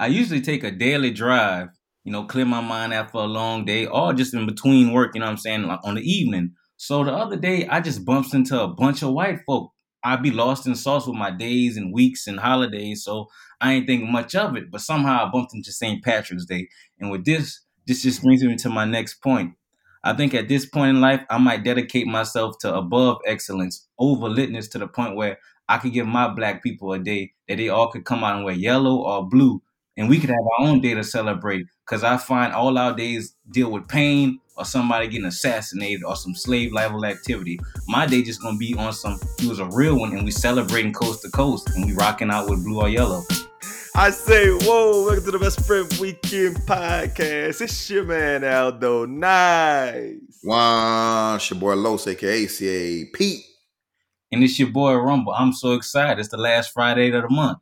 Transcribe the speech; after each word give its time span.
I 0.00 0.06
usually 0.06 0.40
take 0.40 0.64
a 0.64 0.70
daily 0.70 1.10
drive, 1.10 1.68
you 2.04 2.12
know, 2.12 2.24
clear 2.24 2.46
my 2.46 2.62
mind 2.62 2.94
after 2.94 3.18
a 3.18 3.24
long 3.24 3.66
day, 3.66 3.84
or 3.84 4.14
just 4.14 4.32
in 4.32 4.46
between 4.46 4.94
work, 4.94 5.14
you 5.14 5.20
know 5.20 5.26
what 5.26 5.32
I'm 5.32 5.36
saying, 5.36 5.64
like 5.64 5.80
on 5.84 5.96
the 5.96 6.00
evening. 6.00 6.54
So 6.78 7.04
the 7.04 7.12
other 7.12 7.36
day 7.36 7.68
I 7.68 7.82
just 7.82 8.06
bumped 8.06 8.32
into 8.32 8.58
a 8.58 8.66
bunch 8.66 9.02
of 9.02 9.12
white 9.12 9.40
folk. 9.46 9.72
I'd 10.02 10.22
be 10.22 10.30
lost 10.30 10.66
in 10.66 10.74
sauce 10.74 11.06
with 11.06 11.16
my 11.16 11.30
days 11.30 11.76
and 11.76 11.92
weeks 11.92 12.26
and 12.26 12.40
holidays, 12.40 13.04
so 13.04 13.26
I 13.60 13.74
ain't 13.74 13.86
thinking 13.86 14.10
much 14.10 14.34
of 14.34 14.56
it. 14.56 14.70
But 14.70 14.80
somehow 14.80 15.26
I 15.26 15.30
bumped 15.30 15.52
into 15.52 15.70
St. 15.70 16.02
Patrick's 16.02 16.46
Day. 16.46 16.70
And 16.98 17.10
with 17.10 17.26
this, 17.26 17.60
this 17.86 18.02
just 18.02 18.22
brings 18.22 18.42
me 18.42 18.56
to 18.56 18.70
my 18.70 18.86
next 18.86 19.22
point. 19.22 19.52
I 20.02 20.14
think 20.14 20.32
at 20.32 20.48
this 20.48 20.64
point 20.64 20.96
in 20.96 21.02
life, 21.02 21.20
I 21.28 21.36
might 21.36 21.62
dedicate 21.62 22.06
myself 22.06 22.56
to 22.60 22.74
above 22.74 23.18
excellence, 23.26 23.86
over 23.98 24.30
litness 24.30 24.70
to 24.70 24.78
the 24.78 24.88
point 24.88 25.14
where 25.14 25.36
I 25.68 25.76
could 25.76 25.92
give 25.92 26.06
my 26.06 26.26
black 26.28 26.62
people 26.62 26.94
a 26.94 26.98
day 26.98 27.32
that 27.48 27.58
they 27.58 27.68
all 27.68 27.90
could 27.90 28.06
come 28.06 28.24
out 28.24 28.36
and 28.36 28.46
wear 28.46 28.54
yellow 28.54 28.96
or 29.02 29.28
blue, 29.28 29.60
and 30.00 30.08
we 30.08 30.18
could 30.18 30.30
have 30.30 30.38
our 30.38 30.66
own 30.66 30.80
day 30.80 30.94
to 30.94 31.04
celebrate. 31.04 31.66
Because 31.84 32.02
I 32.02 32.16
find 32.16 32.54
all 32.54 32.78
our 32.78 32.94
days 32.94 33.36
deal 33.50 33.70
with 33.70 33.86
pain 33.86 34.40
or 34.56 34.64
somebody 34.64 35.08
getting 35.08 35.26
assassinated 35.26 36.02
or 36.04 36.16
some 36.16 36.34
slave 36.34 36.72
level 36.72 37.04
activity. 37.04 37.60
My 37.86 38.06
day 38.06 38.22
just 38.22 38.40
gonna 38.40 38.56
be 38.56 38.74
on 38.74 38.94
some. 38.94 39.20
It 39.38 39.44
was 39.44 39.58
a 39.58 39.66
real 39.66 39.98
one, 39.98 40.12
and 40.12 40.24
we 40.24 40.30
celebrating 40.30 40.94
coast 40.94 41.22
to 41.22 41.30
coast, 41.30 41.68
and 41.70 41.84
we 41.84 41.92
rocking 41.92 42.30
out 42.30 42.48
with 42.48 42.64
blue 42.64 42.80
or 42.80 42.88
yellow. 42.88 43.22
I 43.94 44.10
say, 44.10 44.48
whoa, 44.48 45.04
welcome 45.04 45.24
to 45.24 45.30
the 45.32 45.38
Best 45.38 45.66
Friend 45.66 45.92
Weekend 46.00 46.56
Podcast. 46.58 47.60
It's 47.60 47.90
your 47.90 48.04
man 48.04 48.42
Aldo 48.42 49.04
Nice. 49.04 50.40
Wow, 50.42 51.34
it's 51.34 51.50
your 51.50 51.60
boy 51.60 51.74
Los, 51.74 52.06
aka 52.06 52.46
CA 52.46 53.04
Pete. 53.12 53.44
And 54.32 54.42
it's 54.44 54.58
your 54.58 54.68
boy 54.68 54.94
Rumble. 54.94 55.34
I'm 55.34 55.52
so 55.52 55.74
excited. 55.74 56.20
It's 56.20 56.28
the 56.28 56.38
last 56.38 56.72
Friday 56.72 57.10
of 57.10 57.22
the 57.22 57.28
month. 57.28 57.58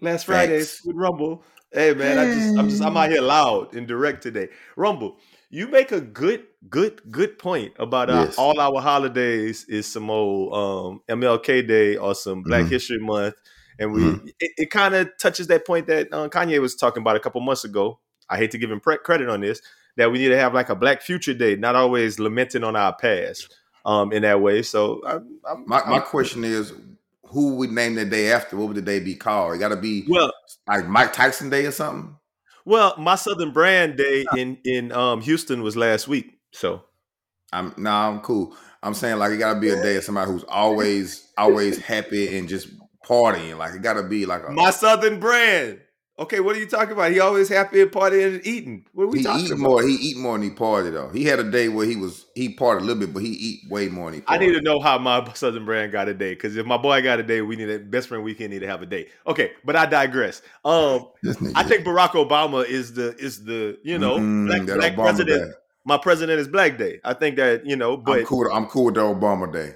Last 0.00 0.26
Friday 0.26 0.60
Facts. 0.60 0.84
with 0.84 0.96
Rumble. 0.96 1.42
Hey 1.72 1.94
man, 1.94 2.18
I 2.18 2.24
just 2.34 2.58
I'm 2.58 2.68
just 2.68 2.82
I'm 2.82 2.96
out 2.96 3.10
here 3.10 3.20
loud 3.22 3.74
and 3.74 3.86
direct 3.86 4.22
today. 4.22 4.48
Rumble, 4.76 5.18
you 5.50 5.68
make 5.68 5.92
a 5.92 6.00
good, 6.00 6.44
good, 6.68 7.00
good 7.10 7.38
point 7.38 7.74
about 7.78 8.10
uh, 8.10 8.24
Yes. 8.26 8.38
all 8.38 8.58
our 8.58 8.80
holidays 8.80 9.64
is 9.68 9.86
some 9.86 10.10
old 10.10 10.52
um, 10.52 11.02
MLK 11.08 11.66
Day 11.66 11.96
or 11.96 12.14
some 12.16 12.42
Black 12.42 12.64
Mhm. 12.64 12.70
History 12.70 12.98
Month, 12.98 13.34
and 13.78 13.92
we 13.92 14.00
Mhm. 14.00 14.28
it, 14.40 14.50
it 14.56 14.70
kind 14.70 14.94
of 14.96 15.10
touches 15.18 15.46
that 15.46 15.64
point 15.64 15.86
that 15.86 16.08
uh, 16.12 16.28
Kanye 16.28 16.60
was 16.60 16.74
talking 16.74 17.02
about 17.02 17.14
a 17.16 17.20
couple 17.20 17.40
months 17.40 17.64
ago. 17.64 18.00
I 18.28 18.36
hate 18.36 18.50
to 18.52 18.58
give 18.58 18.70
him 18.70 18.80
pre- 18.80 18.98
credit 18.98 19.28
on 19.28 19.40
this 19.40 19.62
that 19.96 20.10
we 20.10 20.18
need 20.18 20.28
to 20.30 20.38
have 20.38 20.52
like 20.54 20.70
a 20.70 20.74
Black 20.74 21.02
Future 21.02 21.34
Day, 21.34 21.54
not 21.54 21.76
always 21.76 22.18
lamenting 22.18 22.64
on 22.64 22.74
our 22.74 22.94
past 22.96 23.54
um, 23.84 24.12
in 24.12 24.22
that 24.22 24.40
way. 24.40 24.62
So 24.62 25.02
I'm, 25.06 25.38
I'm, 25.48 25.64
My 25.68 25.84
my 25.86 25.92
I'm- 25.98 26.02
question 26.02 26.42
is, 26.42 26.72
who 27.30 27.56
would 27.56 27.70
name 27.70 27.94
the 27.94 28.04
day 28.04 28.32
after? 28.32 28.56
What 28.56 28.68
would 28.68 28.76
the 28.76 28.82
day 28.82 29.00
be 29.00 29.14
called? 29.14 29.54
It 29.54 29.58
got 29.58 29.68
to 29.68 29.76
be 29.76 30.04
well, 30.08 30.32
like 30.66 30.86
Mike 30.86 31.12
Tyson 31.12 31.50
Day 31.50 31.66
or 31.66 31.72
something. 31.72 32.16
well, 32.64 32.94
my 32.98 33.14
Southern 33.14 33.52
Brand 33.52 33.96
Day 33.96 34.24
in 34.36 34.58
in 34.64 34.92
um, 34.92 35.20
Houston 35.22 35.62
was 35.62 35.76
last 35.76 36.08
week, 36.08 36.38
so. 36.52 36.84
I'm 37.52 37.74
no, 37.76 37.90
I'm 37.90 38.20
cool. 38.20 38.54
I'm 38.82 38.94
saying 38.94 39.18
like 39.18 39.32
it 39.32 39.38
got 39.38 39.54
to 39.54 39.60
be 39.60 39.70
a 39.70 39.82
day 39.82 39.96
of 39.96 40.04
somebody 40.04 40.30
who's 40.30 40.44
always 40.44 41.32
always 41.36 41.78
happy 41.78 42.38
and 42.38 42.48
just 42.48 42.68
partying. 43.04 43.58
Like 43.58 43.74
it 43.74 43.82
got 43.82 43.94
to 43.94 44.04
be 44.04 44.24
like 44.24 44.42
a 44.46 44.52
My 44.52 44.70
Southern 44.70 45.18
brand. 45.18 45.80
Okay, 46.20 46.38
what 46.40 46.54
are 46.54 46.58
you 46.58 46.66
talking 46.66 46.92
about? 46.92 47.10
He 47.10 47.18
always 47.18 47.48
happy 47.48 47.80
and 47.80 47.90
partying 47.90 48.34
and 48.34 48.46
eating. 48.46 48.84
What 48.92 49.04
are 49.04 49.06
we 49.06 49.18
he 49.20 49.24
talking 49.24 49.46
eat 49.46 49.52
about? 49.52 49.62
more. 49.62 49.82
He 49.82 49.94
eat 49.94 50.18
more 50.18 50.36
than 50.36 50.42
he 50.42 50.50
party 50.50 50.90
though. 50.90 51.08
He 51.08 51.24
had 51.24 51.38
a 51.38 51.50
day 51.50 51.68
where 51.68 51.86
he 51.86 51.96
was 51.96 52.26
he 52.34 52.54
partied 52.54 52.80
a 52.82 52.84
little 52.84 53.00
bit, 53.00 53.14
but 53.14 53.22
he 53.22 53.30
eat 53.30 53.70
way 53.70 53.88
more 53.88 54.10
than 54.10 54.20
he. 54.20 54.26
I 54.28 54.36
need 54.36 54.52
to 54.52 54.60
know 54.60 54.80
how 54.80 54.98
my 54.98 55.32
Southern 55.32 55.64
brand 55.64 55.92
got 55.92 56.08
a 56.08 56.14
day. 56.14 56.34
Because 56.34 56.56
if 56.56 56.66
my 56.66 56.76
boy 56.76 57.00
got 57.02 57.20
a 57.20 57.22
day, 57.22 57.40
we 57.40 57.56
need 57.56 57.70
a 57.70 57.78
best 57.78 58.08
friend 58.08 58.22
weekend 58.22 58.52
need 58.52 58.58
to 58.58 58.66
have 58.66 58.82
a 58.82 58.86
day. 58.86 59.08
Okay, 59.26 59.52
but 59.64 59.76
I 59.76 59.86
digress. 59.86 60.42
Um, 60.62 61.08
I 61.54 61.62
think 61.62 61.86
Barack 61.86 62.10
Obama 62.10 62.66
is 62.66 62.92
the 62.92 63.16
is 63.16 63.42
the 63.44 63.78
you 63.82 63.98
know 63.98 64.18
Mm, 64.18 64.46
black, 64.46 64.66
that 64.66 64.76
black 64.76 64.92
Obama 64.92 65.02
president. 65.04 65.50
Day. 65.52 65.56
My 65.86 65.96
president 65.96 66.38
is 66.38 66.48
Black 66.48 66.76
Day. 66.76 67.00
I 67.02 67.14
think 67.14 67.36
that 67.36 67.64
you 67.64 67.76
know, 67.76 67.96
but 67.96 68.12
I'm 68.12 68.18
but 68.20 68.26
cool. 68.26 68.52
I'm 68.52 68.66
cool 68.66 68.84
with 68.84 68.94
the 68.96 69.00
Obama 69.00 69.50
Day. 69.50 69.74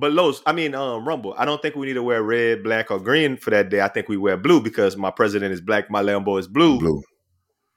But 0.00 0.12
Los, 0.12 0.42
I 0.46 0.52
mean 0.52 0.74
um, 0.74 1.06
Rumble. 1.06 1.34
I 1.38 1.44
don't 1.44 1.60
think 1.62 1.76
we 1.76 1.86
need 1.86 1.94
to 1.94 2.02
wear 2.02 2.22
red, 2.22 2.62
black, 2.64 2.90
or 2.90 2.98
green 2.98 3.36
for 3.36 3.50
that 3.50 3.68
day. 3.68 3.80
I 3.82 3.88
think 3.88 4.08
we 4.08 4.16
wear 4.16 4.36
blue 4.36 4.60
because 4.60 4.96
my 4.96 5.10
president 5.10 5.52
is 5.52 5.60
black. 5.60 5.90
My 5.90 6.02
Lambo 6.02 6.38
is 6.38 6.48
blue. 6.48 6.78
Blue. 6.78 7.02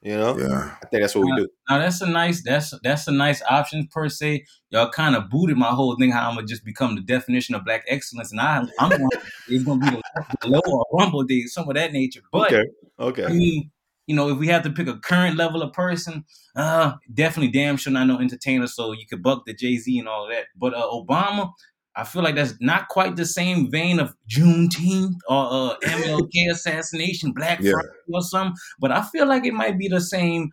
You 0.02 0.18
know, 0.18 0.36
Yeah. 0.38 0.76
I 0.82 0.86
think 0.88 1.02
that's 1.02 1.14
what 1.14 1.24
we 1.24 1.34
do. 1.34 1.48
Now 1.70 1.78
that's 1.78 2.02
a 2.02 2.06
nice 2.06 2.42
that's 2.42 2.74
that's 2.82 3.08
a 3.08 3.12
nice 3.12 3.42
option 3.48 3.88
per 3.90 4.10
se. 4.10 4.44
Y'all 4.68 4.90
kind 4.90 5.16
of 5.16 5.30
booted 5.30 5.56
my 5.56 5.68
whole 5.70 5.96
thing 5.96 6.10
how 6.10 6.28
I'm 6.28 6.34
gonna 6.34 6.46
just 6.46 6.62
become 6.62 6.94
the 6.94 7.00
definition 7.00 7.54
of 7.54 7.64
black 7.64 7.84
excellence, 7.88 8.30
and 8.30 8.38
I 8.40 8.64
I'm 8.80 8.90
gonna, 8.90 9.08
it's 9.48 9.64
gonna 9.64 9.80
be 9.80 9.96
the, 9.96 10.02
the 10.42 10.48
low 10.48 10.60
or 10.66 10.84
rumble 10.92 11.22
day, 11.22 11.44
some 11.46 11.66
of 11.68 11.74
that 11.76 11.92
nature. 11.92 12.20
But 12.30 12.52
Okay, 12.52 12.64
I 12.98 13.02
okay. 13.02 13.26
mean, 13.28 13.70
you 14.06 14.14
know, 14.14 14.28
if 14.28 14.36
we 14.36 14.46
have 14.48 14.62
to 14.64 14.70
pick 14.70 14.88
a 14.88 14.98
current 14.98 15.38
level 15.38 15.62
of 15.62 15.72
person, 15.72 16.26
uh, 16.54 16.92
definitely 17.14 17.50
damn 17.52 17.78
sure 17.78 17.90
not 17.90 18.06
no 18.06 18.18
entertainer. 18.18 18.66
So 18.66 18.92
you 18.92 19.06
could 19.08 19.22
buck 19.22 19.46
the 19.46 19.54
Jay 19.54 19.78
Z 19.78 19.98
and 19.98 20.06
all 20.06 20.24
of 20.26 20.30
that. 20.32 20.48
But 20.54 20.74
uh, 20.74 20.86
Obama, 20.86 21.50
I 21.96 22.04
feel 22.04 22.22
like 22.22 22.34
that's 22.34 22.54
not 22.60 22.88
quite 22.88 23.14
the 23.16 23.24
same 23.26 23.70
vein 23.70 24.00
of 24.00 24.14
Juneteenth 24.28 25.14
or 25.28 25.46
uh, 25.72 25.76
MLK 25.84 26.50
assassination, 26.50 27.32
Black 27.32 27.60
Yeah. 27.60 27.72
Friday 27.72 27.88
or 28.12 28.22
something. 28.22 28.56
But 28.80 28.90
I 28.92 29.02
feel 29.02 29.26
like 29.26 29.44
it 29.46 29.54
might 29.54 29.78
be 29.78 29.88
the 29.88 30.00
same 30.00 30.50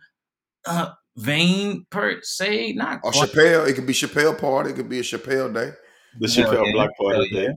uh, 0.66 0.90
vein 1.16 1.84
per 1.90 2.20
se. 2.22 2.74
Not 2.74 3.00
Or 3.02 3.10
quite. 3.12 3.30
Chappelle. 3.30 3.68
It 3.68 3.74
could 3.74 3.86
be 3.86 3.92
Chappelle 3.92 4.38
party. 4.38 4.70
It 4.70 4.76
could 4.76 4.88
be 4.88 5.00
a 5.00 5.02
Chappelle 5.02 5.52
Day. 5.52 5.72
The 6.20 6.26
Chappelle 6.28 6.64
yeah. 6.66 6.72
Block 6.72 6.90
Party 7.00 7.28
Hell 7.34 7.42
Day. 7.46 7.54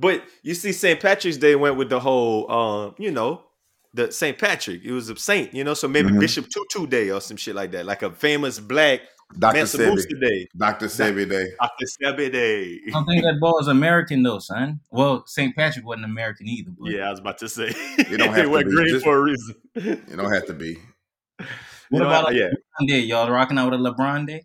But 0.00 0.22
you 0.42 0.54
see, 0.54 0.72
St. 0.72 1.00
Patrick's 1.00 1.36
Day 1.38 1.56
went 1.56 1.76
with 1.76 1.90
the 1.90 2.00
whole, 2.00 2.50
um, 2.50 2.94
you 2.98 3.10
know, 3.10 3.42
the 3.94 4.12
St. 4.12 4.38
Patrick. 4.38 4.84
It 4.84 4.92
was 4.92 5.08
a 5.10 5.16
saint, 5.16 5.52
you 5.52 5.64
know, 5.64 5.74
so 5.74 5.88
maybe 5.88 6.10
Mhm. 6.10 6.20
Bishop 6.20 6.46
Tutu 6.48 6.86
Day 6.86 7.10
or 7.10 7.20
some 7.20 7.36
shit 7.36 7.54
like 7.56 7.72
that, 7.72 7.84
like 7.84 8.02
a 8.02 8.10
famous 8.12 8.60
black 8.60 9.00
Dr. 9.38 9.56
Mansa 9.58 9.78
Sebi. 9.78 10.20
Day, 10.20 10.48
Dr. 10.56 10.86
Sebi 10.86 11.28
Day. 11.28 11.46
Dr. 11.60 11.86
Sebi 12.02 12.32
Day. 12.32 12.80
I 12.86 12.90
don't 12.90 13.04
think 13.06 13.22
that 13.24 13.38
ball 13.40 13.58
is 13.60 13.68
American 13.68 14.22
though, 14.22 14.38
son. 14.38 14.80
Well, 14.90 15.24
St. 15.26 15.54
Patrick 15.54 15.84
wasn't 15.84 16.06
American 16.06 16.48
either. 16.48 16.70
But 16.78 16.90
Yeah, 16.90 17.08
I 17.08 17.10
was 17.10 17.20
about 17.20 17.38
to 17.38 17.48
say. 17.48 17.72
don't 17.98 18.20
have 18.20 18.34
they 18.34 18.42
to 18.42 18.48
went 18.48 18.66
be. 18.66 18.72
green 18.74 18.88
Just- 18.88 19.04
for 19.04 19.18
a 19.18 19.22
reason. 19.22 19.54
It 19.74 20.16
don't 20.16 20.32
have 20.32 20.46
to 20.46 20.54
be. 20.54 20.78
what 21.36 21.46
You 21.90 21.98
know, 22.00 22.06
about 22.06 22.28
I- 22.28 22.32
a 22.32 22.34
yeah. 22.34 22.46
LeBron 22.46 22.88
Day? 22.88 22.98
Y'all 23.00 23.30
rocking 23.30 23.58
out 23.58 23.70
with 23.70 23.80
a 23.80 23.82
LeBron 23.82 24.26
Day? 24.26 24.44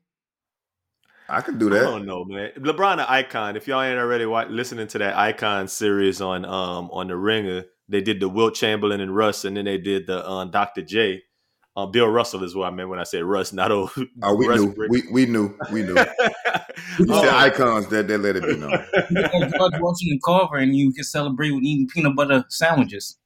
I 1.29 1.39
could 1.41 1.57
do 1.57 1.69
that. 1.69 1.81
I 1.81 1.85
don't 1.85 2.05
know, 2.05 2.25
man. 2.25 2.51
LeBron, 2.57 2.93
an 2.95 2.99
icon. 3.07 3.55
If 3.55 3.67
y'all 3.67 3.81
ain't 3.81 3.97
already 3.97 4.25
wa- 4.25 4.45
listening 4.49 4.87
to 4.87 4.97
that 4.99 5.15
icon 5.17 5.69
series 5.69 6.19
on 6.21 6.43
um 6.43 6.89
on 6.91 7.07
the 7.07 7.15
Ringer, 7.15 7.63
they 7.87 8.01
did 8.01 8.19
the 8.19 8.27
Wilt 8.27 8.53
Chamberlain 8.55 8.99
and 8.99 9.15
Russ, 9.15 9.45
and 9.45 9.55
then 9.55 9.63
they 9.65 9.77
did 9.77 10.05
the 10.07 10.29
um, 10.29 10.51
Dr. 10.51 10.81
J. 10.81 11.23
Um, 11.75 11.89
Bill 11.91 12.07
Russell 12.07 12.43
is 12.43 12.53
what 12.55 12.67
I 12.67 12.69
meant 12.69 12.89
when 12.89 12.99
I 12.99 13.03
said 13.03 13.23
Russ, 13.23 13.51
not 13.51 13.71
old. 13.71 13.89
Oh, 14.21 14.35
we 14.35 14.47
Russ 14.47 14.59
knew. 14.61 14.73
Brick. 14.73 14.91
We 14.91 15.03
we 15.11 15.25
knew. 15.25 15.57
We 15.71 15.83
knew. 15.83 15.95
You 16.99 17.11
Um, 17.13 17.21
said 17.21 17.33
icons 17.33 17.87
that 17.87 18.07
they 18.07 18.17
let 18.17 18.35
it 18.35 18.43
be 18.43 18.55
known. 18.57 18.71
You 19.11 19.47
George 19.57 19.73
Washington 19.79 20.19
Carver, 20.23 20.57
and 20.57 20.75
you 20.75 20.91
can 20.93 21.03
celebrate 21.03 21.51
with 21.51 21.63
eating 21.63 21.87
peanut 21.87 22.15
butter 22.15 22.43
sandwiches. 22.49 23.17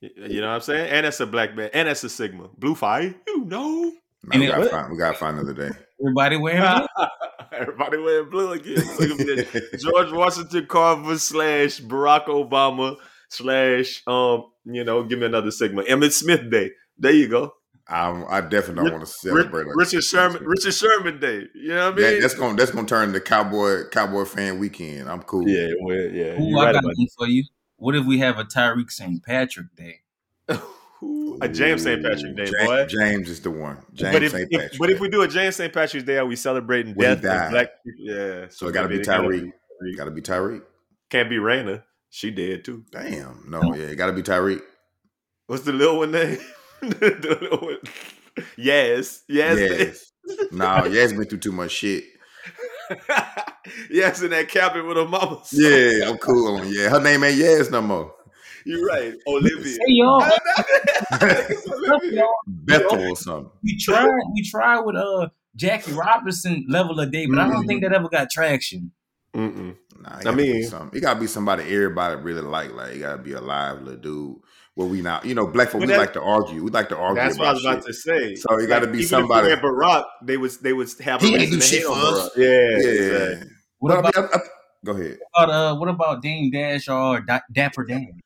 You 0.00 0.40
know 0.40 0.48
what 0.48 0.54
I'm 0.54 0.60
saying? 0.60 0.90
And 0.90 1.06
that's 1.06 1.20
a 1.20 1.26
black 1.26 1.54
man. 1.56 1.70
And 1.72 1.88
that's 1.88 2.04
a 2.04 2.08
Sigma. 2.10 2.48
Blue 2.58 2.74
fire. 2.74 3.14
You 3.26 3.44
know. 3.44 3.92
Nah, 4.24 4.38
we 4.38 4.46
gotta 4.46 4.66
find. 4.66 4.92
We 4.92 4.98
gotta 4.98 5.16
find 5.18 5.38
another 5.38 5.54
day. 5.54 5.76
Everybody 6.00 6.36
wearing 6.36 6.62
blue. 6.96 7.06
Everybody 7.52 7.98
wearing 7.98 8.30
blue 8.30 8.52
again. 8.52 8.76
Look 8.98 9.20
at 9.20 9.26
this. 9.52 9.82
George 9.82 10.12
Washington 10.12 10.66
Carver 10.66 11.18
slash 11.18 11.80
Barack 11.80 12.26
Obama 12.26 12.96
slash 13.28 14.02
um, 14.06 14.44
you 14.64 14.84
know, 14.84 15.02
give 15.04 15.18
me 15.18 15.26
another 15.26 15.50
Sigma. 15.50 15.82
Emmitt 15.84 16.12
Smith 16.12 16.50
Day. 16.50 16.70
There 16.98 17.12
you 17.12 17.28
go. 17.28 17.54
I, 17.86 18.38
I 18.38 18.40
definitely 18.40 18.84
don't 18.84 18.92
want 18.94 19.06
to 19.06 19.12
celebrate. 19.12 19.66
like 19.66 19.76
Richard. 19.76 20.02
Sherman 20.02 20.42
Richard 20.44 20.72
Sherman 20.72 21.20
Day. 21.20 21.44
You 21.54 21.68
know 21.68 21.90
what 21.90 21.98
I 21.98 22.02
That- 22.02 22.12
mean? 22.12 22.20
that's 22.22 22.34
gonna 22.34 22.56
that's 22.56 22.70
gonna 22.70 22.86
turn 22.86 23.12
the 23.12 23.20
cowboy 23.20 23.88
cowboy 23.90 24.24
fan 24.24 24.58
weekend. 24.58 25.08
I'm 25.10 25.22
cool. 25.22 25.46
yeah, 25.48 25.68
well, 25.80 25.96
yeah. 25.96 26.40
Ooh, 26.40 26.48
You're 26.48 26.58
I 26.60 26.64
right 26.66 26.72
got 26.74 26.84
one 26.84 27.06
for 27.16 27.26
you. 27.28 27.44
What 27.76 27.94
if 27.94 28.06
we 28.06 28.18
have 28.20 28.38
a 28.38 28.44
Tariq 28.44 28.90
St. 28.90 29.22
Patrick 29.22 29.74
Day? 29.76 30.00
Ooh, 31.02 31.38
a 31.42 31.48
James 31.48 31.82
St. 31.82 32.02
Patrick 32.02 32.34
Day, 32.36 32.44
James, 32.46 32.66
boy. 32.66 32.86
James 32.86 33.28
is 33.28 33.40
the 33.40 33.50
one. 33.50 33.76
James 33.92 34.14
but 34.14 34.22
if, 34.22 34.32
St. 34.32 34.48
if- 34.50 34.60
Patrick. 34.60 34.78
but 34.78 34.90
if 34.90 35.00
we 35.00 35.08
do 35.10 35.20
a 35.22 35.28
James 35.28 35.56
St. 35.56 35.70
Patrick's 35.72 36.06
Day, 36.06 36.16
are 36.16 36.24
we 36.24 36.36
celebrating 36.36 36.94
When 36.94 37.20
death 37.20 37.50
black 37.50 37.68
people? 37.84 38.14
Yeah. 38.16 38.46
so 38.48 38.68
it 38.68 38.72
gotta 38.72 38.88
be 38.88 38.94
maybe 38.96 39.04
gotta 39.04 39.28
Tariq. 39.28 39.52
Gotta 39.98 40.10
be 40.12 40.22
Tariq. 40.22 40.62
Can't 41.10 41.28
be 41.28 41.36
Raina. 41.36 41.82
She 42.08 42.30
dead 42.30 42.64
too. 42.64 42.84
Damn. 42.90 43.44
No, 43.48 43.74
yeah, 43.74 43.86
it 43.88 43.96
gotta 43.96 44.12
be 44.14 44.22
Tariq. 44.22 44.62
What's 45.48 45.64
the 45.64 45.72
little 45.72 45.98
one 45.98 46.12
name? 46.12 46.38
the 46.80 47.38
little 47.40 47.58
one. 47.68 47.78
Yes, 48.56 49.22
yes, 49.28 49.58
Yes. 49.58 50.12
nah, 50.52 50.84
Yes 50.86 51.12
been 51.12 51.24
through 51.26 51.38
too 51.38 51.52
much 51.52 51.70
shit. 51.72 52.04
yes, 53.90 54.22
in 54.22 54.30
that 54.30 54.48
cabin 54.48 54.86
with 54.86 54.96
her 54.96 55.06
mama. 55.06 55.40
Yeah, 55.52 56.08
I'm 56.10 56.18
cool 56.18 56.56
on 56.56 56.68
yeah. 56.72 56.88
Her 56.90 57.00
name 57.00 57.24
ain't 57.24 57.36
Yes 57.36 57.70
no 57.70 57.80
more. 57.80 58.14
You're 58.66 58.84
right, 58.86 59.12
Olivia. 59.26 59.72
Hey 59.78 59.84
y'all, 59.88 60.22
Olivia. 61.22 62.24
Bethel 62.46 63.12
or 63.12 63.16
something. 63.16 63.50
we 63.62 63.76
tried 63.78 64.08
we 64.34 64.42
tried 64.42 64.80
with 64.80 64.96
uh 64.96 65.28
Jackie 65.56 65.92
Robinson 65.92 66.66
level 66.68 66.98
of 66.98 67.12
day, 67.12 67.26
but 67.26 67.38
I 67.38 67.48
don't 67.48 67.66
think 67.66 67.82
that 67.82 67.92
ever 67.92 68.08
got 68.08 68.30
traction. 68.30 68.90
Mm-mm. 69.34 69.76
Nah, 70.00 70.20
I 70.26 70.34
mean- 70.34 70.64
something. 70.64 70.96
It 70.96 71.02
gotta 71.02 71.20
be 71.20 71.26
somebody 71.26 71.64
everybody 71.64 72.16
really 72.16 72.40
like. 72.40 72.72
Like, 72.72 72.94
it 72.94 72.98
gotta 73.00 73.22
be 73.22 73.32
a 73.32 73.40
live 73.40 73.82
little 73.82 74.00
dude. 74.00 74.36
Where 74.76 74.88
we 74.88 75.02
not, 75.02 75.24
you 75.24 75.36
know, 75.36 75.46
black 75.46 75.68
folk, 75.70 75.82
we 75.82 75.86
that- 75.86 75.98
like 75.98 76.12
to 76.14 76.20
argue. 76.20 76.64
We 76.64 76.70
like 76.70 76.88
to 76.88 76.96
argue 76.96 77.22
That's 77.22 77.38
what 77.38 77.46
I 77.46 77.50
about 77.50 77.54
was 77.54 77.64
about 77.64 77.76
shit. 77.76 77.86
to 77.86 77.92
say. 77.94 78.34
So 78.34 78.58
you 78.58 78.66
gotta 78.66 78.88
be 78.88 78.98
even 78.98 79.08
somebody- 79.08 79.50
If 79.50 79.62
we 79.62 79.68
Barack, 79.68 80.02
they 80.24 80.36
would 80.36 80.50
they 80.62 80.72
would 80.72 80.88
have 81.00 81.20
He 81.20 81.28
a 81.28 81.38
ain't 81.38 81.40
reason 81.42 81.58
do 81.58 81.60
to 81.60 81.66
shit 81.66 81.84
for 81.84 81.92
us. 81.92 82.30
Yeah, 82.36 82.46
Yeah. 82.48 82.88
exactly. 82.88 83.50
What 83.78 83.88
But 83.88 83.94
I 83.94 83.98
about, 84.00 84.16
mean, 84.16 84.24
I- 84.32 84.36
I- 84.36 84.40
go 84.84 84.92
ahead. 84.92 85.18
about 85.36 85.50
uh 85.50 85.76
what 85.76 85.88
about 85.88 86.22
Dame 86.22 86.50
Dash 86.50 86.88
or 86.88 87.20
Da- 87.20 87.40
Dapper 87.52 87.84
Dan? 87.84 88.18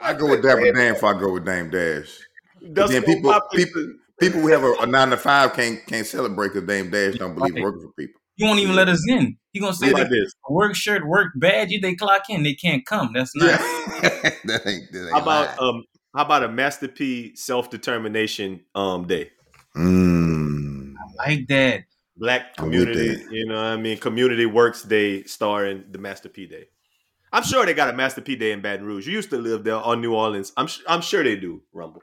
I 0.00 0.14
go 0.14 0.28
with 0.30 0.42
Dapper 0.42 0.72
Dan 0.72 0.94
if 0.96 1.04
I 1.04 1.12
go 1.18 1.32
with 1.32 1.44
Dame 1.44 1.70
Dash. 1.70 2.18
That's 2.60 2.90
then 2.90 3.02
people- 3.04 3.30
my 3.30 3.40
people- 3.52 3.92
People 4.20 4.40
who 4.42 4.46
have 4.48 4.62
a, 4.62 4.72
a 4.82 4.86
nine 4.86 5.10
to 5.10 5.16
five 5.16 5.54
can't 5.54 5.84
can't 5.86 6.06
celebrate 6.06 6.48
because 6.52 6.68
Dame 6.68 6.88
Dash 6.88 7.14
don't 7.16 7.34
believe 7.34 7.54
Right. 7.54 7.64
working 7.64 7.82
for 7.82 7.92
people. 7.98 8.20
You 8.36 8.46
won't 8.46 8.60
even 8.60 8.76
let 8.76 8.88
us 8.88 9.04
in. 9.08 9.36
He 9.54 9.60
gonna 9.60 9.72
say 9.72 9.86
Think 9.86 9.96
that 9.98 10.02
about 10.02 10.10
this. 10.10 10.32
work 10.50 10.74
shirt, 10.74 11.06
work 11.06 11.28
badge. 11.36 11.68
If 11.70 11.80
they 11.80 11.94
clock 11.94 12.24
in, 12.28 12.42
they 12.42 12.54
can't 12.54 12.84
come. 12.84 13.12
That's 13.14 13.34
not. 13.36 13.46
Yeah, 13.48 13.56
that 14.44 14.62
ain't. 14.66 14.92
That 14.92 15.04
ain't 15.04 15.12
How 15.12 15.22
about 15.22 15.46
lying. 15.46 15.58
um 15.76 15.84
how 16.14 16.24
about 16.24 16.42
a 16.42 16.48
Master 16.48 16.88
P 16.88 17.34
self 17.36 17.70
determination 17.70 18.60
um 18.74 19.06
day? 19.06 19.30
Mm. 19.76 20.94
like 21.16 21.46
that. 21.48 21.84
Black 22.16 22.56
community, 22.56 23.14
that. 23.16 23.32
you 23.32 23.46
know 23.46 23.54
what 23.56 23.64
I 23.64 23.76
mean? 23.76 23.98
Community 23.98 24.46
Works 24.46 24.82
Day 24.82 25.24
starring 25.24 25.84
the 25.90 25.98
Master 25.98 26.28
P 26.28 26.46
Day. 26.46 26.66
I'm 27.32 27.42
sure 27.42 27.64
they 27.66 27.74
got 27.74 27.90
a 27.90 27.92
Master 27.92 28.20
P 28.20 28.36
Day 28.36 28.52
in 28.52 28.60
Baton 28.60 28.86
Rouge. 28.86 29.06
You 29.06 29.12
used 29.14 29.30
to 29.30 29.38
live 29.38 29.64
there 29.64 29.76
on 29.76 30.00
New 30.00 30.14
Orleans. 30.14 30.52
I'm 30.56 30.68
su- 30.68 30.84
I'm 30.88 31.00
sure 31.00 31.24
they 31.24 31.34
do, 31.36 31.62
Rumble. 31.72 32.02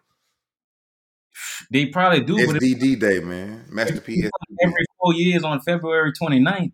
They 1.72 1.86
probably 1.88 2.22
do, 2.22 2.46
but 2.46 2.58
it's 2.58 2.66
SDD 2.66 3.00
Day, 3.00 3.20
man. 3.22 3.66
Master 3.70 4.02
P. 4.02 4.30
every 4.62 4.86
four 5.00 5.14
years 5.14 5.44
on 5.46 5.62
February 5.62 6.12
29th. 6.12 6.74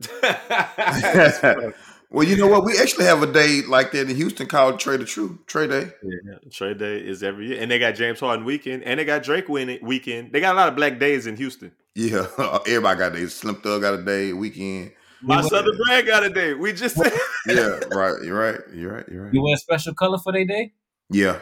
well, 2.10 2.26
you 2.26 2.36
know 2.36 2.46
what? 2.46 2.64
We 2.64 2.78
actually 2.78 3.04
have 3.06 3.22
a 3.22 3.26
day 3.32 3.62
like 3.66 3.92
that 3.92 4.08
in 4.08 4.16
Houston 4.16 4.46
called 4.46 4.76
Trae 4.76 4.98
tha 4.98 5.04
Truth 5.04 5.46
Trae 5.46 5.68
Day. 5.68 5.90
Yeah, 6.02 6.38
Trade 6.52 6.78
Day 6.78 6.98
is 6.98 7.22
every 7.22 7.48
year, 7.48 7.60
and 7.60 7.70
they 7.70 7.78
got 7.78 7.94
James 7.96 8.20
Harden 8.20 8.44
weekend, 8.44 8.84
and 8.84 9.00
they 9.00 9.04
got 9.04 9.22
Drake 9.24 9.48
win 9.48 9.78
weekend. 9.82 10.32
They 10.32 10.40
got 10.40 10.54
a 10.54 10.56
lot 10.58 10.68
of 10.68 10.76
black 10.76 10.98
days 10.98 11.26
in 11.26 11.36
Houston. 11.36 11.72
Yeah, 11.94 12.26
everybody 12.66 12.98
got 12.98 13.12
days. 13.12 13.34
Slim 13.34 13.56
Thug 13.56 13.80
got 13.82 13.94
a 13.94 14.02
day, 14.02 14.32
weekend. 14.32 14.92
My 15.20 15.36
Yeah. 15.42 15.48
Southern 15.48 15.76
Brand 15.84 16.06
got 16.06 16.22
a 16.22 16.30
day. 16.30 16.54
We 16.54 16.72
just 16.72 16.94
said 16.94 17.12
Yeah, 17.48 17.80
right. 17.90 18.22
You're 18.22 18.38
right. 18.38 18.60
You're 18.72 18.92
right. 18.92 19.08
You're 19.10 19.24
right. 19.24 19.34
You 19.34 19.42
wear 19.42 19.54
a 19.54 19.58
special 19.58 19.94
color 19.94 20.18
for 20.18 20.32
their 20.32 20.44
day? 20.44 20.72
Yeah, 21.10 21.40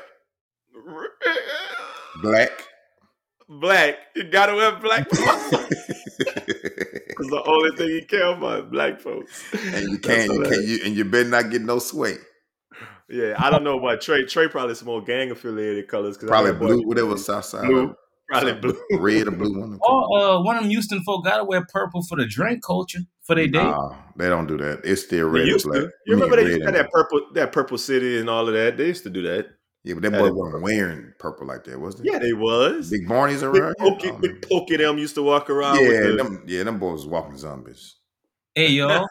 black. 2.23 2.50
black. 3.49 3.99
You 4.14 4.25
gotta 4.25 4.55
wear 4.55 4.73
black. 4.76 5.06
It's 7.26 7.44
the 7.44 7.50
only 7.50 7.76
thing 7.76 7.88
you 7.88 8.06
care 8.06 8.32
about, 8.32 8.70
black 8.70 9.00
folks. 9.00 9.43
and 9.52 9.90
you 9.90 9.99
can't, 10.02 10.32
you 10.32 10.43
can't, 10.43 10.64
you, 10.67 10.78
and 10.84 10.96
you 10.96 11.05
better 11.05 11.28
not 11.28 11.50
get 11.50 11.62
no 11.62 11.78
sweat. 11.78 12.19
Yeah, 13.08 13.34
I 13.38 13.50
don't 13.50 13.62
know 13.62 13.78
about 13.78 14.00
Trae. 14.00 14.25
Trae 14.25 14.50
probably 14.50 14.75
some 14.75 14.87
more 14.87 15.02
gang 15.02 15.31
affiliated 15.31 15.87
colors. 15.88 16.17
'cause 16.17 16.28
I 16.28 16.32
Probably 16.32 16.52
blue, 16.52 16.82
whatever 16.87 17.17
South 17.17 17.44
Side. 17.44 17.67
Blue. 17.67 17.94
Probably 18.28 18.52
blue. 18.55 18.76
red 18.99 19.28
or 19.28 19.31
blue 19.31 19.56
one. 19.61 19.78
Or 19.81 20.19
uh, 20.19 20.43
one 20.43 20.56
of 20.56 20.62
them 20.62 20.70
Houston 20.70 21.00
folk 21.05 21.25
gotta 21.25 21.44
wear 21.44 21.64
purple 21.73 22.02
for 22.08 22.17
the 22.17 22.26
drink 22.26 22.64
culture 22.64 22.99
for 23.23 23.37
their 23.37 23.46
day. 23.46 23.62
Nah, 23.62 23.94
they 24.17 24.29
don't 24.29 24.49
do 24.49 24.56
that. 24.58 24.81
It's 24.82 25.02
still 25.05 25.31
They 25.31 25.38
red 25.38 25.43
and 25.43 25.52
used 25.52 25.64
to. 25.67 25.90
You 26.06 26.14
remember 26.14 26.34
they 26.34 26.43
mean, 26.43 26.52
used 26.55 26.62
to 26.62 26.67
have 26.67 26.75
that 26.75 26.90
purple, 26.90 27.20
that 27.34 27.52
purple 27.52 27.79
city 27.79 28.19
and 28.19 28.29
all 28.29 28.49
of 28.49 28.55
that. 28.55 28.76
They 28.76 28.87
used 28.88 29.05
to 29.05 29.11
do 29.11 29.22
that. 29.22 29.46
Yeah, 29.86 29.94
but 29.94 30.02
that 30.02 30.18
boy 30.18 30.32
wasn't 30.32 30.62
wearing 30.64 31.12
purple 31.20 31.46
like 31.46 31.62
that, 31.64 31.80
wasn't 31.80 32.06
he? 32.06 32.12
Yeah, 32.12 32.18
they 32.18 32.32
was. 32.32 32.90
Big 32.90 33.06
Barney's 33.08 33.44
around. 33.44 33.74
here? 33.78 33.90
Pokey, 33.92 34.10
Big 34.20 34.42
know. 34.42 34.48
Pokey 34.50 34.76
them 34.78 34.98
used 34.98 35.14
to 35.14 35.22
walk 35.22 35.48
around. 35.48 35.80
yeah, 35.80 35.88
with 35.88 36.16
them, 36.18 36.42
yeah, 36.46 36.64
them 36.64 36.78
boys 36.80 37.04
was 37.04 37.06
walking 37.06 37.36
zombies. 37.38 37.94
Hey 38.56 38.68
y'all, 38.70 39.06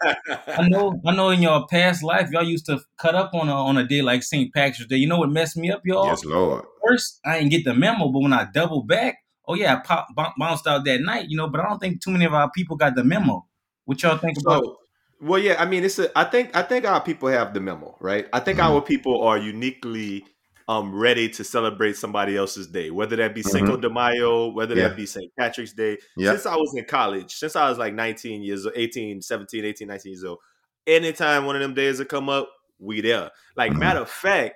I 0.48 0.68
know, 0.68 1.00
I 1.06 1.16
know. 1.16 1.30
In 1.30 1.42
your 1.42 1.66
past 1.68 2.04
life, 2.04 2.30
y'all 2.31 2.44
used 2.44 2.66
to 2.66 2.81
cut 2.98 3.16
up 3.16 3.33
on 3.33 3.48
a 3.48 3.54
on 3.54 3.77
a 3.77 3.88
day 3.88 4.01
like 4.01 4.24
St. 4.24 4.54
Patrick's 4.54 4.89
Day. 4.89 4.98
You 4.98 5.07
know 5.07 5.19
what 5.19 5.30
messed 5.30 5.56
me 5.56 5.72
up, 5.72 5.81
y'all? 5.86 6.07
Yes, 6.07 6.25
Lord. 6.25 6.66
First, 6.86 7.19
I 7.25 7.38
didn't 7.38 7.51
get 7.51 7.63
the 7.63 7.74
memo, 7.74 8.10
but 8.12 8.19
when 8.19 8.33
I 8.33 8.48
double 8.54 8.83
back, 8.83 9.16
oh 9.48 9.54
yeah, 9.54 9.75
I 9.75 9.80
pop, 9.80 10.07
b- 10.18 10.24
bounced 10.38 10.68
out 10.68 10.83
that 10.86 11.00
night, 11.01 11.27
you 11.30 11.38
know. 11.38 11.48
But 11.48 11.62
I 11.62 11.69
don't 11.69 11.80
think 11.80 12.01
too 12.04 12.12
many 12.12 12.25
of 12.25 12.33
our 12.33 12.51
people 12.51 12.75
got 12.75 12.95
the 12.95 13.04
memo. 13.04 13.45
What 13.86 14.01
y'all 14.04 14.18
think 14.18 14.38
about? 14.39 14.63
So, 14.63 14.77
well, 15.22 15.39
yeah, 15.39 15.56
I 15.57 15.66
mean, 15.66 15.83
it's 15.86 16.00
a. 16.00 16.10
I 16.18 16.25
think 16.25 16.54
I 16.56 16.63
think 16.63 16.83
our 16.86 17.00
people 17.01 17.30
have 17.30 17.54
the 17.54 17.62
memo, 17.62 17.95
right? 18.01 18.27
I 18.33 18.39
think 18.42 18.57
Mhm. 18.60 18.63
our 18.63 18.81
people 18.81 19.22
are 19.22 19.38
uniquely 19.38 20.25
um 20.68 20.96
ready 20.96 21.30
to 21.30 21.44
celebrate 21.44 21.96
somebody 21.96 22.36
else's 22.36 22.68
day, 22.68 22.90
whether 22.90 23.16
that 23.18 23.36
be 23.36 23.44
Cinco 23.44 23.78
de 23.78 23.90
Mayo, 23.90 24.50
whether 24.52 24.74
Mm-hmm. 24.74 24.82
Yeah. 24.82 24.88
that 24.90 24.98
be 24.98 25.06
St. 25.06 25.32
Patrick's 25.38 25.74
Day. 25.74 25.98
Since 26.32 26.46
I 26.48 26.56
was 26.56 26.74
in 26.76 26.86
college, 26.86 27.34
since 27.36 27.56
I 27.56 27.70
was 27.70 27.78
like 27.78 27.94
19 27.94 28.42
years 28.42 28.66
old, 28.66 28.74
18, 28.76 29.22
17, 29.22 29.64
18, 29.64 29.88
19 29.88 30.12
years 30.12 30.24
old, 30.24 30.40
anytime 30.88 31.46
one 31.46 31.56
of 31.56 31.62
them 31.62 31.74
days 31.76 32.00
would 32.00 32.10
come 32.10 32.30
up, 32.30 32.50
we 32.80 33.02
there. 33.02 33.30
Like 33.56 33.74
Mhm. 33.74 33.80
matter 33.80 34.00
of 34.00 34.10
fact, 34.10 34.56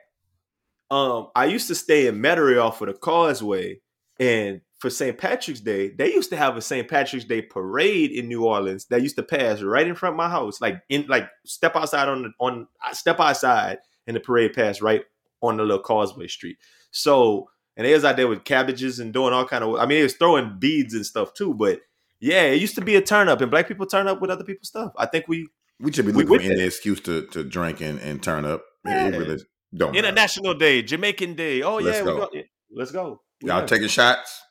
um, 0.91 1.27
I 1.35 1.45
used 1.45 1.67
to 1.67 1.75
stay 1.75 2.07
in 2.07 2.15
Metairie 2.19 2.61
off 2.61 2.81
of 2.81 2.87
the 2.87 2.93
Causeway, 2.93 3.79
and 4.19 4.61
for 4.79 4.89
St. 4.89 5.17
Patrick's 5.17 5.59
Day, 5.59 5.89
they 5.89 6.11
used 6.13 6.29
to 6.31 6.37
have 6.37 6.57
a 6.57 6.61
St. 6.61 6.87
Patrick's 6.87 7.25
Day 7.25 7.41
parade 7.43 8.11
in 8.11 8.27
New 8.27 8.45
Orleans 8.45 8.85
that 8.85 9.01
used 9.03 9.17
to 9.17 9.23
pass 9.23 9.61
right 9.61 9.85
in 9.85 9.93
front 9.93 10.13
of 10.13 10.17
my 10.17 10.29
house. 10.29 10.59
Like 10.61 10.81
in 10.89 11.05
like 11.07 11.29
step 11.45 11.75
outside 11.75 12.07
on 12.09 12.23
the 12.23 12.29
on 12.39 12.67
step 12.93 13.19
outside 13.19 13.77
and 14.07 14.15
the 14.15 14.19
parade 14.21 14.53
passed 14.53 14.81
right 14.81 15.03
on 15.41 15.57
the 15.57 15.63
little 15.63 15.83
Causeway 15.83 16.27
Street. 16.27 16.57
So 16.91 17.49
and 17.77 17.85
they 17.85 17.93
was 17.93 18.03
out 18.03 18.17
there 18.17 18.27
with 18.27 18.43
cabbages 18.43 18.99
and 18.99 19.13
doing 19.13 19.33
all 19.33 19.45
kind 19.45 19.63
of 19.63 19.75
I 19.75 19.85
mean, 19.85 19.99
it 19.99 20.03
was 20.03 20.15
throwing 20.15 20.57
beads 20.59 20.93
and 20.93 21.05
stuff 21.05 21.33
too, 21.33 21.53
but 21.53 21.79
yeah, 22.19 22.43
it 22.43 22.59
used 22.59 22.75
to 22.75 22.81
be 22.81 22.95
a 22.95 23.01
turn 23.01 23.29
up, 23.29 23.39
and 23.39 23.49
black 23.49 23.67
people 23.67 23.85
turn 23.85 24.07
up 24.07 24.19
with 24.19 24.29
other 24.29 24.43
people's 24.43 24.67
stuff. 24.67 24.91
I 24.97 25.05
think 25.05 25.27
we 25.27 25.47
We 25.79 25.91
should 25.91 26.05
be 26.05 26.11
looking 26.11 26.27
for 26.39 26.53
any 26.53 26.63
excuse 26.63 26.99
to, 27.01 27.25
to 27.27 27.43
drink 27.43 27.79
and, 27.79 27.99
and 27.99 28.21
turn 28.21 28.43
up. 28.45 28.63
Yeah. 28.85 29.07
It 29.07 29.17
really 29.17 29.41
don't. 29.73 29.93
matter. 29.93 30.07
International 30.07 30.53
Day, 30.53 30.81
Jamaican 30.81 31.35
Day. 31.35 31.61
Oh 31.61 31.77
Let's 31.77 31.99
yeah, 31.99 32.03
go. 32.03 32.17
go. 32.17 32.29
let's 32.75 32.91
go. 32.91 33.21
We 33.41 33.49
Y'all 33.49 33.65
taking 33.65 33.87
shots? 33.87 34.41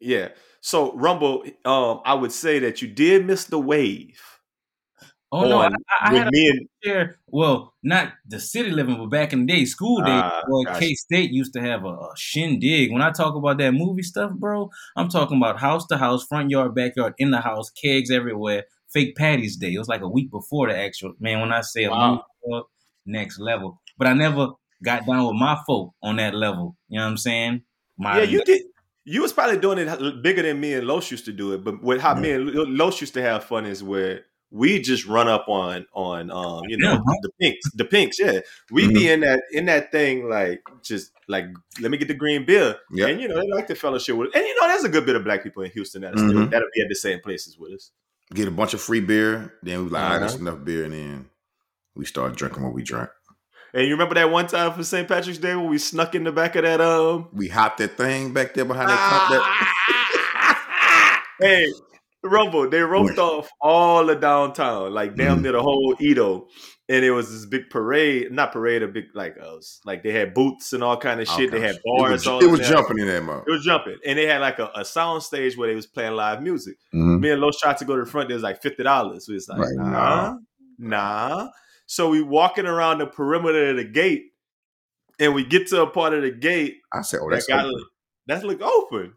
Yeah. 0.00 0.28
So 0.62 0.94
Rumble, 0.96 1.44
um, 1.66 2.00
I 2.06 2.14
would 2.14 2.32
say 2.32 2.58
that 2.60 2.80
you 2.80 2.88
did 2.88 3.26
miss 3.26 3.44
the 3.44 3.58
wave. 3.58 4.18
Oh 5.34 5.48
no, 5.48 5.60
I, 5.60 5.70
I, 6.02 6.16
had 6.16 6.28
a 6.28 6.30
me 6.30 6.48
and 6.48 6.68
share. 6.82 7.18
Well, 7.26 7.74
not 7.82 8.12
the 8.26 8.38
city 8.40 8.70
living, 8.70 8.96
but 8.96 9.06
back 9.06 9.32
in 9.32 9.46
the 9.46 9.52
day, 9.52 9.64
school 9.64 10.02
day. 10.02 10.20
Ah, 10.22 10.42
boy. 10.46 10.64
K 10.78 10.94
State 10.94 11.30
used 11.30 11.52
to 11.54 11.60
have 11.60 11.84
a, 11.84 11.88
a 11.88 12.12
shindig. 12.16 12.92
When 12.92 13.02
I 13.02 13.10
talk 13.10 13.34
about 13.34 13.58
that 13.58 13.72
movie 13.72 14.02
stuff, 14.02 14.32
bro, 14.32 14.70
I'm 14.96 15.08
talking 15.08 15.36
about 15.36 15.60
house 15.60 15.86
to 15.88 15.96
house, 15.96 16.24
front 16.24 16.50
yard, 16.50 16.74
backyard, 16.74 17.14
in 17.18 17.30
the 17.30 17.40
house, 17.40 17.70
kegs 17.70 18.10
everywhere. 18.10 18.64
Fake 18.92 19.16
Patty's 19.16 19.56
Day. 19.56 19.74
It 19.74 19.78
was 19.78 19.88
like 19.88 20.02
a 20.02 20.08
week 20.08 20.30
before 20.30 20.68
the 20.68 20.76
actual. 20.78 21.14
Man, 21.18 21.40
when 21.40 21.52
I 21.52 21.62
say 21.62 21.84
a 21.84 21.90
Wow. 21.90 22.24
movie, 22.46 22.62
next 23.06 23.38
level. 23.38 23.80
But 23.98 24.06
I 24.06 24.14
never 24.14 24.48
got 24.82 25.06
down 25.06 25.26
with 25.26 25.36
my 25.36 25.58
folk 25.66 25.94
on 26.02 26.16
that 26.16 26.34
level. 26.34 26.76
You 26.88 26.98
know 26.98 27.04
what 27.04 27.10
I'm 27.10 27.16
saying? 27.16 27.62
My, 27.98 28.18
yeah, 28.18 28.24
you 28.24 28.44
did. 28.44 28.62
You 29.04 29.20
was 29.22 29.32
probably 29.32 29.58
doing 29.58 29.78
it 29.78 30.22
bigger 30.22 30.42
than 30.42 30.60
me 30.60 30.72
and 30.72 30.86
Los 30.86 31.10
used 31.10 31.26
to 31.26 31.32
do 31.32 31.52
it. 31.52 31.62
But 31.62 31.82
with 31.82 32.00
how 32.00 32.14
me 32.14 32.30
and 32.30 32.50
Los 32.50 33.00
used 33.00 33.14
to 33.14 33.22
have 33.22 33.44
fun 33.44 33.66
is 33.66 33.82
where 33.82 34.24
we 34.56 34.80
just 34.80 35.04
run 35.06 35.26
up 35.26 35.46
on 35.48 35.84
on 35.94 36.30
um 36.30 36.62
you 36.68 36.76
know 36.78 36.92
Yeah, 36.92 36.98
huh? 37.06 37.14
the 37.22 37.30
pinks 37.40 37.70
the 37.74 37.84
pinks 37.84 38.18
yeah 38.20 38.38
we 38.70 38.86
be 38.92 39.10
in 39.10 39.20
that 39.20 39.42
in 39.52 39.66
that 39.66 39.90
thing 39.90 40.28
like 40.30 40.62
just 40.82 41.10
like 41.26 41.46
let 41.80 41.90
me 41.90 41.96
get 41.98 42.06
the 42.08 42.14
green 42.14 42.44
beer 42.46 42.76
Yep. 42.92 43.08
and 43.08 43.20
you 43.20 43.26
know 43.26 43.34
they 43.40 43.48
like 43.48 43.66
the 43.66 43.74
fellowship 43.74 44.14
with 44.16 44.30
and 44.34 44.44
you 44.44 44.54
know 44.60 44.68
there's 44.68 44.84
a 44.84 44.88
good 44.88 45.04
bit 45.06 45.16
of 45.16 45.24
black 45.24 45.42
people 45.42 45.62
in 45.64 45.70
Houston 45.72 46.02
that 46.02 46.16
still 46.18 46.30
Mhm. 46.30 46.50
that'll 46.50 46.68
be 46.72 46.82
at 46.82 46.88
the 46.88 46.94
same 46.94 47.18
places 47.20 47.58
with 47.58 47.72
us 47.72 47.90
Get 48.32 48.48
a 48.48 48.50
bunch 48.50 48.72
of 48.74 48.80
free 48.80 49.00
beer. 49.00 49.52
Then 49.62 49.84
we 49.84 49.90
like, 49.90 50.02
right, 50.02 50.18
that's 50.18 50.34
Uh-huh. 50.34 50.42
enough 50.48 50.64
beer. 50.64 50.84
And 50.84 50.94
then 50.94 51.28
we 51.94 52.04
start 52.06 52.34
drinking 52.36 52.62
what 52.62 52.72
we 52.72 52.82
drank. 52.82 53.10
and 53.74 53.84
you 53.86 53.90
remember 53.92 54.14
that 54.14 54.30
one 54.30 54.46
time 54.46 54.72
for 54.72 54.82
St. 54.82 55.06
Patrick's 55.06 55.38
Day 55.38 55.54
when 55.54 55.68
we 55.68 55.76
snuck 55.78 56.14
in 56.14 56.24
the 56.24 56.32
back 56.32 56.56
of 56.56 56.62
that 56.62 56.80
um 56.80 57.28
We 57.34 57.48
hopped 57.48 57.78
that 57.78 57.96
thing 57.98 58.32
back 58.32 58.54
there 58.54 58.64
behind 58.64 58.88
that. 58.88 59.28
that 59.30 59.42
hey, 61.40 61.66
Rumble, 62.24 62.68
they 62.70 62.80
roped 62.80 63.18
off 63.18 63.48
all 63.60 64.06
the 64.06 64.14
downtown, 64.16 64.92
like 64.92 65.14
damn 65.14 65.38
Mhm. 65.38 65.42
near 65.42 65.52
the 65.52 65.62
whole 65.62 65.94
EaDo. 66.00 66.46
And 66.88 67.02
it 67.04 67.10
was 67.12 67.30
this 67.32 67.46
big 67.46 67.70
parade, 67.70 68.30
not 68.30 68.52
parade, 68.52 68.82
a 68.82 68.88
big 68.88 69.04
like 69.14 69.36
uh, 69.40 69.56
like 69.86 70.02
they 70.02 70.12
had 70.12 70.34
booths 70.34 70.72
and 70.74 70.82
all 70.84 70.96
kind 70.98 71.18
of 71.20 71.26
shit. 71.28 71.50
They 71.50 71.60
had 71.60 71.78
bars. 71.84 72.26
It 72.26 72.30
was, 72.30 72.44
it 72.44 72.50
was 72.50 72.68
jumping 72.68 72.98
in 72.98 73.06
that 73.06 73.22
mode. 73.22 73.44
It 73.46 73.50
was 73.50 73.64
jumping, 73.64 73.96
and 74.06 74.18
they 74.18 74.26
had 74.26 74.40
like 74.42 74.58
a, 74.58 74.70
a 74.74 74.84
sound 74.84 75.22
stage 75.22 75.56
where 75.56 75.68
they 75.68 75.74
was 75.74 75.86
playing 75.86 76.12
live 76.14 76.42
music. 76.42 76.76
Mhm. 76.94 77.20
Me 77.20 77.30
and 77.30 77.40
Los 77.40 77.58
tried 77.58 77.78
to 77.78 77.84
go 77.86 77.96
to 77.96 78.04
the 78.04 78.10
front. 78.10 78.28
There 78.28 78.34
was 78.36 78.42
like 78.42 78.60
fifty 78.60 78.82
dollars. 78.82 79.26
We 79.28 79.34
was 79.34 79.48
like, 79.48 79.60
Right, 79.60 79.74
nah, 79.76 80.36
nah. 80.78 81.48
So 81.86 82.10
we 82.10 82.20
walking 82.22 82.66
around 82.66 82.98
the 82.98 83.06
perimeter 83.06 83.70
of 83.70 83.76
the 83.76 83.84
gate, 83.84 84.32
and 85.18 85.34
we 85.34 85.42
get 85.44 85.66
to 85.68 85.82
a 85.82 85.86
part 85.90 86.12
of 86.12 86.20
the 86.22 86.30
gate 86.32 86.76
I 86.92 87.00
said, 87.02 87.20
oh, 87.22 87.30
that 87.30 87.36
that's 87.36 87.46
got 87.46 87.64
open. 87.64 87.82
that's 88.26 88.44
look 88.44 88.60
open. 88.60 89.14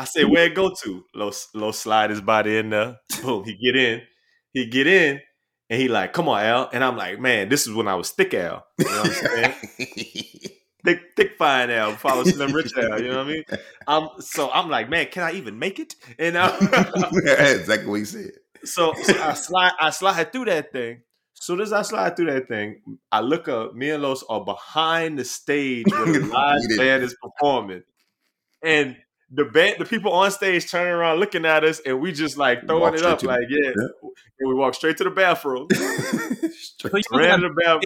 I 0.00 0.04
say, 0.04 0.24
where 0.24 0.46
it 0.46 0.54
go 0.54 0.72
to? 0.82 1.04
Low, 1.14 1.30
low 1.54 1.72
slide 1.72 2.08
his 2.08 2.22
body 2.22 2.56
in 2.56 2.70
there. 2.70 2.96
Boom, 3.22 3.44
he 3.44 3.54
get 3.54 3.76
in. 3.76 4.00
He 4.54 4.66
get 4.66 4.86
in, 4.86 5.20
and 5.68 5.80
he 5.80 5.88
like, 5.88 6.14
come 6.14 6.28
on, 6.28 6.42
Al. 6.42 6.70
And 6.72 6.82
I'm 6.82 6.96
like, 6.96 7.20
man, 7.20 7.50
this 7.50 7.66
is 7.66 7.74
when 7.74 7.86
I 7.86 7.94
was 7.96 8.10
thick 8.10 8.32
Al. 8.32 8.64
You 8.78 8.86
know 8.86 8.90
what 8.92 9.06
I'm 9.06 9.12
saying? 9.12 9.54
thick, 10.84 11.00
thick 11.16 11.32
fine 11.36 11.70
Al, 11.70 11.92
follow 11.92 12.24
Slim 12.24 12.52
Rich 12.52 12.72
Al. 12.78 13.00
You 13.00 13.08
know 13.08 13.18
what 13.18 13.26
I 13.26 13.30
mean? 13.30 13.44
Um, 13.86 14.08
so 14.20 14.50
I'm 14.50 14.70
like, 14.70 14.88
man, 14.88 15.06
can 15.06 15.22
I 15.22 15.32
even 15.32 15.58
make 15.58 15.78
it? 15.78 15.94
And 16.18 16.34
That's 16.36 16.62
exactly 17.60 17.86
what 17.86 17.98
he 17.98 18.04
said. 18.06 18.30
so, 18.64 18.94
so 19.02 19.22
I 19.22 19.34
slide, 19.34 19.72
I 19.78 19.90
slide 19.90 20.32
through 20.32 20.46
that 20.46 20.72
thing. 20.72 21.02
Soon 21.34 21.60
as 21.60 21.72
I 21.74 21.82
slide 21.82 22.16
through 22.16 22.32
that 22.32 22.48
thing, 22.48 22.80
I 23.12 23.20
look 23.20 23.48
up. 23.48 23.74
Me 23.74 23.90
and 23.90 24.02
Los 24.02 24.22
are 24.30 24.44
behind 24.44 25.18
the 25.18 25.24
stage 25.26 25.86
where 25.90 26.06
the 26.06 26.20
live 26.26 26.78
band 26.78 27.02
is 27.02 27.14
performing, 27.22 27.82
and 28.62 28.96
the 29.30 29.44
band, 29.44 29.76
the 29.78 29.84
people 29.84 30.12
on 30.12 30.30
stage 30.30 30.70
turning 30.70 30.92
around, 30.92 31.20
looking 31.20 31.44
at 31.44 31.64
us, 31.64 31.80
and 31.86 32.00
we 32.00 32.12
just 32.12 32.36
like 32.36 32.66
throwing 32.66 32.94
it 32.94 33.02
up, 33.02 33.22
like 33.22 33.42
yeah. 33.48 33.70
yeah. 33.76 34.10
And 34.40 34.48
we 34.48 34.54
walk 34.54 34.74
straight 34.74 34.96
to 34.98 35.04
the 35.04 35.10
bathroom, 35.10 35.68
So 35.74 36.88
y'all, 36.88 37.18
ran 37.20 37.28
got, 37.28 37.36
to 37.36 37.42
the 37.48 37.54
bathroom. 37.64 37.82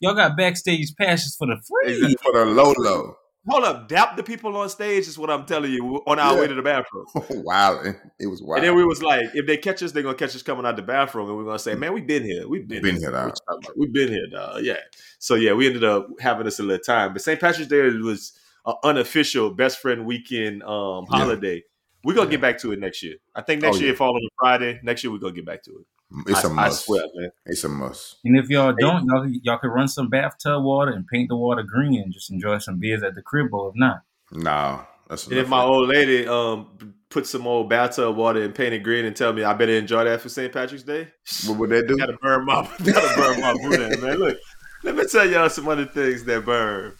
y'all 0.00 0.14
got 0.14 0.36
backstage 0.36 0.94
passes 0.96 1.36
for 1.36 1.46
the 1.46 1.56
free. 1.56 1.94
Exactly. 1.94 2.16
For 2.22 2.38
the 2.38 2.44
low 2.46 2.72
low. 2.76 3.16
Hold 3.46 3.64
up, 3.64 3.88
dap 3.88 4.16
the 4.16 4.22
people 4.22 4.56
on 4.56 4.70
stage 4.70 5.06
is 5.06 5.18
what 5.18 5.28
I'm 5.28 5.44
telling 5.44 5.70
you 5.70 6.02
on 6.06 6.18
our 6.18 6.34
Yeah. 6.34 6.40
way 6.40 6.46
to 6.46 6.54
the 6.54 6.62
bathroom. 6.62 7.04
wow. 7.44 7.78
Eh? 7.80 7.92
It 8.18 8.26
was 8.28 8.40
wild. 8.42 8.60
And 8.60 8.68
then 8.68 8.74
we 8.74 8.84
was 8.86 9.02
like, 9.02 9.26
if 9.34 9.46
they 9.46 9.58
catch 9.58 9.82
us, 9.82 9.92
they're 9.92 10.02
gonna 10.02 10.14
catch 10.16 10.34
us 10.34 10.42
coming 10.42 10.64
out 10.64 10.76
the 10.76 10.82
bathroom, 10.82 11.28
and 11.28 11.36
we're 11.36 11.44
gonna 11.44 11.58
say, 11.58 11.74
"Man, 11.74 11.92
we've 11.92 12.06
been 12.06 12.22
here. 12.22 12.48
We've 12.48 12.66
been, 12.66 12.80
Been 12.82 12.96
here, 12.96 13.10
dog. 13.10 13.26
What 13.30 13.38
you 13.38 13.54
talking 13.54 13.64
about? 13.66 13.78
We've 13.78 13.92
been 13.92 14.08
here, 14.08 14.26
dog. 14.32 14.62
Yeah." 14.62 14.78
So 15.18 15.34
yeah, 15.34 15.52
we 15.52 15.66
ended 15.66 15.84
up 15.84 16.08
having 16.20 16.46
us 16.46 16.58
a 16.58 16.62
little 16.62 16.82
time. 16.82 17.12
But 17.12 17.20
St. 17.22 17.38
Patrick's 17.38 17.68
Day 17.68 17.82
was 17.82 18.32
an 18.66 18.74
unofficial 18.84 19.50
best 19.50 19.78
friend 19.80 20.06
weekend 20.06 20.62
um, 20.62 21.04
Yeah. 21.10 21.18
holiday. 21.18 21.62
We're 22.02 22.14
gonna 22.14 22.26
Yeah. 22.26 22.32
get 22.32 22.40
back 22.42 22.58
to 22.58 22.72
it 22.72 22.78
next 22.80 23.02
year. 23.02 23.16
I 23.34 23.42
think 23.42 23.62
next 23.62 23.76
Oh, 23.76 23.80
year 23.80 23.88
yeah. 23.88 23.94
it 23.94 23.98
fall 23.98 24.14
on 24.14 24.22
a 24.22 24.28
Friday. 24.38 24.80
Next 24.82 25.02
year 25.04 25.10
we're 25.12 25.18
gonna 25.18 25.32
get 25.34 25.46
back 25.46 25.62
to 25.64 25.70
it. 25.70 25.86
it's 26.28 26.44
I, 26.44 26.48
a 26.48 26.50
I 26.52 26.54
must. 26.54 26.84
swear, 26.84 27.02
man. 27.14 27.30
It's 27.46 27.64
a 27.64 27.68
must. 27.68 28.16
And 28.24 28.36
if 28.38 28.48
y'all 28.50 28.74
don't, 28.78 29.04
y'all, 29.06 29.26
y'all 29.42 29.58
can 29.58 29.70
run 29.70 29.88
some 29.88 30.08
bathtub 30.10 30.62
water 30.62 30.92
and 30.92 31.06
paint 31.06 31.28
the 31.30 31.36
water 31.36 31.62
green 31.62 32.00
and 32.02 32.12
just 32.12 32.30
enjoy 32.30 32.58
some 32.58 32.78
beers 32.78 33.02
at 33.02 33.14
the 33.14 33.22
crib. 33.22 33.52
Or 33.52 33.70
if 33.70 33.74
not, 33.76 34.02
No, 34.30 34.84
that's 35.08 35.26
And 35.26 35.38
if 35.38 35.48
my 35.48 35.62
old 35.62 35.88
lady 35.88 36.26
um 36.28 36.94
put 37.10 37.26
some 37.26 37.46
old 37.46 37.70
bathtub 37.70 38.16
water 38.16 38.42
and 38.42 38.54
paint 38.54 38.74
it 38.74 38.80
green 38.82 39.04
and 39.06 39.14
tell 39.16 39.32
me 39.32 39.42
I 39.44 39.54
better 39.54 39.72
enjoy 39.72 40.04
that 40.04 40.20
for 40.20 40.28
St. 40.28 40.52
Patrick's 40.52 40.82
Day, 40.84 41.08
what 41.46 41.58
would 41.58 41.70
that 41.70 41.86
do? 41.88 41.96
gotta 41.98 42.18
burn 42.20 42.44
my 42.44 42.68
gotta 42.84 43.16
burn 43.16 43.40
my 43.40 43.52
boot 43.62 44.02
man. 44.02 44.16
Look, 44.18 44.38
let 44.82 44.94
me 44.96 45.04
tell 45.10 45.28
y'all 45.28 45.48
some 45.48 45.68
other 45.68 45.86
things 45.86 46.22
that 46.24 46.44
burn 46.44 46.92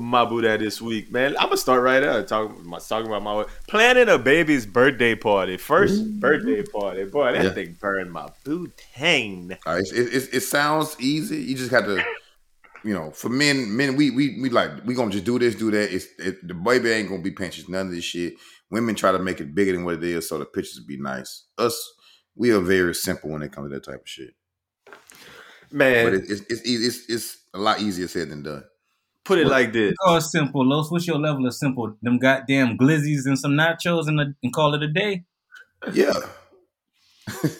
my 0.00 0.24
Buddha 0.24 0.56
this 0.58 0.80
week, 0.80 1.10
man. 1.12 1.36
I'm 1.38 1.46
gonna 1.46 1.56
start 1.56 1.82
right 1.82 2.02
out 2.02 2.28
talking 2.28 2.64
talking 2.88 3.06
about 3.08 3.22
my 3.22 3.44
planning 3.66 4.08
a 4.08 4.18
baby's 4.18 4.66
birthday 4.66 5.14
party. 5.14 5.56
1st 5.56 6.20
birthday 6.20 6.62
party, 6.62 7.04
boy. 7.04 7.32
That 7.32 7.44
Yeah. 7.44 7.50
thing 7.50 7.76
burned 7.80 8.12
my 8.12 8.28
boot 8.44 8.80
hang. 8.92 9.56
Uh, 9.66 9.76
it, 9.78 9.92
it, 9.92 10.28
it 10.34 10.40
sounds 10.40 10.96
easy. 11.00 11.38
You 11.38 11.54
just 11.56 11.70
got 11.70 11.84
to, 11.86 12.04
you 12.84 12.94
know, 12.94 13.10
for 13.10 13.28
men, 13.28 13.76
men, 13.76 13.96
we 13.96 14.10
we 14.10 14.40
we 14.40 14.50
like 14.50 14.70
we 14.84 14.94
gonna 14.94 15.10
just 15.10 15.24
do 15.24 15.38
this, 15.38 15.54
do 15.54 15.70
that. 15.70 15.92
It's 15.94 16.06
it, 16.18 16.46
the 16.46 16.54
baby 16.54 16.90
ain't 16.90 17.08
gonna 17.08 17.22
be 17.22 17.30
pinches 17.30 17.68
none 17.68 17.86
of 17.88 17.92
this 17.92 18.04
shit. 18.04 18.34
Women 18.70 18.94
try 18.94 19.12
to 19.12 19.18
make 19.18 19.40
it 19.40 19.54
bigger 19.54 19.72
than 19.72 19.84
what 19.84 19.94
it 19.94 20.04
is, 20.04 20.28
so 20.28 20.38
the 20.38 20.44
pictures 20.44 20.80
be 20.86 20.98
nice. 20.98 21.44
Us, 21.56 21.76
we 22.36 22.50
are 22.52 22.60
very 22.60 22.94
simple 22.94 23.30
when 23.30 23.42
it 23.42 23.50
comes 23.52 23.70
to 23.70 23.74
that 23.74 23.84
type 23.84 24.02
of 24.02 24.08
shit. 24.08 24.34
Man, 25.70 26.06
But 26.06 26.14
it, 26.14 26.24
it's 26.30 26.40
it's 26.48 26.66
easy. 26.66 26.86
It's 26.86 27.08
it's 27.10 27.36
a 27.54 27.58
lot 27.58 27.80
easier 27.80 28.08
said 28.08 28.30
than 28.30 28.42
done. 28.42 28.64
Put 29.28 29.38
it 29.38 29.46
like 29.46 29.72
this. 29.72 29.94
call 30.02 30.16
it 30.16 30.22
simple. 30.22 30.66
Los, 30.66 30.90
what's 30.90 31.06
your 31.06 31.18
level 31.18 31.46
of 31.46 31.54
simple? 31.54 31.96
Them 32.02 32.18
goddamn 32.18 32.76
glizzies 32.76 33.26
and 33.26 33.38
some 33.38 33.52
nachos 33.52 34.08
and, 34.08 34.20
a, 34.20 34.26
and 34.42 34.52
call 34.52 34.74
it 34.74 34.82
a 34.82 34.88
day. 34.88 35.24
Yeah, 35.92 36.12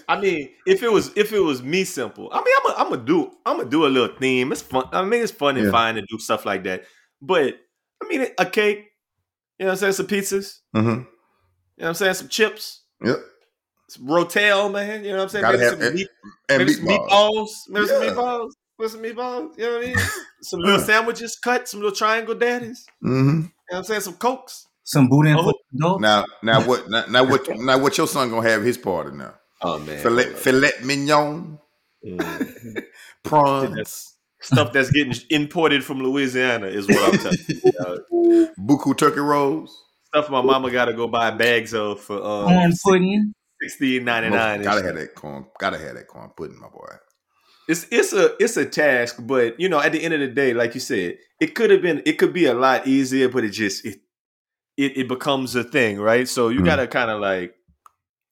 I 0.08 0.20
mean, 0.20 0.50
if 0.66 0.82
it 0.82 0.90
was 0.90 1.12
if 1.16 1.32
it 1.32 1.40
was 1.40 1.62
me 1.62 1.84
simple, 1.84 2.28
I 2.32 2.38
mean, 2.38 2.54
I'm 2.56 2.62
gonna 2.66 2.84
I'm 2.84 2.90
gonna 2.90 3.04
do 3.06 3.30
I'm 3.46 3.56
gonna 3.58 3.70
do 3.70 3.86
a 3.86 3.88
little 3.88 4.16
theme. 4.16 4.50
It's 4.52 4.62
fun. 4.62 4.84
I 4.92 5.04
mean, 5.04 5.22
it's 5.22 5.32
fun 5.32 5.56
and 5.56 5.66
Yeah. 5.66 5.70
fine 5.72 5.94
to 5.96 6.02
do 6.02 6.18
stuff 6.18 6.44
like 6.46 6.64
that. 6.64 6.84
But 7.20 7.54
I 8.02 8.06
mean, 8.08 8.26
a 8.38 8.46
cake. 8.46 8.86
You 9.58 9.66
know 9.66 9.72
what 9.72 9.72
I'm 9.72 9.78
saying? 9.78 9.92
Some 9.94 10.06
pizzas. 10.06 10.58
mm-hmm. 10.74 10.88
You 10.88 10.94
know 10.94 11.04
what 11.76 11.88
I'm 11.88 11.94
saying? 11.94 12.14
Some 12.14 12.28
chips. 12.28 12.82
yep. 13.04 13.18
Some 13.90 14.06
rotel, 14.06 14.72
man. 14.72 15.04
You 15.04 15.10
know 15.12 15.16
what 15.18 15.22
I'm 15.24 15.28
saying? 15.30 15.42
Gotta 15.42 15.58
Maybe 15.58 15.64
have 15.70 15.78
some, 15.78 15.82
and, 15.82 15.94
meat, 15.96 16.08
and 16.48 16.58
maybe 16.58 16.72
some 16.72 16.86
meatballs. 16.86 17.08
meatballs. 17.10 17.48
Maybe 17.68 17.86
some 17.86 18.02
meatballs. 18.02 18.50
Maybe 18.78 18.88
some 18.90 19.02
meatballs. 19.02 19.58
You 19.58 19.64
know 19.64 19.76
what 19.78 19.82
I 19.84 19.86
mean? 19.86 19.96
Some 20.40 20.60
little 20.60 20.78
sandwiches 20.80 21.36
cut. 21.36 21.68
Some 21.68 21.80
little 21.80 21.94
triangle 21.96 22.34
daddies. 22.36 22.86
Mm-hmm. 23.04 23.28
You 23.28 23.42
know 23.42 23.48
what 23.70 23.78
I'm 23.78 23.84
saying? 23.84 24.02
Some 24.02 24.14
cokes. 24.14 24.66
Some 24.84 25.08
boudin 25.08 25.36
Oh. 25.36 25.52
for. 25.72 26.00
Now, 26.00 26.24
now 26.44 26.60
what? 26.64 26.88
Now, 26.90 27.04
now 27.10 27.24
what? 27.24 27.48
Now 27.58 27.78
what? 27.78 27.98
Your 27.98 28.06
son 28.06 28.30
gonna 28.30 28.48
have 28.48 28.62
his 28.62 28.78
party 28.78 29.16
now? 29.16 29.34
Oh 29.62 29.80
man. 29.80 29.98
Filet, 29.98 30.32
filet 30.34 30.70
mignon, 30.84 31.58
Mm. 32.06 32.84
prawns, 33.24 33.74
That's 33.74 34.14
stuff 34.40 34.72
that's 34.72 34.90
getting 34.92 35.12
imported 35.30 35.82
from 35.82 35.98
Louisiana 36.00 36.68
is 36.68 36.86
what 36.86 37.12
I'm 37.12 37.18
telling 37.18 37.38
you. 37.48 37.72
dog. 37.72 38.54
buku 38.60 38.96
turkey 38.96 39.18
rolls. 39.18 39.76
stuff 40.04 40.30
my 40.30 40.40
mama 40.40 40.70
got 40.70 40.84
to 40.84 40.92
go 40.94 41.08
buy 41.08 41.32
bags 41.32 41.74
of 41.74 42.00
for 42.00 42.16
um, 42.24 42.44
corn 42.46 42.72
pudding. 42.84 43.32
sixteen 43.60 44.04
ninety 44.04 44.30
nine. 44.30 44.62
Gotta 44.62 44.84
have 44.84 44.94
that 44.94 45.16
corn. 45.16 45.46
Gotta 45.58 45.78
have 45.78 45.96
that 45.96 46.06
corn 46.06 46.30
pudding, 46.36 46.60
my 46.60 46.68
boy. 46.68 46.86
It's 47.68 47.86
it's 47.90 48.12
a 48.14 48.34
it's 48.42 48.56
a 48.56 48.64
task, 48.64 49.16
but 49.20 49.60
you 49.60 49.68
know, 49.68 49.78
at 49.80 49.92
the 49.92 50.02
end 50.02 50.14
of 50.14 50.20
the 50.20 50.28
day, 50.28 50.54
like 50.54 50.74
you 50.74 50.80
said, 50.80 51.18
it 51.40 51.54
could 51.54 51.70
have 51.70 51.82
been 51.82 52.02
it 52.06 52.14
could 52.18 52.32
be 52.32 52.46
a 52.46 52.54
lot 52.54 52.86
easier, 52.86 53.28
but 53.28 53.44
it 53.44 53.50
just 53.50 53.84
it 53.84 54.00
it, 54.76 54.96
it 54.96 55.08
becomes 55.08 55.54
a 55.54 55.64
thing, 55.64 55.98
right? 56.00 56.26
So 56.26 56.48
you 56.48 56.60
Mhm. 56.60 56.64
gotta 56.64 56.86
kind 56.86 57.10
of 57.10 57.20
like 57.20 57.54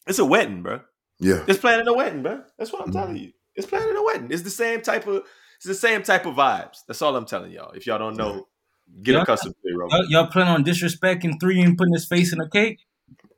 it's 0.06 0.18
a 0.18 0.24
wedding, 0.24 0.62
bro. 0.62 0.80
Yeah. 1.18 1.44
It's 1.46 1.58
planning 1.58 1.86
a 1.88 1.92
wedding, 1.92 2.22
bro. 2.22 2.42
That's 2.58 2.72
what 2.72 2.82
I'm 2.82 2.92
telling 2.92 3.16
you. 3.16 3.32
It's 3.54 3.66
planning 3.66 3.96
a 3.96 4.02
wedding. 4.02 4.28
It's 4.30 4.42
the 4.42 4.50
same 4.50 4.80
type 4.80 5.06
of 5.06 5.22
it's 5.56 5.66
the 5.66 5.74
same 5.74 6.02
type 6.02 6.24
of 6.26 6.34
vibes. 6.34 6.78
That's 6.86 7.02
all 7.02 7.14
I'm 7.16 7.26
telling 7.26 7.52
y'all. 7.52 7.72
If 7.72 7.86
y'all 7.86 7.98
don't 7.98 8.16
know, 8.16 8.46
get 9.02 9.14
Yeah. 9.16 9.22
accustomed 9.22 9.54
to 9.62 9.68
it, 9.68 9.74
bro. 9.74 9.88
Y'all, 9.90 10.06
y'all 10.10 10.26
plan 10.28 10.48
on 10.48 10.64
disrespecting 10.64 11.38
three 11.40 11.60
and 11.60 11.76
putting 11.76 11.92
his 11.94 12.06
face 12.06 12.32
in 12.32 12.40
a 12.40 12.48
cake? 12.48 12.80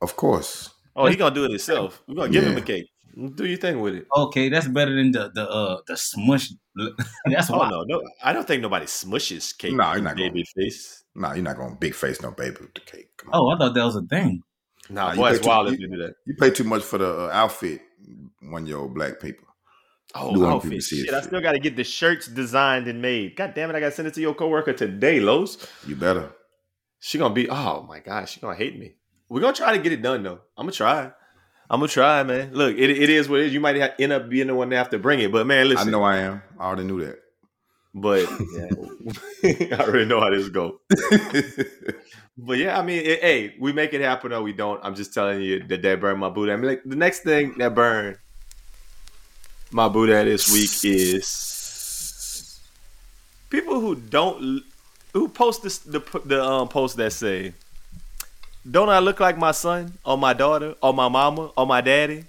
Of 0.01 0.15
course. 0.15 0.69
Oh, 0.95 1.07
he 1.07 1.15
gonna 1.15 1.33
do 1.35 1.45
it 1.45 1.51
himself. 1.51 2.01
We're 2.07 2.15
gonna 2.15 2.29
give 2.29 2.43
him 2.45 2.57
a 2.57 2.61
cake. 2.61 2.89
Do 3.35 3.45
your 3.45 3.57
thing 3.57 3.81
with 3.81 3.95
it. 3.95 4.07
Okay, 4.15 4.49
that's 4.49 4.67
better 4.67 4.95
than 4.95 5.11
the 5.11 5.31
the 5.33 5.49
uh 5.49 5.81
the 5.87 5.97
smush. 5.97 6.51
that's 7.25 7.49
Oh 7.49 7.57
why. 7.57 7.69
no, 7.69 7.83
no, 7.83 8.01
I 8.23 8.31
don't 8.33 8.47
think 8.47 8.61
nobody 8.61 8.85
smushes 8.85 9.57
cake. 9.57 9.73
Nah, 9.73 9.91
in 9.91 9.97
you're 9.97 10.03
not 10.05 10.17
gonna- 10.17 10.29
baby 10.29 10.45
face. 10.55 11.03
Nah, 11.15 11.33
you're 11.33 11.43
not 11.43 11.57
gonna 11.57 11.75
big 11.75 11.95
face 11.95 12.21
no 12.21 12.31
baby 12.31 12.57
with 12.61 12.73
the 12.75 12.81
cake. 12.81 13.09
Come 13.17 13.31
on. 13.33 13.39
Oh, 13.41 13.49
I 13.49 13.57
thought 13.57 13.73
that 13.73 13.83
was 13.83 13.95
a 13.97 14.03
thing. 14.03 14.41
Nah, 14.89 15.07
Nah, 15.07 15.11
you 15.11 15.17
boy, 15.17 15.27
pay 15.29 15.35
it's 15.35 15.43
too- 15.43 15.49
wild 15.49 15.67
you- 15.67 15.73
if 15.73 15.79
you 15.81 15.87
do 15.89 15.97
that. 15.97 16.13
You 16.25 16.35
pay 16.35 16.49
too 16.51 16.63
much 16.63 16.83
for 16.83 16.97
the 16.97 17.25
uh, 17.25 17.29
outfit. 17.33 17.81
One 18.41 18.65
year 18.65 18.77
old 18.77 18.93
black 18.95 19.19
people. 19.19 19.45
Oh, 20.15 20.33
Do 20.33 20.45
outfit. 20.47 20.71
people 20.71 20.81
see 20.81 21.03
Shit, 21.05 21.13
I 21.13 21.21
still 21.21 21.41
got 21.41 21.51
to 21.51 21.59
get 21.59 21.75
the 21.75 21.83
shirts 21.83 22.25
designed 22.27 22.87
and 22.87 22.99
made. 23.01 23.35
God 23.35 23.53
damn 23.53 23.69
it, 23.69 23.75
I 23.75 23.79
got 23.79 23.87
to 23.87 23.91
send 23.91 24.07
it 24.07 24.13
to 24.15 24.21
your 24.21 24.33
coworker 24.33 24.73
today, 24.73 25.19
Los. 25.19 25.57
You 25.85 25.95
better. 25.95 26.31
She 26.99 27.17
gonna 27.17 27.33
be. 27.33 27.49
Oh 27.49 27.83
my 27.87 27.99
gosh, 27.99 28.31
she 28.33 28.39
gonna 28.39 28.55
hate 28.55 28.79
me. 28.79 28.95
We're 29.29 29.41
gonna 29.41 29.53
try 29.53 29.75
to 29.75 29.83
get 29.83 29.91
it 29.91 30.01
done 30.01 30.23
though. 30.23 30.39
I'm 30.57 30.63
gonna 30.65 30.71
try. 30.71 31.11
I'm 31.69 31.79
gonna 31.79 31.87
try, 31.87 32.23
man. 32.23 32.53
Look, 32.53 32.75
it, 32.77 32.89
it 32.89 33.09
is 33.09 33.29
what 33.29 33.41
it 33.41 33.47
is. 33.47 33.53
You 33.53 33.59
might 33.59 33.75
have, 33.75 33.93
end 33.99 34.11
up 34.11 34.27
being 34.27 34.47
the 34.47 34.55
one 34.55 34.69
that 34.69 34.77
have 34.77 34.89
to 34.89 34.99
bring 34.99 35.19
it, 35.19 35.31
but 35.31 35.45
man, 35.45 35.69
listen. 35.69 35.87
I 35.87 35.91
know 35.91 36.03
I 36.03 36.17
am. 36.17 36.41
I 36.59 36.65
already 36.65 36.83
knew 36.83 37.05
that. 37.05 37.19
But 37.93 38.27
yeah, 38.53 39.75
I 39.77 39.81
already 39.81 40.05
know 40.05 40.19
how 40.19 40.29
this 40.29 40.49
go. 40.49 40.79
But 42.41 42.57
yeah, 42.57 42.79
I 42.79 42.83
mean, 42.83 43.05
it, 43.05 43.19
hey, 43.19 43.55
we 43.59 43.73
make 43.73 43.93
it 43.93 43.99
happen 44.01 44.31
or 44.31 44.41
we 44.41 44.53
don't. 44.53 44.79
I'm 44.83 44.95
just 44.95 45.13
telling 45.13 45.41
you 45.41 45.61
that 45.67 45.81
that 45.81 45.99
burned 45.99 46.19
my 46.19 46.29
boot. 46.29 46.49
I 46.49 46.55
mean, 46.55 46.67
like, 46.67 46.81
the 46.85 46.95
next 46.95 47.23
thing 47.23 47.55
that 47.57 47.75
burned 47.75 48.17
my 49.71 49.89
boot 49.89 50.09
at 50.09 50.23
this 50.23 50.51
week 50.51 50.71
is 50.89 52.59
people 53.49 53.81
who 53.81 53.95
don't 53.95 54.63
who 55.13 55.27
post 55.27 55.63
this, 55.63 55.79
the 55.79 55.99
the 56.23 56.41
um 56.41 56.69
post 56.69 56.95
that 56.97 57.11
say, 57.11 57.53
"Don't 58.69 58.89
I 58.89 58.99
look 58.99 59.19
like 59.19 59.37
my 59.37 59.51
son 59.51 59.93
or 60.05 60.17
my 60.17 60.33
daughter 60.33 60.75
or 60.81 60.93
my 60.93 61.09
mama 61.09 61.51
or 61.57 61.65
my 61.65 61.81
daddy?" 61.81 62.25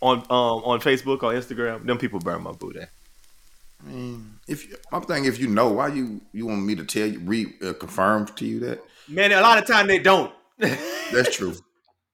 On 0.00 0.18
um 0.18 0.62
on 0.64 0.80
Facebook 0.80 1.22
or 1.22 1.32
Instagram, 1.32 1.86
them 1.86 1.96
people 1.96 2.18
burn 2.18 2.42
my 2.42 2.52
boot. 2.52 2.76
I 2.76 3.88
mean, 3.88 4.38
if 4.48 4.68
you, 4.68 4.76
I'm 4.92 5.02
thinking, 5.02 5.26
if 5.26 5.38
you 5.38 5.46
know, 5.46 5.68
why 5.68 5.88
you 5.88 6.20
you 6.32 6.46
want 6.46 6.62
me 6.64 6.74
to 6.74 6.84
tell 6.84 7.06
you, 7.06 7.20
re 7.20 7.54
uh, 7.64 7.72
confirm 7.74 8.26
to 8.26 8.44
you 8.44 8.60
that 8.60 8.82
Man, 9.08 9.32
a 9.32 9.40
lot 9.40 9.58
of 9.58 9.66
time 9.66 9.86
they 9.86 9.98
don't. 9.98 10.32
that's 10.58 11.36
true. 11.36 11.54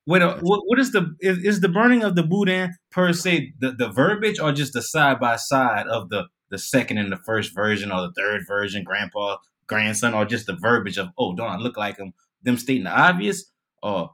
Wait, 0.06 0.22
uh, 0.22 0.38
what, 0.40 0.60
what 0.64 0.78
is 0.78 0.92
the 0.92 1.14
is, 1.20 1.38
is 1.38 1.60
the 1.60 1.68
burning 1.68 2.02
of 2.02 2.16
the 2.16 2.22
boudin 2.22 2.74
per 2.90 3.12
se 3.12 3.52
the, 3.60 3.72
the 3.72 3.88
verbiage 3.88 4.40
or 4.40 4.52
just 4.52 4.72
the 4.72 4.82
side 4.82 5.20
by 5.20 5.36
side 5.36 5.86
of 5.86 6.08
the 6.08 6.24
the 6.50 6.58
second 6.58 6.96
and 6.96 7.12
the 7.12 7.18
first 7.26 7.54
version 7.54 7.92
or 7.92 8.00
the 8.00 8.12
third 8.16 8.42
version, 8.48 8.82
grandpa, 8.84 9.36
grandson, 9.66 10.14
or 10.14 10.24
just 10.24 10.46
the 10.46 10.56
verbiage 10.56 10.96
of 10.96 11.08
oh, 11.18 11.34
don't 11.34 11.50
I 11.50 11.56
look 11.56 11.76
like 11.76 11.98
him? 11.98 12.14
Them 12.42 12.56
stating 12.56 12.84
the 12.84 12.98
obvious, 12.98 13.44
Oh. 13.82 13.88
or 14.00 14.10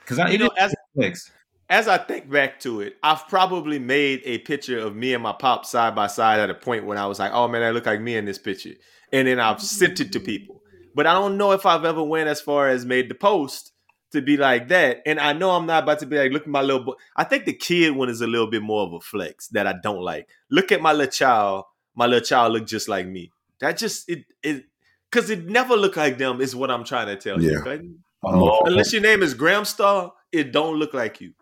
because 0.00 0.18
I 0.18 0.30
You 0.30 0.38
know, 0.38 0.50
as 0.58 0.74
complex. 0.94 1.30
as 1.70 1.88
I 1.88 1.98
think 1.98 2.30
back 2.30 2.60
to 2.60 2.80
it, 2.82 2.96
I've 3.02 3.26
probably 3.28 3.78
made 3.78 4.22
a 4.24 4.38
picture 4.38 4.78
of 4.78 4.94
me 4.94 5.14
and 5.14 5.22
my 5.22 5.32
pop 5.32 5.64
side 5.64 5.94
by 5.94 6.06
side 6.08 6.40
at 6.40 6.50
a 6.50 6.54
point 6.54 6.84
when 6.86 6.98
I 6.98 7.06
was 7.06 7.18
like, 7.18 7.32
"Oh 7.32 7.48
man, 7.48 7.62
I 7.62 7.70
look 7.70 7.86
like 7.86 8.00
me 8.00 8.16
in 8.16 8.24
this 8.26 8.38
picture," 8.38 8.74
and 9.12 9.26
then 9.28 9.40
I've 9.40 9.60
sent 9.62 10.00
it 10.00 10.12
to 10.12 10.20
people. 10.20 10.60
But 10.94 11.06
I 11.06 11.14
don't 11.14 11.36
know 11.38 11.52
if 11.52 11.66
I've 11.66 11.84
ever 11.84 12.02
went 12.02 12.28
as 12.28 12.40
far 12.40 12.68
as 12.68 12.84
made 12.86 13.08
the 13.10 13.14
post 13.14 13.72
to 14.12 14.22
be 14.22 14.36
like 14.36 14.68
that. 14.68 15.02
And 15.06 15.18
I 15.18 15.32
know 15.32 15.50
I'm 15.50 15.66
not 15.66 15.82
about 15.82 15.98
to 16.00 16.06
be 16.06 16.16
like, 16.16 16.30
look 16.30 16.42
at 16.42 16.48
my 16.48 16.62
little 16.62 16.84
boy. 16.84 16.92
I 17.16 17.24
think 17.24 17.46
the 17.46 17.52
kid 17.52 17.96
one 17.96 18.08
is 18.08 18.20
a 18.20 18.28
little 18.28 18.48
bit 18.48 18.62
more 18.62 18.86
of 18.86 18.92
a 18.92 19.00
flex 19.00 19.48
that 19.48 19.66
I 19.66 19.74
don't 19.82 20.02
like. 20.02 20.28
Look 20.52 20.70
at 20.70 20.80
my 20.80 20.92
little 20.92 21.10
child. 21.10 21.64
My 21.96 22.06
little 22.06 22.24
child 22.24 22.52
look 22.52 22.64
just 22.66 22.88
like 22.88 23.08
me. 23.08 23.32
That 23.58 23.76
just 23.76 24.08
it 24.08 24.24
it 24.42 24.66
because 25.10 25.30
it 25.30 25.46
never 25.46 25.74
looked 25.76 25.96
like 25.96 26.18
them 26.18 26.40
is 26.40 26.54
what 26.54 26.70
I'm 26.70 26.84
trying 26.84 27.06
to 27.08 27.16
tell 27.16 27.42
Yeah. 27.42 27.64
you. 27.64 27.98
Okay? 28.26 28.36
Oh, 28.38 28.62
Unless 28.66 28.92
your 28.92 29.02
name 29.02 29.22
is 29.22 29.34
Graham 29.34 29.64
Star, 29.64 30.12
it 30.32 30.52
don't 30.52 30.76
look 30.76 30.94
like 30.94 31.20
you. 31.20 31.32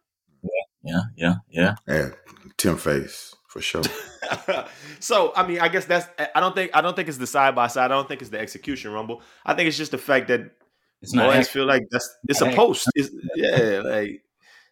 Yeah, 0.84 1.00
yeah, 1.16 1.34
yeah. 1.50 1.74
yeah, 1.86 2.08
Tim 2.56 2.76
Face 2.76 3.34
for 3.48 3.60
sure. 3.60 3.82
so 5.00 5.32
I 5.36 5.46
mean, 5.46 5.60
I 5.60 5.68
guess 5.68 5.84
that's. 5.84 6.08
I 6.34 6.40
don't 6.40 6.54
think. 6.54 6.72
I 6.74 6.80
don't 6.80 6.96
think 6.96 7.08
it's 7.08 7.18
the 7.18 7.26
side 7.26 7.54
by 7.54 7.68
side. 7.68 7.84
I 7.92 7.94
don't 7.94 8.08
think 8.08 8.20
it's 8.20 8.30
the 8.30 8.40
execution 8.40 8.92
rumble. 8.92 9.22
I 9.46 9.54
think 9.54 9.68
it's 9.68 9.76
just 9.76 9.92
the 9.92 9.98
fact 9.98 10.28
that 10.28 10.40
It's 11.00 11.12
not. 11.14 11.26
boys 11.26 11.30
accurate. 11.34 11.46
feel 11.48 11.66
like 11.66 11.82
that's. 11.90 12.08
It's 12.28 12.40
not 12.40 12.52
a 12.52 12.56
post. 12.56 12.90
It's, 12.96 13.10
yeah, 13.36 13.82
like, 13.84 14.22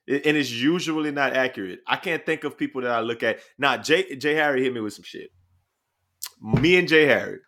it- 0.06 0.26
and 0.26 0.36
it's 0.36 0.50
usually 0.50 1.12
not 1.12 1.34
accurate. 1.36 1.80
I 1.86 1.96
can't 1.96 2.26
think 2.26 2.42
of 2.44 2.58
people 2.58 2.82
that 2.82 2.90
I 2.90 3.00
look 3.00 3.22
at. 3.22 3.38
Now, 3.58 3.76
Jay 3.76 4.16
Jay 4.16 4.34
Harry 4.34 4.64
hit 4.64 4.74
me 4.74 4.80
with 4.80 4.94
some 4.94 5.04
shit. 5.04 5.30
Me 6.42 6.76
and 6.76 6.88
Jay 6.88 7.06
Harry 7.06 7.38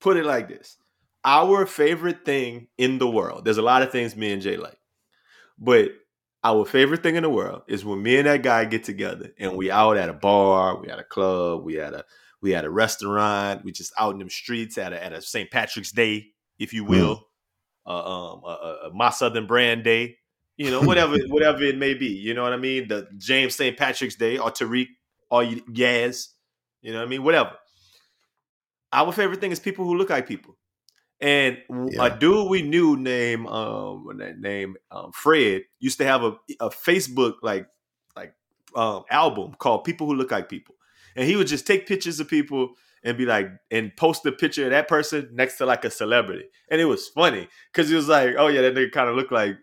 put 0.00 0.16
it 0.18 0.26
like 0.26 0.48
this: 0.48 0.76
our 1.24 1.66
favorite 1.66 2.24
thing 2.24 2.68
in 2.78 2.98
the 2.98 3.08
world. 3.08 3.44
There's 3.44 3.58
a 3.58 3.62
lot 3.62 3.82
of 3.82 3.90
things 3.90 4.16
me 4.16 4.32
and 4.32 4.42
Jay 4.42 4.56
like, 4.56 4.78
but 5.58 5.90
our 6.44 6.64
favorite 6.64 7.02
thing 7.02 7.16
in 7.16 7.22
the 7.22 7.30
world 7.30 7.62
is 7.66 7.84
when 7.84 8.02
me 8.02 8.16
and 8.16 8.26
that 8.26 8.42
guy 8.42 8.64
get 8.64 8.84
together 8.84 9.30
and 9.38 9.56
we 9.56 9.70
out 9.70 9.96
at 9.96 10.08
a 10.08 10.14
bar, 10.14 10.80
we 10.80 10.88
at 10.88 10.98
a 10.98 11.04
club, 11.04 11.64
we 11.64 11.80
at 11.80 11.94
a 11.94 12.04
we 12.40 12.54
at 12.54 12.64
a 12.64 12.70
restaurant, 12.70 13.64
we 13.64 13.72
just 13.72 13.92
out 13.98 14.12
in 14.12 14.18
them 14.18 14.30
streets 14.30 14.78
at 14.78 14.92
a, 14.92 15.04
at 15.04 15.12
a 15.12 15.20
St. 15.20 15.50
Patrick's 15.50 15.90
Day, 15.90 16.26
if 16.58 16.72
you 16.72 16.84
will, 16.84 17.26
uh, 17.84 18.32
um, 18.32 18.42
a, 18.44 18.48
a, 18.48 18.88
a 18.88 18.94
my 18.94 19.10
Southern 19.10 19.46
Brand 19.46 19.82
Day, 19.82 20.16
you 20.56 20.70
know, 20.70 20.80
whatever 20.84 21.16
whatever 21.28 21.62
it 21.64 21.76
may 21.76 21.94
be, 21.94 22.06
you 22.06 22.34
know 22.34 22.44
what 22.44 22.52
I 22.52 22.58
mean? 22.58 22.88
The 22.88 23.08
James 23.18 23.56
St. 23.56 23.76
Patrick's 23.76 24.14
Day 24.14 24.38
or 24.38 24.50
Tariq 24.50 24.86
or 25.30 25.42
Yaz, 25.42 26.28
you 26.80 26.92
know 26.92 26.98
what 26.98 27.06
I 27.06 27.08
mean? 27.08 27.24
Whatever. 27.24 27.52
Our 28.92 29.12
favorite 29.12 29.40
thing 29.40 29.52
is 29.52 29.60
people 29.60 29.84
who 29.84 29.96
look 29.96 30.10
like 30.10 30.26
people. 30.26 30.56
And 31.20 31.58
Yeah. 31.90 32.04
a 32.06 32.16
dude 32.18 32.48
we 32.48 32.62
knew 32.62 32.96
named 32.96 33.48
um 33.48 34.06
name 34.38 34.76
um, 34.90 35.10
Fred 35.12 35.62
used 35.80 35.98
to 35.98 36.04
have 36.04 36.22
a, 36.22 36.36
a 36.60 36.70
Facebook 36.70 37.34
like 37.42 37.66
like 38.16 38.34
um, 38.76 39.02
album 39.10 39.54
called 39.58 39.84
People 39.84 40.06
Who 40.06 40.14
Look 40.14 40.30
Like 40.30 40.48
People, 40.48 40.76
and 41.16 41.26
he 41.28 41.34
would 41.36 41.48
just 41.48 41.66
take 41.66 41.86
pictures 41.88 42.20
of 42.20 42.28
people 42.28 42.70
and 43.02 43.16
be 43.18 43.24
like 43.26 43.48
and 43.70 43.96
post 43.96 44.26
a 44.26 44.32
picture 44.32 44.64
of 44.64 44.70
that 44.70 44.86
person 44.88 45.28
next 45.32 45.56
to 45.58 45.66
like 45.66 45.84
a 45.84 45.90
celebrity, 45.90 46.44
and 46.70 46.80
it 46.80 46.84
was 46.84 47.08
funny 47.08 47.48
because 47.72 47.88
he 47.88 47.96
was 47.96 48.08
like, 48.08 48.34
oh 48.38 48.46
yeah, 48.48 48.60
that 48.62 48.74
nigga 48.74 48.92
kind 48.92 49.08
of 49.08 49.16
looked 49.16 49.32
like 49.32 49.56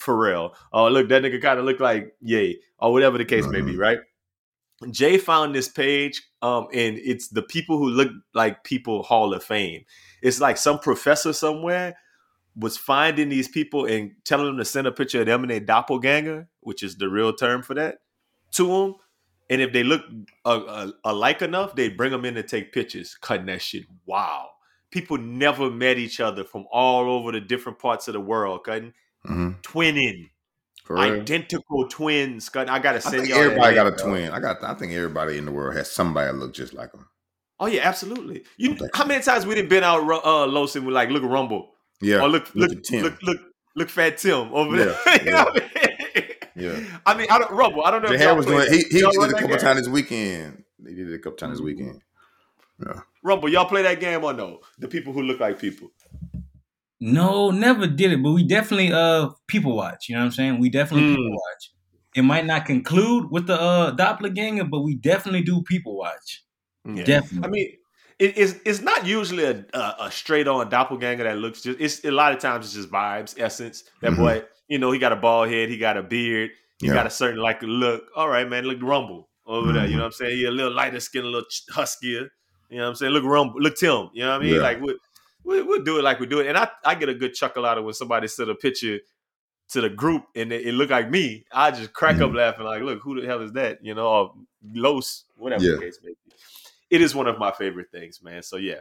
Pharrell. 0.00 0.54
Oh 0.72 0.88
look, 0.88 1.08
that 1.10 1.22
nigga 1.22 1.40
kind 1.40 1.58
of 1.58 1.64
looked 1.64 1.80
like 1.80 2.14
Yay, 2.20 2.58
or 2.78 2.92
whatever 2.92 3.18
the 3.18 3.24
case 3.24 3.46
may 3.46 3.60
be, 3.60 3.72
Mhm. 3.74 3.78
right? 3.78 3.98
Jay 4.90 5.18
found 5.18 5.54
this 5.54 5.68
page, 5.68 6.22
um, 6.42 6.68
and 6.72 6.98
it's 6.98 7.28
the 7.28 7.42
people 7.42 7.78
who 7.78 7.88
look 7.88 8.12
like 8.34 8.62
people 8.64 9.02
Hall 9.02 9.34
of 9.34 9.42
Fame. 9.42 9.84
It's 10.22 10.40
like 10.40 10.56
some 10.56 10.78
professor 10.78 11.32
somewhere 11.32 11.96
was 12.56 12.76
finding 12.76 13.28
these 13.28 13.48
people 13.48 13.86
and 13.86 14.12
telling 14.24 14.46
them 14.46 14.56
to 14.58 14.64
send 14.64 14.86
a 14.86 14.92
picture 14.92 15.20
of 15.20 15.26
them 15.26 15.42
and 15.42 15.50
their 15.50 15.60
doppelganger, 15.60 16.48
which 16.60 16.82
is 16.82 16.96
the 16.96 17.08
real 17.08 17.32
term 17.32 17.62
for 17.62 17.74
that, 17.74 17.98
to 18.52 18.66
them. 18.66 18.94
And 19.50 19.62
if 19.62 19.72
they 19.72 19.82
look 19.82 20.02
uh, 20.44 20.58
uh, 20.66 20.90
alike 21.04 21.42
enough, 21.42 21.74
they 21.74 21.88
bring 21.88 22.12
them 22.12 22.24
in 22.24 22.34
to 22.34 22.42
take 22.42 22.72
pictures, 22.72 23.16
cutting 23.20 23.46
that 23.46 23.62
shit. 23.62 23.84
Wow. 24.06 24.50
People 24.90 25.18
never 25.18 25.70
met 25.70 25.98
each 25.98 26.20
other 26.20 26.44
from 26.44 26.66
all 26.70 27.10
over 27.10 27.32
the 27.32 27.40
different 27.40 27.78
parts 27.78 28.08
of 28.08 28.14
the 28.14 28.20
world, 28.20 28.64
cutting 28.64 28.92
hmm 29.24 29.50
twinning, 29.62 30.30
For 30.88 30.94
real. 30.94 31.20
identical 31.20 31.86
twins. 31.86 32.50
I 32.56 32.78
gotta 32.78 33.00
send 33.00 33.28
y'all. 33.28 33.38
everybody 33.38 33.74
got 33.74 33.86
a 33.86 33.92
twin. 33.92 34.32
I 34.32 34.40
got. 34.40 34.64
I 34.64 34.72
think 34.74 34.92
everybody 34.94 35.36
in 35.36 35.44
the 35.44 35.52
world 35.52 35.76
has 35.76 35.90
somebody 35.90 36.32
that 36.32 36.38
look 36.38 36.54
just 36.54 36.72
like 36.72 36.90
them. 36.92 37.06
Oh 37.60 37.66
yeah, 37.66 37.82
absolutely. 37.86 38.44
You 38.56 38.72
Okay. 38.72 38.86
how 38.94 39.04
many 39.04 39.22
times 39.22 39.44
we 39.44 39.54
didn't 39.54 39.68
been 39.68 39.84
out 39.84 40.00
uh 40.24 40.46
Los 40.46 40.76
and 40.76 40.86
we 40.86 40.92
like 40.92 41.10
look 41.10 41.22
at 41.22 41.28
Rumble 41.30 41.74
Yeah. 42.00 42.22
or 42.22 42.28
look 42.28 42.52
look 42.54 42.82
Tim. 42.82 43.02
look 43.04 43.22
look 43.22 43.38
look 43.76 43.90
Fat 43.90 44.16
Tim 44.16 44.52
over 44.54 44.76
there. 44.78 44.96
Yeah, 45.06 45.22
know 45.24 45.44
what 45.44 45.62
I 45.62 46.20
mean? 46.20 46.24
Yeah. 46.56 46.98
I 47.04 47.14
mean, 47.18 47.26
I 47.30 47.38
don't 47.38 47.52
Rumble. 47.52 47.84
I 47.84 47.90
don't 47.90 48.02
know. 48.02 48.16
Harry 48.16 48.34
was 48.34 48.46
doing. 48.46 48.66
He 48.72 48.78
he 48.78 49.00
did 49.00 49.04
it 49.14 49.30
a 49.30 49.40
couple 49.40 49.56
times 49.58 49.80
this 49.80 49.88
weekend. 49.88 50.64
They 50.78 50.94
did 50.94 51.10
it 51.10 51.14
a 51.14 51.18
couple 51.18 51.36
times 51.36 51.58
this 51.58 51.64
weekend. 51.64 52.00
Rumble, 53.22 53.48
y'all 53.50 53.66
play 53.66 53.82
that 53.82 54.00
game 54.00 54.24
or 54.24 54.32
no? 54.32 54.60
The 54.78 54.88
people 54.88 55.12
who 55.12 55.22
look 55.22 55.38
like 55.40 55.58
people. 55.60 55.90
No, 57.00 57.50
never 57.50 57.86
did 57.86 58.12
it, 58.12 58.22
but 58.22 58.32
we 58.32 58.42
definitely 58.44 58.92
uh 58.92 59.30
people 59.46 59.76
watch. 59.76 60.08
You 60.08 60.16
know 60.16 60.22
what 60.22 60.26
I'm 60.26 60.32
saying? 60.32 60.58
We 60.58 60.68
definitely 60.70 61.08
Mm. 61.10 61.16
people 61.16 61.30
watch. 61.30 61.70
It 62.16 62.22
might 62.22 62.46
not 62.46 62.64
conclude 62.66 63.30
with 63.30 63.46
the 63.46 63.60
uh 63.60 63.90
doppelganger, 63.92 64.64
but 64.64 64.80
we 64.80 64.96
definitely 64.96 65.42
do 65.42 65.62
people 65.62 65.96
watch. 65.96 66.42
Yeah. 66.84 67.04
Definitely. 67.04 67.46
I 67.46 67.50
mean, 67.50 67.68
it, 68.18 68.36
it's 68.36 68.54
it's 68.64 68.80
not 68.80 69.06
usually 69.06 69.44
a, 69.44 69.64
a, 69.74 69.94
a 70.00 70.10
straight 70.10 70.48
on 70.48 70.68
doppelganger 70.68 71.22
that 71.24 71.36
looks 71.38 71.62
just. 71.62 71.78
It's 71.80 72.04
a 72.04 72.10
lot 72.10 72.32
of 72.32 72.40
times 72.40 72.66
it's 72.66 72.74
just 72.74 72.90
vibes, 72.90 73.38
essence. 73.38 73.84
That 74.02 74.12
Mhm. 74.12 74.16
boy, 74.16 74.42
you 74.66 74.78
know, 74.78 74.90
he 74.90 74.98
got 74.98 75.12
a 75.12 75.16
bald 75.16 75.48
head, 75.50 75.68
he 75.68 75.78
got 75.78 75.96
a 75.96 76.02
beard, 76.02 76.50
he 76.80 76.88
Yeah. 76.88 76.94
got 76.94 77.06
a 77.06 77.10
certain 77.10 77.38
like 77.40 77.62
look. 77.62 78.04
All 78.16 78.28
right, 78.28 78.48
man, 78.48 78.64
look 78.64 78.82
Rumble 78.82 79.28
over 79.46 79.72
there. 79.72 79.84
You 79.86 79.90
Mhm. 79.90 79.92
know 79.92 79.98
what 79.98 80.06
I'm 80.06 80.12
saying? 80.12 80.36
He 80.38 80.44
a 80.46 80.50
little 80.50 80.72
lighter 80.74 80.98
skin, 80.98 81.22
a 81.22 81.26
little 81.28 81.46
huskier. 81.70 82.28
You 82.70 82.76
know 82.78 82.82
what 82.84 82.88
I'm 82.90 82.94
saying? 82.96 83.12
Look 83.12 83.24
Rumble, 83.24 83.60
look 83.60 83.76
Tim. 83.76 84.10
You 84.12 84.24
know 84.24 84.30
what 84.30 84.40
I 84.40 84.44
mean? 84.44 84.54
Yeah. 84.54 84.60
Like 84.62 84.80
we 84.82 84.98
we 85.44 85.62
we'll 85.62 85.82
do 85.84 85.98
it 85.98 86.02
like 86.02 86.20
we 86.20 86.26
do 86.26 86.40
it, 86.40 86.46
and 86.46 86.56
I 86.58 86.68
I 86.84 86.94
get 86.94 87.08
a 87.08 87.14
good 87.14 87.34
chuckle 87.34 87.64
out 87.66 87.78
of 87.78 87.84
when 87.84 87.94
somebody 87.94 88.28
sent 88.28 88.50
a 88.50 88.54
picture 88.54 89.00
to 89.70 89.80
the 89.82 89.90
group 89.90 90.24
and 90.34 90.50
it, 90.50 90.66
it 90.66 90.72
looked 90.72 90.90
like 90.90 91.10
me. 91.10 91.44
I 91.52 91.70
just 91.70 91.92
crack 91.92 92.22
up 92.22 92.32
laughing 92.32 92.64
like, 92.64 92.80
look, 92.82 93.00
who 93.02 93.20
the 93.20 93.26
hell 93.26 93.42
is 93.42 93.52
that? 93.52 93.84
You 93.84 93.94
know, 93.94 94.06
or 94.08 94.34
Los, 94.72 95.24
whatever 95.36 95.62
Yeah. 95.62 95.72
the 95.76 95.80
case 95.82 95.98
may 96.02 96.10
be 96.10 96.32
it 96.90 97.02
is 97.02 97.14
one 97.14 97.26
of 97.26 97.38
my 97.38 97.50
favorite 97.52 97.90
things, 97.90 98.22
man. 98.22 98.42
So 98.42 98.56
yeah, 98.56 98.80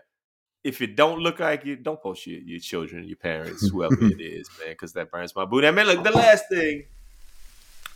if 0.63 0.82
it 0.82 0.96
don't 0.96 1.20
look 1.20 1.39
like 1.39 1.65
you, 1.65 1.76
don't 1.76 2.02
post 2.02 2.26
your, 2.26 2.39
your 2.39 2.60
children, 2.60 3.04
your 3.04 3.17
parents, 3.17 3.67
whoever 3.72 3.96
it 4.02 4.22
is, 4.22 4.50
man, 4.60 4.70
because 4.70 4.93
that 4.93 5.12
burns 5.12 5.36
my 5.36 5.46
boot. 5.46 5.63
And 5.63 5.76
man, 5.76 5.88
look, 5.88 6.04
the 6.04 6.12
last 6.12 6.46
thing 6.50 6.86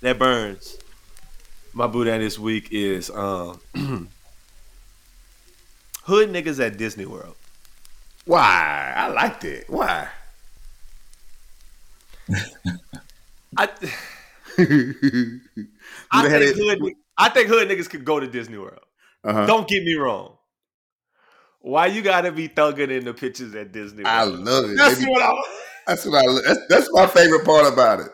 that 0.02 0.20
burns 0.20 0.78
my 1.74 1.88
boot 1.88 2.06
this 2.06 2.38
week 2.38 2.70
is 2.72 3.10
um 3.10 3.62
hood 6.04 6.30
niggas 6.30 6.60
at 6.66 6.78
Disney 6.78 7.06
World. 7.06 7.36
Why? 8.26 8.94
I 8.96 9.08
liked 9.10 9.44
it. 9.46 9.66
Why? 9.70 10.08
I 13.58 13.68
I 16.12 16.30
think 16.30 16.56
hood, 16.56 16.94
I 17.18 17.30
think 17.30 17.48
hood 17.48 17.68
niggas 17.68 17.90
could 17.90 18.06
go 18.06 18.20
to 18.20 18.28
Disney 18.28 18.58
World. 18.58 18.80
Uh-huh. 19.24 19.46
Don't 19.46 19.68
get 19.68 19.84
me 19.84 19.96
wrong. 19.96 20.38
Why 21.60 21.88
you 21.88 22.02
gotta 22.02 22.32
be 22.32 22.48
thugging 22.50 22.90
in 22.90 23.06
the 23.06 23.14
pictures 23.14 23.54
at 23.56 23.72
Disney 23.72 24.04
World? 24.04 24.16
I 24.16 24.24
love 24.24 24.72
it. 24.72 24.78
That's 24.78 24.98
They 24.98 25.06
be- 25.06 25.12
what 25.12 25.22
I. 25.22 25.44
That's 25.88 26.06
what 26.06 26.16
I. 26.16 26.42
That's, 26.48 26.60
that's 26.70 26.90
my 26.92 27.08
favorite 27.08 27.46
part 27.46 27.72
about 27.72 28.00
it. 28.00 28.10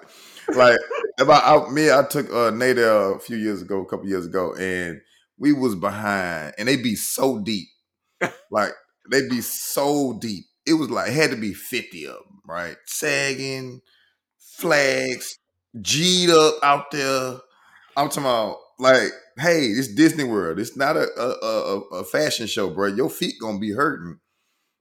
Like 0.55 0.77
about 1.19 1.67
I, 1.67 1.71
me, 1.71 1.91
I 1.91 2.03
took 2.03 2.31
uh, 2.31 2.51
Nate 2.51 2.77
a 2.77 3.19
few 3.19 3.37
years 3.37 3.61
ago, 3.61 3.81
a 3.81 3.85
couple 3.85 4.07
years 4.07 4.25
ago, 4.25 4.53
and 4.55 5.01
we 5.37 5.53
was 5.53 5.75
behind, 5.75 6.55
and 6.57 6.67
they 6.67 6.77
be 6.77 6.95
so 6.95 7.39
deep, 7.39 7.67
like 8.51 8.71
they 9.11 9.27
be 9.27 9.41
so 9.41 10.17
deep. 10.19 10.45
It 10.65 10.73
was 10.73 10.89
like 10.89 11.11
had 11.11 11.31
to 11.31 11.37
be 11.37 11.53
fifty 11.53 12.05
of 12.05 12.15
them, 12.15 12.41
right? 12.47 12.75
Sagging, 12.85 13.81
flags, 14.39 15.39
G'd 15.81 16.29
up 16.31 16.55
out 16.63 16.91
there. 16.91 17.37
I'm 17.95 18.09
talking 18.09 18.23
about 18.23 18.57
like, 18.79 19.11
hey, 19.39 19.65
it's 19.67 19.93
Disney 19.93 20.23
World. 20.23 20.59
It's 20.59 20.77
not 20.77 20.97
a 20.97 21.07
a, 21.19 21.29
a, 21.45 21.79
a 21.99 22.03
fashion 22.03 22.47
show, 22.47 22.69
bro. 22.69 22.87
Your 22.87 23.09
feet 23.09 23.35
gonna 23.41 23.59
be 23.59 23.71
hurting 23.71 24.19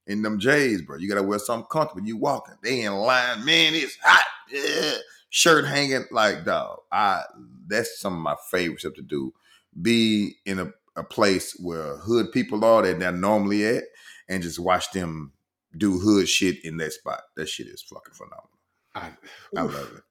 in 0.07 0.23
them 0.23 0.39
J's, 0.39 0.83
bro. 0.83 0.99
You 0.99 1.09
gotta 1.09 1.23
wear 1.23 1.39
something 1.39 1.69
comfortable. 1.71 2.07
You 2.07 2.17
walking, 2.17 2.55
they 2.63 2.83
in 2.83 2.93
line, 2.95 3.45
man. 3.45 3.75
It's 3.75 3.97
hot. 4.03 4.25
Yeah. 4.51 4.95
Shirt 5.31 5.67
hanging 5.67 6.05
like 6.11 6.45
dog. 6.45 6.81
I 6.93 7.23
that's 7.67 8.01
some 8.01 8.15
of 8.15 8.21
my 8.21 8.37
favorite 8.51 8.81
stuff 8.81 8.95
to 8.95 9.03
do. 9.03 9.35
Be 9.81 10.37
in 10.47 10.59
a, 10.61 10.73
a 10.97 11.03
place 11.03 11.57
where 11.61 11.97
hood 11.99 12.33
people 12.33 12.65
are 12.65 12.83
that 12.83 12.99
they're 12.99 13.13
normally 13.13 13.67
at, 13.67 13.85
and 14.29 14.43
just 14.43 14.59
watch 14.59 14.91
them 14.93 15.33
do 15.77 15.99
hood 15.99 16.29
shit 16.29 16.65
in 16.65 16.77
that 16.79 16.93
spot. 16.93 17.21
That 17.37 17.49
shit 17.49 17.67
is 17.67 17.83
fucking 17.83 18.15
phenomenal. 18.15 18.51
I, 18.95 19.11
I 19.57 19.63
love 19.63 19.93
it. 19.97 20.03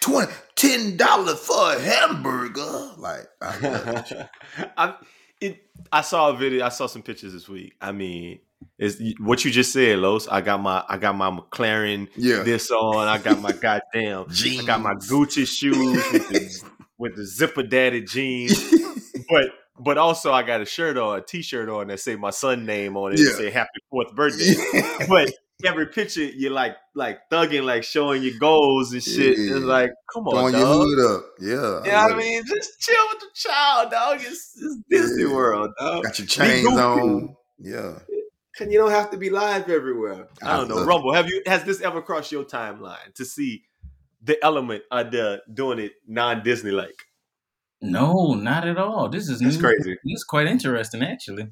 Twenty 0.00 0.32
ten 0.54 0.96
dollars 0.96 1.38
for 1.40 1.72
a 1.74 1.78
hamburger. 1.78 2.92
Like 2.98 3.26
I 3.42 3.58
love 3.58 3.84
that 3.84 4.08
shit. 4.08 4.28
I 4.76 4.94
it. 5.40 5.62
I 5.92 6.00
saw 6.02 6.30
a 6.30 6.36
video. 6.36 6.64
I 6.64 6.68
saw 6.70 6.86
some 6.86 7.02
pictures 7.02 7.32
this 7.32 7.48
week. 7.48 7.74
I 7.80 7.92
mean, 7.92 8.40
is 8.78 9.00
what 9.20 9.44
you 9.44 9.50
just 9.50 9.72
said, 9.72 9.98
Los. 9.98 10.26
I 10.28 10.40
got 10.40 10.60
my 10.60 10.84
I 10.88 10.98
got 10.98 11.16
my 11.16 11.30
McLaren 11.30 12.08
Yeah. 12.16 12.42
this 12.42 12.70
on. 12.70 13.06
I 13.08 13.18
got 13.18 13.40
my 13.40 13.52
goddamn 13.52 14.26
jeans. 14.30 14.62
I 14.64 14.66
got 14.66 14.80
my 14.80 14.94
Gucci 14.94 15.46
shoes 15.46 15.76
with 16.12 16.28
the, 16.28 16.70
with 16.98 17.16
the 17.16 17.24
zipper 17.24 17.62
daddy 17.62 18.02
jeans. 18.02 18.74
But 19.30 19.44
but 19.78 19.98
also 19.98 20.32
I 20.32 20.42
got 20.42 20.60
a 20.60 20.64
shirt 20.66 20.96
on, 20.96 21.18
a 21.18 21.22
t-shirt 21.22 21.68
on 21.68 21.88
that 21.88 22.00
say 22.00 22.16
my 22.16 22.30
son 22.30 22.64
name 22.66 22.96
on 22.96 23.12
it 23.12 23.18
Yeah. 23.20 23.26
and 23.28 23.36
say 23.36 23.50
happy 23.50 23.68
fourth 23.90 24.12
birthday. 24.16 24.54
but 25.08 25.32
every 25.64 25.86
picture 25.86 26.22
you're 26.24 26.52
like 26.52 26.76
like 26.94 27.18
thugging, 27.32 27.64
like 27.64 27.82
showing 27.84 28.22
your 28.22 28.38
goals 28.38 28.92
and 28.92 29.02
shit. 29.02 29.38
Yeah. 29.38 29.56
It's 29.56 29.64
like, 29.64 29.90
come 30.12 30.26
on, 30.28 30.34
Throwing 30.34 30.54
your 30.54 30.62
dog. 30.62 30.86
hood 30.86 31.16
up. 31.16 31.24
Yeah. 31.40 31.90
Yeah, 31.92 32.06
I 32.06 32.10
it. 32.12 32.16
mean, 32.16 32.42
just 32.46 32.80
chill 32.80 33.04
with 33.12 33.20
the 33.20 33.26
child, 33.34 33.90
dog. 33.90 34.18
It's, 34.20 34.54
it's 34.60 34.76
Disney 34.90 35.24
Yeah. 35.24 35.34
World, 35.34 35.70
dog. 35.78 36.04
Got 36.04 36.18
your 36.18 36.28
chains 36.28 36.66
on. 36.66 37.36
Yeah. 37.58 37.98
And 38.60 38.72
you 38.72 38.78
don't 38.78 38.90
have 38.90 39.10
to 39.12 39.16
be 39.16 39.30
live 39.30 39.68
everywhere. 39.70 40.26
I 40.42 40.54
I 40.54 40.56
don't 40.56 40.68
know. 40.68 40.84
Rumble, 40.84 41.12
have 41.14 41.28
you 41.28 41.42
has 41.46 41.62
this 41.64 41.80
ever 41.80 42.02
crossed 42.02 42.32
your 42.32 42.42
timeline 42.44 43.14
to 43.14 43.24
see 43.24 43.62
the 44.22 44.36
element 44.44 44.82
of 44.90 45.12
the 45.12 45.42
doing 45.54 45.78
it 45.78 45.92
non-Disney 46.08 46.72
like? 46.72 47.04
No, 47.80 48.34
not 48.34 48.66
at 48.66 48.76
all. 48.78 49.08
This 49.08 49.28
is 49.28 49.40
That's 49.40 49.56
new. 49.56 49.62
crazy. 49.62 49.96
It's 50.04 50.24
quite 50.24 50.46
interesting, 50.46 51.02
actually. 51.02 51.48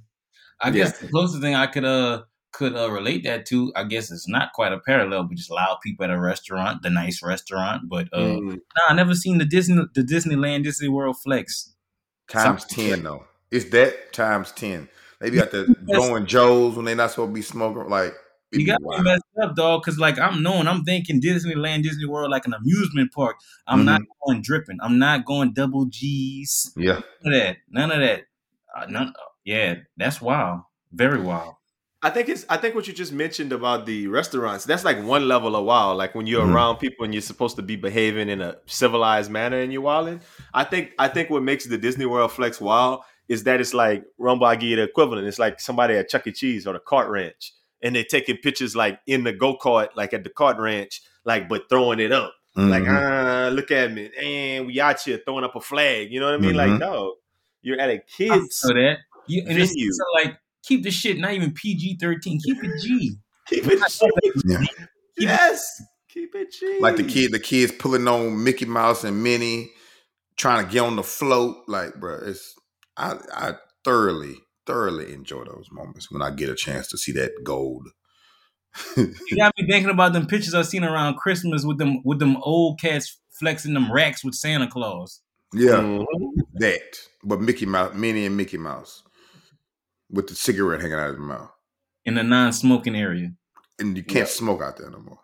I 0.60 0.68
Yeah. 0.68 0.72
guess 0.72 0.98
the 0.98 1.08
closest 1.08 1.40
thing 1.42 1.54
I 1.54 1.66
could 1.66 1.84
uh 1.84 2.22
could 2.52 2.74
uh, 2.74 2.90
relate 2.90 3.22
that 3.24 3.44
to, 3.44 3.70
I 3.76 3.84
guess 3.84 4.10
it's 4.10 4.26
not 4.26 4.52
quite 4.54 4.72
a 4.72 4.78
parallel, 4.80 5.24
but 5.24 5.36
just 5.36 5.50
loud 5.50 5.76
people 5.82 6.04
at 6.06 6.10
a 6.10 6.18
restaurant, 6.18 6.80
the 6.82 6.88
nice 6.88 7.22
restaurant. 7.22 7.82
But 7.90 8.08
uh, 8.14 8.18
Mm. 8.38 8.52
nah, 8.54 8.88
I 8.88 8.94
never 8.94 9.14
seen 9.14 9.36
the 9.36 9.44
Disney, 9.44 9.82
the 9.94 10.00
Disneyland, 10.02 10.64
Disney 10.64 10.88
World 10.88 11.16
flex. 11.22 11.74
Times 12.28 12.62
Something. 12.62 12.88
10, 12.90 13.02
though. 13.02 13.24
It's 13.50 13.66
that 13.70 14.12
times 14.14 14.52
10. 14.52 14.88
They 15.20 15.28
be 15.30 15.40
out 15.40 15.50
there 15.50 15.66
blowing 15.82 16.24
Joes 16.24 16.76
when 16.76 16.86
they 16.86 16.94
not 16.94 17.10
supposed 17.10 17.30
to 17.30 17.34
be 17.34 17.42
smoking. 17.42 17.90
Like, 17.90 18.14
You 18.52 18.58
be 18.60 18.64
got 18.64 18.80
me 18.80 18.86
wild. 18.88 19.04
messed 19.04 19.22
up, 19.42 19.56
dog. 19.56 19.82
Cause 19.84 19.98
like 19.98 20.18
I'm 20.18 20.42
knowing, 20.42 20.68
I'm 20.68 20.84
thinking 20.84 21.20
Disneyland, 21.20 21.82
Disney 21.82 22.06
World, 22.06 22.30
like 22.30 22.46
an 22.46 22.54
amusement 22.54 23.12
park. 23.12 23.36
I'm 23.66 23.84
not 23.84 24.00
Mm-hmm. 24.02 24.30
going 24.30 24.42
dripping. 24.42 24.78
I'm 24.82 24.98
not 24.98 25.24
going 25.24 25.52
double 25.52 25.86
G's. 25.86 26.72
Yeah. 26.76 27.00
None 27.22 27.34
of 27.34 27.40
that. 27.42 27.56
None 27.70 27.90
of 27.92 28.00
that. 28.00 28.22
Uh, 28.76 28.86
none. 28.86 29.12
Yeah, 29.44 29.76
that's 29.96 30.20
wild. 30.20 30.60
Very 30.92 31.20
wild. 31.20 31.54
I 32.02 32.10
think 32.10 32.28
it's 32.28 32.44
I 32.48 32.56
think 32.56 32.74
what 32.76 32.86
you 32.86 32.92
just 32.92 33.12
mentioned 33.12 33.52
about 33.52 33.84
the 33.86 34.06
restaurants, 34.06 34.64
that's 34.64 34.84
like 34.84 35.02
one 35.02 35.26
level 35.26 35.56
of 35.56 35.64
wild. 35.64 35.96
Like 35.98 36.14
when 36.14 36.26
you're 36.26 36.44
Mhm. 36.44 36.54
around 36.54 36.76
people 36.76 37.04
and 37.04 37.12
you're 37.14 37.22
supposed 37.22 37.56
to 37.56 37.62
be 37.62 37.74
behaving 37.74 38.28
in 38.28 38.40
a 38.40 38.56
civilized 38.66 39.30
manner 39.30 39.58
and 39.58 39.72
you're 39.72 39.82
wilding. 39.82 40.20
I 40.54 40.64
think 40.64 40.92
I 40.98 41.08
think 41.08 41.30
what 41.30 41.42
makes 41.42 41.66
the 41.66 41.78
Disney 41.78 42.06
World 42.06 42.30
flex 42.32 42.60
wild 42.60 43.00
is 43.28 43.42
that 43.44 43.60
it's 43.60 43.74
like 43.74 44.04
Rumble, 44.18 44.46
I 44.46 44.54
give 44.54 44.68
you 44.70 44.76
the 44.76 44.82
equivalent. 44.84 45.26
It's 45.26 45.38
like 45.40 45.58
somebody 45.58 45.94
at 45.96 46.08
Chuck 46.08 46.26
E. 46.28 46.32
Cheese 46.32 46.64
or 46.66 46.74
the 46.74 46.78
Cart 46.80 47.08
ranch. 47.10 47.52
And 47.82 47.94
they're 47.94 48.04
taking 48.04 48.36
pictures 48.38 48.74
like 48.74 49.00
in 49.06 49.24
the 49.24 49.32
go-kart, 49.32 49.88
like 49.96 50.12
at 50.14 50.24
the 50.24 50.30
kart 50.30 50.58
ranch, 50.58 51.02
like 51.24 51.48
but 51.48 51.68
throwing 51.68 52.00
it 52.00 52.12
up. 52.12 52.34
Like, 52.56 52.84
Mhm. 52.84 53.48
ah, 53.48 53.48
look 53.52 53.70
at 53.70 53.92
me. 53.92 54.10
And 54.18 54.66
we 54.66 54.80
out 54.80 54.98
here 55.02 55.20
throwing 55.24 55.44
up 55.44 55.54
a 55.56 55.60
flag. 55.60 56.10
You 56.10 56.20
know 56.20 56.26
what 56.26 56.36
I 56.36 56.38
mean? 56.38 56.54
Like, 56.54 56.70
Mhm. 56.70 56.78
no. 56.80 57.16
You're 57.60 57.78
at 57.78 57.90
a 57.90 57.98
kid's 57.98 58.60
feel 58.60 58.74
that. 58.74 58.98
You, 59.26 59.42
and 59.46 59.58
it's, 59.58 59.72
venue. 59.72 59.88
it's 59.88 60.00
like 60.14 60.38
keep 60.62 60.82
the 60.84 60.90
shit 60.90 61.18
not 61.18 61.32
even 61.32 61.52
PG 61.52 61.98
thirteen. 62.00 62.40
Keep 62.40 62.64
it 62.64 62.80
G. 62.82 63.16
Keep 63.48 63.66
it 63.66 63.82
Yeah. 64.46 64.58
Yes. 65.18 65.82
Keep 66.08 66.34
it 66.34 66.50
G. 66.52 66.78
Like 66.80 66.96
the 66.96 67.04
kid, 67.04 67.32
the 67.32 67.38
kids 67.38 67.72
pulling 67.72 68.08
on 68.08 68.42
Mickey 68.42 68.64
Mouse 68.64 69.04
and 69.04 69.22
Minnie, 69.22 69.70
trying 70.36 70.64
to 70.64 70.72
get 70.72 70.80
on 70.80 70.96
the 70.96 71.02
float. 71.02 71.56
Like, 71.68 71.94
bro, 71.96 72.20
it's 72.24 72.54
I 72.96 73.16
I 73.34 73.52
thoroughly, 73.84 74.36
thoroughly 74.66 75.12
enjoy 75.12 75.44
those 75.44 75.68
moments 75.70 76.10
when 76.10 76.22
I 76.22 76.30
get 76.30 76.48
a 76.48 76.54
chance 76.54 76.88
to 76.88 76.98
see 76.98 77.12
that 77.12 77.32
gold. 77.44 77.88
You 78.96 79.14
got 79.38 79.54
me 79.58 79.66
thinking 79.66 79.90
about 79.90 80.12
them 80.12 80.26
pictures 80.26 80.52
I've 80.54 80.66
seen 80.66 80.84
around 80.84 81.16
Christmas 81.16 81.64
with 81.64 81.78
them 81.78 82.02
with 82.04 82.18
them 82.18 82.36
old 82.42 82.78
cats 82.80 83.18
flexing 83.38 83.72
them 83.74 83.90
racks 83.92 84.22
with 84.24 84.34
Santa 84.34 84.68
Claus. 84.68 85.20
yeah, 85.54 85.80
Mhm. 85.80 86.04
that. 86.54 86.82
But 87.24 87.40
Mickey 87.40 87.64
Mouse, 87.66 87.94
Minnie 87.94 88.26
and 88.26 88.36
Mickey 88.36 88.58
Mouse, 88.58 89.02
with 90.10 90.26
the 90.28 90.34
cigarette 90.34 90.80
hanging 90.82 90.96
out 90.98 91.08
of 91.10 91.16
his 91.16 91.20
mouth, 91.24 91.50
in 92.04 92.18
a 92.18 92.22
non-smoking 92.22 92.94
area. 92.96 93.32
and 93.78 93.96
you 93.96 94.02
can't 94.02 94.28
Yeah. 94.28 94.34
smoke 94.34 94.60
out 94.62 94.76
there 94.76 94.90
no 94.90 94.98
more. 94.98 95.20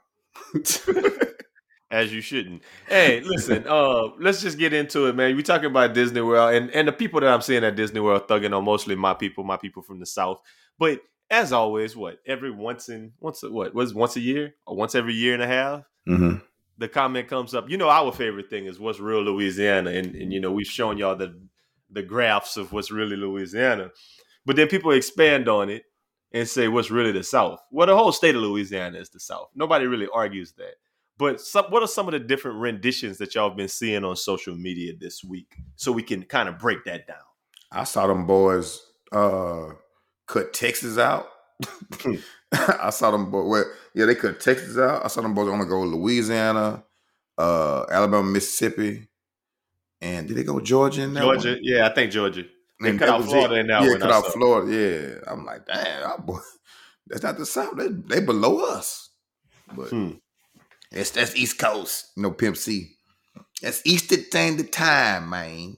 As 1.93 2.13
you 2.13 2.21
shouldn't. 2.23 2.63
Hey, 2.89 3.21
listen, 3.21 3.65
uh, 3.69 4.09
let's 4.19 4.41
just 4.41 4.59
get 4.59 4.73
into 4.73 5.07
it, 5.07 5.15
man. 5.15 5.37
We 5.37 5.43
talking 5.43 5.67
about 5.67 5.93
Disney 5.95 6.23
World 6.23 6.55
and, 6.55 6.71
and 6.71 6.89
the 6.89 6.93
people 6.93 7.21
that 7.21 7.33
I'm 7.33 7.43
seeing 7.43 7.63
at 7.63 7.77
Disney 7.77 8.01
World 8.01 8.27
thugging 8.27 8.57
are 8.57 8.63
mostly 8.63 8.97
my 8.97 9.13
people, 9.15 9.45
my 9.45 9.59
people 9.59 9.83
from 9.83 10.01
the 10.01 10.07
South. 10.07 10.41
But 10.79 11.03
as 11.31 11.53
always, 11.53 11.95
what, 11.95 12.19
every 12.27 12.51
once 12.51 12.89
in 12.89 13.13
once 13.21 13.43
what 13.43 13.75
was 13.75 13.95
once 13.95 14.17
a 14.17 14.21
year 14.21 14.55
or 14.67 14.75
once 14.75 14.95
every 14.95 15.15
year 15.15 15.35
and 15.35 15.43
a 15.43 15.47
half, 15.47 15.85
Mm-hmm. 16.09 16.39
the 16.79 16.89
comment 16.89 17.29
comes 17.29 17.55
up. 17.55 17.71
You 17.71 17.77
know, 17.77 17.89
our 17.89 18.11
favorite 18.11 18.51
thing 18.51 18.67
is 18.67 18.81
what's 18.81 18.99
real 18.99 19.23
Louisiana, 19.23 19.91
and, 19.91 20.17
and 20.17 20.33
you 20.33 20.41
know 20.41 20.51
we've 20.51 20.67
shown 20.67 20.99
y'all 20.99 21.15
the 21.15 21.39
the 21.91 22.03
graphs 22.03 22.57
of 22.57 22.73
what's 22.73 22.91
really 22.91 23.17
Louisiana, 23.17 23.91
but 24.45 24.57
then 24.57 24.67
people 24.67 24.91
expand 24.93 25.49
on 25.49 25.69
it 25.71 25.85
and 26.33 26.49
say 26.49 26.67
what's 26.69 26.91
really 26.91 27.13
the 27.13 27.23
South. 27.23 27.61
Well, 27.71 27.87
the 27.87 27.97
whole 27.97 28.11
state 28.13 28.35
of 28.35 28.41
Louisiana 28.43 28.99
is 28.99 29.11
the 29.11 29.21
South. 29.21 29.51
Nobody 29.55 29.87
really 29.87 30.09
argues 30.13 30.53
that. 30.53 30.75
But 31.19 31.41
some, 31.41 31.67
what 31.67 31.83
are 31.83 31.87
some 31.89 32.09
of 32.09 32.13
the 32.13 32.19
different 32.19 32.59
renditions 32.59 33.19
that 33.19 33.35
y'all 33.35 33.49
have 33.49 33.57
been 33.57 33.69
seeing 33.69 34.05
on 34.05 34.17
social 34.17 34.57
media 34.57 34.93
this 34.99 35.23
week, 35.23 35.55
so 35.77 35.93
we 35.93 36.03
can 36.03 36.23
kind 36.25 36.49
of 36.49 36.59
break 36.59 36.85
that 36.85 37.07
down? 37.07 37.17
I 37.71 37.85
saw 37.85 38.07
them 38.07 38.27
boys 38.27 38.81
uh 39.13 39.69
cut 40.27 40.53
Texas 40.53 40.99
out. 40.99 41.29
I 42.53 42.91
saw 42.91 43.11
them 43.11 43.31
boys. 43.31 43.49
Well, 43.49 43.65
yeah, 43.95 44.07
they 44.07 44.15
cut 44.15 44.41
Texas 44.41 44.77
out. 44.79 45.05
I 45.05 45.09
saw 45.09 45.21
them 45.23 45.35
boys 45.35 45.49
only 45.49 45.67
go 45.67 45.83
Louisiana, 45.83 46.83
uh, 47.39 47.85
Alabama, 47.91 48.25
Mississippi, 48.25 49.07
and 50.01 50.27
did 50.29 50.37
they 50.37 50.45
go 50.45 50.61
Georgia 50.61 51.03
in 51.03 51.15
that 51.15 51.21
Georgia, 51.23 51.51
one? 51.51 51.61
yeah, 51.63 51.87
I 51.87 51.95
think 51.95 52.11
Georgia. 52.13 52.45
They 52.81 52.91
And 52.91 52.99
cut 52.99 53.09
out 53.11 53.25
Florida 53.25 53.55
it. 53.55 53.61
in 53.61 53.67
that 53.69 53.83
yeah, 53.83 53.89
one, 53.91 54.01
cut 54.01 54.11
out. 54.11 54.27
Florida. 54.33 54.73
Yeah, 55.25 55.33
I'm 55.33 55.45
like, 55.45 55.67
damn, 55.67 56.23
boy, 56.23 56.39
that's 57.07 57.23
not 57.23 57.39
the 57.39 57.47
South. 57.47 57.77
They, 57.77 57.89
they 57.89 58.21
below 58.25 58.65
us, 58.75 59.11
but 59.75 59.89
Hmm. 59.91 60.11
That's 60.93 61.11
that's 61.11 61.35
East 61.37 61.59
Coast. 61.59 62.13
You 62.17 62.23
know, 62.25 62.31
Pimp 62.31 62.57
C. 62.57 62.97
That's 63.63 63.81
Easter 63.85 64.17
thing 64.17 64.57
the 64.57 64.65
time, 64.65 65.31
man. 65.31 65.77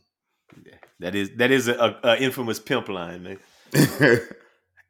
That 1.01 1.15
is 1.15 1.31
that 1.37 1.51
is 1.51 1.69
a, 1.69 1.75
a, 1.75 2.09
a 2.11 2.17
infamous 2.23 2.59
pimp 2.59 2.89
line, 2.89 3.23
man. 3.23 3.39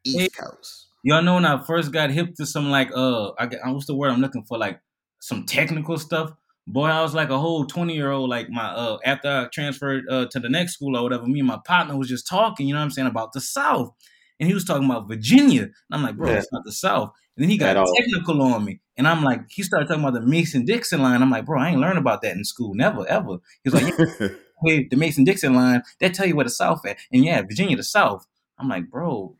East 0.03 0.19
Hey. 0.19 0.29
Coast. 0.29 0.87
Y'all 1.03 1.21
know 1.21 1.35
when 1.35 1.45
I 1.45 1.61
first 1.63 1.91
got 1.91 2.09
hip 2.11 2.35
to 2.35 2.45
some 2.45 2.69
like 2.69 2.89
uh 2.95 3.31
I 3.37 3.45
got 3.47 3.59
what's 3.73 3.85
the 3.85 3.95
word 3.95 4.11
I'm 4.11 4.21
looking 4.21 4.43
for 4.45 4.57
like 4.57 4.79
some 5.19 5.45
technical 5.45 5.97
stuff. 5.97 6.31
Boy, 6.67 6.85
I 6.87 7.01
was 7.01 7.13
like 7.13 7.29
a 7.29 7.37
whole 7.39 7.65
twenty 7.65 7.95
year 7.95 8.11
old. 8.11 8.29
Like 8.29 8.49
my 8.49 8.65
uh 8.67 8.97
after 9.05 9.27
I 9.29 9.47
transferred 9.53 10.03
uh 10.09 10.25
to 10.31 10.39
the 10.39 10.49
next 10.49 10.73
school 10.73 10.95
or 10.97 11.03
whatever, 11.03 11.25
me 11.27 11.39
and 11.39 11.47
my 11.47 11.59
partner 11.65 11.97
was 11.97 12.07
just 12.09 12.27
talking. 12.27 12.67
You 12.67 12.73
know 12.73 12.79
what 12.79 12.85
I'm 12.85 12.91
saying 12.91 13.07
about 13.07 13.33
the 13.33 13.41
South, 13.41 13.91
and 14.39 14.47
he 14.47 14.53
was 14.53 14.65
talking 14.65 14.85
about 14.89 15.07
Virginia, 15.07 15.63
and 15.63 15.73
I'm 15.91 16.01
like, 16.03 16.15
bro, 16.17 16.29
Yeah. 16.29 16.37
it's 16.37 16.51
not 16.51 16.63
the 16.63 16.71
South. 16.71 17.11
And 17.35 17.43
then 17.43 17.49
he 17.49 17.57
got 17.57 17.75
all. 17.75 17.93
technical 17.93 18.41
on 18.41 18.63
me, 18.63 18.79
and 18.97 19.07
I'm 19.07 19.23
like, 19.23 19.41
he 19.49 19.61
started 19.61 19.87
talking 19.87 20.03
about 20.03 20.13
the 20.13 20.21
Mason 20.25 20.63
Dixon 20.63 21.01
line. 21.01 21.21
I'm 21.21 21.29
like, 21.29 21.45
bro, 21.45 21.59
I 21.59 21.69
ain't 21.69 21.81
learned 21.81 21.97
about 21.97 22.21
that 22.21 22.35
in 22.35 22.45
school, 22.45 22.73
never 22.73 23.05
ever. 23.07 23.37
He 23.63 23.69
was 23.69 23.73
like, 23.73 23.93
yeah, 23.97 24.27
hey, 24.65 24.87
the 24.89 24.95
Mason 24.95 25.25
Dixon 25.25 25.53
line, 25.53 25.83
that 25.99 26.13
tell 26.13 26.25
you 26.25 26.35
where 26.35 26.45
the 26.45 26.49
South 26.49 26.85
at, 26.85 26.97
and 27.11 27.25
yeah, 27.25 27.41
Virginia 27.41 27.75
the 27.75 27.83
South. 27.83 28.25
I'm 28.57 28.69
like, 28.69 28.89
bro, 28.89 29.35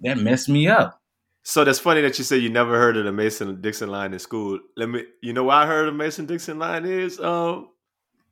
that 0.00 0.18
messed 0.18 0.48
me 0.48 0.66
up. 0.66 1.00
So 1.44 1.62
that's 1.62 1.78
funny 1.78 2.00
that 2.00 2.18
you 2.18 2.24
said 2.24 2.42
you 2.42 2.48
never 2.50 2.76
heard 2.76 2.96
of 2.96 3.04
the 3.04 3.12
Mason 3.12 3.60
Dixon 3.60 3.88
line 3.88 4.12
in 4.12 4.18
school. 4.18 4.58
Let 4.76 4.88
me, 4.88 5.04
you 5.22 5.32
know, 5.32 5.44
what 5.44 5.54
I 5.54 5.66
heard 5.66 5.88
of 5.88 5.94
Mason 5.94 6.26
Dixon 6.26 6.58
line 6.58 6.84
is, 6.84 7.20
um, 7.20 7.68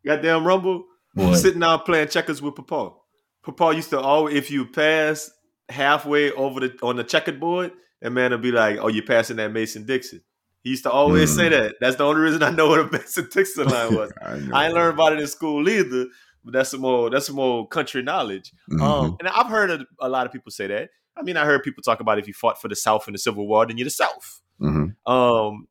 goddamn 0.04 0.44
Rumble 0.44 0.86
Boy. 1.14 1.34
sitting 1.34 1.60
down 1.60 1.80
playing 1.80 2.08
checkers 2.08 2.42
with 2.42 2.56
Papa. 2.56 2.96
Papa 3.44 3.76
used 3.76 3.90
to 3.90 4.00
always, 4.00 4.34
if 4.34 4.50
you 4.50 4.66
pass 4.66 5.30
halfway 5.68 6.32
over 6.32 6.58
the 6.58 6.76
on 6.82 6.96
the 6.96 7.04
checkerboard, 7.04 7.70
that 8.04 8.10
man 8.10 8.30
will 8.30 8.38
be 8.38 8.52
like, 8.52 8.76
"Oh, 8.80 8.88
you're 8.88 9.04
passing 9.04 9.38
that 9.38 9.50
Mason 9.50 9.84
Dixon." 9.86 10.20
He 10.62 10.70
used 10.70 10.84
to 10.84 10.90
always 10.90 11.32
Mm. 11.32 11.36
say 11.36 11.48
that. 11.48 11.74
That's 11.80 11.96
the 11.96 12.04
only 12.04 12.20
reason 12.20 12.42
I 12.42 12.50
know 12.50 12.68
what 12.68 12.80
a 12.80 12.84
Mason 12.92 13.28
Dixon 13.32 13.66
line 13.66 13.94
was. 13.96 14.12
I. 14.22 14.40
I 14.52 14.64
ain't 14.66 14.74
learned 14.74 14.94
about 14.94 15.12
it 15.14 15.20
in 15.20 15.26
school 15.26 15.68
either, 15.68 16.06
but 16.44 16.52
that's 16.52 16.70
some 16.70 16.80
more 16.82 17.08
that's 17.10 17.26
some 17.26 17.36
more 17.36 17.66
country 17.66 18.02
knowledge. 18.02 18.52
Mhm. 18.70 18.80
Um, 18.80 19.16
and 19.20 19.28
I've 19.28 19.48
heard 19.48 19.70
a, 19.70 19.86
a 20.00 20.08
lot 20.08 20.26
of 20.26 20.32
people 20.32 20.52
say 20.52 20.66
that. 20.68 20.90
I 21.16 21.22
mean, 21.22 21.36
I 21.36 21.44
heard 21.44 21.62
people 21.62 21.82
talk 21.82 22.00
about 22.00 22.18
if 22.18 22.26
you 22.28 22.34
fought 22.34 22.60
for 22.60 22.68
the 22.68 22.76
South 22.76 23.06
in 23.08 23.12
the 23.12 23.18
Civil 23.18 23.46
War, 23.48 23.66
then 23.66 23.78
you're 23.78 23.84
the 23.86 23.90
South. 23.90 24.40
Mhm. 24.60 24.94
Um, 25.06 25.66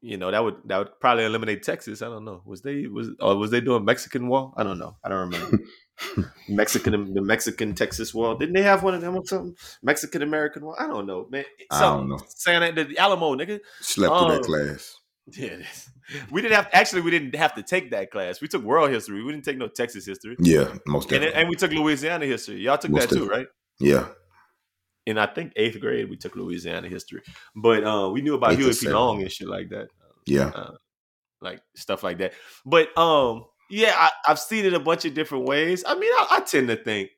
you 0.00 0.16
know 0.18 0.30
that 0.30 0.44
would 0.44 0.56
that 0.66 0.78
would 0.78 1.00
probably 1.00 1.24
eliminate 1.24 1.62
Texas. 1.62 2.02
I 2.02 2.06
don't 2.06 2.24
know. 2.26 2.42
Was 2.44 2.60
they 2.62 2.86
was 2.86 3.08
or 3.20 3.36
was 3.36 3.50
they 3.50 3.60
doing 3.62 3.84
Mexican 3.86 4.28
War? 4.28 4.52
I 4.56 4.62
don't 4.62 4.78
know. 4.78 4.96
I 5.02 5.08
don't 5.08 5.30
remember. 5.30 5.58
Mexican 6.48 7.14
the 7.14 7.22
Mexican 7.22 7.74
Texas 7.74 8.12
War. 8.12 8.36
Didn't 8.38 8.54
they 8.54 8.62
have 8.62 8.82
one 8.82 8.94
of 8.94 9.00
them 9.00 9.16
or 9.16 9.24
something? 9.24 9.54
Mexican 9.82 10.22
American 10.22 10.64
War. 10.64 10.80
I 10.80 10.86
don't 10.86 11.06
know, 11.06 11.26
man. 11.30 11.44
I 11.70 11.80
don't 11.80 12.08
know. 12.08 12.18
Santa 12.28 12.72
the 12.84 12.98
Alamo, 12.98 13.34
nigga. 13.34 13.60
Slept 13.80 14.14
through 14.18 14.28
that 14.32 14.40
Oh. 14.40 14.44
class. 14.44 14.96
Yeah. 15.32 15.56
We 16.30 16.42
didn't 16.42 16.54
have 16.56 16.68
actually 16.74 17.00
we 17.00 17.10
didn't 17.10 17.34
have 17.36 17.54
to 17.54 17.62
take 17.62 17.92
that 17.92 18.10
class. 18.10 18.42
We 18.42 18.46
took 18.48 18.62
world 18.62 18.90
history. 18.90 19.24
We 19.24 19.32
didn't 19.32 19.46
take 19.46 19.56
no 19.56 19.68
Texas 19.68 20.04
history. 20.04 20.36
Yeah, 20.38 20.74
most 20.86 21.10
And, 21.12 21.24
and 21.24 21.48
we 21.48 21.56
took 21.56 21.70
Louisiana 21.72 22.26
history. 22.26 22.56
Y'all 22.60 22.76
took 22.76 22.90
Most 22.90 23.08
that 23.08 23.16
too, 23.16 23.26
right? 23.26 23.46
yeah. 23.80 24.08
in 25.06 25.16
I 25.16 25.24
think 25.24 25.54
eighth 25.56 25.80
grade 25.80 26.10
we 26.10 26.18
took 26.18 26.36
Louisiana 26.36 26.88
history, 26.88 27.22
but 27.56 27.84
uh, 27.84 28.10
we 28.10 28.20
knew 28.20 28.34
about 28.34 28.56
Huey 28.56 28.74
P. 28.78 28.88
Long 28.90 29.22
and 29.22 29.32
shit 29.32 29.48
like 29.48 29.70
that, 29.70 29.88
Yeah. 30.26 30.50
like 31.40 31.62
stuff 31.74 32.02
like 32.02 32.18
that. 32.18 32.34
But 32.66 32.88
um, 32.98 33.46
yeah, 33.70 33.94
I, 33.96 34.10
I've 34.28 34.38
seen 34.38 34.64
it 34.64 34.74
a 34.74 34.80
bunch 34.80 35.04
of 35.04 35.14
different 35.14 35.46
ways. 35.46 35.84
I 35.86 35.94
mean, 35.94 36.12
I, 36.12 36.26
I 36.32 36.40
tend 36.40 36.68
to 36.68 36.76
think, 36.76 37.10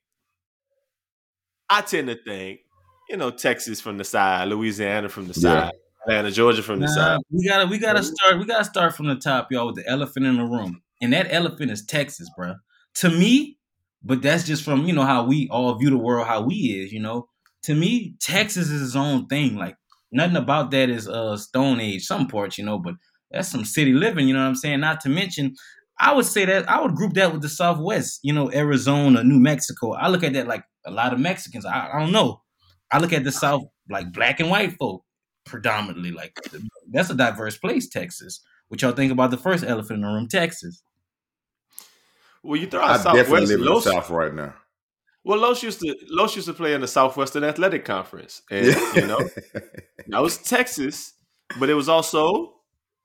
I 1.68 1.80
tend 1.82 2.08
to 2.08 2.16
think, 2.16 2.60
you 3.08 3.16
know, 3.16 3.30
Texas 3.30 3.80
from 3.80 3.98
the 3.98 4.04
side, 4.04 4.48
Louisiana 4.48 5.08
from 5.08 5.26
the 5.28 5.34
Yeah. 5.34 5.64
side, 5.64 5.72
Atlanta, 6.06 6.30
Georgia 6.30 6.62
from 6.62 6.80
the 6.80 6.86
Nah, 6.86 6.94
side. 6.94 7.18
we 7.30 7.46
gotta 7.48 7.66
we 7.66 7.78
gotta 7.78 8.02
start 8.02 8.38
we 8.38 8.44
gotta 8.46 8.64
start 8.64 8.94
from 8.94 9.06
the 9.06 9.16
top, 9.16 9.50
y'all, 9.50 9.66
with 9.66 9.76
the 9.76 9.88
elephant 9.88 10.26
in 10.26 10.36
the 10.36 10.44
room. 10.44 10.82
And 11.00 11.12
that 11.12 11.26
elephant 11.30 11.70
is 11.70 11.84
Texas, 11.84 12.28
bruh. 12.38 12.56
To 12.96 13.10
me, 13.10 13.58
but 14.02 14.22
that's 14.22 14.44
just 14.44 14.62
from, 14.64 14.86
you 14.86 14.92
know, 14.92 15.02
how 15.02 15.24
we 15.26 15.48
all 15.50 15.74
view 15.78 15.90
the 15.90 15.96
world, 15.98 16.26
how 16.26 16.42
we 16.42 16.54
is, 16.54 16.92
you 16.92 17.00
know. 17.00 17.28
To 17.64 17.74
me, 17.74 18.14
Texas 18.20 18.70
is 18.70 18.82
its 18.82 18.96
own 18.96 19.26
thing. 19.26 19.56
Like 19.56 19.76
nothing 20.12 20.36
about 20.36 20.70
that 20.72 20.88
is 20.90 21.08
uh 21.08 21.36
Stone 21.36 21.80
Age, 21.80 22.04
some 22.04 22.28
parts, 22.28 22.58
you 22.58 22.64
know, 22.64 22.78
but 22.78 22.94
that's 23.30 23.48
some 23.48 23.64
city 23.64 23.92
living, 23.92 24.28
you 24.28 24.34
know 24.34 24.40
what 24.40 24.48
I'm 24.48 24.54
saying? 24.54 24.80
Not 24.80 25.00
to 25.02 25.08
mention, 25.08 25.54
I 25.98 26.14
would 26.14 26.26
say 26.26 26.44
that 26.44 26.68
I 26.68 26.80
would 26.80 26.94
group 26.94 27.14
that 27.14 27.32
with 27.32 27.42
the 27.42 27.48
Southwest, 27.48 28.20
you 28.22 28.32
know, 28.32 28.52
Arizona, 28.52 29.24
New 29.24 29.38
Mexico. 29.40 29.92
I 29.92 30.08
look 30.08 30.22
at 30.22 30.34
that 30.34 30.46
like 30.46 30.64
a 30.84 30.90
lot 30.90 31.12
of 31.12 31.20
Mexicans. 31.20 31.64
I, 31.64 31.90
I 31.92 31.98
don't 32.00 32.12
know. 32.12 32.42
I 32.92 32.98
look 32.98 33.12
at 33.12 33.24
the 33.24 33.32
South 33.32 33.62
like 33.88 34.12
black 34.12 34.40
and 34.40 34.50
white 34.50 34.72
folk 34.78 35.04
predominantly. 35.44 36.10
Like 36.12 36.36
that's 36.92 37.10
a 37.10 37.14
diverse 37.14 37.56
place, 37.56 37.88
Texas. 37.88 38.40
What 38.68 38.82
y'all 38.82 38.92
think 38.92 39.12
about 39.12 39.30
the 39.30 39.36
first 39.38 39.64
elephant 39.64 39.98
in 39.98 40.02
the 40.02 40.08
room, 40.08 40.28
Texas? 40.28 40.82
Well, 42.42 42.60
you 42.60 42.66
throw 42.66 42.82
I 42.82 42.94
out 42.94 43.12
definitely 43.12 43.46
Southwest. 43.46 43.48
live 43.48 43.60
in 43.60 43.64
the 43.64 43.74
South 43.76 44.10
right 44.10 44.34
now. 44.34 44.54
well, 45.24 45.38
Los 45.40 45.62
used 45.62 45.80
to 45.80 45.96
Los 46.10 46.36
used 46.36 46.48
to 46.48 46.54
play 46.54 46.74
in 46.74 46.80
the 46.80 46.88
Southwestern 46.88 47.44
Athletic 47.44 47.84
Conference, 47.84 48.42
and 48.50 48.66
you 48.94 49.06
know 49.06 49.20
that 50.08 50.22
was 50.22 50.38
Texas, 50.38 51.14
but 51.58 51.70
it 51.70 51.74
was 51.74 51.88
also 51.88 52.55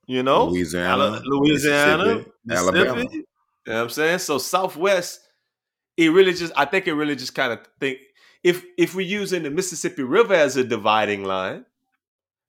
you 0.07 0.23
know 0.23 0.45
Louisiana, 0.45 1.21
Louisiana, 1.23 2.05
Mississippi, 2.05 2.31
Mississippi. 2.45 2.77
Alabama. 2.79 3.09
You 3.11 3.23
know 3.67 3.73
what 3.75 3.83
I'm 3.83 3.89
saying? 3.89 4.19
So 4.19 4.37
Southwest, 4.37 5.19
it 5.97 6.11
really 6.11 6.33
just 6.33 6.53
I 6.55 6.65
think 6.65 6.87
it 6.87 6.93
really 6.93 7.15
just 7.15 7.35
kind 7.35 7.53
of 7.53 7.59
think 7.79 7.99
if 8.43 8.63
if 8.77 8.95
we're 8.95 9.01
using 9.01 9.43
the 9.43 9.51
Mississippi 9.51 10.03
River 10.03 10.33
as 10.33 10.57
a 10.57 10.63
dividing 10.63 11.23
line, 11.23 11.65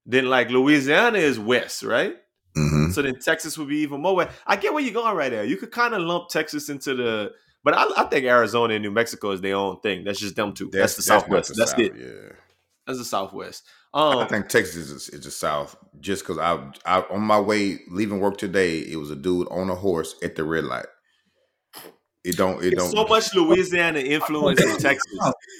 then 0.07 0.27
like 0.27 0.51
Louisiana 0.51 1.19
is 1.19 1.39
west, 1.39 1.83
right? 1.83 2.17
hmm 2.55 2.91
So 2.91 3.03
then 3.03 3.19
Texas 3.19 3.57
would 3.59 3.69
be 3.69 3.79
even 3.79 4.01
more 4.01 4.17
west. 4.17 4.37
I 4.47 4.57
get 4.57 4.73
where 4.73 4.83
you're 4.83 4.95
going 4.95 5.17
right 5.17 5.31
there. 5.31 5.45
You 5.45 5.57
could 5.57 5.71
kind 5.71 5.95
of 5.95 6.01
lump 6.03 6.29
Texas 6.29 6.69
into 6.69 6.95
the 6.95 7.33
but 7.65 7.75
I, 7.75 7.87
I 7.97 8.05
think 8.05 8.25
Arizona 8.25 8.75
and 8.75 8.83
New 8.83 8.91
Mexico 8.91 9.31
is 9.31 9.41
their 9.41 9.57
own 9.57 9.81
thing. 9.81 10.05
That's 10.05 10.19
just 10.19 10.35
them 10.35 10.53
two. 10.53 10.69
That's, 10.73 10.97
the 10.97 11.13
not 11.13 11.23
Southwest. 11.23 11.49
the 11.51 11.55
That's 11.55 11.71
South, 11.71 11.81
it. 11.81 11.93
Yeah. 11.97 12.37
That's 12.87 12.99
the 12.99 13.05
Southwest. 13.05 13.65
Um, 13.95 14.19
I 14.19 14.27
think 14.27 14.49
Texas 14.49 14.91
is, 14.91 15.09
is 15.11 15.25
the 15.25 15.31
South. 15.31 15.77
Just 16.01 16.27
because 16.27 16.39
I, 16.39 16.71
I, 16.87 17.03
on 17.11 17.21
my 17.23 17.39
way 17.39 17.81
leaving 17.89 18.21
work 18.21 18.39
today, 18.39 18.79
it 18.79 18.97
was 18.97 19.11
a 19.11 19.17
dude 19.17 19.49
on 19.51 19.69
a 19.69 19.75
horse 19.75 20.15
at 20.23 20.37
the 20.37 20.45
red 20.45 20.65
light. 20.65 20.87
It 22.25 22.37
don't. 22.37 22.63
It 22.63 22.75
it's 22.75 22.83
don't. 22.83 22.93
so 22.93 23.05
much 23.05 23.35
Louisiana 23.35 23.99
influence 23.99 24.63
in 24.63 24.77
Texas. 24.79 25.13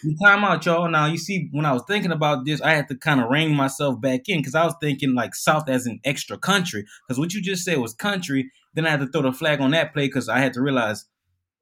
You 0.05 0.17
time 0.25 0.45
out, 0.45 0.65
y'all. 0.65 0.89
Now 0.89 1.07
you 1.07 1.19
see, 1.19 1.49
when 1.51 1.67
I 1.67 1.73
was 1.73 1.83
thinking 1.89 2.13
about 2.13 2.45
this, 2.47 2.61
I 2.61 2.71
had 2.71 2.89
to 2.89 2.97
kind 2.97 3.21
of 3.21 3.29
rein 3.31 3.53
myself 3.55 4.01
back 4.01 4.29
in 4.29 4.39
because 4.39 4.55
I 4.55 4.65
was 4.65 4.75
thinking 4.81 5.15
like 5.15 5.35
South 5.35 5.69
as 5.69 5.87
an 5.87 5.99
extra 6.05 6.39
country. 6.39 6.87
Because 7.07 7.19
what 7.19 7.35
you 7.35 7.43
just 7.43 7.65
said 7.65 7.79
was 7.79 7.95
country. 7.95 8.51
Then 8.75 8.87
I 8.87 8.91
had 8.91 9.01
to 9.01 9.09
throw 9.09 9.23
the 9.23 9.33
flag 9.33 9.61
on 9.61 9.73
that 9.73 9.93
play 9.93 10.07
because 10.07 10.29
I 10.29 10.39
had 10.39 10.55
to 10.55 10.63
realize 10.63 11.05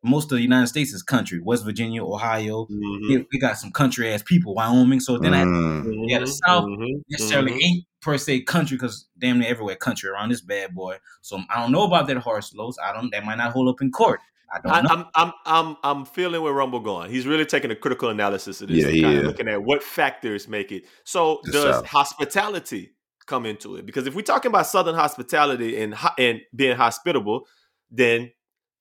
most 0.02 0.32
of 0.32 0.36
the 0.38 0.42
United 0.42 0.66
States 0.68 0.92
is 0.92 1.02
country. 1.02 1.40
West 1.40 1.64
Virginia, 1.64 2.02
Ohio, 2.04 2.66
Mhm. 2.70 3.08
we, 3.08 3.26
we 3.32 3.38
got 3.38 3.58
some 3.58 3.70
country 3.70 4.12
ass 4.12 4.22
people. 4.22 4.54
Wyoming. 4.54 5.00
So 5.00 5.18
then 5.18 5.34
I 5.34 5.38
had 5.38 5.44
to 5.44 5.50
Mm. 5.50 6.04
Yeah, 6.08 6.18
the. 6.20 6.26
South 6.26 6.64
Mhm. 6.64 7.02
necessarily 7.08 7.52
Mhm. 7.52 7.62
ain't 7.64 7.84
per 8.00 8.16
se 8.16 8.42
country 8.42 8.76
because 8.78 9.08
damn 9.18 9.38
near 9.40 9.48
everywhere 9.50 9.76
country 9.76 10.08
around 10.08 10.30
this 10.30 10.40
bad 10.40 10.74
boy. 10.74 10.96
So 11.20 11.38
I 11.54 11.60
don't 11.60 11.70
know 11.72 11.82
about 11.82 12.06
that 12.06 12.16
horse 12.18 12.54
lows. 12.54 12.78
I 12.82 12.92
don't. 12.94 13.10
That 13.12 13.24
might 13.26 13.36
not 13.36 13.52
hold 13.52 13.68
up 13.68 13.82
in 13.82 13.90
court. 13.90 14.20
I 14.52 14.58
don't 14.60 14.72
I, 14.72 14.80
know. 14.80 14.88
I'm 14.90 15.04
I'm 15.14 15.32
I'm 15.46 15.76
I'm 15.84 16.04
feeling 16.06 16.40
where 16.42 16.52
Rumble 16.54 16.80
going. 16.80 17.10
He's 17.10 17.26
really 17.26 17.44
taking 17.44 17.70
a 17.70 17.76
critical 17.76 18.08
analysis 18.08 18.60
of 18.62 18.68
this. 18.68 18.78
Yeah, 18.78 18.86
and 18.86 18.94
he 18.94 19.02
kinda 19.02 19.22
looking 19.22 19.48
at 19.48 19.62
what 19.62 19.82
factors 19.82 20.48
make 20.48 20.72
it. 20.72 20.84
So 21.04 21.40
The 21.44 21.52
does 21.52 21.74
South. 21.76 21.86
hospitality 21.86 22.92
come 23.26 23.46
into 23.46 23.76
it? 23.76 23.86
Because 23.86 24.06
if 24.06 24.14
we're 24.14 24.22
talking 24.22 24.48
about 24.48 24.66
Southern 24.66 24.94
hospitality 24.94 25.80
and 25.80 25.94
and 26.18 26.40
being 26.56 26.76
hospitable, 26.76 27.46
then 27.90 28.32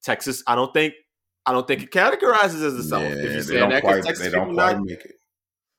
Texas, 0.02 0.42
I 0.48 0.56
don't 0.56 0.74
think 0.74 0.94
I 1.46 1.52
don't 1.52 1.68
think 1.68 1.84
it 1.84 1.92
categorizes 1.92 2.62
as 2.64 2.76
the 2.76 2.84
South. 2.84 3.02
Yeah, 3.04 3.10
if 3.10 3.16
you're 3.24 3.32
they 3.34 3.42
saying 3.42 3.60
don't 3.60 3.70
that, 3.70 3.82
'cause 3.82 3.92
quite. 3.92 4.04
Texas 4.06 4.26
They 4.26 4.32
don't 4.32 4.48
people 4.50 4.56
quite 4.64 4.76
not, 4.78 4.86
make 4.86 5.06
it. 5.06 5.16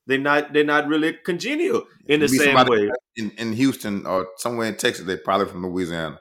they're 0.06 0.18
not 0.18 0.52
they're 0.52 0.64
not 0.64 0.88
really 0.88 1.12
congenial 1.24 1.84
in 2.06 2.20
the 2.20 2.28
same 2.28 2.56
way. 2.66 2.90
In, 3.16 3.30
in 3.32 3.52
Houston 3.52 4.06
or 4.06 4.26
somewhere 4.38 4.66
in 4.68 4.76
Texas, 4.76 5.04
they're 5.06 5.18
probably 5.18 5.46
from 5.46 5.64
Louisiana. 5.64 6.18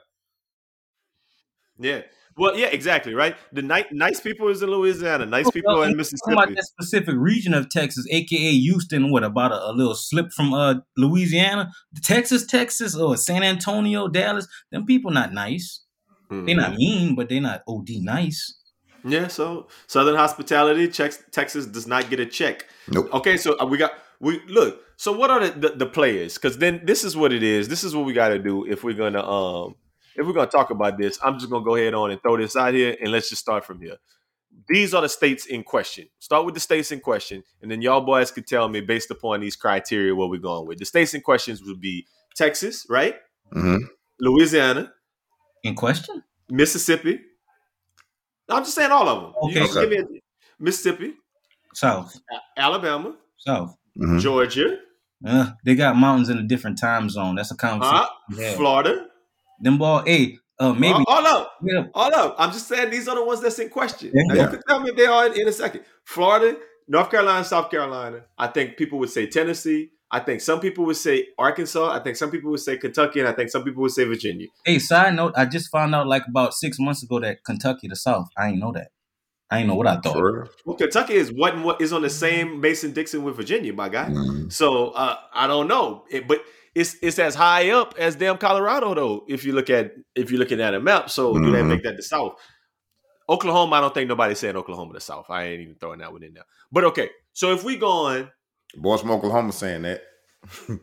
Yeah. 1.78 2.02
Well, 2.36 2.56
yeah, 2.56 2.68
exactly, 2.68 3.12
right. 3.12 3.36
The 3.52 3.60
ni- 3.62 3.84
nice 3.90 4.20
people 4.20 4.48
is 4.48 4.62
in 4.62 4.70
Louisiana, 4.70 5.26
nice 5.26 5.44
Well, 5.46 5.52
people 5.52 5.76
are 5.82 5.84
in 5.84 5.90
you 5.90 6.04
talking 6.04 6.32
about 6.32 6.48
Mississippi. 6.50 6.54
that 6.54 6.64
specific 6.64 7.14
region 7.18 7.54
of 7.54 7.68
Texas, 7.68 8.06
aka 8.10 8.52
Houston. 8.52 9.10
What 9.10 9.24
about 9.24 9.52
a, 9.52 9.70
a 9.70 9.72
little 9.72 9.94
slip 9.96 10.32
from 10.32 10.54
uh 10.54 10.74
Louisiana, 10.96 11.70
Texas, 12.02 12.46
Texas, 12.46 12.94
or 12.96 13.16
San 13.16 13.42
Antonio, 13.42 14.08
Dallas? 14.08 14.46
Them 14.70 14.86
people 14.86 15.10
not 15.10 15.32
nice. 15.32 15.82
They 16.30 16.36
Mhm. 16.36 16.56
not 16.56 16.74
mean, 16.76 17.14
but 17.16 17.28
they 17.28 17.40
not 17.40 17.62
od 17.66 17.88
nice. 17.90 18.56
Yeah, 19.04 19.28
so 19.28 19.68
Southern 19.86 20.16
hospitality, 20.16 20.88
checks, 20.88 21.22
Texas 21.30 21.66
does 21.66 21.86
not 21.86 22.10
get 22.10 22.20
a 22.20 22.26
check. 22.26 22.66
Nope. 22.88 23.12
Okay, 23.14 23.36
so 23.36 23.56
uh, 23.60 23.66
we 23.66 23.78
got 23.78 23.92
we 24.20 24.40
look. 24.46 24.82
So 24.96 25.12
what 25.12 25.30
are 25.30 25.40
the 25.48 25.68
the, 25.68 25.68
the 25.76 25.86
players? 25.86 26.34
Because 26.34 26.58
then 26.58 26.82
this 26.84 27.04
is 27.04 27.16
what 27.16 27.32
it 27.32 27.42
is. 27.42 27.68
This 27.68 27.84
is 27.84 27.94
what 27.96 28.04
we 28.04 28.12
got 28.12 28.28
to 28.28 28.38
do 28.38 28.66
if 28.66 28.84
we're 28.84 28.94
gonna 28.94 29.22
um 29.22 29.76
if 30.16 30.26
we're 30.26 30.32
gonna 30.34 30.50
talk 30.50 30.70
about 30.70 30.98
this. 30.98 31.18
I'm 31.22 31.38
just 31.38 31.50
gonna 31.50 31.64
go 31.64 31.76
ahead 31.76 31.94
on 31.94 32.10
and 32.10 32.20
throw 32.22 32.36
this 32.36 32.56
out 32.56 32.74
here, 32.74 32.96
and 33.00 33.10
let's 33.12 33.28
just 33.30 33.40
start 33.40 33.64
from 33.64 33.80
here. 33.80 33.96
These 34.68 34.94
are 34.94 35.02
the 35.02 35.08
states 35.08 35.46
in 35.46 35.62
question. 35.62 36.08
Start 36.18 36.44
with 36.44 36.54
the 36.54 36.60
states 36.60 36.92
in 36.92 37.00
question, 37.00 37.42
and 37.62 37.70
then 37.70 37.80
y'all 37.82 38.00
boys 38.02 38.30
could 38.30 38.46
tell 38.46 38.68
me 38.68 38.80
based 38.80 39.10
upon 39.10 39.40
these 39.40 39.56
criteria 39.56 40.14
what 40.14 40.28
we're 40.30 40.38
going 40.40 40.66
with. 40.66 40.78
The 40.78 40.84
states 40.84 41.14
in 41.14 41.22
questions 41.22 41.62
would 41.64 41.80
be 41.80 42.06
Texas, 42.36 42.86
right? 42.88 43.16
hmm 43.52 43.76
Louisiana, 44.20 44.92
In 45.64 45.74
question? 45.74 46.22
Mississippi. 46.50 47.20
I'm 48.50 48.62
just 48.64 48.74
saying 48.74 48.90
all 48.90 49.08
of 49.08 49.22
them. 49.22 49.32
You 49.42 49.50
Okay. 49.50 49.60
just 49.66 49.78
give 49.80 49.90
me 49.90 49.98
a- 49.98 50.20
Mississippi, 50.62 51.14
South, 51.74 52.14
Alabama, 52.56 53.14
South. 53.38 53.76
hmm 53.96 54.18
Georgia, 54.18 54.78
Uh, 55.26 55.50
they 55.64 55.74
got 55.74 55.96
mountains 55.96 56.28
in 56.30 56.38
a 56.38 56.42
different 56.42 56.78
time 56.78 57.08
zone. 57.10 57.34
That's 57.36 57.50
a 57.50 57.56
conversation. 57.56 57.96
uh, 58.04 58.06
Yeah. 58.36 58.54
Florida. 58.56 59.06
Them 59.60 59.76
ball, 59.78 60.02
hey, 60.06 60.38
uh, 60.58 60.72
maybe. 60.72 60.94
All, 60.94 61.04
all 61.08 61.26
up, 61.26 61.52
yeah, 61.62 61.84
all 61.94 62.14
up. 62.14 62.34
I'm 62.38 62.50
just 62.52 62.68
saying 62.68 62.90
these 62.90 63.06
are 63.08 63.16
the 63.16 63.24
ones 63.24 63.40
that's 63.42 63.58
in 63.58 63.68
question. 63.70 64.10
Yeah. 64.14 64.22
Now, 64.26 64.34
you 64.42 64.48
can 64.48 64.60
tell 64.66 64.80
me 64.80 64.90
if 64.90 64.96
they 64.96 65.06
are 65.06 65.26
in, 65.26 65.40
in 65.40 65.48
a 65.48 65.52
second. 65.52 65.84
Florida, 66.04 66.56
North 66.88 67.10
Carolina, 67.10 67.44
South 67.44 67.70
Carolina. 67.70 68.22
I 68.38 68.46
think 68.48 68.76
people 68.76 68.98
would 68.98 69.10
say 69.10 69.26
Tennessee. 69.26 69.90
I 70.12 70.18
think 70.20 70.40
some 70.40 70.58
people 70.60 70.84
would 70.86 70.96
say 70.96 71.28
Arkansas. 71.38 71.90
I 71.92 72.00
think 72.00 72.16
some 72.16 72.30
people 72.30 72.50
would 72.50 72.60
say 72.60 72.76
Kentucky, 72.76 73.20
and 73.20 73.28
I 73.28 73.32
think 73.32 73.50
some 73.50 73.62
people 73.62 73.82
would 73.82 73.92
say 73.92 74.04
Virginia. 74.04 74.48
Hey, 74.64 74.78
side 74.80 75.14
note, 75.14 75.34
I 75.36 75.44
just 75.46 75.70
found 75.70 75.94
out 75.94 76.06
like 76.08 76.24
about 76.28 76.52
six 76.54 76.78
months 76.80 77.02
ago 77.02 77.20
that 77.20 77.44
Kentucky 77.44 77.86
the 77.88 77.96
South. 77.96 78.28
I 78.36 78.48
ain't 78.48 78.58
know 78.58 78.72
that. 78.72 78.88
I 79.52 79.58
ain't 79.58 79.68
know 79.68 79.74
what 79.74 79.86
I 79.86 79.96
thought. 80.00 80.14
For 80.14 80.32
real? 80.42 80.50
Well, 80.64 80.76
Kentucky 80.76 81.14
is 81.14 81.32
what 81.32 81.54
and 81.54 81.64
what 81.64 81.80
is 81.80 81.92
on 81.92 82.02
the 82.02 82.10
same 82.10 82.60
Mason 82.60 82.92
Dixon 82.92 83.24
with 83.24 83.36
Virginia, 83.36 83.72
my 83.72 83.88
guy. 83.88 84.06
Mhm. 84.08 84.52
So 84.52 84.88
uh, 84.90 85.16
I 85.32 85.46
don't 85.46 85.66
know, 85.68 86.04
It- 86.10 86.26
but 86.28 86.42
it's 86.74 86.96
it's 87.02 87.18
as 87.18 87.34
high 87.34 87.70
up 87.70 87.94
as 87.98 88.14
damn 88.16 88.38
Colorado 88.38 88.94
though. 88.94 89.24
If 89.28 89.44
you 89.44 89.52
look 89.52 89.68
at 89.70 89.92
if 90.14 90.30
you're 90.30 90.38
looking 90.38 90.60
at 90.60 90.72
a 90.74 90.80
map, 90.80 91.10
so 91.10 91.34
do 91.34 91.50
that 91.50 91.64
Mhm. 91.64 91.68
make 91.68 91.82
that 91.82 91.96
the 91.96 92.02
South? 92.02 92.34
Oklahoma, 93.28 93.76
I 93.76 93.80
don't 93.80 93.94
think 93.94 94.08
nobody's 94.08 94.38
saying 94.38 94.56
Oklahoma 94.56 94.92
the 94.94 95.00
South. 95.00 95.26
I 95.30 95.44
ain't 95.44 95.62
even 95.62 95.76
throwing 95.76 96.00
that 96.00 96.12
one 96.12 96.22
in 96.24 96.34
there. 96.34 96.44
But 96.72 96.84
okay, 96.84 97.10
so 97.32 97.52
if 97.52 97.62
we 97.62 97.76
going, 97.76 98.28
Boys 98.76 99.00
from 99.00 99.10
Oklahoma 99.10 99.52
saying 99.52 99.82
that. 99.82 100.02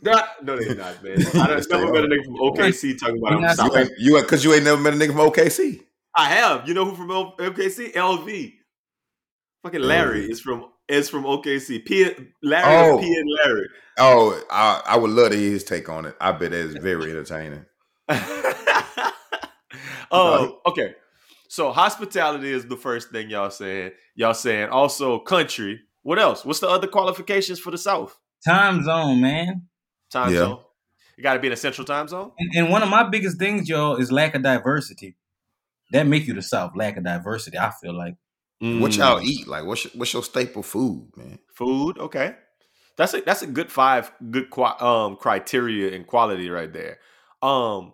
nah, 0.02 0.22
no, 0.44 0.56
they're 0.58 0.76
not, 0.76 1.04
man. 1.04 1.18
I 1.34 1.48
don't 1.48 1.58
Yes, 1.58 1.68
they 1.72 1.80
never 1.80 1.92
met 1.94 2.04
a 2.04 2.08
nigga 2.08 2.26
from 2.26 2.36
OKC 2.36 3.00
talking 3.00 3.18
about 3.18 3.32
I'm 3.34 3.40
You're 3.40 3.48
not- 3.48 3.56
South. 3.58 3.72
You 3.74 3.80
ain't, 3.80 3.92
you 3.98 4.22
because 4.22 4.44
you 4.44 4.54
ain't 4.54 4.64
never 4.66 4.80
met 4.82 4.94
a 4.94 4.98
nigga 4.98 5.08
from 5.14 5.30
OKC. 5.32 5.82
I 6.16 6.26
have. 6.30 6.68
You 6.68 6.74
know 6.74 6.86
who 6.86 6.96
from 6.96 7.12
L- 7.12 7.36
OKC? 7.40 7.94
LV. 7.94 8.54
Fucking 9.64 9.82
Larry 9.82 10.28
LV. 10.28 10.30
is 10.32 10.40
from 10.42 10.66
is 10.88 11.10
from 11.10 11.24
OKC. 11.24 11.84
P 11.86 12.12
Larry 12.44 12.64
Oh. 12.66 13.00
is 13.00 13.06
P 13.06 13.16
and 13.16 13.30
Larry. 13.44 13.68
Oh, 14.00 14.42
I, 14.52 14.82
I 14.86 14.98
would 14.98 15.10
love 15.12 15.32
to 15.32 15.38
hear 15.38 15.50
his 15.52 15.64
take 15.64 15.90
on 15.90 16.06
it. 16.06 16.16
I 16.22 16.32
bet 16.34 16.52
that 16.52 16.58
is 16.58 16.76
very 16.76 17.10
entertaining. 17.12 17.66
um, 20.12 20.58
okay. 20.66 20.96
So 21.50 21.72
hospitality 21.72 22.52
is 22.52 22.66
the 22.66 22.78
first 22.78 23.10
thing 23.12 23.30
y'all 23.30 23.50
saying. 23.50 23.92
Y'all 24.16 24.34
saying 24.34 24.70
also 24.70 25.20
country. 25.20 25.82
What 26.04 26.20
else? 26.20 26.46
What's 26.46 26.60
the 26.60 26.70
other 26.70 26.88
qualifications 26.88 27.60
for 27.60 27.72
the 27.72 27.78
South? 27.78 28.18
Time 28.46 28.84
zone, 28.84 29.20
man. 29.22 29.68
Time 30.12 30.32
Yeah. 30.34 30.40
zone. 30.40 30.60
You 31.18 31.24
got 31.24 31.34
to 31.34 31.40
be 31.40 31.48
in 31.48 31.54
a 31.54 31.58
central 31.58 31.84
time 31.86 32.08
zone. 32.08 32.32
And, 32.38 32.52
and 32.56 32.70
one 32.70 32.84
of 32.84 32.90
my 32.90 33.04
biggest 33.10 33.40
things, 33.40 33.68
y'all, 33.68 33.96
is 33.98 34.12
lack 34.12 34.36
of 34.36 34.44
diversity. 34.44 35.16
That 35.92 36.06
make 36.06 36.28
you 36.28 36.34
the 36.34 36.42
South. 36.42 36.74
Lack 36.76 36.98
of 36.98 37.04
diversity. 37.04 37.58
I 37.58 37.72
feel 37.82 37.94
like. 37.98 38.16
What 38.60 38.92
Mm. 38.92 38.98
y'all 38.98 39.22
eat? 39.22 39.48
Like, 39.48 39.66
what's 39.66 39.84
your, 39.86 39.92
what's 39.96 40.14
your 40.14 40.24
staple 40.24 40.64
food, 40.64 41.10
man? 41.16 41.38
Food. 41.56 41.98
Okay. 42.00 42.36
That's 42.98 43.14
a 43.14 43.22
that's 43.22 43.44
a 43.44 43.48
good 43.48 43.72
five 43.72 44.12
good 44.32 44.50
qua- 44.50 44.78
um 44.80 45.16
criteria 45.18 45.96
and 45.96 46.08
quality 46.08 46.50
right 46.50 46.74
there. 46.74 46.98
Um, 47.44 47.94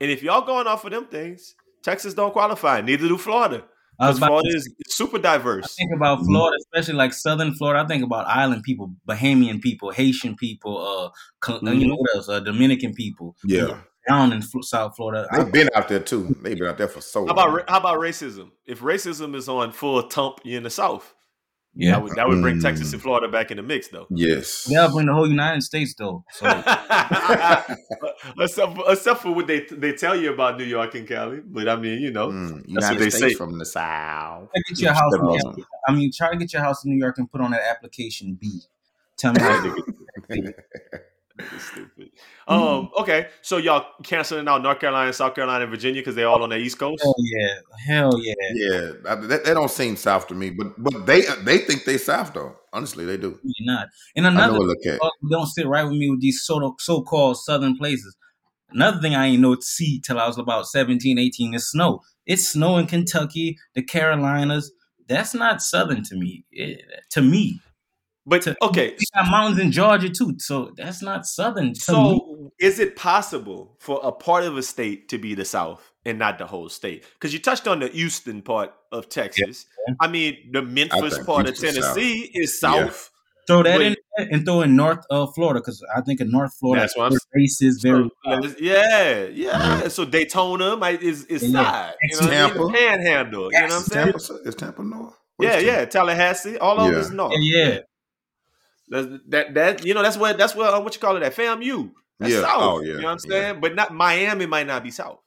and 0.00 0.08
if 0.10 0.22
y'all 0.22 0.42
going 0.46 0.68
off 0.68 0.84
of 0.84 0.92
them 0.92 1.06
things, 1.06 1.56
Texas 1.82 2.14
don't 2.14 2.32
qualify. 2.32 2.80
Neither 2.80 3.08
do 3.08 3.18
Florida. 3.18 3.64
I 4.00 4.08
was 4.08 4.16
Because 4.16 4.18
about 4.18 4.28
Florida 4.28 4.50
to 4.50 4.56
is 4.56 4.74
super 4.88 5.18
I 5.18 5.20
diverse. 5.22 5.74
think 5.74 5.90
about 5.94 6.24
Florida, 6.24 6.56
especially 6.60 6.94
like 6.94 7.12
Southern 7.12 7.54
Florida. 7.54 7.82
I 7.82 7.86
think 7.86 8.04
about 8.04 8.26
island 8.28 8.62
people, 8.62 8.94
Bahamian 9.08 9.60
people, 9.60 9.90
Haitian 9.90 10.36
people, 10.36 10.78
uh, 10.78 11.10
Col- 11.40 11.60
you 11.74 11.88
know 11.88 11.96
what 11.96 12.14
else? 12.14 12.28
Uh, 12.28 12.40
Dominican 12.40 12.94
people. 12.94 13.36
Yeah, 13.44 13.80
down 14.08 14.32
in 14.32 14.40
South 14.42 14.94
Florida. 14.96 15.26
I- 15.32 15.42
they've 15.42 15.52
been 15.52 15.68
out 15.74 15.88
there 15.88 16.00
too. 16.00 16.36
They've 16.42 16.56
been 16.58 16.68
out 16.68 16.78
there 16.78 16.88
for 16.88 17.00
so 17.00 17.26
How 17.26 17.34
long. 17.34 17.48
about 17.56 17.70
how 17.70 17.78
about 17.80 17.98
racism? 17.98 18.50
If 18.66 18.80
racism 18.80 19.34
is 19.34 19.48
on 19.48 19.72
full 19.72 20.02
tump 20.04 20.40
in 20.44 20.62
the 20.62 20.70
South, 20.70 21.12
yeah, 21.78 21.92
that 21.92 22.02
would 22.02 22.12
that 22.16 22.28
would 22.28 22.42
bring 22.42 22.56
Mm. 22.58 22.62
Texas 22.62 22.92
and 22.92 23.00
Florida 23.00 23.28
back 23.28 23.50
in 23.50 23.56
the 23.56 23.62
mix, 23.62 23.88
though. 23.88 24.06
yes. 24.10 24.64
they'll 24.64 24.92
bring 24.92 25.06
the 25.06 25.14
whole 25.14 25.28
United 25.28 25.62
States 25.62 25.94
though. 25.94 26.24
So 26.32 26.44
except, 28.38 28.76
for, 28.76 28.92
except 28.92 29.20
for 29.22 29.30
what 29.32 29.46
they 29.46 29.60
they 29.70 29.92
tell 29.92 30.16
you 30.16 30.32
about 30.32 30.58
New 30.58 30.64
York 30.64 30.94
and 30.94 31.06
Cali, 31.06 31.40
but 31.44 31.68
I 31.68 31.76
mean, 31.76 32.00
you 32.02 32.10
know, 32.10 32.28
Mm, 32.28 32.64
That's 32.74 32.90
what 32.90 32.98
they 32.98 33.10
States 33.10 33.32
say. 33.32 33.38
from 33.38 33.58
the 33.58 33.64
South. 33.64 34.48
try 34.52 34.62
to 34.66 34.74
get 34.74 34.80
your 34.82 34.92
house. 34.92 35.12
Step 35.12 35.22
In, 35.22 35.26
on 35.48 35.64
I 35.88 35.92
mean, 35.92 36.10
try 36.12 36.30
to 36.30 36.36
get 36.36 36.52
your 36.52 36.62
house 36.62 36.84
in 36.84 36.90
New 36.90 36.98
York 36.98 37.18
and 37.18 37.30
put 37.30 37.40
on 37.40 37.52
that 37.52 37.62
application 37.62 38.34
B. 38.40 38.60
Tell 39.16 39.32
me 39.32 39.40
how 39.40 39.62
to 39.62 39.84
It's 40.28 40.58
stupid. 41.58 42.10
Mm. 42.48 42.52
Um, 42.52 42.90
okay, 42.98 43.28
so 43.42 43.56
y'all 43.58 43.86
canceling 44.02 44.48
out 44.48 44.62
North 44.62 44.80
Carolina, 44.80 45.12
South 45.12 45.34
Carolina, 45.34 45.64
and 45.64 45.70
Virginia 45.70 46.00
because 46.00 46.14
they're 46.14 46.28
all 46.28 46.42
on 46.42 46.50
the 46.50 46.56
East 46.56 46.78
Coast. 46.78 47.02
Hell 47.02 47.14
yeah, 47.18 47.54
hell 47.86 48.18
yeah. 48.18 48.34
Yeah, 48.52 48.92
that, 49.04 49.44
that 49.44 49.54
don't 49.54 49.70
seem 49.70 49.96
South 49.96 50.26
to 50.28 50.34
me, 50.34 50.50
but 50.50 50.72
but 50.78 51.06
they 51.06 51.26
uh, 51.26 51.36
they 51.44 51.58
think 51.58 51.84
they 51.84 51.98
South 51.98 52.32
though. 52.34 52.56
Honestly, 52.72 53.04
they 53.04 53.16
do. 53.16 53.38
Not. 53.60 53.88
And 54.16 54.26
another 54.26 54.58
what 54.58 54.68
look 54.68 54.86
at. 54.86 55.00
fuck 55.00 55.12
don't 55.30 55.46
sit 55.46 55.66
right 55.66 55.84
with 55.84 55.92
me 55.92 56.10
with 56.10 56.20
these 56.20 56.42
so 56.42 56.74
so 56.78 57.02
called 57.02 57.36
southern 57.38 57.76
places. 57.76 58.16
Another 58.70 59.00
thing 59.00 59.14
I 59.14 59.26
ain't 59.26 59.40
know 59.40 59.54
to 59.54 59.62
see 59.62 60.00
till 60.00 60.18
I 60.18 60.26
was 60.26 60.36
about 60.36 60.66
17, 60.66 61.18
18 61.18 61.54
is 61.54 61.70
snow. 61.70 62.02
It's 62.26 62.48
snow 62.48 62.76
in 62.76 62.86
Kentucky, 62.86 63.56
the 63.74 63.82
Carolinas. 63.82 64.70
That's 65.08 65.32
not 65.32 65.62
southern 65.62 66.02
to 66.04 66.16
me. 66.16 66.44
It- 66.50 66.82
to 67.10 67.22
me, 67.22 67.60
But 68.28 68.46
okay, 68.62 68.90
we 68.98 69.04
got 69.14 69.30
mountains 69.30 69.58
in 69.60 69.72
Georgia 69.72 70.10
too, 70.10 70.34
so 70.38 70.70
that's 70.76 71.02
not 71.02 71.24
southern 71.24 71.66
to 71.66 71.68
me. 71.70 71.74
so 71.74 72.52
is 72.60 72.78
it 72.78 72.94
possible 72.94 73.76
for 73.80 74.00
a 74.02 74.12
part 74.12 74.44
of 74.44 74.56
a 74.58 74.62
state 74.62 75.08
to 75.08 75.18
be 75.18 75.34
the 75.34 75.44
South 75.46 75.90
and 76.04 76.18
not 76.18 76.38
the 76.38 76.46
whole 76.46 76.68
state? 76.68 77.04
Because 77.14 77.32
you 77.32 77.38
touched 77.38 77.66
on 77.66 77.80
the 77.80 77.88
Houston 77.88 78.42
part 78.42 78.74
of 78.92 79.08
Texas. 79.08 79.64
I 80.00 80.08
mean, 80.08 80.36
the 80.52 80.60
Memphis 80.62 81.14
think 81.14 81.26
part 81.26 81.48
of 81.48 81.56
Houston's 81.58 81.76
South. 81.84 81.94
Tennessee 81.96 82.30
is 82.34 82.58
Yeah. 82.62 82.84
South. 82.86 83.10
Throw 83.46 83.62
that 83.62 83.78
But- 83.78 83.86
in 83.86 83.96
there 84.18 84.28
and 84.30 84.44
throw 84.44 84.60
in 84.60 84.76
North 84.76 85.06
uh, 85.10 85.26
Florida 85.34 85.60
because 85.60 85.82
I 85.96 86.02
think 86.02 86.20
in 86.20 86.30
North 86.30 86.52
Florida, 86.60 86.82
That's 86.82 86.96
what 86.98 87.04
I'm 87.06 87.12
the 87.12 87.20
race 87.34 87.62
is 87.62 87.80
very. 87.82 88.10
So, 88.26 88.54
yeah, 88.60 89.24
yeah. 89.32 89.88
So 89.88 90.04
Daytona 90.04 90.76
might 90.76 91.02
is 91.02 91.24
is 91.26 91.44
Yeah. 91.44 91.62
side. 91.62 91.94
You 92.02 92.20
know 92.20 92.26
what 92.26 92.34
I 92.34 92.42
mean? 92.42 92.48
Tampa. 92.50 92.58
The 92.58 92.72
Panhandle. 92.74 93.48
You 93.50 93.58
know 93.60 93.64
what 93.68 93.72
I'm 93.72 93.82
saying? 93.84 94.12
Tampa, 94.12 94.48
is 94.48 94.54
Tampa 94.54 94.82
North? 94.82 95.14
Yeah, 95.40 95.50
Where's 95.52 95.64
yeah. 95.64 95.84
Tallahassee, 95.86 96.58
all 96.58 96.78
over 96.78 96.92
Yeah. 96.92 96.98
is 96.98 97.10
north. 97.10 97.32
yeah, 97.40 97.64
yeah. 97.68 97.78
That's, 98.90 99.06
that 99.28 99.54
that 99.54 99.84
you 99.84 99.94
know 99.94 100.02
that's 100.02 100.16
what 100.16 100.38
that's 100.38 100.54
what 100.54 100.72
uh, 100.72 100.80
what 100.80 100.94
you 100.94 101.00
call 101.00 101.16
it 101.16 101.20
that 101.20 101.34
FAMU. 101.34 101.90
That's 102.18 102.32
Yeah. 102.32 102.40
south. 102.42 102.54
Oh, 102.62 102.80
yeah. 102.80 102.86
You 102.94 103.00
know 103.00 103.08
what 103.08 103.24
I'm 103.24 103.30
Yeah. 103.30 103.40
saying? 103.40 103.60
But 103.60 103.74
not 103.74 103.94
Miami 103.94 104.46
might 104.46 104.66
not 104.66 104.82
be 104.82 104.90
south. 104.90 105.18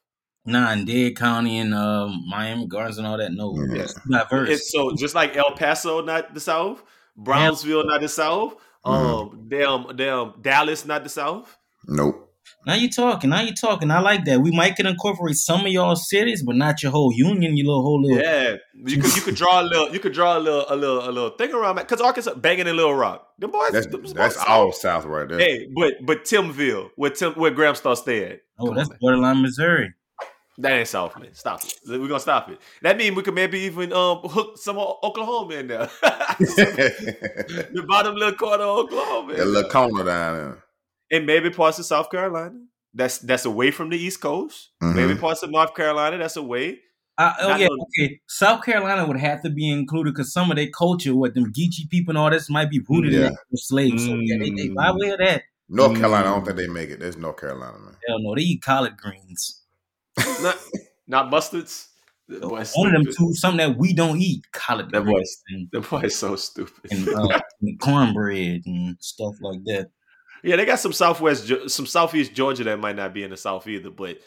Nah, 0.45 0.71
in 0.71 0.85
Dade 0.85 1.15
County 1.15 1.59
and 1.59 1.73
um, 1.73 2.23
Miami 2.27 2.65
Gardens 2.67 2.97
and 2.97 3.05
all 3.05 3.17
that. 3.17 3.31
No, 3.31 3.55
Yeah. 3.55 3.83
it's 3.83 3.93
diverse. 4.09 4.49
It's 4.49 4.71
so 4.71 4.95
just 4.95 5.13
like 5.13 5.37
El 5.37 5.51
Paso, 5.51 6.01
not 6.01 6.33
the 6.33 6.39
south. 6.39 6.83
Brownsville, 7.15 7.85
not 7.85 8.01
the 8.01 8.09
south. 8.09 8.55
Um, 8.83 9.45
damn, 9.47 9.95
damn, 9.95 10.33
Dallas, 10.41 10.85
not 10.85 11.03
the 11.03 11.09
south. 11.09 11.55
Nope. 11.87 12.30
Now 12.65 12.75
you 12.75 12.89
talking. 12.89 13.29
Now 13.31 13.41
you 13.41 13.53
talking. 13.53 13.89
I 13.89 13.99
like 13.99 14.25
that. 14.25 14.41
We 14.41 14.51
might 14.51 14.75
can 14.75 14.85
incorporate 14.85 15.35
some 15.35 15.61
of 15.65 15.71
y'all 15.71 15.95
cities, 15.95 16.43
but 16.43 16.55
not 16.55 16.83
your 16.83 16.91
whole 16.91 17.11
union. 17.11 17.57
Your 17.57 17.67
little 17.67 17.81
whole 17.81 18.01
little. 18.01 18.21
Yeah, 18.21 18.55
you 18.73 18.97
could 19.01 19.15
you 19.15 19.21
could 19.21 19.35
draw 19.35 19.61
a 19.61 19.63
little 19.63 19.89
you 19.93 19.99
could 19.99 20.13
draw 20.13 20.37
a 20.37 20.39
little 20.39 20.65
a 20.69 20.75
little 20.75 21.09
a 21.09 21.11
little 21.11 21.29
thing 21.31 21.53
around 21.53 21.75
that 21.77 21.87
because 21.87 22.01
Arkansas 22.01 22.35
banging 22.35 22.67
in 22.67 22.75
Little 22.75 22.93
Rock. 22.93 23.27
The 23.39 23.47
boys, 23.47 23.71
That's 23.71 23.87
them 23.87 24.01
boys 24.01 24.13
that's 24.13 24.35
south. 24.35 24.47
all 24.47 24.71
South 24.71 25.05
right 25.05 25.27
there. 25.27 25.39
Hey, 25.39 25.67
but 25.75 25.93
but 26.05 26.25
Timville, 26.25 26.91
where 26.95 27.09
Tim 27.09 27.33
where 27.33 27.51
Graham 27.51 27.75
Star 27.75 27.95
stay 27.95 28.25
at? 28.25 28.41
Oh, 28.59 28.67
Come 28.67 28.75
that's 28.75 28.89
on, 28.89 28.97
borderline 29.01 29.41
Missouri. 29.41 29.93
That 30.57 30.73
ain't 30.73 30.87
South, 30.87 31.17
man. 31.17 31.33
Stop 31.33 31.63
it. 31.63 31.73
We're 31.87 32.07
gonna 32.07 32.19
stop 32.19 32.49
it. 32.51 32.59
That 32.83 32.95
means 32.97 33.15
we 33.15 33.23
could 33.23 33.33
maybe 33.33 33.61
even 33.61 33.91
um 33.93 34.19
hook 34.19 34.57
some 34.59 34.77
Oklahoma 34.77 35.55
in 35.55 35.67
there. 35.67 35.89
the 36.01 37.85
bottom 37.87 38.15
little 38.15 38.33
corner 38.35 38.63
of 38.63 38.79
Oklahoma. 38.79 39.33
in 39.33 39.53
little 39.53 39.69
corner 39.71 40.03
down 40.03 40.35
there. 40.35 40.63
And 41.11 41.25
maybe 41.25 41.49
parts 41.49 41.77
of 41.79 41.85
South 41.85 42.09
Carolina. 42.09 42.55
That's 42.93 43.19
that's 43.19 43.45
away 43.45 43.71
from 43.71 43.89
the 43.89 43.97
East 43.97 44.21
Coast. 44.21 44.69
Mhm. 44.83 44.95
Maybe 44.95 45.15
parts 45.19 45.43
of 45.43 45.49
North 45.51 45.73
Carolina. 45.75 46.17
That's 46.17 46.35
away. 46.37 46.79
Uh, 47.17 47.33
oh 47.41 47.49
Not 47.49 47.59
yeah, 47.59 47.67
no- 47.69 47.85
okay. 47.99 48.19
South 48.27 48.63
Carolina 48.63 49.05
would 49.05 49.17
have 49.19 49.41
to 49.43 49.49
be 49.49 49.69
included 49.69 50.13
because 50.13 50.33
some 50.33 50.49
of 50.49 50.57
their 50.57 50.69
culture, 50.69 51.15
what 51.15 51.33
them 51.35 51.51
Geechee 51.53 51.89
people 51.89 52.11
and 52.11 52.17
all 52.17 52.29
this, 52.31 52.49
might 52.49 52.69
be 52.69 52.81
rooted 52.89 53.13
Yeah. 53.13 53.27
in 53.27 53.35
the 53.51 53.57
slaves. 53.57 54.05
So 54.05 54.15
yeah, 54.15 54.37
they, 54.39 54.49
they 54.49 54.69
Mm. 54.69 54.75
by 54.75 54.91
way 54.93 55.09
of 55.11 55.19
that, 55.19 55.43
North 55.69 55.91
Mm. 55.91 55.97
Carolina, 55.99 56.27
I 56.27 56.31
don't 56.31 56.45
think 56.45 56.57
they 56.57 56.67
make 56.67 56.89
it. 56.89 56.99
That's 56.99 57.17
North 57.17 57.37
Carolina, 57.39 57.77
man. 57.79 57.95
hell 58.07 58.19
no, 58.19 58.33
they 58.35 58.41
eat 58.41 58.61
collard 58.61 58.97
greens. 58.97 59.61
Not 60.41 60.57
not 61.07 61.31
mustards. 61.31 61.87
That 62.27 62.41
boy's 62.41 62.73
One 62.75 62.93
of 62.95 63.03
them 63.03 63.13
two, 63.13 63.33
something 63.33 63.57
that 63.57 63.77
we 63.77 63.93
don't 63.93 64.19
eat, 64.19 64.49
collard 64.51 64.91
That 64.91 65.03
greens 65.03 65.13
boy's- 65.17 65.43
and, 65.49 65.67
That 65.73 65.89
boy 65.89 65.99
is 66.01 66.17
so 66.17 66.35
stupid. 66.37 66.91
and, 66.91 67.07
uh, 67.09 67.39
and 67.61 67.79
cornbread 67.79 68.61
and 68.65 68.97
stuff 68.99 69.35
like 69.41 69.63
that. 69.65 69.89
Yeah, 70.43 70.55
they 70.55 70.65
got 70.65 70.79
some 70.79 70.93
Southwest, 70.93 71.51
some 71.69 71.85
Southeast 71.85 72.33
Georgia 72.33 72.63
that 72.65 72.79
might 72.79 72.95
not 72.95 73.13
be 73.13 73.23
in 73.23 73.29
the 73.29 73.37
South 73.37 73.67
either. 73.67 73.89
But 73.91 74.17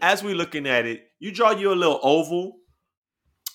as 0.00 0.22
we're 0.22 0.34
looking 0.34 0.66
at 0.66 0.86
it, 0.86 1.04
you 1.18 1.32
draw 1.32 1.50
you 1.52 1.72
a 1.72 1.74
little 1.74 1.98
oval, 2.02 2.56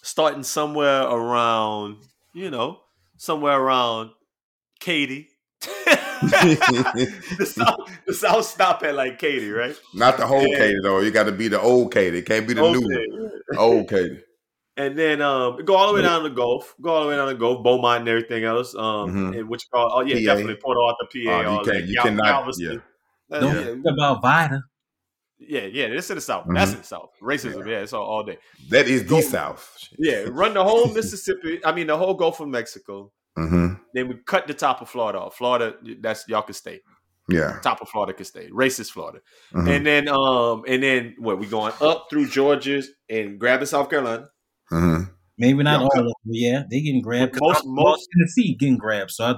starting 0.01 0.43
somewhere 0.43 1.03
around, 1.03 1.97
you 2.33 2.49
know, 2.51 2.79
somewhere 3.17 3.59
around 3.59 4.11
Katy. 4.79 5.29
the 6.21 7.45
South, 7.45 7.89
the 8.05 8.13
South 8.13 8.45
stop 8.45 8.83
at 8.83 8.95
like 8.95 9.19
Katy, 9.19 9.49
right? 9.51 9.75
Not 9.93 10.17
the 10.17 10.27
whole 10.27 10.45
Yeah. 10.45 10.57
Katy 10.57 10.75
though. 10.83 10.99
You 10.99 11.11
got 11.11 11.23
to 11.23 11.31
be 11.31 11.47
the 11.47 11.59
old 11.61 11.93
Katy. 11.93 12.19
It 12.19 12.25
can't 12.25 12.47
be 12.47 12.53
the 12.53 12.61
new 12.61 12.77
Okay. 12.85 13.57
old 13.57 13.87
Katy. 13.89 14.21
And 14.77 14.97
then 14.97 15.21
um, 15.21 15.57
go 15.65 15.75
all 15.75 15.87
the 15.89 15.93
way 15.93 16.01
down 16.01 16.23
to 16.23 16.29
Gulf, 16.29 16.73
go 16.81 16.91
all 16.91 17.03
the 17.03 17.09
way 17.09 17.15
down 17.17 17.27
to 17.27 17.35
Gulf, 17.35 17.63
Beaumont 17.63 18.01
and 18.01 18.09
everything 18.09 18.45
else. 18.45 18.73
Um, 18.75 18.81
Mhm. 19.33 19.37
and 19.39 19.49
what 19.49 19.61
you 19.61 19.67
call? 19.73 19.91
Oh 19.93 20.01
yeah, 20.01 20.15
PA. 20.15 20.35
definitely 20.35 20.55
Port 20.55 20.77
Arthur, 20.77 21.05
PA. 21.11 21.29
Oh, 21.37 21.41
you 21.41 21.47
all 21.47 21.65
can't- 21.65 21.85
you 21.85 21.95
Gal- 21.95 22.03
cannot- 22.05 22.25
Galveston. 22.25 22.81
Uh, 23.31 23.39
Don't 23.41 23.55
yeah. 23.55 23.63
forget 23.65 23.93
about 23.93 24.21
Vidor. 24.23 24.61
Yeah, 25.41 25.61
yeah, 25.65 25.87
this 25.89 26.09
in 26.09 26.15
the 26.15 26.21
South. 26.21 26.45
Mhm. 26.45 26.55
That's 26.55 26.71
in 26.71 26.77
the 26.79 26.83
South. 26.83 27.09
Racism, 27.21 27.65
yeah, 27.67 27.79
it's 27.79 27.93
all, 27.93 28.05
all 28.05 28.23
day. 28.23 28.37
That 28.69 28.87
is 28.87 29.03
the 29.03 29.09
Go- 29.09 29.21
South. 29.21 29.77
Yeah, 29.97 30.25
run 30.29 30.53
the 30.53 30.63
whole 30.63 30.85
Mississippi. 30.93 31.59
I 31.65 31.73
mean, 31.73 31.87
the 31.87 31.97
whole 31.97 32.13
Gulf 32.13 32.39
of 32.39 32.47
Mexico. 32.47 33.11
hmm 33.35 33.73
Then 33.93 34.07
we 34.07 34.15
cut 34.25 34.47
the 34.47 34.53
top 34.53 34.81
of 34.81 34.89
Florida 34.89 35.19
off. 35.19 35.35
Florida, 35.37 35.75
that's 36.01 36.27
y'all 36.27 36.41
can 36.41 36.53
stay. 36.53 36.81
Yeah. 37.29 37.59
Top 37.61 37.79
of 37.81 37.87
Florida 37.89 38.13
can 38.13 38.25
stay. 38.25 38.49
Racist 38.49 38.91
Florida. 38.91 39.19
Mhm. 39.53 39.69
And 39.75 39.85
then, 39.85 40.07
um, 40.09 40.63
and 40.67 40.81
then 40.81 41.15
what? 41.19 41.37
We 41.39 41.45
going 41.47 41.73
up 41.79 42.07
through 42.09 42.27
Georgia 42.29 42.81
and 43.09 43.39
grabbing 43.39 43.67
South 43.67 43.89
Carolina. 43.89 44.27
Hmm 44.69 45.03
Maybe 45.37 45.63
not 45.63 45.79
Yeah, 45.79 45.87
all 45.93 45.99
of 46.01 46.05
them, 46.05 46.13
yeah, 46.25 46.63
they 46.69 46.81
getting 46.81 47.01
grabbed. 47.01 47.39
Most- 47.39 47.63
all- 47.65 47.71
most- 47.71 47.85
all 47.85 47.97
Tennessee 48.13 48.55
getting 48.59 48.77
grabbed. 48.77 49.11
So 49.11 49.23
I, 49.25 49.35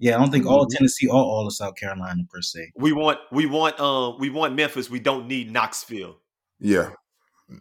yeah, 0.00 0.16
I 0.16 0.18
don't 0.18 0.30
think 0.32 0.46
all 0.46 0.66
Mhm. 0.66 0.70
Tennessee 0.76 1.06
or 1.06 1.14
all 1.14 1.46
of 1.46 1.52
South 1.54 1.76
Carolina 1.76 2.22
per 2.28 2.40
se. 2.42 2.72
We 2.76 2.92
want, 2.92 3.18
we 3.30 3.46
want, 3.46 3.78
um, 3.80 4.16
we 4.18 4.30
want 4.30 4.54
Memphis. 4.54 4.90
We 4.90 4.98
don't 5.00 5.28
need 5.28 5.52
Knoxville. 5.52 6.16
Yeah. 6.58 6.90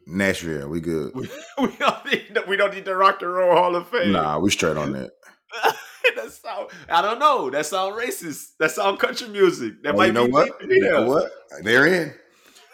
Nashville, 0.05 0.67
we 0.69 0.81
good. 0.81 1.13
We, 1.15 1.29
we 1.61 1.75
don't 1.77 2.05
need, 2.05 2.37
we 2.47 2.57
don't 2.57 2.73
need 2.73 2.85
the 2.85 2.95
Rock 2.95 3.21
and 3.21 3.31
Roll 3.31 3.55
Hall 3.55 3.75
of 3.75 3.87
Fame. 3.89 4.11
Nah, 4.11 4.37
we 4.39 4.49
straight 4.51 4.75
on 4.75 4.91
that. 4.93 5.11
that 6.15 6.31
sound, 6.31 6.69
I 6.89 7.01
don't 7.01 7.19
know. 7.19 7.49
That 7.49 7.65
sound 7.67 7.95
racist. 7.95 8.49
That 8.59 8.71
sound 8.71 8.99
country 8.99 9.29
music. 9.29 9.81
That 9.83 9.93
Oh, 9.93 9.97
might 9.97 10.07
you 10.07 10.13
know 10.13 10.25
be, 10.25 10.31
what? 10.31 10.49
You 10.61 10.81
know 10.81 11.03
what? 11.07 11.31
They're 11.63 11.85
in. 11.87 12.13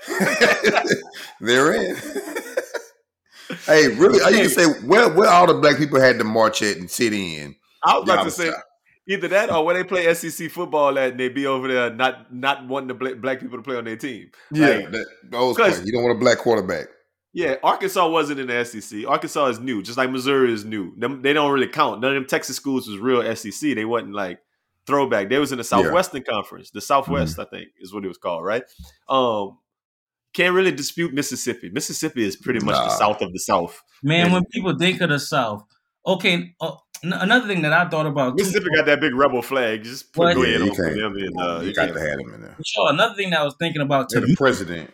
They're 1.42 1.74
in. 1.74 1.96
Hey, 3.66 3.88
really? 3.96 4.22
I 4.22 4.30
used 4.30 4.56
to 4.56 4.64
say 4.64 4.86
where 4.86 5.10
where 5.10 5.30
all 5.30 5.48
the 5.48 5.56
black 5.56 5.78
people 5.78 6.00
had 6.00 6.18
to 6.20 6.24
march 6.24 6.62
at 6.62 6.78
and 6.78 6.90
sit 6.90 7.14
in. 7.14 7.56
I 7.84 7.98
was 7.98 8.04
about 8.04 8.24
to 8.24 8.32
say 8.32 8.50
stop. 8.50 8.64
either 9.08 9.28
that 9.30 9.52
or 9.52 9.66
where 9.66 9.76
they 9.76 9.84
play 9.84 10.14
SEC 10.14 10.50
football 10.52 10.98
at, 10.98 11.12
and 11.12 11.20
they 11.20 11.30
be 11.30 11.46
over 11.46 11.68
there 11.68 11.90
not 11.90 12.34
not 12.34 12.68
wanting 12.68 12.88
the 12.88 12.94
black, 12.94 13.16
black 13.18 13.40
people 13.40 13.58
to 13.58 13.64
play 13.64 13.76
on 13.76 13.86
their 13.86 13.98
team. 13.98 14.32
Yeah, 14.52 14.68
Like, 14.68 14.92
that, 14.92 15.06
those. 15.30 15.86
You 15.86 15.92
don't 15.92 16.04
want 16.04 16.18
a 16.18 16.20
black 16.20 16.38
quarterback. 16.38 16.88
yeah, 17.34 17.56
Arkansas 17.64 18.08
wasn't 18.08 18.40
in 18.40 18.48
the 18.48 18.64
SEC. 18.64 19.08
Arkansas 19.08 19.48
is 19.48 19.60
new, 19.60 19.82
just 19.82 19.98
like 19.98 20.10
Missouri 20.10 20.54
is 20.54 20.66
new. 20.66 20.94
Them, 20.98 21.22
they 21.22 21.34
don't 21.34 21.52
really 21.52 21.68
count. 21.68 22.02
None 22.02 22.12
of 22.12 22.16
them 22.16 22.26
Texas 22.28 22.56
schools 22.56 22.88
was 22.88 22.98
real 23.00 23.36
SEC. 23.36 23.76
They 23.76 23.86
wasn't 23.86 24.14
like 24.14 24.40
throwback. 24.86 25.30
They 25.30 25.40
was 25.40 25.52
in 25.52 25.58
the 25.58 25.64
Southwestern 25.64 26.24
Conference. 26.24 26.70
The 26.72 26.82
Southwest, 26.82 27.40
I 27.40 27.46
think, 27.46 27.70
is 27.80 27.94
what 27.94 28.06
it 28.06 28.08
was 28.08 28.18
called, 28.18 28.44
right? 28.46 28.64
Um, 29.10 29.58
can't 30.34 30.54
really 30.56 30.72
dispute 30.72 31.14
Mississippi. 31.14 31.70
Mississippi 31.70 32.24
is 32.24 32.36
pretty 32.36 32.60
much 32.66 32.76
the 32.76 32.90
South 32.90 33.22
of 33.22 33.32
the 33.34 33.40
South. 33.40 33.82
Man, 34.02 34.26
And- 34.26 34.34
when 34.34 34.46
people 34.46 34.78
think 34.78 35.02
of 35.02 35.10
the 35.10 35.20
South, 35.20 35.64
okay, 36.06 36.54
uh, 36.62 36.72
N- 37.06 37.12
Another 37.12 37.48
thing 37.48 37.62
that 37.64 37.74
I 37.74 37.90
thought 37.90 38.06
about 38.06 38.38
too, 38.38 38.46
Mississippi 38.46 38.68
got 38.78 38.86
that 38.86 39.02
big 39.02 39.14
rebel 39.14 39.42
flag. 39.42 39.84
Just 39.84 40.14
put 40.14 40.22
Well, 40.24 40.36
go 40.36 40.44
yeah, 40.44 40.56
ahead 40.56 40.62
you 40.62 40.72
on 40.72 40.98
them. 40.98 41.16
And, 41.18 41.38
uh, 41.42 41.60
you 41.60 41.68
you 41.68 41.74
got 41.74 41.88
to 41.88 42.00
have 42.00 42.18
them 42.18 42.34
in 42.34 42.42
there. 42.44 42.54
for 42.56 42.64
sure. 42.66 42.90
Another 42.94 43.14
thing 43.16 43.32
that 43.32 43.42
I 43.42 43.44
was 43.44 43.56
thinking 43.60 43.82
about 43.82 44.08
to 44.10 44.16
They're 44.16 44.22
the 44.22 44.28
me, 44.30 44.36
president. 44.38 44.90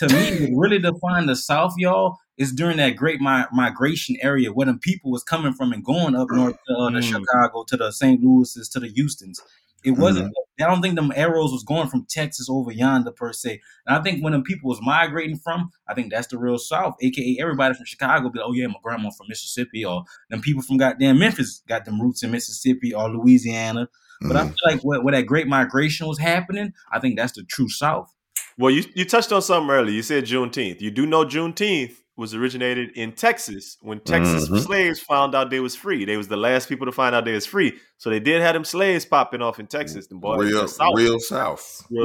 to 0.00 0.08
me, 0.08 0.50
what 0.52 0.68
really 0.68 0.78
defined 0.78 1.26
the 1.26 1.36
South, 1.36 1.72
y'all, 1.78 2.18
is 2.36 2.52
during 2.52 2.76
that 2.76 2.96
great 2.96 3.18
mi- 3.22 3.46
migration 3.50 4.16
area 4.20 4.52
where 4.52 4.66
them 4.66 4.78
people 4.78 5.10
was 5.10 5.22
coming 5.24 5.54
from 5.54 5.72
and 5.72 5.82
going 5.82 6.14
up 6.14 6.28
north 6.30 6.56
to 6.68 6.74
uh, 6.76 6.90
the 6.90 6.98
Mm. 6.98 7.02
Chicago, 7.12 7.64
to 7.66 7.78
the 7.78 7.90
St. 7.92 8.22
Louis's, 8.22 8.68
to 8.68 8.78
the 8.80 8.92
Houstons. 8.94 9.40
It 9.84 9.92
wasn't. 9.92 10.32
I 10.60 10.66
don't 10.66 10.80
think 10.80 10.94
them 10.94 11.12
arrows 11.16 11.52
was 11.52 11.64
going 11.64 11.88
from 11.88 12.06
Texas 12.08 12.48
over 12.48 12.70
yonder 12.72 13.10
per 13.10 13.32
se. 13.32 13.60
And 13.86 13.96
I 13.96 14.02
think 14.02 14.22
when 14.22 14.32
them 14.32 14.42
people 14.44 14.68
was 14.68 14.80
migrating 14.80 15.36
from, 15.36 15.70
I 15.88 15.94
think 15.94 16.12
that's 16.12 16.28
the 16.28 16.38
real 16.38 16.58
South. 16.58 16.94
AKA 17.02 17.38
everybody 17.40 17.74
from 17.74 17.84
Chicago 17.84 18.30
be 18.30 18.38
like, 18.38 18.48
oh 18.48 18.52
yeah, 18.52 18.68
my 18.68 18.74
grandma 18.82 19.10
from 19.10 19.26
Mississippi, 19.28 19.84
or 19.84 20.04
them 20.30 20.40
people 20.40 20.62
from 20.62 20.76
goddamn 20.76 21.18
Memphis 21.18 21.62
got 21.68 21.84
them 21.84 22.00
roots 22.00 22.22
in 22.22 22.30
Mississippi 22.30 22.94
or 22.94 23.08
Louisiana. 23.10 23.88
But 24.22 24.36
I 24.36 24.44
Mhm. 24.44 24.48
feel 24.48 24.56
like 24.72 24.80
where, 24.82 25.02
where 25.02 25.12
that 25.12 25.26
great 25.26 25.48
migration 25.48 26.06
was 26.06 26.18
happening, 26.18 26.72
I 26.92 27.00
think 27.00 27.16
that's 27.16 27.32
the 27.32 27.42
true 27.42 27.68
South. 27.68 28.10
Well, 28.56 28.70
you 28.70 28.84
you 28.94 29.04
touched 29.04 29.32
on 29.32 29.42
something 29.42 29.68
earlier. 29.70 29.94
You 29.94 30.02
said 30.02 30.24
Juneteenth. 30.24 30.80
You 30.80 30.92
do 30.92 31.04
know 31.04 31.24
Juneteenth 31.24 31.96
was 32.16 32.34
originated 32.34 32.90
in 32.96 33.12
Texas 33.12 33.76
when 33.80 33.98
Texas 34.00 34.48
Mhm. 34.48 34.60
slaves 34.60 35.00
found 35.00 35.34
out 35.34 35.50
they 35.50 35.58
was 35.60 35.74
free. 35.74 36.04
They 36.04 36.16
was 36.16 36.28
the 36.28 36.36
last 36.36 36.68
people 36.68 36.86
to 36.86 36.92
find 36.92 37.14
out 37.14 37.24
they 37.24 37.32
was 37.32 37.46
free. 37.46 37.76
So 37.98 38.08
they 38.10 38.20
did 38.20 38.40
have 38.40 38.54
them 38.54 38.64
slaves 38.64 39.04
popping 39.04 39.42
off 39.42 39.58
in 39.58 39.66
Texas. 39.66 40.06
Them 40.06 40.20
boys, 40.20 40.38
real, 40.46 40.62
the 40.62 40.68
South, 40.68 40.92
real, 40.96 41.10
real 41.12 41.20
South. 41.20 41.60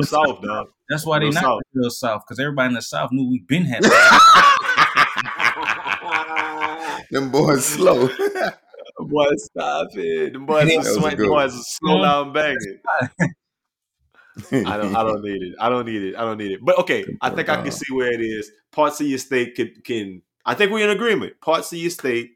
South, 0.07 0.41
dog. 0.41 0.68
That's 0.89 1.05
why 1.05 1.20
they 1.20 1.26
Real 1.26 1.34
not 1.34 1.43
South. 1.43 1.62
real 1.74 1.89
South 1.91 2.22
because 2.26 2.39
everybody 2.39 2.70
in 2.70 2.74
the 2.74 2.82
South 2.82 3.12
knew 3.12 3.30
we 3.30 3.43
been 3.47 3.66
had. 3.66 3.84
them 7.12 7.32
boys 7.32 7.66
slow. 7.66 8.07
boys, 8.99 9.43
stop 9.45 9.88
it. 9.93 10.34
Them 10.34 10.45
boys 10.47 10.68
That 10.68 10.74
are 10.74 10.78
was 10.80 10.88
a 10.88 10.93
sweating. 10.93 11.18
good 11.20 11.30
Boys 11.30 11.55
are 11.55 11.64
slow 11.64 12.01
down 12.01 12.34
banging. 12.34 12.80
I 14.52 14.78
don't. 14.78 14.96
I 14.96 15.04
don't. 15.04 15.22
need 15.24 15.42
it. 15.44 15.56
I 15.60 15.70
don't 15.70 15.86
need 15.86 16.02
it. 16.04 16.16
I 16.16 16.22
don't 16.22 16.38
need 16.38 16.52
it. 16.52 16.60
But 16.64 16.78
okay, 16.80 17.06
I 17.22 17.30
think 17.30 17.50
I 17.50 17.62
can 17.62 17.72
see 17.72 17.94
where 17.94 18.12
it 18.12 18.22
is. 18.22 18.52
Parts 18.72 19.00
of 19.02 19.08
your 19.08 19.18
state 19.20 19.56
could 19.56 19.84
can. 19.84 20.22
I 20.46 20.56
think 20.56 20.72
we're 20.72 20.84
in 20.90 20.96
agreement. 20.96 21.40
Parts 21.42 21.72
of 21.72 21.78
your 21.80 21.92
state 21.92 22.32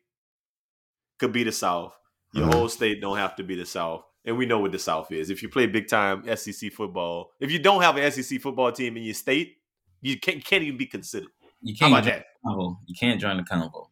could 1.20 1.32
be 1.32 1.43
the 1.43 1.51
South. 1.51 1.97
Your 2.34 2.47
Mhm. 2.47 2.54
whole 2.54 2.70
state 2.70 2.99
don't 3.01 3.18
have 3.18 3.36
to 3.38 3.43
be 3.43 3.56
the 3.56 3.66
South. 3.66 4.04
And 4.26 4.38
we 4.38 4.45
know 4.45 4.60
what 4.60 4.72
the 4.72 4.80
South 4.80 5.12
is. 5.12 5.30
If 5.30 5.43
you 5.43 5.49
play 5.49 5.68
big 5.68 5.88
time 5.88 6.24
SEC 6.28 6.70
football, 6.70 7.32
if 7.39 7.51
you 7.51 7.60
don't 7.60 7.82
have 7.82 7.97
an 7.97 8.04
SEC 8.04 8.39
football 8.39 8.72
team 8.72 8.97
in 8.97 9.04
your 9.04 9.14
state, 9.14 9.58
you 10.01 10.20
can't, 10.20 10.43
can't 10.43 10.64
even 10.64 10.78
be 10.78 10.86
considered. 10.86 11.30
You 11.62 11.76
can't 11.76 11.91
about 11.93 12.04
join 12.04 12.14
that? 12.14 12.26
the 12.43 12.49
convo. 12.49 12.78
You 12.88 12.95
can't 12.99 13.22
join 13.22 13.38
the 13.38 13.43
convo. 13.43 13.88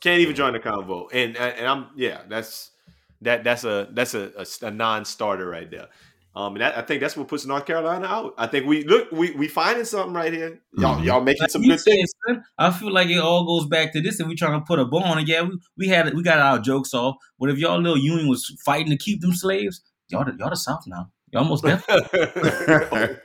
Can't 0.00 0.20
even 0.20 0.34
join 0.34 0.52
the 0.52 0.60
convo. 0.60 1.08
And 1.12 1.36
and 1.36 1.66
I'm 1.66 1.86
yeah, 1.96 2.22
that's 2.28 2.70
that 3.22 3.44
that's 3.44 3.64
a 3.64 3.88
that's 3.92 4.14
a, 4.14 4.30
a, 4.36 4.66
a 4.66 4.70
non-starter 4.70 5.48
right 5.48 5.70
there. 5.70 5.88
Um, 6.36 6.52
and 6.52 6.60
that, 6.60 6.76
I 6.76 6.82
think 6.82 7.00
that's 7.00 7.16
what 7.16 7.28
puts 7.28 7.46
North 7.46 7.64
Carolina 7.64 8.06
out. 8.06 8.34
I 8.36 8.46
think 8.46 8.66
we 8.66 8.84
look 8.84 9.10
we 9.10 9.30
we 9.30 9.48
finding 9.48 9.86
something 9.86 10.12
right 10.12 10.30
here. 10.30 10.60
Y'all 10.76 11.00
Mhm. 11.00 11.04
y'all 11.04 11.20
making 11.22 11.40
Like 11.44 11.50
some 11.50 11.62
good 11.62 11.80
said, 11.80 11.92
things. 11.92 12.10
son, 12.28 12.44
I 12.58 12.70
feel 12.70 12.92
like 12.92 13.08
it 13.08 13.18
all 13.20 13.46
goes 13.46 13.66
back 13.66 13.94
to 13.94 14.02
this, 14.02 14.20
and 14.20 14.28
we 14.28 14.34
trying 14.34 14.60
to 14.60 14.64
put 14.66 14.78
a 14.78 14.84
bow 14.84 14.98
on 14.98 15.18
it. 15.18 15.28
Yeah, 15.28 15.42
we, 15.42 15.58
we 15.78 15.88
had 15.88 16.12
we 16.12 16.22
got 16.22 16.38
our 16.38 16.58
jokes 16.58 16.92
off, 16.92 17.16
but 17.40 17.48
if 17.48 17.56
y'all 17.56 17.80
little 17.80 17.96
union 17.96 18.28
was 18.28 18.54
fighting 18.66 18.90
to 18.90 18.98
keep 18.98 19.22
them 19.22 19.32
slaves, 19.32 19.80
y'all 20.10 20.26
the, 20.26 20.36
y'all 20.38 20.50
the 20.50 20.56
South 20.56 20.82
now. 20.86 21.10
Y'all 21.32 21.42
almost 21.42 21.64
definitely. 21.64 22.04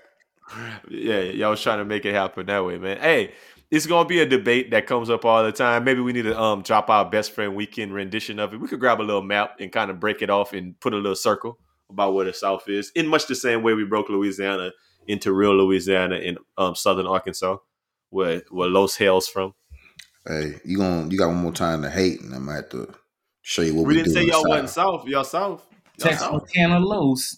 yeah, 0.89 1.19
y'all 1.19 1.51
was 1.51 1.61
trying 1.61 1.79
to 1.79 1.85
make 1.85 2.05
it 2.05 2.13
happen 2.13 2.45
that 2.45 2.63
way, 2.63 2.77
man. 2.77 2.97
Hey, 2.97 3.33
it's 3.69 3.85
gonna 3.87 4.07
be 4.07 4.21
a 4.21 4.25
debate 4.25 4.71
that 4.71 4.87
comes 4.87 5.09
up 5.09 5.25
all 5.25 5.43
the 5.43 5.51
time. 5.51 5.83
Maybe 5.83 5.99
we 5.99 6.13
need 6.13 6.23
to 6.23 6.39
um 6.39 6.61
drop 6.61 6.89
our 6.89 7.03
best 7.09 7.33
friend 7.33 7.55
weekend 7.55 7.93
rendition 7.93 8.39
of 8.39 8.53
it. 8.53 8.61
We 8.61 8.69
could 8.69 8.79
grab 8.79 9.01
a 9.01 9.03
little 9.03 9.21
map 9.21 9.57
and 9.59 9.69
kind 9.69 9.91
of 9.91 9.99
break 9.99 10.21
it 10.21 10.29
off 10.29 10.53
and 10.53 10.79
put 10.79 10.93
a 10.93 10.97
little 10.97 11.13
circle 11.15 11.57
about 11.91 12.13
where 12.13 12.25
the 12.25 12.33
South 12.33 12.67
is, 12.67 12.91
in 12.95 13.07
much 13.07 13.27
the 13.27 13.35
same 13.35 13.63
way 13.63 13.73
we 13.73 13.83
broke 13.83 14.09
Louisiana 14.09 14.71
into 15.07 15.33
real 15.33 15.55
Louisiana 15.55 16.15
in 16.15 16.37
um 16.57 16.75
southern 16.75 17.07
Arkansas, 17.07 17.57
where 18.09 18.41
where 18.49 18.69
Los 18.69 18.95
hails 18.95 19.27
from. 19.27 19.53
hey, 20.27 20.55
you 20.63 20.77
going 20.77 21.11
you 21.11 21.17
got 21.17 21.27
one 21.27 21.37
more 21.37 21.51
time 21.51 21.81
to 21.81 21.89
hate, 21.89 22.21
and 22.21 22.33
I'm 22.33 22.45
gonna 22.45 22.57
have 22.57 22.69
to 22.69 22.93
show 23.41 23.61
you 23.61 23.75
what 23.75 23.85
we 23.85 23.95
we, 23.95 24.03
didn't 24.03 24.07
do 24.07 24.13
say 24.13 24.23
in 24.23 24.27
y'all 24.29 24.47
wasn't 24.47 24.69
South. 24.69 25.01
South. 25.01 25.07
Y'all 25.07 25.23
South. 25.23 25.67
Y'all 25.97 26.09
Texas, 26.09 26.27
Montana, 26.31 26.79
Los. 26.79 27.37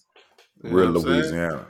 Real 0.62 0.94
what 0.94 1.04
saying? 1.04 1.16
Louisiana. 1.16 1.66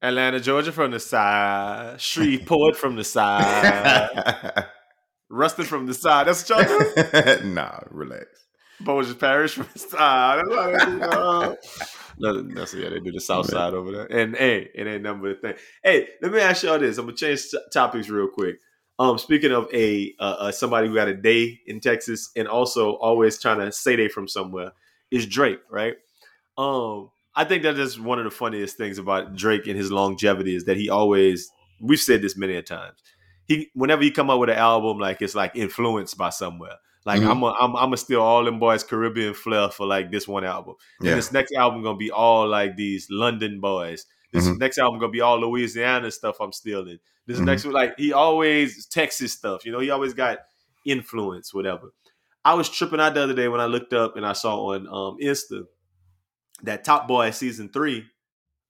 Atlanta, 0.00 0.40
Georgia 0.40 0.72
from 0.72 0.92
the 0.92 1.00
side. 1.00 2.00
Shreveport 2.00 2.76
from 2.76 2.96
the 2.96 3.04
side. 3.04 4.66
Ruston 5.28 5.64
from 5.64 5.86
the 5.86 5.94
side. 5.94 6.26
That's 6.26 6.48
what 6.48 6.68
y'all 6.68 6.78
do? 6.78 7.44
nah, 7.48 7.80
relax. 7.90 8.47
Bossier 8.80 9.14
Parish 9.14 9.54
from 9.54 9.68
the 9.72 9.78
side. 9.78 10.44
That's 10.44 10.54
how 10.54 10.66
they 10.66 10.84
do, 10.84 11.02
uh, 11.02 11.54
no, 12.18 12.42
that's 12.42 12.74
yeah, 12.74 12.88
they 12.90 13.00
do 13.00 13.12
the 13.12 13.20
south 13.20 13.46
side 13.50 13.74
over 13.74 13.92
there. 13.92 14.06
And 14.06 14.36
hey, 14.36 14.70
it 14.74 14.86
ain't 14.86 15.02
nothing 15.02 15.22
but 15.22 15.30
a 15.30 15.34
thing. 15.34 15.54
Hey, 15.82 16.08
let 16.20 16.32
me 16.32 16.40
ask 16.40 16.62
y'all 16.62 16.78
this. 16.78 16.98
I'm 16.98 17.06
gonna 17.06 17.16
change 17.16 17.50
t- 17.50 17.58
topics 17.72 18.08
real 18.08 18.28
quick. 18.28 18.58
Um, 18.98 19.18
speaking 19.18 19.52
of 19.52 19.68
a 19.72 20.14
uh, 20.18 20.36
uh, 20.38 20.52
somebody 20.52 20.88
who 20.88 20.94
got 20.94 21.08
a 21.08 21.14
day 21.14 21.60
in 21.66 21.80
Texas 21.80 22.30
and 22.34 22.48
also 22.48 22.94
always 22.94 23.40
trying 23.40 23.60
to 23.60 23.70
say 23.70 23.94
they 23.94 24.08
from 24.08 24.26
somewhere 24.26 24.72
is 25.10 25.26
Drake, 25.26 25.60
right? 25.70 25.94
Um, 26.56 27.10
I 27.34 27.44
think 27.44 27.62
that 27.62 27.78
is 27.78 28.00
one 28.00 28.18
of 28.18 28.24
the 28.24 28.32
funniest 28.32 28.76
things 28.76 28.98
about 28.98 29.36
Drake 29.36 29.68
and 29.68 29.76
his 29.76 29.92
longevity 29.92 30.56
is 30.56 30.64
that 30.64 30.76
he 30.76 30.90
always 30.90 31.50
we've 31.80 32.00
said 32.00 32.22
this 32.22 32.36
many 32.36 32.56
a 32.56 32.62
times. 32.62 32.98
He 33.46 33.70
whenever 33.74 34.02
he 34.02 34.10
come 34.10 34.30
out 34.30 34.40
with 34.40 34.50
an 34.50 34.56
album, 34.56 34.98
like 34.98 35.22
it's 35.22 35.36
like 35.36 35.54
influenced 35.54 36.18
by 36.18 36.30
somewhere. 36.30 36.76
Like 37.08 37.22
Mhm. 37.22 37.30
I'm 37.30 37.42
a, 37.42 37.46
I'm 37.58 37.74
I'm 37.76 37.92
a 37.94 37.96
steal 37.96 38.20
all 38.20 38.44
them 38.44 38.58
boys 38.58 38.84
Caribbean 38.84 39.32
flair 39.32 39.70
for 39.70 39.86
like 39.86 40.10
this 40.12 40.28
one 40.28 40.44
album. 40.44 40.74
Yeah. 41.00 41.12
And 41.12 41.18
this 41.18 41.32
next 41.32 41.52
album 41.52 41.82
gonna 41.82 41.96
be 41.96 42.10
all 42.10 42.46
like 42.46 42.76
these 42.76 43.06
London 43.10 43.60
boys. 43.60 44.04
This 44.32 44.46
Mhm. 44.46 44.58
next 44.58 44.76
album 44.76 45.00
gonna 45.00 45.10
be 45.10 45.22
all 45.22 45.40
Louisiana 45.40 46.10
stuff 46.10 46.36
I'm 46.38 46.52
stealing. 46.52 46.98
This 47.26 47.38
Mhm. 47.38 47.44
next 47.46 47.64
one, 47.64 47.72
like 47.72 47.94
he 47.98 48.12
always 48.12 48.84
Texas 48.86 49.32
stuff. 49.32 49.64
You 49.64 49.72
know, 49.72 49.80
he 49.80 49.88
always 49.90 50.12
got 50.12 50.38
influence, 50.84 51.54
whatever. 51.54 51.94
I 52.44 52.52
was 52.54 52.68
tripping 52.68 53.00
out 53.00 53.14
the 53.14 53.22
other 53.22 53.34
day 53.34 53.48
when 53.48 53.60
I 53.60 53.66
looked 53.66 53.92
up 53.94 54.16
and 54.16 54.26
I 54.26 54.34
saw 54.34 54.72
on 54.74 54.86
um, 54.86 55.16
Insta 55.22 55.64
that 56.62 56.84
Top 56.84 57.08
Boy 57.08 57.30
season 57.30 57.70
three, 57.72 58.04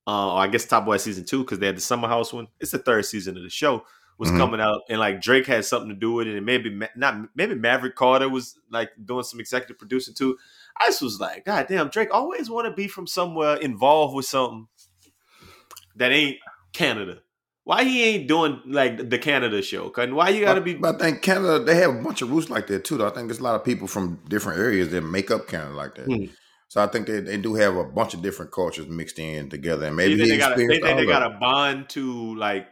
uh, 0.06 0.34
or 0.34 0.38
I 0.40 0.46
guess 0.46 0.64
Top 0.64 0.84
Boy 0.84 0.96
season 0.98 1.24
two, 1.24 1.40
because 1.40 1.58
they 1.58 1.66
had 1.66 1.76
the 1.76 1.80
Summer 1.80 2.08
House 2.08 2.32
one. 2.32 2.48
It's 2.60 2.70
the 2.70 2.78
third 2.78 3.04
season 3.04 3.36
of 3.36 3.42
the 3.42 3.50
show 3.50 3.84
was 4.18 4.30
Mhm. 4.30 4.38
coming 4.38 4.60
out, 4.60 4.82
and 4.90 4.98
like 4.98 5.20
Drake 5.20 5.46
had 5.46 5.64
something 5.64 5.88
to 5.88 5.94
do 5.94 6.12
with 6.12 6.26
it, 6.26 6.36
and 6.36 6.44
maybe 6.44 6.70
Ma- 6.70 6.86
not 6.96 7.28
maybe 7.34 7.54
Maverick 7.54 7.94
Carter 7.94 8.28
was 8.28 8.58
like 8.70 8.90
doing 9.04 9.22
some 9.22 9.40
executive 9.40 9.78
producing 9.78 10.14
too. 10.14 10.36
I 10.76 10.86
just 10.88 11.02
was 11.02 11.20
like, 11.20 11.44
God 11.44 11.66
damn, 11.68 11.88
Drake 11.88 12.08
always 12.12 12.50
want 12.50 12.66
to 12.66 12.72
be 12.72 12.88
from 12.88 13.06
somewhere 13.06 13.56
involved 13.56 14.14
with 14.14 14.26
something 14.26 14.66
that 15.96 16.12
ain't 16.12 16.38
Canada. 16.72 17.18
Why 17.64 17.84
he 17.84 18.02
ain't 18.04 18.28
doing 18.28 18.60
like 18.66 19.10
the 19.10 19.18
Canada 19.18 19.60
show? 19.60 19.92
And 19.98 20.16
why 20.16 20.30
you 20.30 20.40
gotta 20.40 20.62
be? 20.62 20.74
But 20.74 20.94
I 20.94 20.98
think 20.98 21.22
Canada, 21.22 21.62
they 21.62 21.74
have 21.76 21.94
a 21.94 22.02
bunch 22.02 22.22
of 22.22 22.30
roots 22.30 22.48
like 22.48 22.66
that 22.68 22.84
too. 22.84 22.96
Though. 22.96 23.06
I 23.06 23.10
think 23.10 23.28
there's 23.28 23.40
a 23.40 23.44
lot 23.44 23.56
of 23.56 23.64
people 23.64 23.86
from 23.86 24.20
different 24.28 24.58
areas 24.58 24.88
that 24.90 25.02
make 25.02 25.30
up 25.30 25.48
Canada 25.48 25.74
like 25.74 25.94
that. 25.96 26.06
Hmm. 26.06 26.24
So 26.68 26.82
I 26.82 26.86
think 26.86 27.06
they, 27.06 27.20
they 27.20 27.36
do 27.36 27.54
have 27.54 27.76
a 27.76 27.84
bunch 27.84 28.14
of 28.14 28.22
different 28.22 28.52
cultures 28.52 28.86
mixed 28.88 29.18
in 29.18 29.48
together, 29.48 29.86
and 29.86 29.96
Maybe 29.96 30.16
they, 30.16 30.28
he 30.28 30.36
got 30.38 30.52
a, 30.52 30.54
they 30.56 30.66
think 30.66 30.82
they 30.98 31.06
got 31.06 31.22
a 31.30 31.38
bond 31.38 31.88
to 31.90 32.34
like 32.36 32.66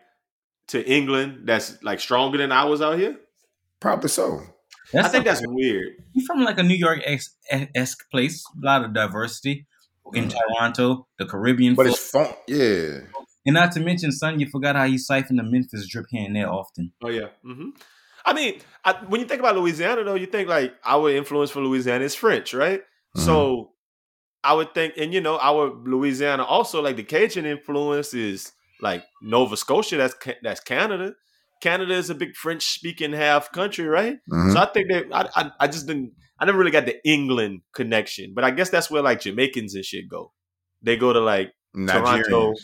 to 0.68 0.84
England 0.90 1.42
that's 1.44 1.82
like 1.82 2.00
stronger 2.00 2.38
than 2.38 2.52
ours 2.52 2.80
out 2.80 2.98
here. 2.98 3.16
probably 3.80 4.08
so. 4.08 4.40
That's 4.92 5.08
I 5.08 5.10
think 5.10 5.24
that's 5.24 5.42
weird. 5.44 5.94
you 6.12 6.24
from 6.26 6.42
like 6.44 6.58
a 6.58 6.62
New 6.62 6.76
York 6.76 7.00
esque 7.04 8.10
place, 8.10 8.44
a 8.62 8.64
lot 8.66 8.84
of 8.84 8.92
diversity 8.94 9.66
in 10.14 10.28
Toronto, 10.28 11.08
the 11.18 11.26
Caribbean, 11.26 11.74
But 11.74 11.86
folk. 11.86 11.94
it's 11.94 12.10
fun, 12.10 12.28
yeah. 12.46 13.00
and 13.44 13.54
not 13.54 13.72
to 13.72 13.80
mention, 13.80 14.12
son, 14.12 14.38
you 14.38 14.46
forgot 14.48 14.76
how 14.76 14.84
you 14.84 14.98
siphoned 14.98 15.38
the 15.40 15.42
Memphis 15.42 15.88
drip 15.88 16.06
here 16.10 16.24
and 16.24 16.36
there 16.36 16.48
often. 16.48 16.92
Oh 17.02 17.08
yeah. 17.10 17.28
hmm 17.42 17.70
I 18.24 18.32
mean, 18.32 18.60
I, 18.84 18.92
when 19.08 19.20
you 19.20 19.26
think 19.28 19.38
about 19.40 19.56
Louisiana, 19.56 20.02
though, 20.02 20.14
you 20.16 20.26
think 20.26 20.48
like 20.48 20.74
our 20.84 21.10
influence 21.10 21.50
from 21.50 21.64
Louisiana 21.64 22.04
is 22.04 22.14
French, 22.16 22.54
right? 22.54 22.82
So 23.16 23.70
I 24.44 24.52
would 24.54 24.74
think, 24.74 24.94
and 24.98 25.12
you 25.14 25.20
know, 25.20 25.38
our 25.38 25.70
Louisiana 25.70 26.42
also 26.44 26.82
like 26.82 26.96
the 26.96 27.02
Cajun 27.04 27.46
influence 27.46 28.14
is 28.14 28.52
like 28.80 29.04
Nova 29.22 29.56
Scotia. 29.56 29.96
That's 29.96 30.14
that's 30.42 30.60
Canada. 30.60 31.14
Canada 31.62 31.94
is 31.94 32.10
a 32.10 32.14
big 32.14 32.36
French 32.36 32.64
speaking 32.66 33.12
half 33.12 33.50
country, 33.52 33.86
right? 33.86 34.18
Mhm. 34.30 34.52
So 34.52 34.60
I 34.60 34.66
think 34.66 34.90
that 34.90 35.04
I, 35.12 35.28
I 35.42 35.50
I 35.60 35.66
just 35.68 35.86
didn't. 35.86 36.12
I 36.38 36.44
never 36.44 36.58
really 36.58 36.70
got 36.70 36.84
the 36.84 36.96
England 37.08 37.62
connection, 37.74 38.32
but 38.34 38.44
I 38.44 38.50
guess 38.50 38.68
that's 38.70 38.90
where 38.90 39.02
like 39.02 39.20
Jamaicans 39.22 39.74
and 39.74 39.84
shit 39.84 40.06
go. 40.08 40.32
They 40.82 40.96
go 40.98 41.12
to 41.12 41.20
like 41.20 41.52
Toronto. 41.74 42.54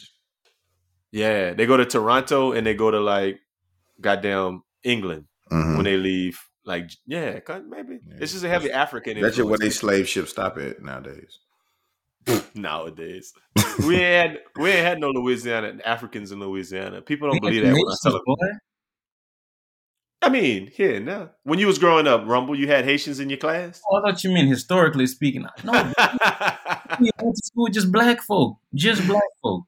Yeah, 1.11 1.53
they 1.55 1.67
go 1.67 1.77
to 1.77 1.85
Toronto 1.85 2.53
and 2.53 2.67
they 2.67 2.75
go 2.75 2.91
to 2.91 3.01
like 3.01 3.39
goddamn 4.01 4.63
England 4.83 5.27
Mhm. 5.51 5.77
when 5.77 5.85
they 5.85 5.97
leave. 5.97 6.39
Like 6.65 6.91
yeah, 7.07 7.41
maybe 7.69 7.99
Yeah. 8.07 8.17
it's 8.21 8.33
just 8.33 8.45
a 8.45 8.49
heavy 8.49 8.71
African. 8.71 9.21
That's 9.21 9.37
just 9.37 9.49
where 9.49 9.59
they 9.59 9.71
slave 9.71 10.09
ships 10.09 10.31
stop 10.31 10.59
at 10.59 10.81
nowadays. 10.83 11.39
nowadays. 12.55 13.33
we 13.87 13.97
ain't 13.97 14.33
had 14.33 14.41
we 14.57 14.71
ain't 14.71 14.87
had 14.87 15.01
no 15.01 15.11
Louisiana 15.11 15.79
Africans 15.85 16.33
in 16.33 16.41
Louisiana. 16.41 17.01
People 17.03 17.31
don't 17.31 17.41
believe 17.41 17.63
that 17.63 17.73
when 17.73 17.83
I 17.89 17.95
tell 18.03 18.13
them. 18.13 18.23
I 20.25 20.29
mean, 20.29 20.69
here 20.69 21.01
now. 21.01 21.31
When 21.43 21.59
you 21.59 21.67
was 21.67 21.79
growing 21.79 22.07
up, 22.07 22.23
Rumble, 22.27 22.55
you 22.57 22.69
had 22.69 22.85
Haitians 22.85 23.19
in 23.19 23.29
your 23.29 23.39
class. 23.39 23.83
Oh, 23.91 23.97
I 23.97 24.03
thought 24.03 24.23
you 24.23 24.31
mean 24.31 24.47
historically 24.47 25.09
speaking. 25.09 25.47
No, 25.65 25.73
we 27.01 27.11
went 27.21 27.35
to 27.37 27.43
school 27.45 27.67
just 27.69 27.91
black 27.91 28.23
folk, 28.23 28.57
just 28.73 29.05
black 29.09 29.23
folk. 29.43 29.65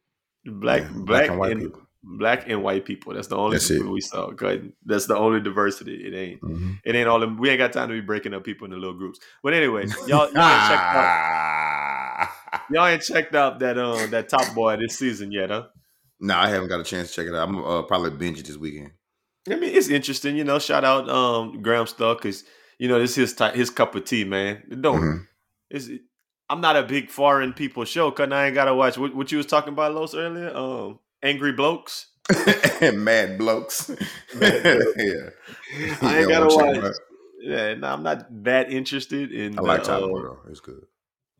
black, 0.47 0.83
Yeah, 0.83 0.89
black, 0.95 1.29
and 1.31 1.39
white 1.41 1.53
and 1.53 1.61
people. 1.63 1.81
black 2.05 2.49
and 2.49 2.63
white 2.63 2.85
people. 2.85 3.15
That's 3.15 3.27
the 3.27 3.37
only 3.37 3.57
That's 3.57 3.67
people 3.69 3.89
it. 3.89 3.93
we 3.95 4.01
saw. 4.01 4.31
Good. 4.31 4.73
That's 4.87 5.07
the 5.07 5.17
only 5.17 5.41
diversity. 5.41 5.97
It 6.07 6.15
ain't. 6.15 6.41
Mhm. 6.41 6.79
It 6.85 6.95
ain't 6.95 7.09
all. 7.09 7.19
Them, 7.19 7.37
we 7.37 7.51
ain't 7.51 7.59
got 7.59 7.73
time 7.73 7.89
to 7.89 7.95
be 7.95 8.01
breaking 8.01 8.33
up 8.33 8.45
people 8.45 8.67
into 8.67 8.77
little 8.77 8.95
groups. 8.95 9.19
But 9.43 9.55
anyway, 9.55 9.87
y'all, 10.07 10.09
y'all 10.09 10.21
ain't 10.29 10.33
checked 10.33 10.39
out. 10.41 11.64
Y'all 12.71 12.87
ain't 12.87 13.03
checked 13.03 13.35
out 13.35 13.59
that 13.61 13.79
um 13.79 14.11
that 14.11 14.29
top 14.29 14.55
boy 14.55 14.77
this 14.77 14.99
season 14.99 15.31
yet, 15.33 15.51
huh? 15.51 15.67
No, 16.21 16.37
I 16.37 16.49
haven't 16.49 16.69
got 16.69 16.81
a 16.81 16.85
chance 16.85 17.11
to 17.11 17.15
check 17.15 17.27
it 17.27 17.35
out. 17.35 17.49
I'm 17.49 17.63
uh, 17.65 17.83
probably 17.83 18.11
binge 18.11 18.39
it 18.39 18.47
this 18.47 18.57
weekend. 18.57 18.93
I 19.51 19.57
mean, 19.57 19.75
it's 19.75 19.89
interesting, 19.89 20.37
you 20.37 20.45
know. 20.45 20.59
Shout 20.59 20.85
out 20.85 21.09
um 21.09 21.61
Graham 21.63 21.87
Stuck 21.87 22.19
because 22.23 22.45
you 22.79 22.89
know 22.89 22.99
this 22.99 23.19
is 23.19 23.37
his 23.39 23.53
his 23.55 23.71
cup 23.71 23.95
of 23.95 24.05
tea, 24.05 24.25
man. 24.25 24.63
It 24.71 24.81
Don't 24.81 25.01
Mhm. 25.01 25.27
it's, 25.71 25.89
I'm 26.49 26.61
not 26.61 26.77
a 26.77 26.83
big 26.83 27.11
foreign 27.11 27.53
people 27.53 27.85
show 27.85 28.11
because 28.11 28.31
I 28.33 28.47
ain't 28.47 28.55
gotta 28.55 28.75
watch 28.75 28.97
what, 28.99 29.15
what 29.15 29.31
you 29.33 29.39
was 29.39 29.47
talking 29.47 29.73
about, 29.73 29.95
Los 29.95 30.15
earlier. 30.15 30.55
Um, 30.55 30.99
Angry 31.23 31.53
Blokes. 31.53 32.07
Mad 32.95 33.37
blokes. 33.39 33.91
Mad 34.35 34.63
blokes. 34.63 34.93
yeah. 34.97 35.31
I 36.01 36.21
ain't 36.21 36.29
gotta 36.29 36.47
watch. 36.47 36.95
Yeah, 37.41 37.75
no, 37.75 37.89
I'm 37.89 38.03
not 38.03 38.27
that 38.45 38.71
interested 38.73 39.31
in. 39.31 39.59
I 39.59 39.63
like 39.63 39.87
uh, 39.87 40.01
Boy 40.01 40.23
though. 40.23 40.39
It's 40.49 40.61
good. 40.61 40.87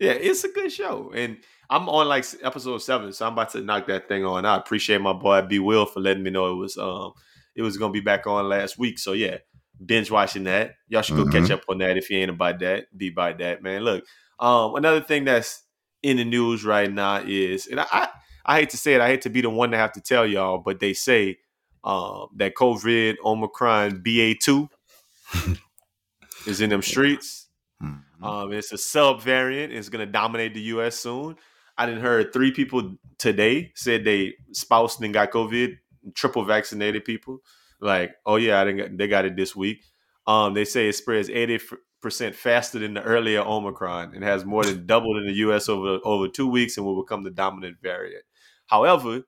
Yeah, 0.05 0.13
it's 0.13 0.45
a 0.45 0.49
good 0.49 0.71
show, 0.71 1.13
and 1.15 1.39
I'm 1.71 1.89
on 1.89 2.09
like 2.09 2.27
episode 2.43 2.79
seven, 2.79 3.13
so 3.15 3.27
I'm 3.27 3.33
about 3.33 3.51
to 3.53 3.63
knock 3.63 3.87
that 3.87 4.07
thing 4.07 4.23
on. 4.25 4.45
I 4.45 4.57
appreciate 4.57 5.01
my 5.01 5.15
boy 5.15 5.41
B 5.43 5.59
Will 5.59 5.87
for 5.87 6.01
letting 6.01 6.23
me 6.23 6.31
know 6.31 6.53
it 6.53 6.57
was 6.57 6.77
um 6.77 7.13
it 7.57 7.63
was 7.63 7.79
gonna 7.79 7.93
be 7.93 8.01
back 8.01 8.27
on 8.27 8.47
last 8.47 8.79
week. 8.79 8.99
So 8.99 9.15
yeah, 9.15 9.39
binge 9.85 10.11
watching 10.11 10.45
that. 10.45 10.75
Y'all 10.89 11.01
should 11.01 11.17
go 11.17 11.25
catch 11.25 11.51
up 11.51 11.63
on 11.71 11.79
that 11.79 11.97
if 11.97 12.11
you 12.11 12.19
ain't 12.19 12.31
about 12.31 12.59
that. 12.59 12.87
Be 12.97 13.09
by 13.09 13.33
that, 13.35 13.63
man. 13.63 13.83
Look, 13.83 14.05
um, 14.39 14.75
another 14.75 15.01
thing 15.01 15.25
that's 15.25 15.63
in 16.03 16.19
the 16.19 16.25
news 16.25 16.67
right 16.67 16.93
now 16.93 17.23
is, 17.27 17.67
and 17.67 17.81
I 17.81 17.87
I, 17.91 18.09
I 18.45 18.61
hate 18.61 18.71
to 18.71 18.77
say 18.77 18.93
it, 18.95 19.01
I 19.01 19.07
hate 19.07 19.23
to 19.23 19.31
be 19.31 19.41
the 19.41 19.49
one 19.49 19.71
to 19.71 19.79
have 19.79 19.93
to 19.93 20.03
tell 20.03 20.27
y'all, 20.27 20.59
but 20.59 20.81
they 20.81 20.93
say 20.93 21.39
um 21.83 22.27
that 22.37 22.55
COVID 22.55 23.17
Omicron 23.25 24.03
BA 24.05 24.35
two 24.35 24.69
is 26.47 26.61
in 26.61 26.69
them 26.69 26.83
streets. 26.83 27.44
Mhm. 28.21 28.27
Um, 28.27 28.53
it's 28.53 28.73
a 28.73 28.79
sub 28.79 29.21
variant. 29.23 29.73
It's 29.73 29.89
going 29.89 30.05
to 30.07 30.11
dominate 30.11 30.55
the 30.55 30.61
U.S. 30.63 30.97
soon. 30.97 31.37
I 31.77 31.87
didn't 31.87 32.03
heard 32.03 32.33
three 32.33 32.53
people 32.53 32.97
today 33.19 33.73
said 33.75 34.05
they 34.05 34.35
spouse 34.53 35.01
and 35.01 35.13
got 35.13 35.33
COVID, 35.33 35.77
triple 36.15 36.45
vaccinated 36.45 37.05
people. 37.05 37.39
Like, 37.81 38.15
oh 38.25 38.37
yeah, 38.37 38.61
I 38.61 38.65
didn't. 38.65 38.77
Get, 38.79 38.99
they 38.99 39.09
got 39.09 39.25
it 39.25 39.37
this 39.37 39.57
week. 39.57 39.85
Um, 40.27 40.55
they 40.55 40.65
say 40.65 40.89
it 40.89 40.95
spreads 40.95 41.29
eighty 41.31 41.59
percent 42.01 42.35
faster 42.35 42.79
than 42.79 42.95
the 42.95 43.03
earlier 43.03 43.41
Omicron 43.41 44.15
and 44.15 44.23
has 44.23 44.45
more 44.45 44.65
than 44.65 44.87
doubled 44.87 45.17
in 45.19 45.27
the 45.27 45.33
U.S. 45.35 45.69
over 45.69 45.99
over 46.05 46.29
two 46.29 46.47
weeks 46.49 46.77
and 46.77 46.87
will 46.87 47.03
become 47.03 47.25
the 47.25 47.31
dominant 47.31 47.79
variant. 47.83 48.25
However, 48.67 49.23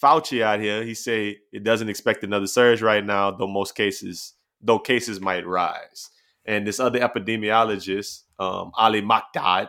Fauci 0.00 0.42
out 0.42 0.60
here, 0.60 0.84
he 0.84 0.94
say 0.94 1.38
it 1.52 1.64
doesn't 1.64 1.88
expect 1.88 2.22
another 2.22 2.46
surge 2.46 2.82
right 2.82 3.04
now, 3.04 3.30
though 3.32 3.48
most 3.48 3.74
cases, 3.74 4.34
though 4.60 4.78
cases 4.78 5.20
might 5.20 5.46
rise. 5.46 6.10
And 6.48 6.66
this 6.66 6.80
other 6.80 6.98
epidemiologist, 6.98 8.22
um, 8.38 8.72
Ali 8.74 9.02
Mokdad, 9.02 9.68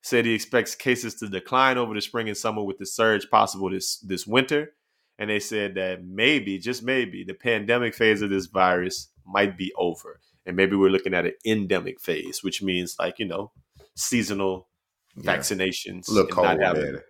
said 0.00 0.24
he 0.24 0.32
expects 0.34 0.74
cases 0.74 1.14
to 1.16 1.28
decline 1.28 1.76
over 1.78 1.92
the 1.94 2.00
spring 2.00 2.28
and 2.28 2.36
summer 2.36 2.62
with 2.62 2.78
the 2.78 2.86
surge 2.86 3.28
possible 3.30 3.68
this 3.70 3.98
this 3.98 4.26
winter. 4.26 4.72
And 5.18 5.28
they 5.30 5.38
said 5.38 5.74
that 5.76 6.02
maybe, 6.04 6.58
just 6.58 6.82
maybe, 6.82 7.24
the 7.24 7.34
pandemic 7.34 7.94
phase 7.94 8.22
of 8.22 8.30
this 8.30 8.46
virus 8.46 9.10
might 9.26 9.56
be 9.56 9.70
over. 9.76 10.20
And 10.46 10.56
maybe 10.56 10.76
we're 10.76 10.90
looking 10.90 11.14
at 11.14 11.26
an 11.26 11.34
endemic 11.44 12.00
phase, 12.00 12.42
which 12.42 12.62
means 12.62 12.96
like, 12.98 13.18
you 13.18 13.26
know, 13.26 13.52
seasonal 13.94 14.68
Yeah. 15.16 15.36
vaccinations. 15.36 16.08
Look 16.08 16.30
little 16.30 16.44
and 16.46 16.58
not 16.60 16.74
cold, 16.74 16.84
having- 16.86 17.00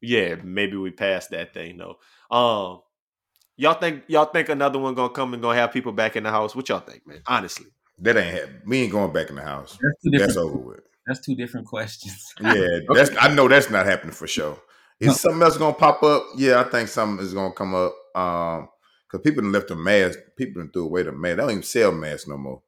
yeah, 0.00 0.34
maybe 0.42 0.76
we 0.76 0.90
passed 0.90 1.30
that 1.30 1.54
thing 1.54 1.78
though. 1.78 1.98
Um, 2.30 2.82
y'all 3.56 3.74
think 3.80 4.04
y'all 4.08 4.26
think 4.26 4.48
another 4.48 4.78
one 4.78 4.94
gonna 4.94 5.12
come 5.12 5.32
and 5.34 5.42
gonna 5.42 5.58
have 5.58 5.72
people 5.72 5.92
back 5.92 6.16
in 6.16 6.24
the 6.24 6.30
house? 6.30 6.54
What 6.54 6.68
y'all 6.68 6.80
think, 6.80 7.06
man? 7.06 7.22
Honestly, 7.26 7.66
That 7.98 8.16
ain't 8.16 8.34
happening. 8.34 8.62
We 8.66 8.82
ain't 8.82 8.92
going 8.92 9.12
back 9.12 9.30
in 9.30 9.36
the 9.36 9.42
house. 9.42 9.78
That's 9.80 10.02
two. 10.02 10.10
That's 10.18 10.36
over 10.36 10.58
with. 10.58 10.80
That's 11.06 11.20
two 11.20 11.34
different 11.34 11.66
questions. 11.66 12.34
Yeah, 12.40 12.66
that's 12.94 13.10
I 13.20 13.32
know 13.34 13.48
that's 13.48 13.70
not 13.70 13.86
happening 13.86 14.14
for 14.14 14.26
sure. 14.26 14.58
Is 15.00 15.08
No. 15.08 15.12
something 15.14 15.42
else 15.42 15.58
gonna 15.58 15.74
pop 15.74 16.02
up? 16.02 16.24
Yeah, 16.36 16.60
I 16.60 16.64
think 16.64 16.88
something 16.88 17.24
is 17.24 17.34
gonna 17.34 17.52
come 17.52 17.74
up. 17.74 17.94
Um, 18.14 18.68
because 19.06 19.22
people 19.22 19.42
done 19.42 19.52
left 19.52 19.68
the 19.68 19.76
mask. 19.76 20.18
People 20.36 20.62
done 20.62 20.70
threw 20.72 20.86
away 20.86 21.02
the 21.04 21.12
mask. 21.12 21.36
They 21.36 21.42
don't 21.42 21.50
even 21.50 21.62
sell 21.62 21.92
masks 21.92 22.26
no 22.26 22.36
more. 22.36 22.62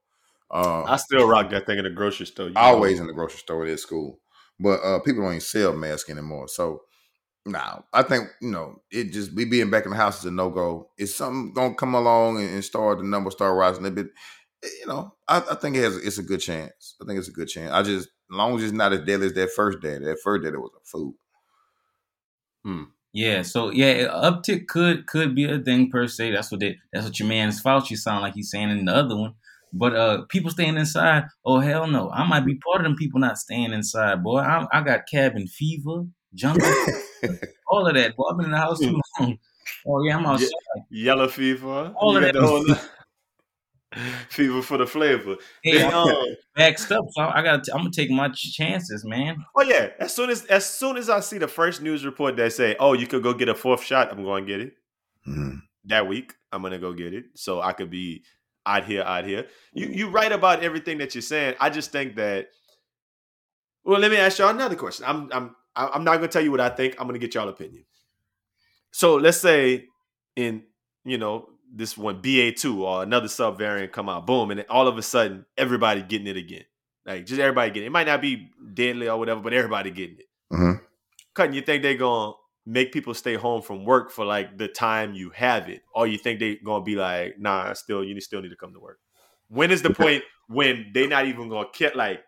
Uh, 0.51 0.85
I 0.85 0.97
still 0.97 1.27
rock 1.27 1.51
that 1.51 1.67
thing 1.67 1.79
in 1.79 1.85
the 1.85 1.91
grocery 1.91 2.27
store. 2.27 2.49
you 2.49 2.53
know. 2.53 2.61
always 2.61 3.01
in 3.01 3.07
the 3.07 3.13
grocery 3.13 3.39
store 3.39 3.67
at 3.67 3.81
school, 3.81 4.21
but 4.61 4.79
uh, 4.81 5.01
people 5.01 5.23
don't 5.23 5.33
even 5.33 5.41
sell 5.41 5.73
masks 5.73 6.09
anymore. 6.09 6.47
So, 6.47 6.83
nah, 7.45 7.81
I 7.93 8.03
think 8.05 8.29
you 8.41 8.51
know 8.51 8.81
it 8.93 9.13
just 9.13 9.35
we 9.35 9.45
being 9.45 9.71
back 9.71 9.87
in 9.87 9.91
the 9.91 9.97
house 9.97 10.21
is 10.21 10.27
a 10.27 10.31
no 10.31 10.51
go. 10.51 10.91
Is 10.99 11.15
something 11.17 11.53
gonna 11.53 11.75
come 11.75 11.95
along 11.95 12.39
and, 12.41 12.51
and 12.51 12.65
start 12.65 12.99
the 12.99 13.05
number 13.05 13.31
start 13.33 13.57
rising 13.57 13.87
a 13.87 13.91
bit? 13.91 14.09
Eh, 14.65 14.69
You 14.81 14.87
know, 14.87 15.15
I, 15.29 15.39
I 15.51 15.55
think 15.55 15.77
it 15.77 15.83
has 15.83 15.97
it's 15.97 16.19
a 16.19 16.23
good 16.23 16.41
chance. 16.41 16.97
I 17.01 17.07
think 17.07 17.19
it's 17.19 17.29
a 17.29 17.33
good 17.33 17.49
chance. 17.49 17.73
I 17.73 17.83
just 17.83 18.09
as 18.09 18.37
long 18.37 18.57
as 18.57 18.65
it's 18.65 18.73
not 18.73 18.93
as 18.93 19.01
deadly 19.01 19.27
as 19.27 19.35
that 19.35 19.51
first 19.51 19.81
day. 19.81 19.99
That 19.99 20.19
first 20.23 20.43
day 20.43 20.49
it 20.51 20.59
was 20.59 20.73
a 20.77 20.85
food. 20.85 21.15
Yeah, 23.13 23.43
so 23.43 23.71
yeah, 23.71 24.09
uptick 24.09 24.67
could 24.67 25.07
could 25.07 25.35
be 25.35 25.45
a 25.45 25.59
thing 25.59 25.91
per 25.91 26.07
se. 26.07 26.33
That's 26.33 26.51
what 26.51 26.61
they, 26.61 26.77
that's 26.93 27.07
what 27.07 27.19
your 27.19 27.29
man's 27.29 27.63
Fauci 27.63 27.97
sound 27.97 28.21
like 28.23 28.35
he's 28.35 28.51
saying 28.51 28.71
in 28.71 28.85
the 28.85 28.95
other 28.95 29.17
one. 29.17 29.35
But 29.73 29.95
uh, 29.97 30.23
people 30.29 30.51
staying 30.51 30.77
inside, 30.77 31.25
oh 31.45 31.61
hell 31.61 31.87
no! 31.87 32.11
I 32.11 32.27
might 32.27 32.45
be 32.45 32.57
part 32.57 32.81
of 32.81 32.85
them 32.85 32.97
people 32.97 33.21
not 33.21 33.39
staying 33.39 33.73
inside, 33.73 34.23
boy. 34.23 34.41
I, 34.41 34.67
I 34.73 34.83
got 34.83 35.09
cabin 35.11 35.47
fever, 35.47 36.05
jungle, 36.35 36.69
all 37.69 37.87
of 37.87 37.95
that. 37.95 38.17
Boy, 38.17 38.25
I've 38.31 38.37
been 38.37 38.47
in 38.47 38.53
the 38.53 38.59
house 38.59 38.81
too 38.81 39.01
long. 39.19 39.39
Oh 39.87 40.05
yeah, 40.05 40.19
I'm 40.19 40.27
outside. 40.27 40.51
Yellow 40.91 41.29
fever. 41.29 41.95
All 41.97 42.21
you 42.21 42.27
of 42.27 42.35
that. 42.35 42.91
The 43.97 44.03
whole 44.11 44.13
fever 44.29 44.63
for 44.63 44.79
the 44.79 44.87
flavor. 44.87 45.37
Hey, 45.63 45.79
Then, 45.79 45.89
I'm 45.89 45.95
um, 45.95 46.27
vaxxed 46.59 46.93
up, 46.95 47.05
so 47.11 47.23
I 47.23 47.43
got. 47.43 47.61
I'm 47.73 47.79
gonna 47.79 47.91
take 47.91 48.11
my 48.11 48.29
ch- 48.29 48.53
chances, 48.55 49.05
man. 49.05 49.45
oh 49.57 49.63
yeah, 49.63 49.91
as 49.99 50.15
soon 50.15 50.31
as 50.31 50.45
as 50.47 50.65
soon 50.67 50.97
as 50.97 51.09
I 51.11 51.21
see 51.21 51.39
the 51.39 51.49
first 51.49 51.83
news 51.83 52.05
report 52.05 52.37
that 52.37 52.53
say, 52.53 52.77
"Oh, 52.79 52.93
you 52.93 53.07
could 53.07 53.23
go 53.23 53.33
get 53.35 53.49
a 53.49 53.55
fourth 53.55 53.83
shot," 53.85 54.11
I'm 54.13 54.23
going 54.23 54.47
to 54.47 54.51
get 54.53 54.61
it 54.61 54.75
Mhm. 55.27 55.63
that 55.87 56.07
week. 56.07 56.35
I'm 56.53 56.61
going 56.63 56.73
to 56.73 56.79
go 56.79 56.93
get 56.93 57.13
it 57.15 57.25
so 57.35 57.61
I 57.61 57.73
could 57.73 57.91
be 57.91 58.23
out 58.65 58.85
here, 58.85 59.03
out 59.03 59.25
here. 59.25 59.47
You 59.73 59.89
you 59.89 60.09
right 60.11 60.33
about 60.33 60.63
everything 60.63 60.99
that 60.99 61.15
you're 61.15 61.23
saying. 61.23 61.55
I 61.61 61.71
just 61.71 61.91
think 61.93 62.17
that. 62.17 62.49
Well, 63.85 64.01
let 64.01 64.11
me 64.11 64.17
ask 64.17 64.39
y'all 64.39 64.49
another 64.51 64.77
question. 64.77 65.05
I'm 65.07 65.31
I'm 65.33 65.57
I'm 65.77 66.05
not 66.05 66.17
going 66.17 66.29
to 66.29 66.33
tell 66.33 66.43
you 66.43 66.51
what 66.51 66.61
I 66.61 66.69
think. 66.71 66.97
I'm 66.99 67.07
going 67.07 67.19
to 67.21 67.25
get 67.25 67.35
y'all 67.35 67.49
opinion. 67.49 67.85
So 68.93 69.17
let's 69.17 69.39
say 69.39 69.87
in 70.37 70.63
you 71.05 71.19
know 71.19 71.49
this 71.75 71.97
one 71.97 72.21
BA 72.21 72.53
two 72.53 72.85
or 72.87 73.03
another 73.03 73.29
sub 73.29 73.59
variant 73.59 73.93
come 73.93 74.09
out, 74.09 74.27
boom, 74.27 74.51
and 74.51 74.65
all 74.71 74.89
of 74.89 74.97
a 74.99 75.03
sudden 75.03 75.45
everybody 75.57 76.03
getting 76.03 76.27
it 76.27 76.37
again. 76.37 76.65
Like 77.05 77.27
just 77.27 77.41
everybody 77.41 77.71
getting 77.71 77.85
it. 77.85 77.87
It 77.87 77.93
might 77.93 78.07
not 78.07 78.21
be 78.21 78.51
deadly 78.75 79.09
or 79.09 79.19
whatever, 79.19 79.41
but 79.41 79.53
everybody 79.53 79.91
getting 79.91 80.19
it. 80.19 80.27
Mm-hmm. 80.53 80.83
Cutting, 81.35 81.55
you 81.55 81.61
think 81.63 81.83
they 81.83 81.97
gonna 81.97 82.33
make 82.65 82.93
people 82.93 83.15
stay 83.15 83.35
home 83.35 83.63
from 83.63 83.85
work 83.85 84.11
for 84.11 84.25
like 84.25 84.59
the 84.59 84.67
time 84.69 85.15
you 85.15 85.31
have 85.31 85.69
it, 85.69 85.83
or 85.95 86.07
you 86.07 86.19
think 86.19 86.41
they 86.41 86.57
gonna 86.57 86.83
be 86.85 86.97
like, 86.97 87.39
nah, 87.39 87.73
still 87.75 88.03
you 88.03 88.21
still 88.21 88.41
need 88.43 88.49
to 88.51 88.57
come 88.57 88.73
to 88.73 88.81
work? 88.81 88.99
When 89.49 89.71
is 89.71 89.83
the 89.83 89.91
point 89.91 90.25
when 90.49 90.91
they 90.95 91.07
not 91.07 91.27
even 91.27 91.49
gonna 91.49 91.69
care? 91.73 91.93
Like 91.95 92.23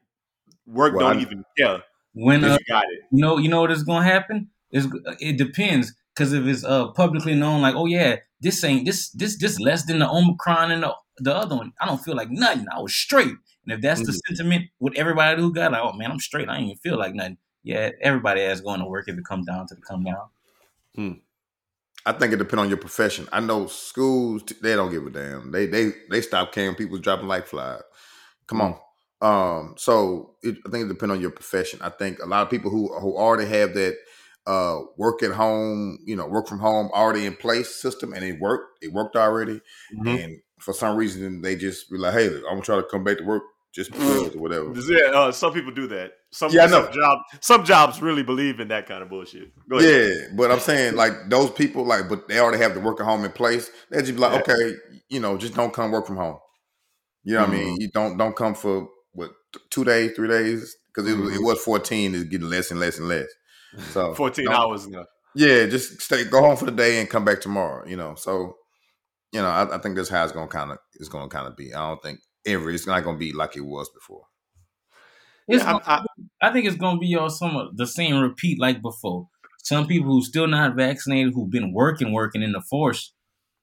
work 0.67 0.95
Well, 0.95 1.09
don't 1.09 1.19
I- 1.19 1.23
even 1.23 1.45
care 1.59 1.83
When 2.13 2.45
uh, 2.45 2.53
you 2.55 2.59
got 2.69 2.85
it. 2.85 3.01
you 3.11 3.21
know, 3.23 3.39
you 3.39 3.49
know 3.49 3.61
what 3.63 3.71
is 3.71 3.83
gonna 3.83 4.05
happen? 4.05 4.51
Is 4.71 4.87
it 5.21 5.39
depends 5.39 5.95
because 6.15 6.33
if 6.33 6.45
it's 6.47 6.63
uh 6.65 6.89
publicly 6.89 7.35
known, 7.35 7.63
like, 7.63 7.75
oh 7.75 7.87
yeah, 7.87 8.17
this 8.41 8.63
ain't 8.65 8.87
this 8.87 9.11
this 9.11 9.39
this 9.39 9.59
less 9.59 9.85
than 9.85 9.99
the 9.99 10.09
Omicron 10.09 10.71
and 10.71 10.83
the 10.83 10.95
the 11.19 11.35
other 11.35 11.57
one. 11.57 11.73
I 11.81 11.87
don't 11.87 12.03
feel 12.03 12.17
like 12.17 12.31
nothing. 12.31 12.67
I 12.73 12.81
was 12.81 12.95
straight. 12.95 13.35
And 13.65 13.73
if 13.75 13.81
that's 13.83 14.05
the 14.07 14.13
sentiment 14.13 14.67
with 14.81 14.97
everybody 14.97 15.43
who 15.43 15.53
got 15.53 15.73
like, 15.73 15.83
oh 15.83 15.93
man, 15.93 16.11
I'm 16.11 16.21
straight. 16.21 16.49
I 16.49 16.57
ain't 16.57 16.67
even 16.67 16.79
feel 16.79 16.99
like 16.99 17.15
nothing. 17.15 17.37
Yeah, 17.65 17.91
everybody 18.01 18.41
has 18.43 18.61
going 18.61 18.81
to 18.81 18.87
work 18.87 19.09
if 19.09 19.19
it 19.19 19.25
comes 19.25 19.47
down 19.47 19.67
to 19.67 19.75
the 19.75 19.83
come 19.83 20.05
down. 20.05 20.29
Hmm. 20.95 21.13
I 22.07 22.13
think 22.13 22.33
it 22.33 22.37
depends 22.37 22.63
on 22.63 22.69
your 22.69 22.79
profession. 22.79 23.29
I 23.33 23.41
know 23.41 23.67
schools 23.67 24.43
they 24.63 24.75
don't 24.75 24.91
give 24.91 25.07
a 25.07 25.11
damn. 25.11 25.51
They 25.51 25.67
they 25.67 25.93
they 26.11 26.23
stop 26.23 26.53
caring. 26.53 26.77
People 26.77 26.99
dropping 26.99 27.29
like 27.29 27.47
flies. 27.47 27.83
Come 28.47 28.63
on. 28.63 28.79
Um. 29.21 29.75
So 29.77 30.37
it, 30.43 30.57
I 30.67 30.71
think 30.71 30.87
it 30.87 30.89
depends 30.89 31.13
on 31.13 31.21
your 31.21 31.31
profession. 31.31 31.81
I 31.83 31.91
think 31.91 32.21
a 32.21 32.27
lot 32.27 32.43
of 32.43 32.51
people 32.51 32.71
who 32.71 32.89
who 33.01 33.17
already 33.19 33.47
have 33.51 33.75
that 33.75 33.97
uh 34.49 34.79
work 34.97 35.23
at 35.23 35.33
home, 35.33 35.99
you 36.07 36.17
know, 36.17 36.27
work 36.27 36.49
from 36.49 36.59
home 36.59 36.91
already 36.95 37.27
in 37.27 37.37
place 37.37 37.77
system, 37.81 38.13
and 38.15 38.25
it 38.25 38.41
worked. 38.41 38.83
It 38.83 38.93
worked 38.93 39.15
already. 39.17 39.61
Mhm. 39.95 40.25
And 40.25 40.39
for 40.59 40.73
some 40.73 40.97
reason, 40.97 41.43
they 41.43 41.55
just 41.57 41.91
be 41.91 41.99
like, 41.99 42.15
"Hey, 42.15 42.27
I'm 42.29 42.43
gonna 42.43 42.63
try 42.63 42.77
to 42.77 42.83
come 42.91 43.05
back 43.05 43.19
to 43.19 43.25
work 43.25 43.43
just 43.75 43.91
because 43.93 44.35
or 44.35 44.41
whatever." 44.41 44.73
Yeah, 44.89 45.11
uh, 45.13 45.33
some 45.33 45.53
people 45.53 45.73
do 45.73 45.87
that. 45.89 46.13
Some, 46.31 46.51
Yeah, 46.53 46.65
I 46.65 46.67
know. 46.67 46.85
some 46.85 46.93
job, 46.95 47.19
some 47.41 47.65
jobs 47.65 48.03
really 48.03 48.23
believe 48.23 48.59
in 48.61 48.69
that 48.69 48.87
kind 48.87 49.03
of 49.03 49.09
bullshit. 49.11 49.53
Go 49.69 49.79
ahead. 49.79 49.91
Yeah, 50.11 50.27
but 50.37 50.51
I'm 50.51 50.61
saying 50.61 50.95
like 50.97 51.13
those 51.29 51.51
people, 51.51 51.85
like, 51.87 52.09
but 52.09 52.27
they 52.29 52.39
already 52.41 52.59
have 52.63 52.75
the 52.75 52.81
work 52.81 53.01
at 53.01 53.07
home 53.07 53.25
in 53.25 53.33
place. 53.33 53.71
They 53.91 54.01
just 54.01 54.15
be 54.15 54.19
like, 54.21 54.33
Yeah. 54.47 54.55
okay, 54.55 54.75
you 55.09 55.21
know, 55.21 55.37
just 55.39 55.55
don't 55.55 55.73
come 55.73 55.91
work 55.93 56.07
from 56.07 56.17
home. 56.17 56.39
You 57.25 57.35
know 57.35 57.41
what 57.41 57.51
I 57.51 57.53
mean? 57.53 57.67
Mm-hmm. 57.75 57.81
You 57.83 57.89
don't 57.93 58.17
don't 58.17 58.37
come 58.37 58.55
for 58.55 58.89
what 59.13 59.31
two 59.71 59.85
days, 59.85 60.13
three 60.17 60.29
days 60.29 60.77
because 60.89 61.11
it 61.11 61.17
was 61.19 61.31
Mm-hmm. 61.31 61.43
it 61.43 61.47
was 61.47 61.59
fourteen. 61.63 62.15
It's 62.15 62.25
getting 62.25 62.49
less 62.51 62.71
and 62.71 62.81
less 62.81 62.99
and 62.99 63.09
less. 63.09 63.27
So 63.91 64.15
14 64.15 64.45
don't- 64.47 64.55
hours 64.55 64.87
now. 64.87 65.05
Yeah, 65.35 65.67
just 65.67 66.01
stay, 66.01 66.25
go 66.25 66.41
home 66.41 66.57
for 66.57 66.65
the 66.65 66.73
day 66.73 66.99
and 67.01 67.09
come 67.09 67.25
back 67.25 67.41
tomorrow. 67.41 67.87
You 67.87 67.97
know, 67.97 68.15
so 68.17 68.57
you 69.33 69.41
know, 69.41 69.49
I, 69.49 69.77
I 69.77 69.79
think 69.79 69.95
that's 69.95 70.09
how 70.09 70.25
it's 70.25 70.33
gonna 70.33 70.49
kind 70.49 70.71
of 70.73 70.79
it's 70.95 71.09
gonna 71.09 71.29
kind 71.29 71.47
of 71.47 71.57
be. 71.57 71.73
I 71.75 71.87
don't 71.89 72.03
think 72.03 72.21
ever 72.47 72.71
it's 72.71 72.87
not 72.87 73.05
gonna 73.05 73.19
be 73.19 73.33
like 73.33 73.57
it 73.57 73.61
was 73.61 73.91
before. 73.91 74.23
It's 75.47 75.63
Yeah, 75.63 75.73
I'm- 75.73 75.81
gonna- 75.85 76.05
I 76.43 76.53
think 76.53 76.67
it's 76.67 76.77
gonna 76.77 76.99
be 76.99 77.15
all 77.15 77.31
some 77.31 77.57
of 77.57 77.77
the 77.77 77.87
same 77.87 78.21
repeat 78.21 78.59
like 78.61 78.81
before. 78.83 79.29
Some 79.63 79.87
people 79.87 80.11
who 80.13 80.23
still 80.23 80.47
not 80.47 80.77
vaccinated, 80.77 81.35
who've 81.35 81.51
been 81.51 81.73
working, 81.73 82.13
working 82.13 82.43
in 82.43 82.53
the 82.53 82.63
force, 82.63 83.13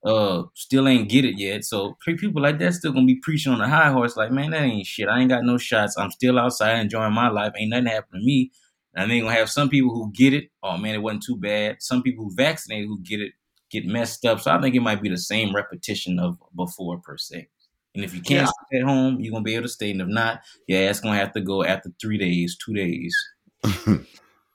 uh, 0.06 0.44
still 0.54 0.88
ain't 0.88 1.10
get 1.10 1.26
it 1.26 1.40
yet. 1.40 1.66
So 1.66 1.98
people 2.06 2.42
like 2.44 2.60
that 2.60 2.76
still 2.76 2.92
gonna 2.94 3.06
be 3.08 3.16
preaching 3.22 3.52
on 3.54 3.60
the 3.60 3.68
high 3.68 3.92
horse, 3.92 4.16
like, 4.16 4.32
man, 4.32 4.52
that 4.52 4.62
ain't 4.62 4.86
shit. 4.86 5.08
I 5.10 5.20
ain't 5.20 5.30
got 5.30 5.44
no 5.44 5.58
shots. 5.58 5.98
I'm 5.98 6.12
still 6.12 6.38
outside 6.38 6.80
enjoying 6.80 7.14
my 7.14 7.30
life. 7.30 7.54
Ain't 7.58 7.72
nothing 7.72 7.88
happened 7.88 8.22
to 8.22 8.26
me. 8.26 8.52
And 8.96 9.12
then 9.12 9.22
gonna 9.22 9.34
have 9.34 9.50
some 9.50 9.70
people 9.70 9.94
who 9.94 10.12
get 10.14 10.34
it. 10.34 10.46
Oh 10.64 10.78
man, 10.78 10.96
it 10.96 11.02
wasn't 11.02 11.24
too 11.24 11.38
bad. 11.38 11.78
Some 11.82 12.02
people 12.02 12.26
who 12.26 12.36
vaccinated 12.36 12.88
who 12.88 13.00
get 13.02 13.20
it 13.20 13.34
get 13.70 13.86
messed 13.86 14.26
up. 14.26 14.40
So 14.40 14.52
I 14.52 14.62
think 14.62 14.76
it 14.76 14.82
might 14.82 15.02
be 15.02 15.10
the 15.10 15.18
same 15.18 15.54
repetition 15.54 16.20
of 16.20 16.38
before 16.56 17.00
per 17.00 17.18
se. 17.18 17.48
And 17.94 18.04
if 18.04 18.14
you 18.14 18.22
can't 18.22 18.48
Yeah. 18.48 18.52
stay 18.68 18.80
at 18.80 18.86
home, 18.86 19.20
you're 19.20 19.32
gonna 19.32 19.44
be 19.44 19.56
able 19.56 19.64
to 19.64 19.70
stay. 19.70 19.92
And 19.92 20.02
if 20.02 20.08
not, 20.08 20.42
your 20.68 20.88
ass 20.88 21.00
gonna 21.02 21.18
have 21.18 21.34
to 21.34 21.42
go 21.42 21.64
after 21.64 21.90
three 22.02 22.18
days, 22.18 22.58
two 22.58 22.74
days. 22.74 23.16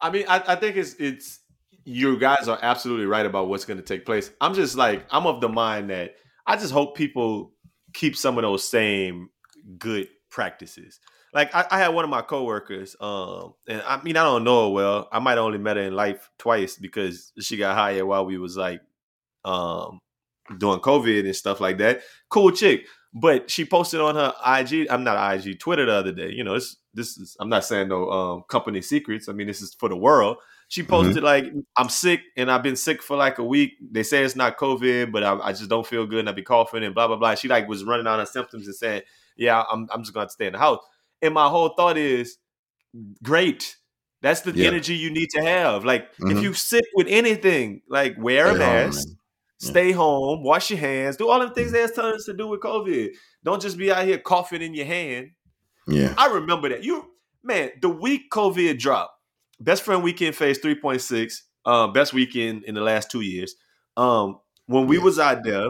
I 0.00 0.10
mean, 0.10 0.24
I, 0.28 0.42
I 0.46 0.56
think 0.56 0.76
it's 0.76 0.94
it's 0.94 1.40
you 1.84 2.18
guys 2.18 2.48
are 2.48 2.58
absolutely 2.62 3.06
right 3.06 3.26
about 3.26 3.48
what's 3.48 3.64
going 3.64 3.78
to 3.78 3.84
take 3.84 4.04
place. 4.06 4.30
I'm 4.40 4.54
just 4.54 4.76
like 4.76 5.04
I'm 5.10 5.26
of 5.26 5.40
the 5.40 5.48
mind 5.48 5.90
that 5.90 6.14
I 6.46 6.56
just 6.56 6.72
hope 6.72 6.96
people 6.96 7.52
keep 7.94 8.16
some 8.16 8.38
of 8.38 8.42
those 8.42 8.68
same 8.68 9.30
good 9.78 10.08
practices. 10.30 11.00
Like 11.32 11.54
I, 11.54 11.66
I 11.70 11.78
had 11.78 11.88
one 11.88 12.04
of 12.04 12.10
my 12.10 12.22
coworkers, 12.22 12.96
um, 13.00 13.54
and 13.68 13.82
I 13.82 14.02
mean 14.02 14.16
I 14.16 14.24
don't 14.24 14.44
know 14.44 14.64
her 14.68 14.74
well. 14.74 15.08
I 15.12 15.20
might 15.20 15.38
only 15.38 15.58
met 15.58 15.76
her 15.76 15.82
in 15.82 15.94
life 15.94 16.30
twice 16.38 16.76
because 16.76 17.32
she 17.40 17.56
got 17.56 17.76
hired 17.76 18.04
while 18.04 18.26
we 18.26 18.36
was 18.38 18.56
like 18.56 18.80
um 19.44 20.00
doing 20.58 20.80
COVID 20.80 21.24
and 21.24 21.36
stuff 21.36 21.60
like 21.60 21.78
that. 21.78 22.02
Cool 22.28 22.50
chick. 22.50 22.86
But 23.12 23.50
she 23.50 23.64
posted 23.64 24.00
on 24.00 24.14
her 24.14 24.32
IG, 24.46 24.86
I'm 24.88 25.02
not 25.02 25.34
IG, 25.34 25.58
Twitter 25.58 25.84
the 25.84 25.92
other 25.92 26.12
day. 26.12 26.30
You 26.30 26.44
know, 26.44 26.54
this 26.54 26.76
this 26.94 27.18
is 27.18 27.36
I'm 27.40 27.48
not 27.48 27.64
saying 27.64 27.88
no 27.88 28.08
um 28.10 28.44
company 28.48 28.82
secrets. 28.82 29.28
I 29.28 29.32
mean, 29.32 29.46
this 29.46 29.62
is 29.62 29.74
for 29.74 29.88
the 29.88 29.96
world. 29.96 30.36
She 30.68 30.84
posted 30.84 31.24
like, 31.24 31.46
I'm 31.76 31.88
sick 31.88 32.20
and 32.36 32.48
I've 32.48 32.62
been 32.62 32.76
sick 32.76 33.02
for 33.02 33.16
like 33.16 33.38
a 33.38 33.44
week. 33.44 33.72
They 33.90 34.04
say 34.04 34.22
it's 34.22 34.36
not 34.36 34.56
COVID, 34.56 35.10
but 35.10 35.24
I, 35.24 35.36
I 35.40 35.52
just 35.52 35.68
don't 35.68 35.84
feel 35.84 36.06
good 36.06 36.20
and 36.20 36.28
I 36.28 36.32
be 36.32 36.42
coughing 36.42 36.84
and 36.84 36.94
blah 36.94 37.08
blah 37.08 37.16
blah. 37.16 37.34
She 37.34 37.48
like 37.48 37.66
was 37.68 37.82
running 37.82 38.06
on 38.06 38.20
her 38.20 38.26
symptoms 38.26 38.66
and 38.66 38.76
saying, 38.76 39.02
Yeah, 39.36 39.64
I'm 39.70 39.88
I'm 39.92 40.02
just 40.02 40.14
gonna 40.14 40.30
stay 40.30 40.46
in 40.46 40.52
the 40.52 40.60
house. 40.60 40.78
And 41.22 41.34
my 41.34 41.48
whole 41.48 41.70
thought 41.70 41.96
is, 41.96 42.38
great. 43.22 43.76
That's 44.22 44.42
the 44.42 44.52
Yeah. 44.52 44.68
energy 44.68 44.94
you 44.94 45.10
need 45.10 45.28
to 45.30 45.42
have. 45.42 45.84
Like 45.84 46.08
if 46.18 46.36
Mhm. 46.38 46.42
you 46.42 46.54
sick 46.54 46.84
with 46.94 47.06
anything, 47.08 47.82
like 47.88 48.16
wear 48.18 48.46
a 48.46 48.54
Stay 48.54 48.64
home, 48.64 48.74
mask. 48.74 49.08
Yeah. 49.08 49.70
stay 49.70 49.92
home, 49.92 50.42
wash 50.42 50.70
your 50.70 50.78
hands, 50.78 51.16
do 51.16 51.28
all 51.28 51.40
the 51.40 51.50
things 51.50 51.72
they're 51.72 51.88
telling 51.88 52.14
us 52.14 52.24
to 52.26 52.32
do 52.34 52.46
with 52.48 52.60
COVID. 52.60 53.10
Don't 53.44 53.62
just 53.62 53.78
be 53.78 53.90
out 53.92 54.04
here 54.04 54.18
coughing 54.18 54.62
in 54.62 54.74
your 54.74 54.86
hand. 54.86 55.30
Yeah. 55.86 56.14
I 56.18 56.26
remember 56.26 56.68
that. 56.68 56.84
You 56.84 57.10
man, 57.42 57.70
the 57.80 57.88
week 57.88 58.30
COVID 58.30 58.78
dropped, 58.78 59.12
best 59.60 59.82
friend 59.82 60.02
weekend 60.02 60.36
phase 60.36 60.58
3.6, 60.58 61.42
um, 61.64 61.92
best 61.94 62.12
weekend 62.12 62.64
in 62.64 62.74
the 62.74 62.82
last 62.82 63.10
two 63.10 63.22
years. 63.22 63.54
Um, 63.96 64.40
when 64.66 64.86
we 64.86 64.98
Yeah. 64.98 65.04
was 65.04 65.18
out 65.18 65.44
there, 65.44 65.68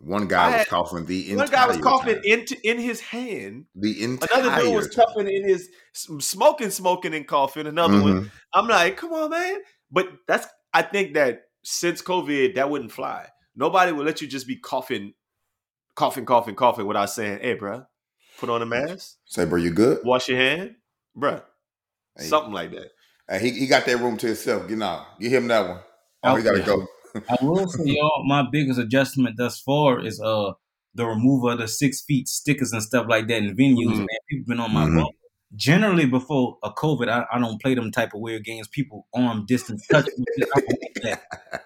One 0.00 0.28
guy 0.28 0.58
was 0.58 0.66
coughing 0.68 1.06
the 1.06 1.30
entire 1.32 1.36
one 1.38 1.48
guy 1.50 1.66
was 1.66 1.76
coughing 1.78 2.20
into 2.24 2.56
in 2.62 2.78
his 2.78 3.00
hand. 3.00 3.66
the 3.74 4.02
entire 4.04 4.40
Another 4.40 4.62
dude 4.62 4.76
was 4.76 4.88
coughing 4.94 5.28
in 5.28 5.48
his 5.48 5.68
smoking, 5.92 6.70
smoking, 6.70 7.14
and 7.14 7.26
coughing. 7.26 7.66
Another 7.66 8.00
one. 8.00 8.24
Mhm. 8.24 8.30
I'm 8.54 8.68
like, 8.68 8.96
come 8.96 9.12
on, 9.12 9.30
man. 9.30 9.58
But 9.90 10.08
that's 10.28 10.46
I 10.72 10.82
think 10.82 11.14
that 11.14 11.42
since 11.64 12.00
COVID, 12.00 12.54
that 12.54 12.70
wouldn't 12.70 12.92
fly. 12.92 13.26
Nobody 13.56 13.90
would 13.90 14.06
let 14.06 14.20
you 14.20 14.28
just 14.28 14.46
be 14.46 14.56
coughing, 14.56 15.14
coughing, 15.96 16.24
coughing, 16.26 16.54
coughing 16.54 16.86
without 16.86 17.10
saying, 17.10 17.40
"Hey, 17.40 17.56
bruh, 17.56 17.84
put 18.38 18.48
on 18.50 18.62
a 18.62 18.66
mask, 18.66 19.16
Say, 19.24 19.46
bro, 19.46 19.58
you 19.58 19.72
good? 19.72 19.98
wash 20.04 20.28
your 20.28 20.38
hand, 20.38 20.76
bruh." 21.16 21.42
Hey. 22.16 22.24
Something 22.26 22.52
like 22.52 22.70
that. 22.70 22.90
Hey, 23.28 23.40
he, 23.40 23.50
he 23.58 23.66
got 23.66 23.84
that 23.86 23.98
room 23.98 24.16
to 24.18 24.26
himself. 24.28 24.68
Get 24.68 24.78
now, 24.78 25.08
give 25.18 25.32
him 25.32 25.48
that 25.48 25.68
one. 25.68 25.80
Oh, 26.22 26.36
he 26.36 26.42
gotta 26.44 26.60
go. 26.60 26.86
I 27.14 27.36
will 27.42 27.68
say, 27.68 27.82
y'all, 27.86 28.24
my 28.26 28.44
biggest 28.50 28.78
adjustment 28.78 29.36
thus 29.36 29.60
far 29.60 30.00
is 30.04 30.20
uh 30.20 30.52
the 30.94 31.06
removal 31.06 31.50
of 31.50 31.58
the 31.58 31.68
six 31.68 32.02
feet 32.02 32.28
stickers 32.28 32.72
and 32.72 32.82
stuff 32.82 33.06
like 33.08 33.28
that 33.28 33.36
in 33.38 33.56
venues. 33.56 33.92
Mhm. 33.94 33.98
Man, 33.98 34.06
people 34.28 34.44
been 34.48 34.60
on 34.60 34.72
my 34.72 34.86
Mhm. 34.86 34.96
bump. 34.96 35.14
Generally, 35.56 36.06
before 36.06 36.58
a 36.62 36.70
COVID, 36.70 37.08
I, 37.08 37.24
I 37.32 37.38
don't 37.38 37.60
play 37.62 37.74
them 37.74 37.90
type 37.90 38.12
of 38.14 38.20
weird 38.20 38.44
games. 38.44 38.68
People 38.68 39.06
arm 39.14 39.46
distance 39.46 39.86
touch. 39.90 40.04
me. 40.18 40.24
I 40.54 40.60
don't 40.60 40.68
like 40.82 41.02
that. 41.02 41.22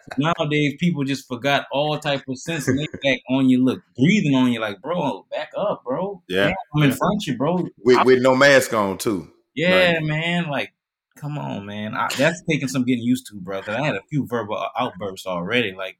Nowadays, 0.18 0.74
people 0.78 1.02
just 1.02 1.26
forgot 1.26 1.66
all 1.72 1.98
type 1.98 2.22
of 2.28 2.38
sense 2.38 2.68
and 2.68 2.78
they 2.78 2.86
back 3.02 3.18
on 3.30 3.48
you, 3.48 3.64
look, 3.64 3.80
breathing 3.98 4.36
on 4.36 4.52
you, 4.52 4.60
like, 4.60 4.80
bro, 4.80 5.26
back 5.32 5.50
up, 5.56 5.82
bro. 5.84 6.22
Yeah. 6.28 6.44
Damn, 6.48 6.54
I'm 6.76 6.82
in 6.84 6.92
front 6.92 7.22
of 7.22 7.26
you, 7.26 7.36
bro. 7.36 7.68
with, 7.82 8.04
with 8.06 8.22
no 8.22 8.36
mask 8.36 8.72
on 8.72 8.98
too. 8.98 9.28
Yeah, 9.56 9.98
man. 10.00 10.48
Like, 10.48 10.72
come 11.22 11.38
on, 11.38 11.64
man. 11.64 11.94
I, 11.94 12.08
that's 12.18 12.42
taking 12.50 12.68
some 12.68 12.84
getting 12.84 13.04
used 13.04 13.26
to, 13.28 13.40
bro. 13.40 13.62
'cause 13.62 13.74
I 13.76 13.80
had 13.86 13.94
a 13.94 14.02
few 14.10 14.26
verbal 14.26 14.66
outbursts 14.78 15.26
already. 15.26 15.72
Like, 15.72 15.96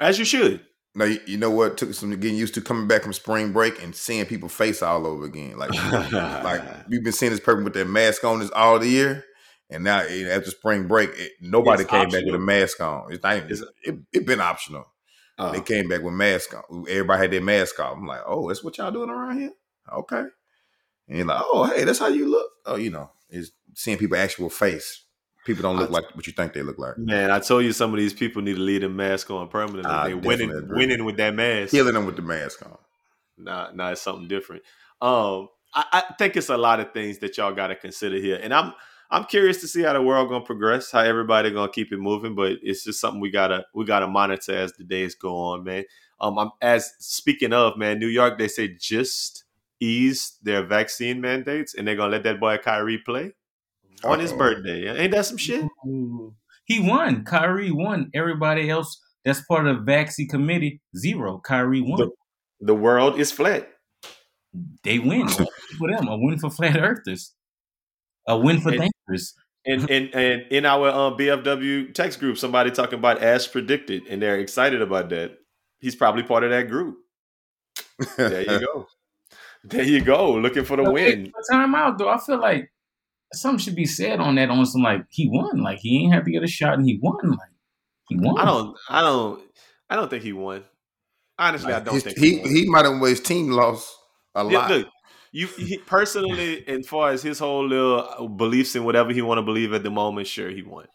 As 0.00 0.18
you 0.18 0.24
should. 0.24 0.60
Now 0.94 1.06
you, 1.06 1.20
you 1.26 1.36
know 1.38 1.50
what 1.50 1.76
took 1.78 1.92
some 1.94 2.10
getting 2.10 2.36
used 2.36 2.54
to 2.54 2.60
coming 2.60 2.86
back 2.86 3.02
from 3.02 3.12
spring 3.14 3.52
break 3.52 3.82
and 3.82 3.94
seeing 3.94 4.24
people 4.26 4.48
face 4.48 4.82
all 4.82 5.06
over 5.06 5.24
again. 5.24 5.56
Like 5.58 5.70
like 6.12 6.62
we've 6.88 7.02
been 7.02 7.12
seeing 7.12 7.32
this 7.32 7.40
person 7.40 7.64
with 7.64 7.74
their 7.74 7.84
mask 7.86 8.24
on 8.24 8.40
this 8.40 8.50
all 8.50 8.78
the 8.78 8.88
year, 8.88 9.24
and 9.70 9.84
now 9.84 10.00
eh, 10.00 10.28
after 10.28 10.50
spring 10.50 10.86
break, 10.88 11.10
it, 11.14 11.32
nobody 11.40 11.82
It's 11.82 11.90
came 11.90 12.08
back 12.10 12.24
with 12.26 12.34
a 12.34 12.38
mask 12.38 12.80
on. 12.80 13.10
It's 13.12 13.22
not 13.22 13.36
even, 13.36 13.50
It's- 13.50 13.68
it, 13.84 13.96
it 14.12 14.26
been 14.26 14.40
optional. 14.40 14.86
Uh, 15.38 15.50
They 15.52 15.62
came 15.62 15.88
back 15.88 16.02
with 16.02 16.12
mask 16.12 16.54
on. 16.54 16.84
Everybody 16.88 17.20
had 17.22 17.30
their 17.32 17.40
mask 17.40 17.80
off. 17.80 17.96
I'm 17.96 18.06
like, 18.06 18.20
oh, 18.26 18.48
that's 18.48 18.62
what 18.62 18.76
y'all 18.76 18.90
doing 18.92 19.08
around 19.08 19.40
here? 19.40 19.52
Okay. 19.90 20.24
And 21.08 21.16
you're 21.18 21.26
like, 21.26 21.42
oh, 21.42 21.64
hey, 21.64 21.84
that's 21.84 21.98
how 22.00 22.08
you 22.08 22.30
look. 22.30 22.50
Oh, 22.66 22.76
you 22.76 22.90
know, 22.90 23.10
it's 23.30 23.50
seeing 23.74 23.98
people 23.98 24.16
actual 24.16 24.50
face. 24.50 25.04
People 25.44 25.62
don't 25.62 25.76
look 25.76 25.90
like 25.90 26.04
what 26.14 26.26
you 26.26 26.32
think 26.32 26.52
they 26.52 26.62
look 26.62 26.78
like. 26.78 26.96
man, 26.98 27.32
I 27.32 27.40
told 27.40 27.64
you 27.64 27.72
some 27.72 27.92
of 27.92 27.98
these 27.98 28.12
people 28.12 28.42
need 28.42 28.54
to 28.54 28.60
leave 28.60 28.82
the 28.82 28.88
mask 28.88 29.28
on 29.30 29.48
permanently. 29.48 29.90
I 29.90 30.08
they 30.08 30.14
winning, 30.14 30.52
agree. 30.52 30.76
winning 30.76 31.04
with 31.04 31.16
that 31.16 31.34
mask. 31.34 31.72
Killing 31.72 31.94
them 31.94 32.06
with 32.06 32.14
the 32.14 32.22
mask 32.22 32.64
on. 32.64 32.78
Nah, 33.38 33.72
nah, 33.72 33.90
it's 33.90 34.00
something 34.00 34.28
different. 34.28 34.62
Um, 35.00 35.48
I, 35.74 35.84
I 35.92 36.14
think 36.16 36.36
it's 36.36 36.48
a 36.48 36.56
lot 36.56 36.78
of 36.78 36.92
things 36.92 37.18
that 37.18 37.36
y'all 37.36 37.52
got 37.52 37.68
to 37.68 37.74
consider 37.74 38.16
here, 38.16 38.38
and 38.40 38.54
I'm 38.54 38.72
I'm 39.10 39.24
curious 39.24 39.60
to 39.60 39.68
see 39.68 39.82
how 39.82 39.92
the 39.92 40.02
world 40.02 40.28
gonna 40.28 40.44
progress, 40.44 40.90
how 40.90 41.00
everybody 41.00 41.50
gonna 41.50 41.72
keep 41.72 41.92
it 41.92 41.98
moving. 41.98 42.34
But 42.36 42.58
it's 42.62 42.84
just 42.84 43.00
something 43.00 43.20
we 43.20 43.30
gotta 43.30 43.66
we 43.74 43.84
gotta 43.84 44.06
monitor 44.06 44.54
as 44.54 44.72
the 44.74 44.84
days 44.84 45.16
go 45.16 45.34
on, 45.34 45.64
man. 45.64 45.84
Um, 46.20 46.38
I'm 46.38 46.50
as 46.60 46.92
speaking 46.98 47.52
of 47.52 47.76
man, 47.76 47.98
New 47.98 48.06
York, 48.06 48.38
they 48.38 48.48
say 48.48 48.68
just 48.68 49.44
ease 49.80 50.38
their 50.42 50.62
vaccine 50.62 51.20
mandates, 51.20 51.74
and 51.74 51.88
they're 51.88 51.96
gonna 51.96 52.12
let 52.12 52.22
that 52.22 52.38
boy 52.38 52.58
Kyrie 52.58 52.98
play 52.98 53.32
on 54.04 54.18
his 54.20 54.32
Uh-oh. 54.32 54.38
birthday. 54.38 54.88
Ain't 55.02 55.12
that 55.12 55.26
some 55.26 55.36
shit? 55.36 55.64
He 56.64 56.80
won. 56.80 57.24
Kyrie 57.24 57.70
won. 57.72 58.10
Everybody 58.14 58.70
else 58.70 59.00
that's 59.24 59.44
part 59.46 59.66
of 59.66 59.76
the 59.76 59.82
vaccine 59.82 60.28
committee, 60.28 60.80
zero. 60.96 61.40
Kyrie 61.44 61.80
won. 61.80 61.98
The- 62.00 62.10
The 62.60 62.74
world 62.74 63.18
is 63.18 63.32
flat. 63.32 63.68
they 64.84 64.98
win. 64.98 65.26
Win 65.26 65.28
for 65.78 65.90
them. 65.90 66.08
A 66.08 66.16
win 66.18 66.38
for 66.38 66.50
flat 66.50 66.76
earthers. 66.76 67.34
A 68.28 68.38
win 68.38 68.60
for 68.60 68.70
And- 68.70 68.90
thinkers. 69.08 69.34
And 69.64 69.88
and 69.90 70.12
and 70.12 70.42
in 70.50 70.66
our 70.66 70.88
um, 70.90 71.16
BFW 71.16 71.94
text 71.94 72.18
group, 72.18 72.36
somebody 72.36 72.72
talking 72.72 72.98
about 72.98 73.22
as 73.22 73.46
predicted, 73.46 74.02
and 74.10 74.20
they're 74.20 74.40
excited 74.40 74.82
about 74.82 75.08
that. 75.10 75.38
He's 75.78 75.94
probably 75.94 76.24
part 76.24 76.42
of 76.42 76.50
that 76.50 76.68
group. 76.68 76.96
There 78.16 78.40
you 78.42 78.58
go. 78.66 78.86
there 79.62 79.84
you 79.84 80.00
go. 80.00 80.32
Looking 80.32 80.64
for 80.64 80.76
the 80.76 80.90
win. 80.90 81.32
Time 81.52 81.76
out 81.76 81.96
though. 81.96 82.08
I 82.08 82.18
feel 82.18 82.40
like 82.40 82.72
something 83.32 83.58
should 83.58 83.74
be 83.76 83.84
said 83.86 84.20
on 84.20 84.34
that. 84.36 84.50
On 84.50 84.64
some 84.66 84.82
like 84.82 85.04
he 85.10 85.28
won. 85.28 85.62
Like 85.62 85.78
he 85.78 86.02
ain't 86.04 86.14
have 86.14 86.24
to 86.24 86.30
get 86.30 86.42
a 86.42 86.46
shot 86.48 86.74
and 86.74 86.86
he 86.86 86.98
won. 87.02 87.16
Like 87.30 87.50
he 88.08 88.16
won. 88.16 88.38
I 88.38 88.44
don't. 88.44 88.76
I 88.88 89.00
don't. 89.00 89.42
I 89.90 89.96
don't 89.96 90.08
think 90.10 90.22
he 90.22 90.32
won. 90.32 90.64
Honestly, 91.38 91.72
I 91.72 91.80
don't 91.80 91.94
His- 91.94 92.02
think 92.04 92.18
he 92.18 92.38
won. 92.38 92.50
he 92.50 92.68
might 92.68 92.84
have 92.84 93.00
his 93.00 93.20
team 93.20 93.50
lost 93.50 93.90
a 94.34 94.44
Yeah, 94.44 94.58
lot. 94.58 94.70
look, 94.70 94.88
you 95.32 95.46
he, 95.56 95.78
personally, 95.78 96.66
as 96.68 96.86
far 96.86 97.10
as 97.10 97.22
his 97.22 97.38
whole 97.38 97.66
little 97.66 98.00
uh, 98.00 98.26
beliefs 98.26 98.74
and 98.74 98.84
whatever 98.84 99.12
he 99.12 99.22
want 99.22 99.38
to 99.38 99.42
believe 99.42 99.72
at 99.72 99.82
the 99.82 99.90
moment, 99.90 100.26
sure 100.26 100.50
he 100.50 100.62
won. 100.62 100.86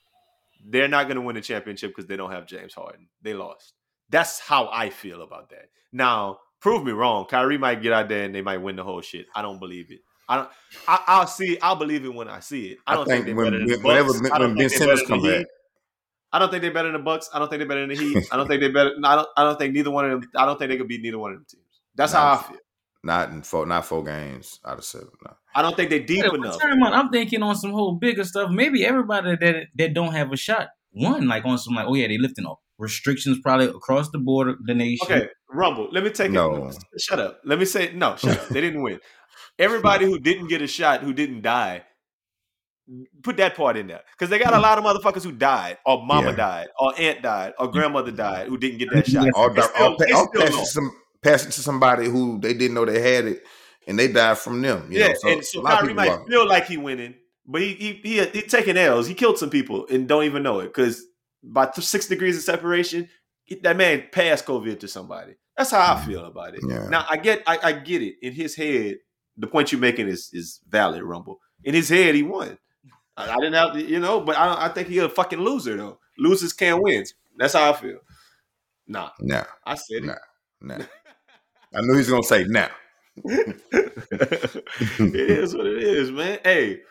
They're 0.70 0.88
not 0.88 1.08
going 1.08 1.16
to 1.16 1.22
win 1.22 1.36
the 1.36 1.42
championship 1.42 1.92
because 1.92 2.08
they 2.08 2.18
don't 2.18 2.32
have 2.32 2.46
James 2.46 2.74
Harden. 2.74 3.08
They 3.22 3.34
lost. 3.34 3.74
That's 4.10 4.40
how 4.40 4.70
I 4.72 4.90
feel 4.90 5.22
about 5.22 5.50
that. 5.50 5.70
Now, 5.92 6.40
prove 6.60 6.84
me 6.84 6.92
wrong. 6.92 7.26
Kyrie 7.26 7.58
might 7.58 7.82
get 7.82 7.94
out 7.94 8.10
there 8.10 8.24
and 8.26 8.34
they 8.36 8.42
might 8.42 8.58
win 8.58 8.76
the 8.76 8.84
whole 8.84 9.02
shit. 9.02 9.28
I 9.36 9.42
don't 9.42 9.60
believe 9.60 9.92
it. 9.92 10.00
I 10.30 10.36
don't. 10.38 10.50
I, 10.88 11.00
I'll 11.08 11.28
see. 11.28 11.58
I'll 11.62 11.76
believe 11.76 12.04
it 12.06 12.14
when 12.14 12.28
I 12.28 12.40
see 12.42 12.68
it. 12.68 12.78
I 12.86 12.94
I 12.94 12.96
don't 12.96 13.06
think 13.06 13.26
think, 13.26 13.26
they're 13.28 13.36
when- 13.36 13.46
better 13.46 13.58
than 13.60 13.68
the 13.68 13.78
whenever 13.88 14.08
Bucks. 14.10 14.22
Ben- 14.22 14.32
I 14.32 14.38
don't 14.38 14.48
when 14.50 14.58
Ben 14.58 14.70
think 14.70 14.80
they're 14.80 14.80
Simmons 14.80 15.00
better 15.02 15.08
than 15.08 15.20
come 15.20 15.22
the 15.26 15.30
back. 15.32 15.40
Heat. 15.40 15.48
I 16.34 16.40
don't 16.40 16.50
think 16.52 16.62
they're 16.62 16.74
better 16.74 16.88
than 16.92 17.02
the 17.02 17.06
Bucks. 17.06 17.30
I 17.34 17.40
don't 17.40 17.50
think 17.50 17.60
they're 17.60 17.68
better 17.68 17.88
than 17.88 17.90
the 17.90 17.96
Heat. 17.96 18.28
I 18.32 18.38
don't 18.38 18.48
think 18.48 18.60
they're 18.62 18.74
better. 18.74 18.92
I 19.04 19.16
don't. 19.16 19.28
I 19.38 19.44
don't 19.44 19.58
think 19.60 19.74
neither 19.74 19.92
one 19.92 20.06
of 20.12 20.22
them. 20.22 20.30
I 20.36 20.46
don't 20.46 20.60
think 20.60 20.70
they 20.72 20.78
could 20.78 20.88
beat 20.88 21.02
neither 21.02 21.18
one 21.20 21.32
of 21.32 21.38
them 21.38 21.46
teams. 21.50 21.64
That's 21.96 22.12
how 22.14 22.34
I 22.34 22.38
feel. 22.44 22.58
Not 23.04 23.30
in 23.30 23.42
four, 23.44 23.66
not 23.66 23.86
four 23.86 24.04
games 24.04 24.60
out 24.66 24.80
of 24.80 24.84
seven. 24.84 25.08
No. 25.24 25.34
I 25.56 25.62
don't 25.62 25.76
think 25.78 25.90
they're 25.90 26.00
deep 26.00 26.26
Yeah, 26.26 26.34
enough. 26.34 26.60
time 26.60 26.84
out. 26.84 26.94
I'm 26.94 27.10
thinking 27.10 27.42
on 27.44 27.56
some 27.56 27.72
whole 27.72 27.94
bigger 27.94 28.24
stuff. 28.26 28.52
Maybe 28.52 28.84
everybody 28.86 29.38
that 29.40 29.68
that 29.76 29.94
don't 29.94 30.12
have 30.14 30.32
a 30.34 30.36
shot 30.38 30.70
won, 30.92 31.28
like 31.28 31.46
on 31.46 31.58
some 31.58 31.76
like, 31.76 31.86
oh 31.88 31.94
yeah, 31.96 32.08
they 32.08 32.18
lifting 32.18 32.46
off 32.46 32.60
restrictions 32.80 33.40
probably 33.42 33.68
across 33.68 34.10
the 34.10 34.18
border, 34.20 34.56
the 34.66 34.74
nation. 34.74 35.06
Okay, 35.10 35.28
Rumble. 35.50 35.88
Let 35.92 36.04
me 36.04 36.10
take 36.10 36.32
No. 36.32 36.68
it. 36.68 36.78
Shut 37.00 37.20
up. 37.20 37.40
Let 37.46 37.60
me 37.60 37.66
say 37.66 37.94
no. 37.94 38.16
Shut 38.18 38.38
up. 38.38 38.50
They 38.50 38.62
didn't 38.62 38.82
win. 38.82 39.00
Everybody 39.60 40.06
who 40.06 40.20
didn't 40.20 40.48
get 40.48 40.62
a 40.62 40.68
shot, 40.68 41.02
who 41.02 41.14
didn't 41.14 41.42
die, 41.42 41.84
put 43.22 43.38
that 43.38 43.56
part 43.56 43.76
in 43.78 43.88
there 43.88 44.02
because 44.12 44.30
they 44.30 44.40
got 44.40 44.54
a 44.54 44.58
mm. 44.58 44.62
lot 44.62 44.78
of 44.78 44.84
motherfuckers 44.84 45.24
who 45.24 45.32
died, 45.32 45.78
or 45.86 46.06
mama 46.06 46.30
Yeah. 46.30 46.36
died, 46.36 46.68
or 46.80 46.94
aunt 46.98 47.22
died, 47.22 47.54
or 47.60 47.68
mm. 47.68 47.74
grandmother 47.74 48.12
died 48.12 48.48
who 48.48 48.58
didn't 48.58 48.78
get 48.80 48.90
that 48.92 49.06
mm-hmm. 49.06 49.26
shot. 49.26 49.32
Or, 49.36 49.50
or, 49.50 49.62
still- 49.62 49.98
pa- 49.98 50.22
or 50.22 50.30
pass, 50.30 50.50
it 50.50 50.60
to 50.60 50.66
some, 50.66 50.92
pass 51.22 51.46
it 51.46 51.52
to 51.52 51.62
somebody 51.62 52.06
who 52.08 52.40
they 52.40 52.54
didn't 52.54 52.76
know 52.76 52.86
they 52.86 53.02
had 53.02 53.26
it, 53.26 53.44
and 53.88 53.98
they 53.98 54.08
died 54.08 54.38
from 54.38 54.62
them. 54.62 54.92
You 54.92 55.00
yeah, 55.00 55.08
know? 55.10 55.14
so 55.16 55.30
and 55.30 55.46
so 55.46 55.60
a 55.60 55.62
lot 55.62 55.74
of 55.74 55.80
Kyrie 55.80 55.94
might 55.94 56.10
are- 56.10 56.28
feel 56.28 56.48
like 56.48 56.68
he 56.68 56.78
winning, 56.78 57.16
but 57.46 57.62
he 57.62 57.74
he 57.74 57.94
he, 57.94 58.26
he 58.26 58.42
taking 58.44 58.78
L's. 58.78 59.08
He 59.08 59.14
killed 59.14 59.38
some 59.38 59.50
people 59.50 59.88
and 59.90 60.08
don't 60.08 60.24
even 60.24 60.44
know 60.44 60.60
it 60.60 60.68
because 60.68 61.04
by 61.44 61.66
th- 61.66 61.86
six 61.86 62.08
degrees 62.08 62.38
of 62.38 62.44
separation, 62.44 63.10
that 63.64 63.76
man 63.76 64.06
passed 64.12 64.46
COVID 64.46 64.80
to 64.80 64.88
somebody. 64.88 65.34
That's 65.58 65.72
how 65.72 65.96
I 65.96 66.06
feel 66.06 66.24
about 66.26 66.54
it. 66.54 66.62
Yeah. 66.68 66.88
Now 66.88 67.06
I 67.10 67.18
get 67.18 67.44
I, 67.48 67.60
I 67.64 67.72
get 67.74 68.02
it. 68.02 68.16
In 68.22 68.34
his 68.34 68.56
head, 68.56 68.98
the 69.38 69.48
point 69.48 69.72
you're 69.72 69.82
making 69.82 70.08
is 70.08 70.30
is 70.34 70.60
valid, 70.68 71.04
Rumble. 71.04 71.40
In 71.64 71.74
his 71.74 71.90
head, 71.90 72.16
he 72.16 72.24
won. 72.24 72.58
I, 73.16 73.32
I 73.32 73.36
didn't 73.36 73.54
have 73.54 73.78
you 73.80 74.00
know, 74.00 74.22
but 74.22 74.38
I, 74.38 74.66
I 74.66 74.70
think 74.70 74.88
he 74.88 75.00
a 75.00 75.10
fucking 75.10 75.40
loser 75.40 75.78
though. 75.78 76.00
Losers 76.18 76.54
can't 76.54 76.82
win. 76.82 77.06
That's 77.38 77.54
how 77.54 77.72
I 77.72 77.74
feel. 77.74 78.00
Nah, 78.88 79.10
Nah, 79.20 79.44
I 79.66 79.76
said 79.76 80.04
it. 80.04 80.06
Nah. 80.06 80.16
nah. 80.62 80.86
I 81.76 81.82
knew 81.82 81.94
he 81.94 81.98
was 81.98 82.10
gonna 82.10 82.24
say 82.24 82.46
nah. 82.46 82.68
it 83.26 83.72
is 85.00 85.56
what 85.56 85.66
it 85.66 85.84
is, 85.84 86.12
man. 86.12 86.40
Hey, 86.44 86.82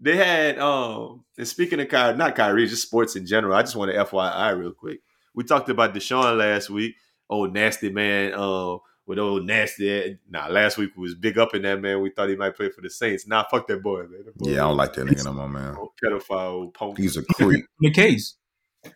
they 0.00 0.16
had 0.16 0.58
um 0.58 1.24
and 1.38 1.48
speaking 1.48 1.80
of 1.80 1.88
Kyrie, 1.88 2.16
not 2.16 2.34
Kyrie, 2.36 2.66
just 2.66 2.82
sports 2.82 3.16
in 3.16 3.26
general. 3.26 3.54
I 3.54 3.62
just 3.62 3.76
want 3.76 3.90
to 3.90 4.04
FYI 4.04 4.58
real 4.58 4.72
quick. 4.72 5.00
We 5.34 5.44
talked 5.44 5.68
about 5.70 5.94
Deshaun 5.94 6.36
last 6.36 6.68
week. 6.70 6.94
Oh, 7.30 7.46
nasty 7.46 7.90
man, 7.90 8.34
um, 8.34 8.80
with 9.06 9.18
old 9.18 9.44
nasty. 9.46 10.18
Nah, 10.28 10.46
last 10.48 10.78
week 10.78 10.90
we 10.96 11.02
was 11.02 11.14
big 11.14 11.38
up 11.38 11.54
in 11.54 11.62
that 11.62 11.80
man. 11.80 12.00
We 12.00 12.10
thought 12.10 12.28
he 12.28 12.36
might 12.36 12.56
play 12.56 12.70
for 12.70 12.80
the 12.80 12.90
Saints. 12.90 13.26
Nah, 13.26 13.44
fuck 13.50 13.66
that 13.68 13.82
boy, 13.82 14.02
man. 14.04 14.24
That 14.24 14.36
boy, 14.36 14.50
Yeah, 14.50 14.64
I 14.64 14.68
don't 14.68 14.76
like 14.76 14.92
that 14.94 15.06
nigga 15.06 15.24
no 15.24 15.32
more, 15.32 15.48
man. 15.48 15.76
pedophile, 16.02 16.72
punk. 16.74 16.98
He's 16.98 17.16
a 17.16 17.22
creep. 17.24 17.64
The 17.80 17.90
case. 17.90 18.36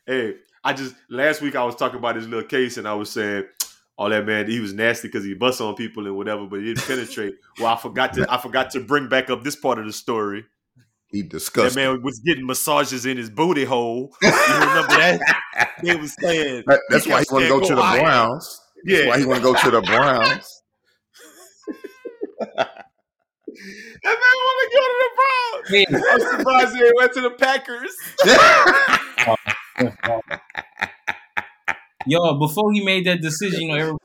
Hey, 0.06 0.34
I 0.64 0.72
just 0.72 0.94
last 1.10 1.42
week 1.42 1.54
I 1.56 1.64
was 1.64 1.76
talking 1.76 1.98
about 1.98 2.16
his 2.16 2.26
little 2.28 2.48
case 2.48 2.76
and 2.76 2.86
I 2.88 2.94
was 2.94 3.10
saying 3.10 3.44
all 3.98 4.10
that 4.10 4.26
man 4.26 4.48
he 4.50 4.60
was 4.60 4.72
nasty 4.72 5.08
because 5.08 5.24
he 5.24 5.32
bust 5.34 5.60
on 5.60 5.74
people 5.74 6.06
and 6.06 6.16
whatever, 6.16 6.46
but 6.46 6.60
he 6.60 6.66
didn't 6.74 6.86
penetrate. 6.86 7.34
Well, 7.58 7.68
I 7.68 7.76
forgot 7.76 8.12
to 8.14 8.26
I 8.30 8.38
forgot 8.38 8.70
to 8.72 8.80
bring 8.80 9.08
back 9.08 9.30
up 9.30 9.42
this 9.42 9.56
part 9.56 9.78
of 9.78 9.86
the 9.86 9.92
story. 9.92 10.44
He 11.08 11.22
discussed 11.22 11.74
That 11.76 11.80
man 11.92 12.02
was 12.02 12.18
getting 12.18 12.46
massages 12.46 13.06
in 13.06 13.16
his 13.16 13.30
booty 13.30 13.64
hole. 13.64 14.12
You 14.22 14.28
remember 14.30 14.88
that? 14.96 15.20
They 15.82 15.94
was 15.96 16.14
saying 16.20 16.64
That- 16.66 16.80
that's 16.90 17.06
why 17.06 17.20
he 17.20 17.24
kept 17.26 17.32
want 17.32 17.44
to 17.44 17.48
go 17.48 17.60
to 17.68 17.74
the 17.74 17.82
higher." 17.82 18.38
Browns. 18.86 18.88
That's 18.88 19.02
Yeah, 19.02 19.08
why 19.08 19.18
he 19.18 19.24
want 19.26 19.38
to 19.38 19.42
go 19.42 19.54
to 19.54 19.70
the 19.70 19.80
Browns. 19.82 20.62
that 22.56 22.68
man 24.04 24.36
want 24.44 24.58
to 24.62 24.68
go 24.76 24.82
to 24.86 24.96
the 25.02 25.10
Browns. 25.16 25.64
Hey, 25.70 25.84
I'm 26.12 26.20
surprised 26.38 26.76
he 26.76 26.82
went 26.96 27.12
to 27.14 27.20
the 27.22 27.30
Packers. 27.30 27.92
yo, 32.06 32.38
before 32.38 32.72
he 32.72 32.84
made 32.84 33.06
that 33.06 33.20
decision, 33.20 33.62
you 33.62 33.68
know, 33.68 33.74
everybody, 33.74 33.98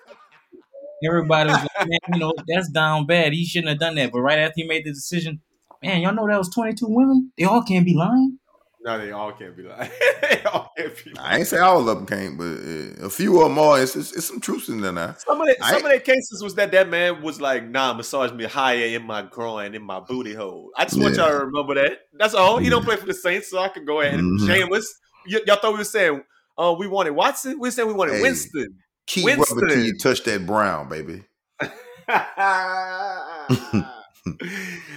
everybody 1.06 1.50
was 1.50 1.60
like, 1.60 1.88
man, 1.88 2.00
you 2.14 2.20
know, 2.20 2.34
that's 2.48 2.70
down 2.70 3.06
bad. 3.06 3.34
He 3.34 3.46
shouldn't 3.46 3.70
have 3.70 3.80
done 3.80 3.96
that. 3.96 4.12
But 4.12 4.22
right 4.22 4.40
after 4.40 4.54
he 4.58 4.68
made 4.68 4.86
the 4.86 4.92
decision, 4.92 5.42
man, 5.84 6.02
y'all 6.02 6.14
know 6.14 6.28
that 6.28 6.38
was 6.38 6.50
22 6.50 6.86
women? 6.88 7.32
They 7.38 7.46
all 7.46 7.64
can't 7.64 7.86
be 7.86 7.96
lying. 7.96 8.40
No, 8.84 8.98
they 8.98 9.12
all 9.12 9.32
can't 9.34 9.56
be 9.56 9.62
like. 9.64 9.92
they 10.22 10.42
all 10.52 10.72
can't 10.76 11.06
be. 11.06 11.12
I 11.20 11.38
ain't 11.38 11.48
say 11.48 11.60
all 11.60 11.80
of 11.80 11.86
them 11.86 12.06
can't, 12.08 12.36
but 12.38 12.46
uh, 12.46 13.06
a 13.06 13.10
few 13.12 13.40
or 13.42 13.48
more. 13.50 13.80
It's, 13.80 13.96
it's, 13.96 14.12
it's 14.14 14.26
some 14.26 14.40
truth 14.40 14.70
in 14.70 14.82
there 14.82 14.92
now. 14.92 15.16
Some 15.20 15.40
of 15.40 15.48
the, 15.48 15.56
I- 15.64 15.74
some 15.74 15.86
of 15.86 15.92
the 15.92 16.00
cases 16.00 16.42
was 16.42 16.56
that 16.56 16.72
that 16.72 16.90
man 16.90 17.22
was 17.22 17.40
like, 17.40 17.64
"Nah, 17.70 17.94
massage 17.94 18.32
me 18.32 18.46
higher 18.46 18.88
in 18.88 19.04
my 19.04 19.22
groin, 19.22 19.76
in 19.76 19.84
my 19.84 20.00
booty 20.00 20.34
hole." 20.34 20.72
I 20.78 20.86
just 20.86 21.00
want 21.00 21.16
Yeah. 21.16 21.28
y'all 21.28 21.40
to 21.40 21.46
remember 21.46 21.76
that. 21.76 22.00
That's 22.14 22.34
all. 22.34 22.58
He 22.58 22.70
don't 22.70 22.84
play 22.84 22.96
for 22.96 23.06
the 23.06 23.14
Saints, 23.14 23.52
so 23.52 23.60
I 23.60 23.68
can 23.70 23.86
go 23.86 24.02
ahead 24.02 24.16
and 24.20 24.40
Mhm. 24.40 24.48
shameless. 24.48 24.92
Y- 25.30 25.40
y'all 25.46 25.58
thought 25.58 25.74
we 25.74 25.78
were 25.80 25.84
saying, 25.84 26.24
"Oh, 26.58 26.74
we 26.74 26.88
wanted 26.88 27.12
Watson." 27.12 27.60
We 27.60 27.70
said 27.70 27.86
we 27.86 27.94
wanted 27.94 28.16
Hey. 28.16 28.22
Winston. 28.24 28.68
Keep 29.06 29.26
Winston. 29.26 29.58
rubbing 29.58 29.76
till 29.76 29.86
you 29.86 29.98
touch 30.00 30.24
that 30.24 30.48
brown, 30.48 30.90
baby. 30.90 31.24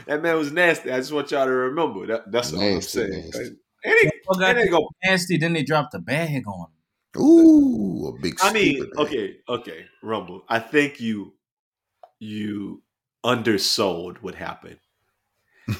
that 0.06 0.22
man 0.22 0.36
was 0.36 0.52
nasty. 0.52 0.90
I 0.90 0.96
just 0.98 1.12
want 1.12 1.30
y'all 1.30 1.44
to 1.46 1.50
remember 1.52 2.06
that. 2.06 2.30
That's 2.30 2.52
all 2.52 2.60
I'm 2.60 2.80
saying. 2.80 3.10
nasty. 3.10 3.56
And 3.84 3.94
he, 4.00 4.10
Y'all 4.26 4.38
got 4.40 4.50
and 4.50 4.58
they 4.58 4.68
go. 4.68 4.88
nasty, 5.04 5.36
then 5.36 5.52
they 5.52 5.62
dropped 5.62 5.92
the 5.92 5.98
bag 5.98 6.44
on 6.46 6.66
him. 6.68 7.22
Ooh, 7.22 8.08
a 8.08 8.20
big. 8.20 8.36
I 8.42 8.52
mean, 8.52 8.90
okay, 8.98 9.36
okay, 9.48 9.84
Rumble. 10.02 10.42
I 10.48 10.58
think 10.58 11.00
you 11.00 11.34
you 12.18 12.82
undersold 13.22 14.18
what 14.22 14.34
happened. 14.34 14.78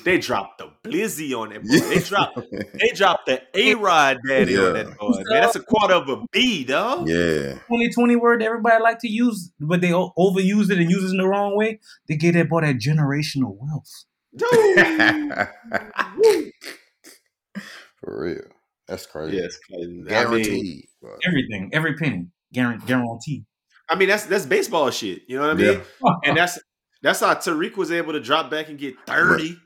They 0.05 0.19
dropped 0.19 0.59
the 0.59 0.71
blizzy 0.85 1.33
on 1.39 1.51
that 1.51 1.63
boy. 1.63 1.89
They 1.89 2.01
dropped 2.01 2.39
they 2.75 2.89
dropped 2.95 3.27
the 3.27 3.43
A 3.55 3.75
Rod 3.75 4.19
daddy 4.29 4.57
on 4.57 4.75
that 4.75 4.97
boy. 4.99 5.11
Man, 5.11 5.25
that's 5.43 5.57
a 5.57 5.61
quarter 5.61 5.95
of 5.95 6.09
a 6.09 6.25
B, 6.31 6.65
dog. 6.65 7.09
yeah. 7.09 7.55
2020 7.69 8.17
word 8.17 8.43
everybody 8.43 8.83
like 8.83 8.99
to 9.01 9.09
use, 9.09 9.51
but 9.59 9.81
they 9.81 9.91
overuse 9.91 10.71
it 10.71 10.79
and 10.79 10.91
use 10.91 11.05
it 11.05 11.11
in 11.11 11.17
the 11.19 11.27
wrong 11.29 11.57
way. 11.57 11.81
They 12.09 12.17
get 12.17 12.35
that 12.35 12.49
boy 12.49 12.61
that 12.63 12.77
generational 12.77 13.57
wealth. 13.59 14.05
Dude. 14.37 15.49
For 18.05 18.23
real. 18.25 18.43
That's 18.87 19.07
crazy. 19.07 19.37
yes, 19.39 19.57
I 19.73 19.77
mean, 19.79 20.05
Guaranteed. 20.07 20.85
bro. 21.01 21.17
Everything, 21.27 21.71
every 21.73 21.95
penny, 21.95 22.27
guarantee. 22.53 22.87
guarantee. 22.87 23.45
I 23.89 23.95
mean, 23.97 24.09
that's 24.09 24.27
that's 24.27 24.47
baseball 24.47 24.91
shit. 24.91 25.23
You 25.27 25.39
know 25.39 25.49
what 25.49 25.51
I 25.51 25.55
mean? 25.55 25.81
And 26.25 26.37
that's 26.37 26.59
that's 27.03 27.21
how 27.21 27.35
Tariq 27.35 27.77
was 27.77 27.91
able 27.91 28.13
to 28.13 28.21
drop 28.21 28.51
back 28.51 28.69
and 28.69 28.79
get 28.79 28.95
30, 29.07 29.57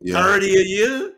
Yeah. 0.00 0.22
30 0.22 0.56
a 0.56 0.62
year. 0.62 1.12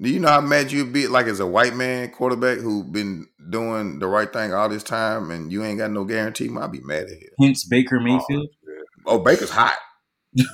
Do 0.00 0.08
you 0.10 0.20
know 0.20 0.28
how 0.28 0.40
mad 0.40 0.70
you'd 0.70 0.92
be 0.92 1.08
like 1.08 1.26
as 1.26 1.40
a 1.40 1.46
white 1.46 1.74
man 1.74 2.10
quarterback 2.10 2.58
who 2.58 2.84
been 2.84 3.26
doing 3.50 3.98
the 3.98 4.06
right 4.06 4.32
thing 4.32 4.52
all 4.54 4.68
this 4.68 4.82
time 4.84 5.30
and 5.30 5.50
you 5.50 5.64
ain't 5.64 5.78
got 5.78 5.90
no 5.90 6.04
guarantee? 6.04 6.48
I'd 6.56 6.70
be 6.72 6.80
mad 6.80 7.04
at 7.04 7.10
him. 7.10 7.28
Hence 7.40 7.64
Baker 7.66 7.98
oh, 8.00 8.04
Mayfield. 8.04 8.48
Oh, 9.06 9.18
Baker's 9.18 9.50
hot. 9.50 9.76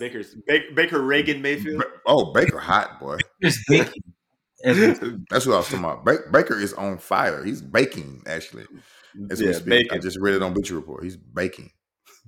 Baker's 0.00 0.34
Baker, 0.46 0.64
Baker 0.74 1.02
Reagan 1.02 1.42
Mayfield. 1.42 1.78
Ba- 1.78 1.88
Oh, 2.06 2.32
Baker 2.32 2.58
hot, 2.58 3.00
boy. 3.00 3.18
Just 3.42 3.60
baking. 3.68 4.02
That's 5.30 5.46
what 5.46 5.54
I 5.54 5.58
was 5.58 5.68
talking 5.68 5.80
about. 5.80 6.04
Baker 6.32 6.58
is 6.58 6.72
on 6.72 6.96
fire. 6.96 7.44
He's 7.44 7.60
baking, 7.60 8.22
actually. 8.26 8.64
As 9.30 9.40
we 9.40 9.52
speak. 9.52 9.68
Bacon. 9.68 9.98
I 9.98 10.00
just 10.00 10.18
read 10.18 10.34
it 10.34 10.42
on 10.42 10.54
Bleacher 10.54 10.74
Report. 10.74 11.04
He's 11.04 11.16
baking. 11.16 11.70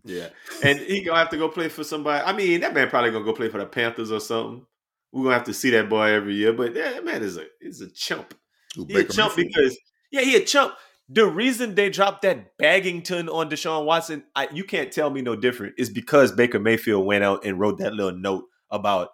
Yeah, 0.05 0.29
and 0.63 0.79
he 0.79 1.03
gonna 1.03 1.19
have 1.19 1.31
to 1.31 1.39
go 1.39 1.49
play 1.49 1.69
for 1.69 1.83
somebody. 1.83 2.25
I 2.25 2.33
mean, 2.33 2.61
that 2.61 2.75
man 2.75 2.89
probably 2.89 3.11
gonna 3.11 3.25
go 3.25 3.33
play 3.33 3.49
for 3.49 3.59
the 3.59 3.67
Panthers 3.67 4.13
or 4.13 4.21
something. 4.21 4.65
We're 5.13 5.25
gonna 5.25 5.35
have 5.35 5.45
to 5.45 5.55
see 5.55 5.71
that 5.71 5.89
boy 5.89 6.11
every 6.11 6.35
year. 6.35 6.53
But 6.53 6.77
yeah, 6.77 6.93
that 6.93 7.05
man 7.05 7.23
is 7.23 7.39
a 7.39 7.47
is 7.61 7.81
a 7.81 7.91
chump. 7.91 8.35
Ooh, 8.79 8.87
He 8.87 8.97
a 8.97 9.05
chump 9.05 9.35
because 9.35 9.77
yeah, 10.13 10.21
he 10.21 10.37
a 10.37 10.45
chump. 10.45 10.75
The 11.09 11.27
reason 11.27 11.75
they 11.75 11.89
dropped 11.89 12.23
that 12.23 12.57
Baggington 12.59 13.33
on 13.33 13.49
Deshaun 13.49 13.85
Watson, 13.85 14.25
I, 14.35 14.49
you 14.53 14.65
can't 14.65 14.93
tell 14.93 15.09
me 15.09 15.23
no 15.23 15.37
different, 15.37 15.75
is 15.79 15.89
because 15.89 16.33
Baker 16.33 16.61
Mayfield 16.61 17.07
went 17.07 17.25
out 17.25 17.45
and 17.45 17.59
wrote 17.59 17.79
that 17.79 17.95
little 17.95 18.17
note 18.17 18.45
about 18.71 19.09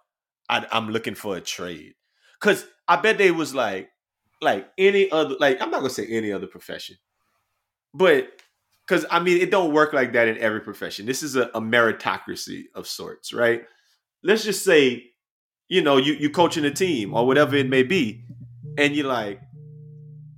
I, 0.49 0.66
I'm 0.73 0.91
looking 0.91 1.14
for 1.14 1.37
a 1.37 1.41
trade. 1.41 1.95
Cause 2.43 2.66
I 2.88 2.97
bet 2.97 3.16
they 3.18 3.30
was 3.30 3.55
like, 3.55 3.90
like 4.43 4.68
any 4.76 5.11
other, 5.11 5.36
like 5.40 5.62
I'm 5.62 5.70
not 5.70 5.78
gonna 5.78 5.90
say 5.90 6.07
any 6.09 6.32
other 6.32 6.49
profession, 6.49 6.97
but 7.95 8.28
because 8.86 9.07
I 9.11 9.20
mean 9.20 9.40
it 9.40 9.51
don't 9.51 9.72
work 9.72 9.93
like 9.93 10.12
that 10.14 10.28
in 10.28 10.38
every 10.38 10.61
profession. 10.61 11.07
This 11.07 11.22
is 11.22 11.36
a, 11.36 11.43
a 11.55 11.61
meritocracy 11.61 12.64
of 12.74 12.86
sorts, 12.88 13.32
right? 13.32 13.64
Let's 14.24 14.45
just 14.45 14.64
say, 14.64 15.05
you 15.68 15.82
know, 15.82 15.97
you 15.99 16.14
you 16.14 16.30
coaching 16.30 16.64
a 16.64 16.70
team 16.72 17.14
or 17.14 17.26
whatever 17.26 17.57
it 17.57 17.68
may 17.68 17.84
be, 17.84 18.24
and 18.76 18.95
you're 18.97 19.07
like, 19.07 19.40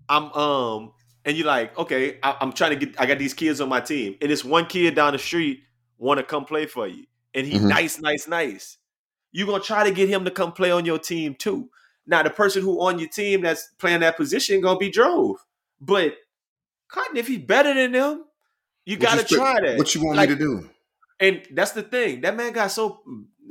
I'm 0.08 0.30
um, 0.32 0.92
and 1.24 1.36
you're 1.36 1.46
like, 1.46 1.76
okay, 1.78 2.18
I, 2.22 2.36
I'm 2.40 2.52
trying 2.52 2.78
to 2.78 2.86
get, 2.86 3.00
I 3.00 3.06
got 3.06 3.18
these 3.18 3.34
kids 3.34 3.60
on 3.60 3.68
my 3.68 3.80
team, 3.80 4.16
and 4.20 4.30
this 4.30 4.44
one 4.44 4.66
kid 4.66 4.94
down 4.94 5.12
the 5.14 5.18
street 5.18 5.62
want 5.98 6.18
to 6.18 6.24
come 6.24 6.44
play 6.44 6.66
for 6.66 6.86
you, 6.86 7.06
and 7.34 7.46
he 7.46 7.58
Mhm. 7.58 7.68
nice, 7.68 8.00
nice, 8.00 8.28
nice. 8.28 8.78
You're 9.32 9.46
gonna 9.46 9.62
try 9.64 9.84
to 9.84 9.90
get 9.90 10.08
him 10.08 10.24
to 10.26 10.30
come 10.30 10.52
play 10.52 10.70
on 10.70 10.84
your 10.84 10.98
team 10.98 11.34
too. 11.34 11.70
Now, 12.06 12.22
the 12.22 12.30
person 12.30 12.62
who 12.62 12.80
on 12.80 12.98
your 12.98 13.08
team 13.08 13.42
that's 13.42 13.68
playing 13.78 14.00
that 14.00 14.16
position 14.16 14.60
gonna 14.60 14.78
be 14.78 14.90
drove, 14.90 15.36
but 15.80 16.14
Cotton, 16.88 17.16
if 17.16 17.26
he's 17.28 17.38
better 17.38 17.72
than 17.74 17.92
them, 17.92 18.24
you 18.84 18.96
What 18.96 19.02
gotta 19.02 19.20
expect- 19.22 19.40
try 19.40 19.60
that. 19.60 19.78
What 19.78 19.94
you 19.94 20.04
want 20.04 20.16
Like, 20.18 20.28
me 20.28 20.34
to 20.36 20.38
do? 20.38 20.70
and 21.20 21.42
that's 21.52 21.72
the 21.72 21.82
thing. 21.82 22.20
That 22.20 22.36
man 22.36 22.52
got 22.52 22.70
so 22.70 23.02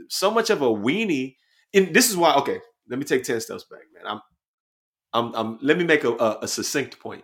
so 0.10 0.30
much 0.32 0.50
of 0.50 0.62
a 0.62 0.66
weenie. 0.68 1.36
And 1.74 1.94
this 1.94 2.10
is 2.10 2.18
why, 2.18 2.36
okay, 2.36 2.60
let 2.90 3.00
me 3.00 3.06
take 3.06 3.24
10 3.24 3.42
steps 3.42 3.64
back, 3.64 3.82
man. 3.94 4.04
I'm 4.06 4.22
I'm, 5.14 5.36
I'm 5.36 5.60
let 5.62 5.78
me 5.78 5.84
make 5.84 6.04
a, 6.04 6.12
a, 6.12 6.40
a 6.44 6.48
succinct 6.48 7.00
point. 7.00 7.24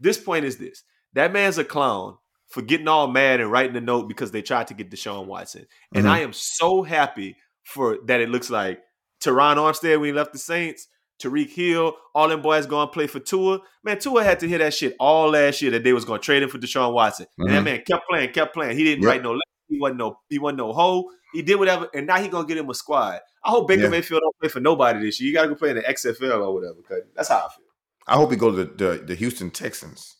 This 0.00 0.18
point 0.18 0.44
is 0.44 0.56
this: 0.58 0.82
that 1.14 1.32
man's 1.32 1.58
a 1.58 1.64
clown 1.64 2.16
for 2.48 2.62
getting 2.62 2.88
all 2.88 3.06
mad 3.08 3.40
and 3.40 3.50
writing 3.50 3.76
a 3.76 3.80
note 3.80 4.08
because 4.08 4.30
they 4.32 4.42
tried 4.42 4.66
to 4.68 4.74
get 4.74 4.90
Deshaun 4.90 5.26
Watson, 5.26 5.66
and 5.94 6.04
Mhm. 6.06 6.10
I 6.10 6.20
am 6.20 6.32
so 6.32 6.82
happy 6.82 7.36
for 7.64 7.98
that. 8.06 8.20
It 8.20 8.28
looks 8.28 8.50
like 8.50 8.82
Terron 9.24 9.56
Armstead 9.56 9.98
when 10.00 10.08
he 10.08 10.12
left 10.12 10.32
the 10.32 10.38
Saints. 10.38 10.88
Tyreek 11.22 11.50
Hill, 11.50 11.94
all 12.12 12.28
them 12.28 12.42
boys 12.42 12.66
going 12.66 12.88
to 12.88 12.92
play 12.92 13.06
for 13.06 13.20
Tua. 13.20 13.60
Man, 13.84 13.98
Tua 14.00 14.24
had 14.24 14.40
to 14.40 14.48
hear 14.48 14.58
that 14.58 14.74
shit 14.74 14.96
all 14.98 15.30
last 15.30 15.62
year 15.62 15.70
that 15.70 15.84
they 15.84 15.92
was 15.92 16.04
going 16.04 16.20
to 16.20 16.24
trade 16.24 16.42
him 16.42 16.48
for 16.48 16.58
Deshaun 16.58 16.92
Watson. 16.92 17.26
And 17.38 17.50
that 17.50 17.60
Mhm. 17.62 17.64
man 17.64 17.82
kept 17.86 18.08
playing, 18.10 18.32
kept 18.32 18.52
playing. 18.52 18.76
He 18.76 18.82
didn't 18.82 19.02
Yep. 19.04 19.08
write 19.10 19.22
no 19.22 19.30
letter. 19.30 19.40
He 19.68 19.78
wasn't 19.78 19.98
no 19.98 20.18
he 20.28 20.38
wasn't 20.38 20.58
no 20.58 20.72
hoe. 20.72 21.08
He 21.32 21.40
did 21.42 21.56
whatever, 21.58 21.88
and 21.94 22.06
now 22.06 22.16
he 22.18 22.28
gonna 22.28 22.46
get 22.46 22.58
him 22.58 22.68
a 22.68 22.74
squad. 22.74 23.20
I 23.44 23.50
hope 23.50 23.68
Baker 23.68 23.84
Yeah. 23.84 23.88
Mayfield 23.88 24.20
don't 24.22 24.36
play 24.40 24.48
for 24.48 24.60
nobody 24.60 25.00
this 25.00 25.20
year. 25.20 25.28
You 25.28 25.34
gotta 25.34 25.48
go 25.48 25.54
play 25.54 25.70
in 25.70 25.76
the 25.76 25.88
XFL 25.88 26.42
or 26.42 26.52
whatever. 26.52 26.76
Cause 26.86 26.98
that's 27.14 27.28
how 27.28 27.36
I 27.36 27.48
feel. 27.54 27.64
I 28.06 28.16
hope 28.16 28.30
he 28.30 28.36
goes 28.36 28.56
to 28.56 28.64
the, 28.64 29.02
the 29.06 29.14
Houston 29.14 29.50
Texans. 29.50 30.16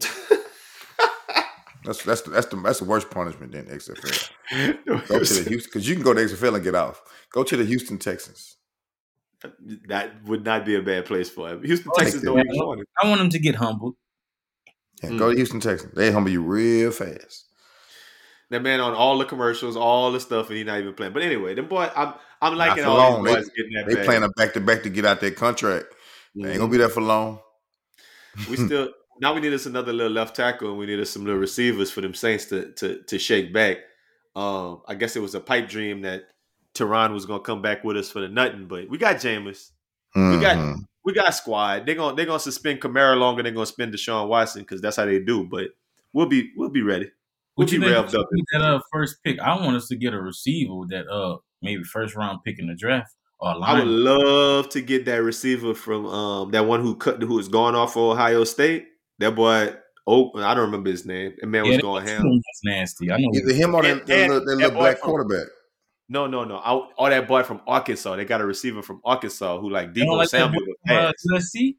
That's 1.84 2.02
that's 2.02 2.22
the, 2.22 2.30
that's 2.30 2.46
the 2.48 2.56
that's 2.56 2.78
the 2.80 2.84
worst 2.84 3.10
punishment 3.10 3.52
than 3.52 3.66
XFL. 3.66 4.30
Go 5.08 5.18
to 5.24 5.34
the 5.34 5.48
Houston 5.48 5.70
because 5.72 5.88
you 5.88 5.94
can 5.94 6.04
go 6.04 6.12
to 6.12 6.20
XFL 6.20 6.54
and 6.56 6.64
get 6.64 6.74
off. 6.74 7.00
Go 7.32 7.42
to 7.44 7.56
the 7.56 7.64
Houston 7.64 7.96
Texans. 7.98 8.56
that 9.88 10.22
would 10.24 10.44
not 10.44 10.66
be 10.66 10.74
a 10.74 10.82
bad 10.82 11.06
place 11.06 11.30
for 11.30 11.48
him. 11.48 11.62
Houston, 11.64 11.90
I 11.96 12.02
Texas 12.04 12.22
don't 12.22 12.38
even 12.38 12.52
want 12.56 12.80
him. 12.80 12.86
I 13.02 13.08
want 13.08 13.20
him 13.22 13.30
to 13.30 13.38
get 13.38 13.54
humbled. 13.54 13.94
Yeah, 15.02 15.10
Mm. 15.10 15.18
Go 15.18 15.30
to 15.30 15.36
Houston 15.36 15.60
Texans. 15.60 15.94
They 15.94 16.10
humble 16.12 16.30
you 16.30 16.42
real 16.42 16.90
fast. 16.90 17.46
That 18.50 18.62
man 18.62 18.80
on 18.80 18.92
all 18.92 19.16
the 19.16 19.24
commercials, 19.24 19.76
all 19.76 20.12
the 20.12 20.20
stuff, 20.20 20.48
and 20.48 20.58
he 20.58 20.64
not 20.64 20.80
even 20.80 20.92
playing. 20.92 21.12
But 21.14 21.22
anyway, 21.22 21.54
them 21.54 21.68
boy, 21.68 21.88
I'm 21.96 22.12
I'm 22.42 22.56
liking 22.56 22.84
all 22.84 22.96
long. 22.98 23.24
these 23.24 23.32
They- 23.34 23.40
boys 23.40 23.50
getting 23.56 23.72
that. 23.74 23.86
They 23.86 23.94
bag. 23.94 24.04
playing 24.04 24.22
a 24.24 24.28
back 24.30 24.52
to 24.54 24.60
back 24.60 24.82
to 24.82 24.90
get 24.90 25.06
out 25.06 25.20
their 25.20 25.30
contract. 25.30 25.86
They 26.34 26.50
ain't 26.50 26.58
gonna 26.58 26.70
be 26.70 26.76
there 26.76 26.88
for 26.90 27.00
long. 27.00 27.38
we 28.50 28.56
still 28.56 28.90
now 29.20 29.34
we 29.34 29.40
need 29.40 29.52
us 29.52 29.66
another 29.66 29.92
little 29.92 30.12
left 30.12 30.36
tackle 30.36 30.70
and 30.70 30.78
we 30.78 30.86
need 30.86 31.00
us 31.00 31.10
some 31.10 31.24
little 31.24 31.40
receivers 31.40 31.90
for 31.90 32.00
them 32.00 32.14
Saints 32.14 32.46
to 32.46 32.72
to 32.72 33.02
to 33.02 33.18
shake 33.18 33.52
back. 33.52 33.78
Um, 34.36 34.82
I 34.86 34.94
guess 34.94 35.16
it 35.16 35.20
was 35.20 35.34
a 35.34 35.40
pipe 35.40 35.68
dream 35.68 36.02
that 36.02 36.24
Terron 36.74 37.12
was 37.12 37.26
gonna 37.26 37.42
come 37.42 37.62
back 37.62 37.84
with 37.84 37.96
us 37.96 38.10
for 38.10 38.20
the 38.20 38.28
nothing, 38.28 38.66
but 38.66 38.88
we 38.88 38.98
got 38.98 39.16
Jameis. 39.16 39.70
We 40.14 40.40
got 40.40 40.78
we 41.04 41.12
got 41.12 41.34
squad. 41.34 41.86
They're 41.86 41.94
gonna 41.94 42.16
they're 42.16 42.26
gonna 42.26 42.40
suspend 42.40 42.80
Kamara 42.80 43.18
longer. 43.18 43.42
They're 43.42 43.52
gonna 43.52 43.66
spend 43.66 43.94
Deshaun 43.94 44.28
Watson 44.28 44.62
because 44.62 44.80
that's 44.80 44.96
how 44.96 45.04
they 45.04 45.18
do. 45.20 45.44
But 45.44 45.68
we'll 46.12 46.26
be 46.26 46.50
we'll 46.56 46.70
be 46.70 46.82
ready. 46.82 47.10
We'll 47.56 47.66
What 47.66 47.72
you 47.72 47.80
be 47.80 47.86
revved 47.86 48.14
up. 48.14 48.26
that 48.52 48.62
uh, 48.62 48.80
first 48.92 49.16
pick? 49.24 49.38
I 49.40 49.54
want 49.56 49.76
us 49.76 49.88
to 49.88 49.96
get 49.96 50.14
a 50.14 50.20
receiver 50.20 50.74
with 50.74 50.90
that 50.90 51.08
uh 51.08 51.36
maybe 51.62 51.82
first 51.84 52.16
round 52.16 52.40
pick 52.44 52.58
in 52.58 52.66
the 52.66 52.74
draft 52.74 53.12
I 53.42 53.78
would 53.78 53.88
love 53.88 54.68
to 54.70 54.80
get 54.80 55.06
that 55.06 55.22
receiver 55.22 55.74
from 55.74 56.06
um 56.06 56.50
that 56.50 56.66
one 56.66 56.80
who 56.80 56.94
cut 56.94 57.22
who 57.22 57.34
was 57.34 57.48
going 57.48 57.74
off 57.74 57.94
for 57.94 58.12
Ohio 58.12 58.44
State. 58.44 58.86
That 59.20 59.36
boy, 59.36 59.74
oh, 60.06 60.32
I 60.36 60.54
don't 60.54 60.64
remember 60.64 60.90
his 60.90 61.06
name. 61.06 61.34
That 61.40 61.46
man 61.46 61.62
was 61.62 61.76
Yeah, 61.76 61.80
going 61.82 62.04
that 62.04 62.10
ham. 62.18 62.24
was 62.28 62.42
nasty. 62.64 63.10
I 63.12 63.18
know. 63.18 63.30
Either 63.34 63.52
him 63.54 63.74
or 63.74 63.82
that, 63.82 63.90
And- 63.92 64.06
that 64.06 64.18
and 64.18 64.32
little, 64.32 64.40
that 64.46 64.50
that 64.50 64.56
little 64.64 64.78
black 64.80 64.98
from- 64.98 65.08
quarterback. 65.10 65.46
No, 66.08 66.26
no, 66.26 66.42
no. 66.44 66.56
I, 66.56 66.74
or 66.98 67.10
that 67.10 67.28
boy 67.28 67.44
from 67.44 67.60
Arkansas. 67.68 68.16
They 68.16 68.24
got 68.24 68.40
a 68.40 68.44
receiver 68.44 68.82
from 68.82 69.00
Arkansas 69.04 69.60
who 69.60 69.70
like 69.70 69.94
don't 69.94 70.06
Deebo 70.08 70.16
like 70.16 70.30
that 70.30 70.38
Samuel. 70.38 70.60
boy 70.64 70.66
was 70.84 71.14
from, 71.22 71.34
uh. 71.34 71.38
USC? 71.38 71.76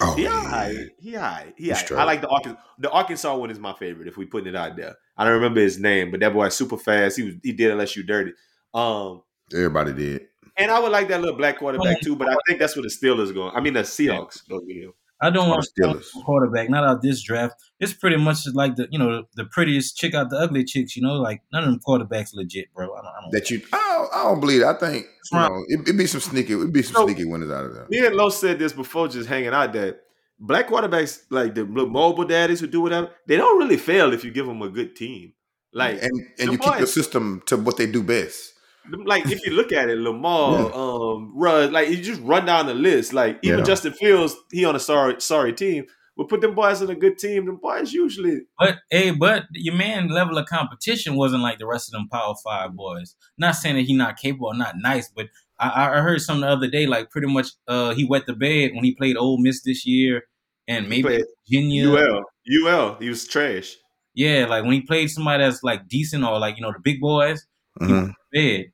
Oh, 0.00 0.14
He 0.14 0.22
yeah. 0.24 0.30
alright. 0.38 0.76
He 1.00 1.16
alright. 1.16 1.54
He 1.56 1.64
He's 1.64 1.82
alright. 1.90 1.92
I 1.98 2.04
like 2.04 2.20
the 2.20 2.28
Arkansas. 2.28 2.60
The 2.78 2.90
Arkansas 2.90 3.36
one 3.36 3.50
is 3.50 3.58
my 3.58 3.72
favorite. 3.72 4.06
If 4.06 4.16
we 4.16 4.26
putting 4.26 4.48
it 4.48 4.54
out 4.56 4.76
there, 4.76 4.94
I 5.16 5.24
don't 5.24 5.32
remember 5.34 5.60
his 5.60 5.78
name, 5.80 6.10
but 6.10 6.20
that 6.20 6.32
boy 6.34 6.48
super 6.50 6.76
fast. 6.76 7.16
He 7.16 7.22
was 7.24 7.34
he 7.42 7.52
did 7.52 7.70
unless 7.72 7.96
you 7.96 8.02
dirty. 8.04 8.32
Um, 8.74 9.22
Everybody 9.52 9.92
did. 9.94 10.26
and 10.58 10.70
I 10.70 10.78
would 10.78 10.92
like 10.92 11.08
that 11.08 11.20
little 11.20 11.36
black 11.36 11.58
quarterback 11.58 12.02
too. 12.02 12.14
But 12.14 12.28
I 12.28 12.36
think 12.46 12.58
that's 12.60 12.76
where 12.76 12.82
the 12.82 12.88
Steelers 12.90 13.32
going. 13.34 13.52
I 13.56 13.60
mean 13.60 13.72
the 13.72 13.80
Seahawks 13.80 14.46
go 14.48 14.60
get 14.60 14.76
him. 14.76 14.92
I 15.20 15.30
don't 15.30 15.48
want 15.48 15.66
the 15.76 15.90
a 15.90 16.22
quarterback. 16.24 16.68
Not 16.68 16.84
out 16.84 17.00
this 17.02 17.22
draft. 17.22 17.54
It's 17.80 17.92
pretty 17.94 18.16
much 18.16 18.38
like 18.52 18.76
the 18.76 18.86
you 18.90 18.98
know 18.98 19.24
the 19.34 19.44
prettiest 19.46 19.96
chick 19.96 20.14
out 20.14 20.28
the 20.30 20.36
ugly 20.36 20.62
chicks. 20.64 20.94
You 20.96 21.02
know, 21.02 21.14
like 21.14 21.40
none 21.52 21.64
of 21.64 21.70
them 21.70 21.80
quarterbacks 21.86 22.34
legit, 22.34 22.72
bro. 22.74 22.92
I 22.92 22.96
don't. 23.02 23.06
I 23.06 23.20
don't 23.22 23.32
That 23.32 23.50
you, 23.50 23.62
I 23.72 23.96
don't, 23.96 24.14
I 24.20 24.22
don't 24.24 24.40
believe. 24.40 24.60
It. 24.62 24.66
I 24.66 24.74
think 24.74 25.06
you 25.32 25.38
know 25.38 25.64
it, 25.68 25.88
it 25.88 25.96
be 25.96 26.06
some 26.06 26.20
sneaky, 26.20 26.52
it'd 26.52 26.72
be 26.72 26.82
some 26.82 26.94
So- 26.94 27.06
sneaky 27.06 27.24
winners 27.24 27.50
out 27.50 27.64
of 27.64 27.74
there. 27.74 27.86
Me 27.88 28.04
and 28.06 28.14
Lo 28.14 28.28
said 28.28 28.58
this 28.58 28.72
before, 28.72 29.08
just 29.08 29.28
hanging 29.28 29.48
out 29.54 29.72
that 29.72 30.00
black 30.38 30.68
quarterbacks, 30.68 31.20
like 31.30 31.54
the 31.54 31.64
mobile 31.64 32.24
daddies 32.24 32.60
who 32.60 32.66
do 32.66 32.82
whatever, 32.82 33.10
they 33.26 33.36
don't 33.36 33.58
really 33.58 33.78
fail 33.78 34.12
if 34.12 34.22
you 34.24 34.30
give 34.30 34.46
them 34.46 34.60
a 34.60 34.68
good 34.68 34.94
team. 34.96 35.32
Like 35.72 36.02
and 36.02 36.12
and 36.38 36.48
the 36.48 36.52
you 36.52 36.58
keep 36.58 36.66
your 36.66 36.78
boys- 36.80 36.92
system 36.94 37.42
to 37.46 37.56
what 37.56 37.76
they 37.78 37.86
do 37.86 38.02
best. 38.02 38.52
Like 39.04 39.26
if 39.30 39.44
you 39.46 39.52
look 39.52 39.72
at 39.72 39.88
it, 39.88 39.98
Lamar, 39.98 40.72
um, 40.74 41.32
Rudd, 41.34 41.72
like 41.72 41.88
you 41.88 41.96
just 41.98 42.20
run 42.22 42.46
down 42.46 42.66
the 42.66 42.74
list. 42.74 43.12
Like 43.12 43.38
even 43.42 43.58
Yeah. 43.60 43.64
Justin 43.64 43.92
Fields, 43.92 44.34
he 44.52 44.64
on 44.64 44.76
a 44.76 44.80
sorry 44.80 45.20
sorry 45.20 45.52
team. 45.52 45.84
We'll 46.16 46.26
put 46.28 46.40
them 46.40 46.54
boys 46.54 46.80
in 46.80 46.88
a 46.88 46.94
good 46.94 47.18
team. 47.18 47.44
Them 47.44 47.58
boys 47.62 47.92
usually 47.92 48.40
But 48.58 48.76
hey, 48.90 49.10
but 49.10 49.44
your 49.52 49.74
man 49.74 50.08
level 50.08 50.38
of 50.38 50.46
competition 50.46 51.14
wasn't 51.16 51.42
like 51.42 51.58
the 51.58 51.66
rest 51.66 51.88
of 51.88 51.92
them 51.92 52.08
Power 52.08 52.34
Five 52.42 52.74
boys. 52.74 53.14
Not 53.36 53.56
saying 53.56 53.76
that 53.76 53.82
he 53.82 53.94
not 53.94 54.16
capable 54.16 54.46
or 54.48 54.54
not 54.56 54.76
nice, 54.78 55.10
but 55.14 55.26
I, 55.58 55.96
I 55.96 56.00
heard 56.00 56.20
something 56.22 56.40
the 56.42 56.48
other 56.48 56.68
day, 56.68 56.86
like 56.86 57.10
pretty 57.10 57.26
much 57.32 57.48
uh 57.68 57.94
he 57.94 58.04
wet 58.04 58.26
the 58.26 58.34
bed 58.34 58.70
when 58.74 58.84
he 58.84 58.94
played 58.94 59.16
Ole 59.16 59.38
Miss 59.38 59.62
this 59.62 59.86
year 59.86 60.22
and 60.68 60.88
maybe 60.88 61.02
played 61.02 61.24
Virginia. 61.48 61.88
UL. 61.90 62.22
UL. 62.64 62.96
He 63.00 63.08
was 63.08 63.26
trash. 63.26 63.76
Yeah, 64.14 64.46
like 64.46 64.62
when 64.64 64.72
he 64.72 64.80
played 64.80 65.10
somebody 65.10 65.44
that's 65.44 65.62
like 65.62 65.86
decent 65.88 66.24
or 66.24 66.38
like, 66.38 66.56
you 66.56 66.62
know, 66.62 66.72
the 66.72 66.80
big 66.80 67.00
boys, 67.00 67.46
Mhm. 67.78 68.14
bed. 68.32 68.72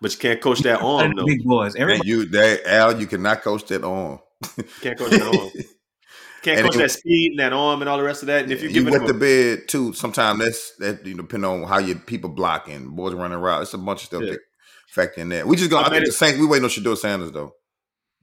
But 0.00 0.12
you 0.12 0.18
can't 0.18 0.40
coach 0.40 0.58
that 0.60 0.80
arm 0.82 1.14
though. 1.16 1.24
big 1.24 1.44
boys. 1.44 1.74
And 1.76 2.02
you, 2.04 2.26
that 2.26 2.66
Al, 2.66 3.00
you 3.00 3.06
cannot 3.06 3.42
coach 3.42 3.64
that 3.66 3.84
on. 3.84 4.18
Can't 4.82 4.98
coach 4.98 5.10
that 5.10 5.22
arm. 5.22 5.50
Can't 6.42 6.58
And 6.60 6.66
coach 6.66 6.76
it- 6.76 6.80
that 6.80 6.90
speed 6.90 7.30
and 7.32 7.38
that 7.40 7.54
arm 7.54 7.80
and 7.80 7.88
all 7.88 7.96
the 7.96 8.02
rest 8.04 8.22
of 8.22 8.26
that. 8.26 8.42
And 8.42 8.52
if 8.52 8.62
you 8.62 8.68
you 8.68 8.82
give 8.84 8.92
wet 8.92 9.00
him 9.00 9.06
the 9.06 9.14
bed 9.14 9.68
too. 9.68 9.94
Sometimes 9.94 10.40
that's 10.40 10.76
that 10.80 11.06
you 11.06 11.14
know, 11.14 11.22
depending 11.22 11.50
on 11.50 11.62
how 11.68 11.78
your 11.78 11.96
people 11.96 12.28
blocking, 12.28 12.94
boys 12.94 13.14
running 13.14 13.38
around. 13.38 13.62
It's 13.62 13.72
a 13.72 13.78
bunch 13.78 14.02
of 14.02 14.06
stuff 14.08 14.22
Yeah. 14.24 14.32
that 14.32 14.40
factor 14.88 15.22
in 15.22 15.30
that. 15.30 15.46
We 15.46 15.56
just 15.56 15.70
gonna. 15.70 15.84
I 15.84 15.86
I, 15.86 15.90
think 15.90 16.00
bet 16.02 16.06
the 16.08 16.12
Saints. 16.12 16.38
We 16.38 16.46
waiting 16.46 16.64
on 16.64 16.70
Shedeur 16.70 16.98
Sanders 16.98 17.32
though. 17.32 17.52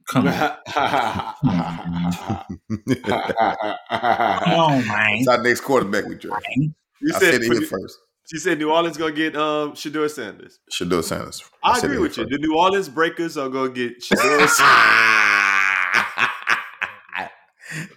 come 0.08 0.28
on. 0.28 0.58
Come 3.90 4.60
on, 4.60 4.88
man. 4.88 5.10
It's 5.16 5.28
our 5.28 5.42
next 5.42 5.62
quarterback 5.62 6.06
we 6.06 6.16
draft. 6.16 6.46
you 6.56 6.74
I 7.16 7.20
said, 7.20 7.34
said 7.34 7.42
it 7.44 7.52
here 7.52 7.62
first. 7.62 7.98
She 8.32 8.40
said 8.40 8.60
New 8.60 8.72
Orleans 8.72 8.96
gonna 8.96 9.12
get 9.12 9.36
um 9.36 9.74
Shedeur 9.74 10.10
Sanders. 10.10 10.60
Shedeur 10.72 11.04
Sanders. 11.04 11.44
I, 11.62 11.78
said 11.78 11.90
agree 11.90 12.00
with 12.00 12.16
you. 12.18 12.26
here 12.30 12.38
The 12.38 12.48
New 12.48 12.58
Orleans 12.58 12.88
Breakers 12.88 13.36
are 13.36 13.50
gonna 13.50 13.72
get 13.72 14.02
Shedeur 14.02 14.48
Sanders. 14.48 14.58
first. 17.18 17.32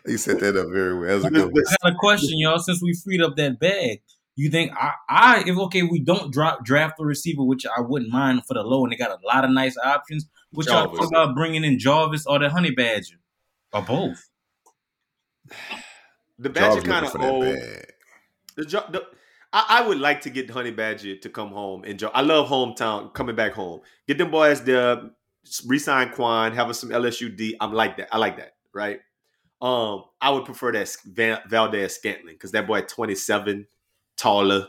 he 0.07 0.17
set 0.17 0.41
that 0.41 0.57
up 0.57 0.67
very 0.73 0.99
well. 0.99 1.09
That 1.09 1.15
was 1.15 1.25
a 1.27 1.31
good 1.31 1.53
one. 1.53 1.63
I 1.69 1.77
got 1.83 1.93
a 1.93 1.97
question, 1.97 2.39
y'all. 2.41 2.59
Since 2.59 2.83
we 2.83 2.95
freed 2.95 3.23
up 3.23 3.37
that 3.37 3.61
bag, 3.61 4.03
you 4.35 4.51
think 4.51 4.73
I, 4.73 4.95
I 5.09 5.45
if 5.47 5.57
okay, 5.57 5.85
we 5.85 6.01
don't 6.01 6.33
drop 6.33 6.65
draft 6.65 6.97
the 6.99 7.05
receiver, 7.05 7.45
which 7.45 7.65
I 7.65 7.81
wouldn't 7.81 8.11
mind 8.11 8.45
for 8.45 8.55
the 8.55 8.63
low, 8.63 8.83
and 8.83 8.93
they 8.93 8.97
got 8.97 9.13
a 9.13 9.25
lot 9.25 9.45
of 9.45 9.53
nice 9.53 9.77
options. 9.85 10.27
What 10.51 10.67
y'all 10.67 10.93
think 10.93 11.07
about 11.11 11.37
bringing 11.37 11.63
in 11.63 11.79
Jarvis 11.79 12.27
or 12.27 12.41
the 12.41 12.51
Honey 12.51 12.73
Badger 12.73 13.21
or 13.73 13.83
both? 13.83 14.29
The 16.41 16.51
Badger 16.51 16.83
kind 16.83 17.07
of 17.07 17.15
old. 17.21 17.45
bag. 17.45 17.93
The, 18.57 18.65
Jo- 18.65 18.85
the, 18.89 19.05
I, 19.55 19.65
I 19.81 19.87
would 19.89 19.99
like 19.99 20.21
to 20.23 20.31
get 20.31 20.51
Honey 20.51 20.73
Badger 20.73 21.17
to 21.17 21.29
come 21.31 21.49
home. 21.51 21.83
and 21.85 21.93
Enjoy. 21.93 22.09
I 22.09 22.21
love 22.23 22.49
hometown 22.49 23.15
coming 23.15 23.37
back 23.37 23.53
home. 23.53 23.81
Get 24.09 24.19
them 24.19 24.31
boys 24.31 24.63
there. 24.63 25.01
Resign 25.67 26.09
Kwon. 26.11 26.53
Have 26.55 26.69
us 26.69 26.81
some 26.81 26.91
LSUD. 26.91 27.53
I'm 27.61 27.73
like 27.73 27.97
that. 27.99 28.09
I 28.13 28.19
like 28.19 28.37
that. 28.39 28.57
Right. 28.75 29.01
Um, 29.63 30.05
I 30.21 30.31
would 30.31 30.45
prefer 30.45 30.73
that 30.73 30.95
Van- 31.07 31.41
Valdes 31.49 31.95
Scantling 31.95 32.35
because 32.35 32.51
that 32.53 32.67
boy 32.67 32.83
27, 32.83 33.67
taller. 34.17 34.67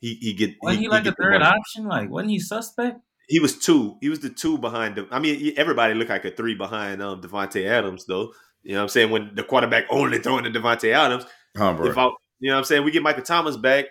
He 0.00 0.14
he 0.14 0.32
get 0.32 0.54
Wasn't 0.62 0.80
he, 0.82 0.88
like 0.88 1.02
a 1.02 1.10
the 1.10 1.12
third 1.16 1.32
money. 1.40 1.44
option? 1.44 1.84
Like 1.86 2.10
wasn't 2.10 2.30
he 2.30 2.38
suspect? 2.40 3.00
He 3.28 3.38
was 3.40 3.56
two. 3.58 3.96
He 4.00 4.08
was 4.08 4.20
the 4.20 4.30
two 4.30 4.58
behind 4.58 4.96
them. 4.96 5.06
I 5.10 5.18
mean, 5.20 5.52
everybody 5.56 5.94
looked 5.94 6.10
like 6.10 6.24
a 6.24 6.30
three 6.32 6.54
behind 6.54 7.00
um 7.02 7.20
Davante 7.20 7.64
Adams, 7.66 8.04
though. 8.06 8.32
You 8.62 8.72
know 8.72 8.78
what 8.78 8.82
I'm 8.82 8.88
saying? 8.88 9.10
When 9.10 9.34
the 9.34 9.42
quarterback 9.44 9.84
only 9.90 10.18
throwing 10.18 10.44
to 10.44 10.50
Davante 10.50 10.92
Adams, 10.92 11.24
Huh, 11.56 11.76
if 11.82 11.96
I, 11.98 12.08
you 12.42 12.48
know 12.50 12.54
what 12.56 12.58
I'm 12.58 12.64
saying, 12.64 12.84
we 12.84 12.90
get 12.90 13.02
Michael 13.02 13.22
Thomas 13.22 13.56
back. 13.56 13.86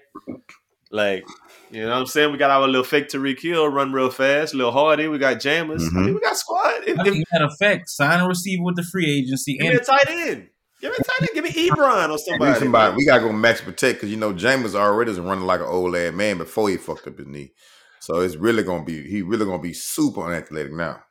Like, 0.91 1.24
you 1.72 1.82
know 1.84 1.89
what 1.89 1.97
I'm 1.99 2.06
saying? 2.06 2.32
We 2.34 2.38
got 2.38 2.52
our 2.52 2.68
little 2.68 2.84
fake 2.84 3.08
Tyreek 3.08 3.39
Hill 3.39 3.70
run 3.70 3.93
real 3.93 4.10
fast, 4.10 4.54
little 4.54 4.74
Hardy. 4.74 5.08
We 5.08 5.18
got 5.20 5.39
Jammers. 5.39 5.84
I 5.84 5.88
Mhm. 5.88 6.06
mean, 6.06 6.14
we 6.16 6.20
got 6.20 6.36
squad. 6.36 6.84
If, 6.86 6.99
I 6.99 7.04
if, 7.08 7.14
think 7.14 7.26
matter 7.32 7.45
of 7.45 7.58
fact, 7.58 7.89
sign 7.89 8.20
a 8.20 8.28
receiver 8.28 8.64
with 8.64 8.76
the 8.76 8.84
free 8.84 9.10
agency 9.10 9.54
give 9.58 9.68
me 9.70 9.74
a 9.76 9.78
and 9.78 9.86
tight 9.86 10.10
end. 10.10 10.49
Give 10.82 10.91
me 10.91 10.97
a 10.99 11.04
tight 11.04 11.22
end. 11.22 11.30
Give 11.34 11.43
me 11.45 11.70
Ebron 11.70 12.10
or 12.10 12.14
We, 12.14 12.18
somebody. 12.18 12.60
somebody, 12.60 12.95
we 12.97 13.06
gotta 13.06 13.24
go 13.24 13.32
max 13.32 13.62
protect 13.62 13.97
because 13.99 14.10
you 14.12 14.18
know 14.18 14.34
Jameis 14.34 14.76
already 14.76 15.12
is 15.12 15.20
running 15.20 15.45
like 15.45 15.62
an 15.62 15.68
old 15.68 15.93
lad 15.93 16.14
man 16.16 16.38
before 16.39 16.68
he 16.70 16.76
fucked 16.76 17.08
up 17.08 17.18
his 17.18 17.28
knee. 17.28 17.54
So 18.02 18.20
it's 18.20 18.36
really 18.36 18.64
gonna 18.64 18.84
be 18.84 19.08
he 19.08 19.22
really 19.22 19.45
gonna 19.45 19.62
be 19.62 19.74
super 19.74 20.22
unathletic 20.26 20.74
now. 20.74 21.04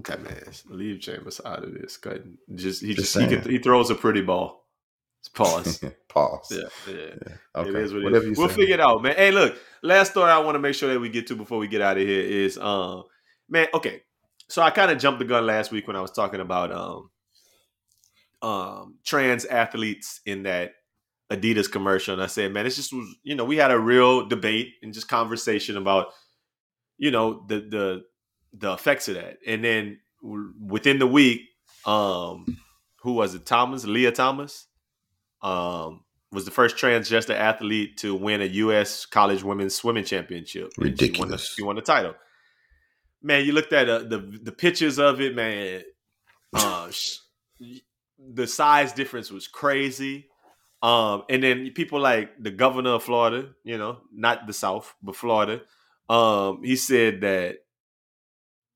Okay, 0.00 0.16
man. 0.22 0.42
Leave 0.70 1.00
Chambers 1.00 1.40
out 1.44 1.62
of 1.62 1.72
this. 1.74 1.98
Cut. 1.98 2.22
Just 2.54 2.80
he 2.82 2.94
Just 2.94 3.12
just, 3.12 3.14
he, 3.14 3.28
saying. 3.28 3.42
could, 3.42 3.50
he 3.52 3.58
throws 3.58 3.90
a 3.90 3.94
pretty 3.94 4.22
ball. 4.22 4.64
Pause. 5.28 5.84
Pause. 6.08 6.52
yeah, 6.52 6.94
yeah. 6.94 7.14
Okay. 7.54 7.68
It 7.68 7.76
is 7.76 7.92
what 7.92 8.02
Whatever 8.02 8.24
is. 8.24 8.38
you 8.38 8.42
We'll 8.42 8.48
figure 8.48 8.74
it 8.74 8.80
out, 8.80 9.02
man. 9.02 9.14
Hey, 9.16 9.30
look, 9.30 9.56
last 9.82 10.12
story 10.12 10.30
I 10.30 10.38
want 10.38 10.56
to 10.56 10.58
make 10.58 10.74
sure 10.74 10.92
that 10.92 10.98
we 11.00 11.08
get 11.08 11.26
to 11.28 11.36
before 11.36 11.58
we 11.58 11.68
get 11.68 11.80
out 11.80 11.98
of 11.98 12.06
here 12.06 12.22
is 12.22 12.58
um 12.58 13.04
man, 13.48 13.68
okay. 13.74 14.02
so 14.48 14.62
I 14.62 14.70
kind 14.70 14.90
of 14.90 14.98
jumped 14.98 15.20
the 15.20 15.24
gun 15.24 15.46
last 15.46 15.70
week 15.70 15.86
when 15.86 15.96
I 15.96 16.00
was 16.00 16.10
talking 16.10 16.40
about 16.40 16.72
um 16.72 17.10
um 18.42 18.94
trans 19.04 19.44
athletes 19.44 20.20
in 20.26 20.44
that 20.44 20.72
Adidas 21.30 21.70
commercial, 21.70 22.12
and 22.12 22.22
I 22.22 22.26
said, 22.26 22.52
man, 22.52 22.66
it's 22.66 22.76
just 22.76 22.92
was 22.92 23.06
you 23.22 23.36
know 23.36 23.44
we 23.44 23.56
had 23.56 23.70
a 23.70 23.78
real 23.78 24.26
debate 24.26 24.74
and 24.82 24.92
just 24.92 25.08
conversation 25.08 25.76
about 25.76 26.08
you 26.98 27.10
know 27.12 27.44
the 27.46 27.60
the 27.60 28.04
the 28.52 28.72
effects 28.72 29.08
of 29.08 29.14
that, 29.14 29.38
and 29.46 29.64
then 29.64 30.00
within 30.22 30.98
the 30.98 31.06
week, 31.06 31.42
um, 31.86 32.58
who 33.02 33.12
was 33.12 33.34
it? 33.34 33.46
Thomas, 33.46 33.84
Lia 33.84 34.10
Thomas, 34.10 34.66
um, 35.42 36.02
was 36.32 36.44
the 36.44 36.50
first 36.50 36.76
transgender 36.76 37.34
athlete 37.34 37.96
to 37.98 38.14
win 38.14 38.40
a 38.40 38.46
U.S. 38.46 39.06
college 39.06 39.42
women's 39.42 39.74
swimming 39.74 40.04
championship. 40.04 40.72
And 40.78 40.98
She 40.98 41.10
won, 41.10 41.28
the, 41.28 41.34
Ridiculous. 41.34 41.54
she 41.54 41.62
won 41.62 41.76
the 41.76 41.82
title. 41.82 42.14
Man, 43.22 43.44
you 43.44 43.52
looked 43.52 43.72
at 43.72 43.88
uh, 43.88 43.98
the 44.00 44.18
the 44.42 44.52
pictures 44.52 44.98
of 44.98 45.20
it, 45.20 45.34
man. 45.34 45.82
Uh, 46.54 46.90
the 48.18 48.46
size 48.46 48.92
difference 48.92 49.30
was 49.30 49.46
crazy. 49.48 50.26
Um, 50.82 51.24
and 51.28 51.42
then 51.42 51.70
people 51.74 52.00
like 52.00 52.30
the 52.42 52.50
governor 52.50 52.90
of 52.94 53.02
Florida, 53.02 53.50
you 53.64 53.76
know, 53.76 53.98
not 54.12 54.46
the 54.46 54.52
South, 54.54 54.94
but 55.02 55.14
Florida. 55.14 55.60
Um, 56.08 56.62
he 56.64 56.76
said 56.76 57.20
that 57.20 57.58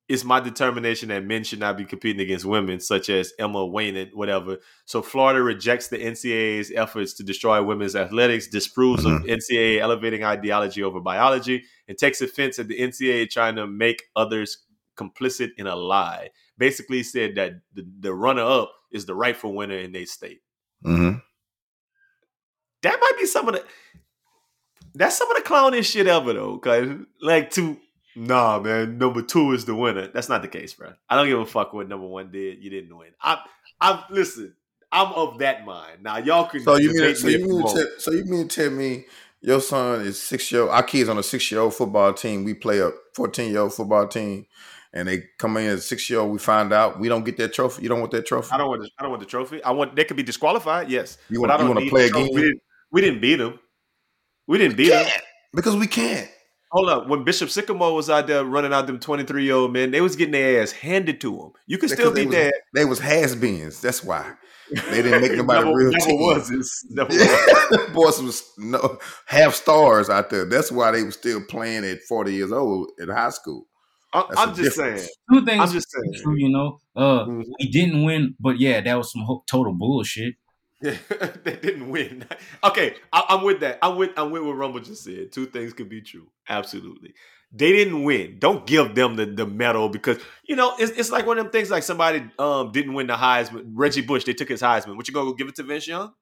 it's 0.09 0.25
my 0.25 0.39
determination 0.39 1.09
that 1.09 1.25
men 1.25 1.45
should 1.45 1.61
not 1.61 1.79
be 1.79 1.85
competing 1.85 2.21
against 2.21 2.45
women, 2.45 2.79
such 2.79 3.09
as 3.09 3.33
Emma 3.39 3.61
Weyant, 3.61 4.15
whatever. 4.15 4.59
So 4.85 5.01
Florida 5.01 5.43
rejects 5.43 5.89
the 5.89 5.97
NCAA's 5.97 6.71
efforts 6.75 7.15
to 7.15 7.23
destroy 7.23 7.63
women's 7.63 7.97
athletics, 7.97 8.49
disproves 8.49 9.07
of 9.07 9.23
NCAA 9.23 9.81
elevating 9.81 10.23
ideology 10.23 10.83
over 10.83 11.01
biology, 11.01 11.65
and 11.89 11.97
takes 11.97 12.21
offense 12.21 12.59
at 12.59 12.69
the 12.69 12.79
NCAA 12.79 13.31
trying 13.31 13.57
to 13.57 13.67
make 13.67 14.03
others 14.15 14.59
complicit 14.97 15.51
in 15.57 15.67
a 15.67 15.75
lie. 15.75 16.29
Basically, 16.59 17.03
said 17.03 17.35
that 17.37 17.53
the, 17.73 17.87
the 18.01 18.15
runner 18.15 18.43
up 18.45 18.73
is 18.93 19.07
the 19.07 19.15
rightful 19.15 19.55
winner 19.55 19.79
in 19.79 19.93
their 19.93 20.07
state. 20.07 20.43
hmm 20.83 21.15
That 22.83 22.99
might 23.01 23.19
be 23.19 23.27
some 23.27 23.49
of 23.49 23.55
the 23.55 23.65
that's 24.95 25.19
some 25.19 25.31
of 25.31 25.37
the 25.37 25.43
clownish 25.43 25.91
shit 25.91 26.07
ever 26.07 26.33
though. 26.33 26.59
Cause 26.59 26.87
like 27.21 27.51
to 27.53 27.79
nah 28.17 28.59
man, 28.61 28.99
number 28.99 29.23
two 29.23 29.53
is 29.53 29.65
the 29.65 29.75
winner. 29.75 30.09
That's 30.09 30.29
not 30.29 30.43
the 30.43 30.49
case, 30.49 30.75
bro. 30.75 30.93
I 31.09 31.17
don't 31.17 31.29
give 31.29 31.39
a 31.41 31.47
fuck 31.47 31.73
what 31.73 31.89
number 31.89 32.07
one 32.07 32.31
did. 32.31 32.63
You 32.63 32.71
didn't 32.71 32.97
win. 32.97 33.11
I 33.21 33.39
I'm 33.81 34.01
listen, 34.11 34.55
I'm 34.93 35.13
of 35.13 35.39
that 35.39 35.65
mind. 35.65 36.03
Now 36.03 36.19
y'all 36.19 36.47
can 36.47 36.63
So 36.63 36.77
you 36.77 36.93
mean 36.93 37.15
so 37.17 37.29
you 37.29 37.39
mean 37.47 37.67
to 37.67 37.73
tell, 37.73 37.87
so 37.99 38.11
you 38.13 38.25
mean 38.25 38.49
tell 38.49 38.71
me 38.71 39.05
your 39.41 39.61
son 39.61 40.01
is 40.03 40.21
six 40.23 40.51
year 40.51 40.63
old. 40.63 40.71
our 40.71 40.83
kids 40.83 41.09
on 41.09 41.19
a 41.19 41.23
six 41.23 41.51
year 41.51 41.61
old 41.61 41.75
football 41.75 42.15
team. 42.15 42.45
We 42.45 42.55
play 42.55 42.79
a 42.81 42.91
fourteen 43.15 43.51
year 43.51 43.61
old 43.61 43.75
football 43.75 44.09
team, 44.09 44.47
and 44.93 45.07
they 45.09 45.25
come 45.39 45.57
in 45.59 45.67
as 45.67 45.85
six 45.87 46.09
year 46.09 46.21
old. 46.21 46.33
We 46.33 46.39
find 46.39 46.73
out 46.73 46.99
we 46.99 47.09
don't 47.09 47.25
get 47.25 47.37
that 47.39 47.53
trophy. 47.53 47.83
You 47.83 47.89
don't 47.89 48.01
want 48.01 48.13
that 48.13 48.25
trophy. 48.27 48.53
I 48.53 48.57
don't 48.59 48.69
want 48.69 48.83
the, 48.83 48.91
I 48.99 49.03
don't 49.03 49.11
want 49.11 49.21
the 49.21 49.29
trophy. 49.29 49.63
I 49.63 49.73
want 49.73 49.97
they 49.97 50.05
could 50.05 50.17
be 50.17 50.23
disqualified, 50.23 50.89
yes. 50.91 51.19
You 51.29 51.41
but 51.41 51.49
want- 51.49 51.53
I 51.53 51.57
don't 51.59 51.69
you 51.69 51.75
wanna 51.75 51.91
play 51.91 52.09
trophy. 52.09 52.25
again? 52.25 52.35
We 52.35 52.41
didn't, 52.43 52.61
we 52.93 53.01
didn't 53.03 53.21
beat 53.21 53.37
them. 53.37 53.59
We 54.47 54.59
didn't 54.59 54.77
beat 54.77 54.89
them. 54.91 55.07
because 55.53 55.77
we 55.77 55.87
can't. 55.89 56.29
Hold 56.75 56.89
up. 56.89 57.09
When 57.09 57.23
Bishop 57.25 57.51
Sycamore 57.51 57.95
was 57.95 58.11
out 58.11 58.27
there 58.27 58.45
running 58.45 58.73
out 58.73 58.87
them 58.89 58.99
23 58.99 59.45
year 59.45 59.55
old 59.55 59.73
men, 59.73 59.91
they 59.93 60.01
was 60.01 60.17
getting 60.17 60.33
their 60.33 60.61
ass 60.63 60.73
handed 60.73 61.21
to 61.21 61.31
them. 61.37 61.53
You 61.69 61.79
could 61.79 61.91
still 61.91 62.11
be 62.13 62.25
beat 62.25 62.31
they 62.33 62.45
that. 62.45 62.53
was, 62.53 62.63
they 62.75 62.85
was 62.85 62.99
has 62.99 63.37
beens. 63.37 63.81
That's 63.81 64.03
why 64.03 64.33
they 64.91 65.03
didn't 65.03 65.21
make 65.23 65.33
nobody 65.37 65.65
never, 65.65 65.77
real 65.77 65.91
never 65.93 66.05
team. 66.07 66.21
was. 66.21 66.51
It's 66.51 66.85
never 66.91 67.09
was. 67.11 67.91
Boys 67.95 68.21
was 68.23 68.53
no 68.59 68.99
half 69.27 69.55
stars 69.55 70.11
out 70.11 70.31
there. 70.31 70.45
That's 70.47 70.73
why 70.73 70.91
they 70.91 71.05
were 71.05 71.13
still 71.13 71.41
playing 71.49 71.85
at 71.85 72.03
forty 72.09 72.35
years 72.35 72.51
old 72.51 72.91
in 72.99 73.09
high 73.09 73.31
school. 73.31 73.67
I'm, 74.13 74.25
That's 74.31 74.41
I'm 74.41 74.55
just 74.55 74.77
difference. 74.77 75.01
saying. 75.03 75.11
Two 75.33 75.45
things 75.45 75.61
I'm 75.61 75.73
just 75.73 75.91
saying. 75.91 76.23
true, 76.25 76.37
you 76.37 76.49
know. 76.49 76.81
Uh, 76.97 77.25
Mhm. 77.27 77.45
we 77.61 77.69
didn't 77.71 78.05
win, 78.05 78.35
but 78.41 78.59
yeah, 78.61 78.81
that 78.81 78.95
was 78.97 79.13
some 79.13 79.25
total 79.49 79.73
bullshit. 79.75 80.35
they 81.45 81.57
didn't 81.57 81.89
win. 81.89 82.27
Okay, 82.65 82.95
I, 83.13 83.25
I'm 83.29 83.45
with 83.45 83.61
that. 83.61 83.79
I'm 83.83 83.97
with. 83.97 84.11
I'm 84.17 84.31
with 84.31 84.43
what 84.43 84.53
Rumble 84.53 84.81
just 84.81 85.05
said. 85.05 85.33
Two 85.33 85.47
things 85.47 85.75
could 85.75 85.89
be 85.91 86.01
true. 86.01 86.29
Absolutely. 86.49 87.13
They 87.53 87.73
didn't 87.73 88.05
win. 88.05 88.39
Don't 88.39 88.67
give 88.67 88.95
them 88.95 89.17
the, 89.17 89.27
the 89.27 89.47
medal 89.47 89.91
because 89.91 90.19
you 90.49 90.57
know 90.57 90.75
it's, 90.79 90.93
it's 90.93 91.11
like 91.13 91.27
one 91.27 91.39
of 91.39 91.45
them 91.45 91.53
things. 91.53 91.71
Like 91.71 91.83
somebody 91.83 92.25
um 92.39 92.73
didn't 92.73 92.95
win 92.95 93.07
the 93.07 93.15
Heisman. 93.15 93.65
Reggie 93.75 94.01
Bush. 94.01 94.25
They 94.25 94.33
took 94.33 94.49
his 94.49 94.63
Heisman. 94.63 94.97
What 94.97 95.07
you 95.07 95.15
gonna 95.15 95.31
go 95.31 95.35
give 95.35 95.49
it 95.49 95.57
to 95.57 95.63
Vince 95.63 95.87
Young? 95.87 96.13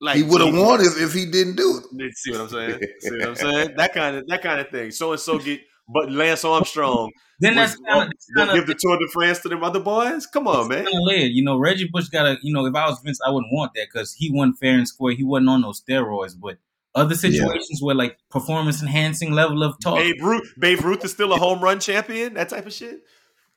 Like 0.00 0.16
he 0.16 0.24
would 0.24 0.40
have 0.40 0.54
won 0.54 0.80
if, 0.80 1.00
if 1.00 1.12
he 1.12 1.26
didn't 1.26 1.54
do 1.54 1.80
it. 1.94 2.16
See 2.16 2.32
what 2.32 2.40
I'm 2.40 2.48
saying? 2.48 2.80
See 2.98 3.18
what 3.18 3.28
I'm 3.28 3.34
saying? 3.36 3.74
That 3.76 3.94
kind 3.94 4.16
of 4.16 4.26
that 4.26 4.42
kind 4.42 4.60
of 4.60 4.68
thing. 4.68 4.90
So 4.90 5.12
and 5.12 5.20
so 5.20 5.38
get. 5.38 5.60
But 5.88 6.10
Lance 6.10 6.44
Armstrong 6.44 7.10
Then 7.40 7.56
that's 7.56 7.76
was- 7.76 7.86
kind 7.88 8.12
of 8.12 8.12
Don't 8.36 8.54
give 8.56 8.66
the 8.68 8.76
Tour 8.78 8.98
de 8.98 9.08
France 9.08 9.40
to 9.40 9.48
them 9.48 9.64
other 9.64 9.80
boys. 9.80 10.26
Come 10.26 10.46
on, 10.46 10.68
man. 10.68 10.84
kind 10.84 11.04
led. 11.04 11.32
You 11.32 11.44
know, 11.44 11.58
Reggie 11.58 11.88
Bush 11.92 12.08
got 12.08 12.22
to, 12.22 12.36
you 12.40 12.54
know, 12.54 12.64
if 12.66 12.74
I 12.74 12.86
was 12.88 13.00
Vince, 13.00 13.18
I 13.26 13.30
wouldn't 13.30 13.52
want 13.52 13.72
that 13.74 13.88
because 13.92 14.14
he 14.14 14.30
wasn't 14.30 14.58
fair 14.58 14.74
and 14.74 14.86
square. 14.86 15.14
He 15.14 15.24
wasn't 15.24 15.48
on 15.48 15.62
those 15.62 15.82
steroids. 15.82 16.34
But 16.40 16.58
other 16.94 17.16
situations 17.16 17.80
where 17.82 17.96
like 17.96 18.16
performance 18.30 18.80
enhancing 18.80 19.32
level 19.32 19.64
of 19.64 19.74
talk, 19.80 19.96
Babe 19.96 20.22
Ruth, 20.22 20.54
Babe 20.56 20.80
Ruth 20.82 21.04
is 21.04 21.10
still 21.10 21.32
a 21.32 21.36
home 21.36 21.60
run 21.60 21.80
champion. 21.80 22.34
That 22.34 22.48
type 22.48 22.66
of 22.66 22.72
shit. 22.72 23.00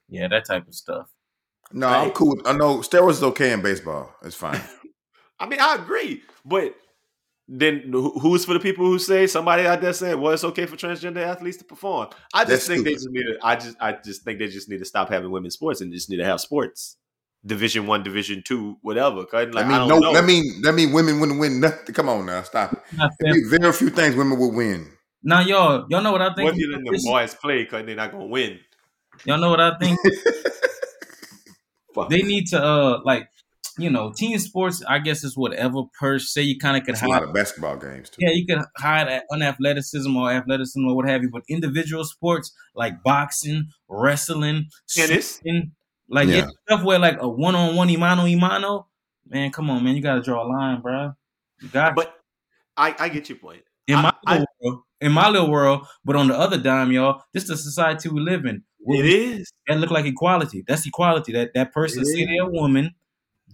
yeah, 0.09 0.27
that 0.29 0.45
type 0.45 0.67
of 0.67 0.73
stuff. 0.73 1.09
No, 1.71 1.87
I'm 1.87 2.11
cool. 2.11 2.41
I 2.45 2.53
know 2.53 2.77
steroids 2.79 3.11
is 3.11 3.23
okay 3.23 3.51
in 3.51 3.61
baseball. 3.61 4.15
It's 4.23 4.35
fine. 4.35 4.61
I 5.39 5.47
mean, 5.47 5.59
I 5.59 5.75
agree, 5.75 6.23
but 6.43 6.73
then 7.47 7.91
who's 7.91 8.43
for 8.43 8.53
the 8.53 8.59
people 8.59 8.85
who 8.85 8.97
say 8.97 9.27
somebody 9.27 9.67
out 9.67 9.81
there 9.81 9.93
saying, 9.93 10.19
"Well, 10.19 10.33
it's 10.33 10.43
okay 10.43 10.65
for 10.65 10.75
transgender 10.75 11.23
athletes 11.23 11.57
to 11.57 11.63
perform"? 11.63 12.09
I 12.33 12.43
just 12.43 12.49
That's 12.49 12.67
think 12.67 12.85
they 12.85 12.93
just 12.93 13.09
need 13.09 13.23
to. 13.23 13.37
I 13.43 13.55
just, 13.55 13.77
I 13.79 13.91
just 13.93 14.23
think 14.23 14.39
they 14.39 14.47
just 14.47 14.67
need 14.67 14.79
to 14.79 14.85
stop 14.85 15.09
having 15.09 15.29
women's 15.29 15.53
sports 15.53 15.81
and 15.81 15.93
just 15.93 16.09
need 16.09 16.17
to 16.17 16.25
have 16.25 16.41
sports, 16.41 16.97
Division 17.45 17.85
One, 17.85 18.01
Division 18.01 18.41
Two, 18.43 18.77
whatever. 18.81 19.17
Like, 19.17 19.33
I 19.33 19.41
I, 19.41 19.45
mean, 19.45 19.53
don't 19.53 19.87
no, 19.87 19.99
know. 19.99 20.13
that 20.13 20.25
mean 20.25 20.61
that 20.63 20.73
mean 20.73 20.91
women 20.91 21.19
wouldn't 21.19 21.39
win 21.39 21.59
nothing. 21.59 21.93
Come 21.93 22.09
on 22.09 22.25
now, 22.25 22.41
stop 22.41 22.73
it. 22.73 22.79
Not 22.97 23.11
fair. 23.21 23.31
There'd 23.31 23.35
be 23.35 23.57
very 23.57 23.73
few 23.73 23.89
things 23.91 24.15
women 24.15 24.39
would 24.39 24.53
win. 24.53 24.91
Now, 25.21 25.41
y'all, 25.41 25.85
y'all 25.89 26.01
know 26.01 26.11
what 26.11 26.21
I 26.21 26.33
think. 26.33 26.45
what 26.45 26.53
if 26.53 26.59
you 26.59 26.71
letting 26.71 26.85
the 26.85 27.01
boys 27.03 27.35
play 27.35 27.63
because 27.63 27.85
they're 27.85 27.95
not 27.95 28.11
gonna 28.11 28.25
win? 28.25 28.59
Y'all 29.25 29.39
know 29.39 29.49
what 29.49 29.61
I 29.61 29.77
think. 29.77 29.99
They 32.09 32.21
need 32.21 32.47
to, 32.47 32.61
uh, 32.61 33.01
like, 33.05 33.29
you 33.77 33.89
know, 33.89 34.11
team 34.15 34.37
sports. 34.39 34.83
I 34.87 34.99
guess 34.99 35.23
is 35.23 35.35
whatever 35.37 35.83
per 35.99 36.19
se. 36.19 36.43
You 36.43 36.57
kind 36.59 36.77
of 36.77 36.83
could 36.83 36.93
It's 36.93 37.01
a 37.03 37.07
lot 37.07 37.23
of 37.23 37.33
basketball 37.33 37.77
games 37.77 38.09
too. 38.09 38.17
Yeah, 38.21 38.31
you 38.31 38.45
could 38.45 38.63
hide 38.77 39.07
at 39.07 39.23
unathleticism 39.31 40.15
or 40.15 40.31
athleticism 40.31 40.85
or 40.85 40.95
what 40.95 41.07
have 41.07 41.21
you. 41.23 41.29
But 41.29 41.43
individual 41.49 42.03
sports 42.05 42.53
like 42.75 43.03
boxing, 43.03 43.69
wrestling, 43.89 44.69
Tennis. 44.89 45.37
swimming, 45.37 45.71
like 46.09 46.27
Yeah. 46.27 46.35
yeah. 46.35 46.47
stuff 46.67 46.83
where 46.83 46.99
like 46.99 47.17
a 47.21 47.27
one 47.27 47.55
on 47.55 47.75
one 47.75 47.87
imano 47.89 48.23
imano. 48.33 48.85
Man, 49.27 49.51
come 49.51 49.69
on, 49.69 49.83
man, 49.83 49.95
you 49.95 50.01
got 50.01 50.15
to 50.15 50.21
draw 50.21 50.45
a 50.45 50.47
line, 50.47 50.81
bro. 50.81 51.13
You 51.61 51.69
got 51.69 51.95
But 51.95 52.13
I, 52.77 52.95
I 52.99 53.09
get 53.09 53.27
your 53.29 53.37
point. 53.39 53.63
in 53.87 53.95
my 53.99 54.13
I- 54.27 54.33
little 54.39 54.45
world, 54.61 54.81
in 55.01 55.11
my 55.11 55.29
little 55.29 55.49
world. 55.49 55.87
But 56.03 56.15
on 56.15 56.27
the 56.27 56.37
other 56.37 56.57
dime, 56.57 56.91
y'all, 56.91 57.21
this 57.33 57.43
is 57.43 57.49
the 57.49 57.57
society 57.57 58.09
we 58.09 58.21
live 58.21 58.45
in. 58.45 58.63
Where 58.79 58.99
It 58.99 59.03
we- 59.03 59.45
That 59.67 59.79
look 59.79 59.89
like 59.89 60.05
equality. 60.05 60.63
That's 60.67 60.85
equality. 60.85 61.31
That 61.33 61.51
that 61.55 61.73
person 61.73 62.03
It 62.03 62.05
say 62.05 62.25
they're 62.25 62.43
a 62.43 62.51
woman, 62.51 62.93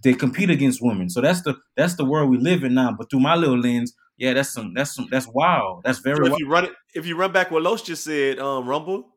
they 0.02 0.14
compete 0.14 0.50
against 0.50 0.80
women. 0.82 1.08
So 1.08 1.20
that's 1.20 1.42
the 1.42 1.54
that's 1.76 1.94
the 1.96 2.04
world 2.04 2.30
we 2.30 2.38
live 2.38 2.64
in 2.64 2.74
now. 2.74 2.94
But 2.96 3.10
through 3.10 3.20
my 3.20 3.34
little 3.36 3.58
lens, 3.58 3.94
yeah, 4.16 4.32
that's 4.34 4.52
some 4.52 4.74
that's 4.74 4.94
some 4.94 5.08
that's 5.10 5.28
wild. 5.28 5.82
That's 5.84 5.98
very 6.00 6.16
So 6.16 6.22
if 6.24 6.30
wild. 6.30 6.40
you 6.40 6.48
run 6.48 6.64
it, 6.66 6.72
if 6.94 7.06
you 7.06 7.16
run 7.16 7.32
back 7.32 7.50
what 7.50 7.62
Los 7.62 7.82
just 7.82 8.04
said, 8.04 8.38
um, 8.38 8.68
Rumble, 8.68 9.08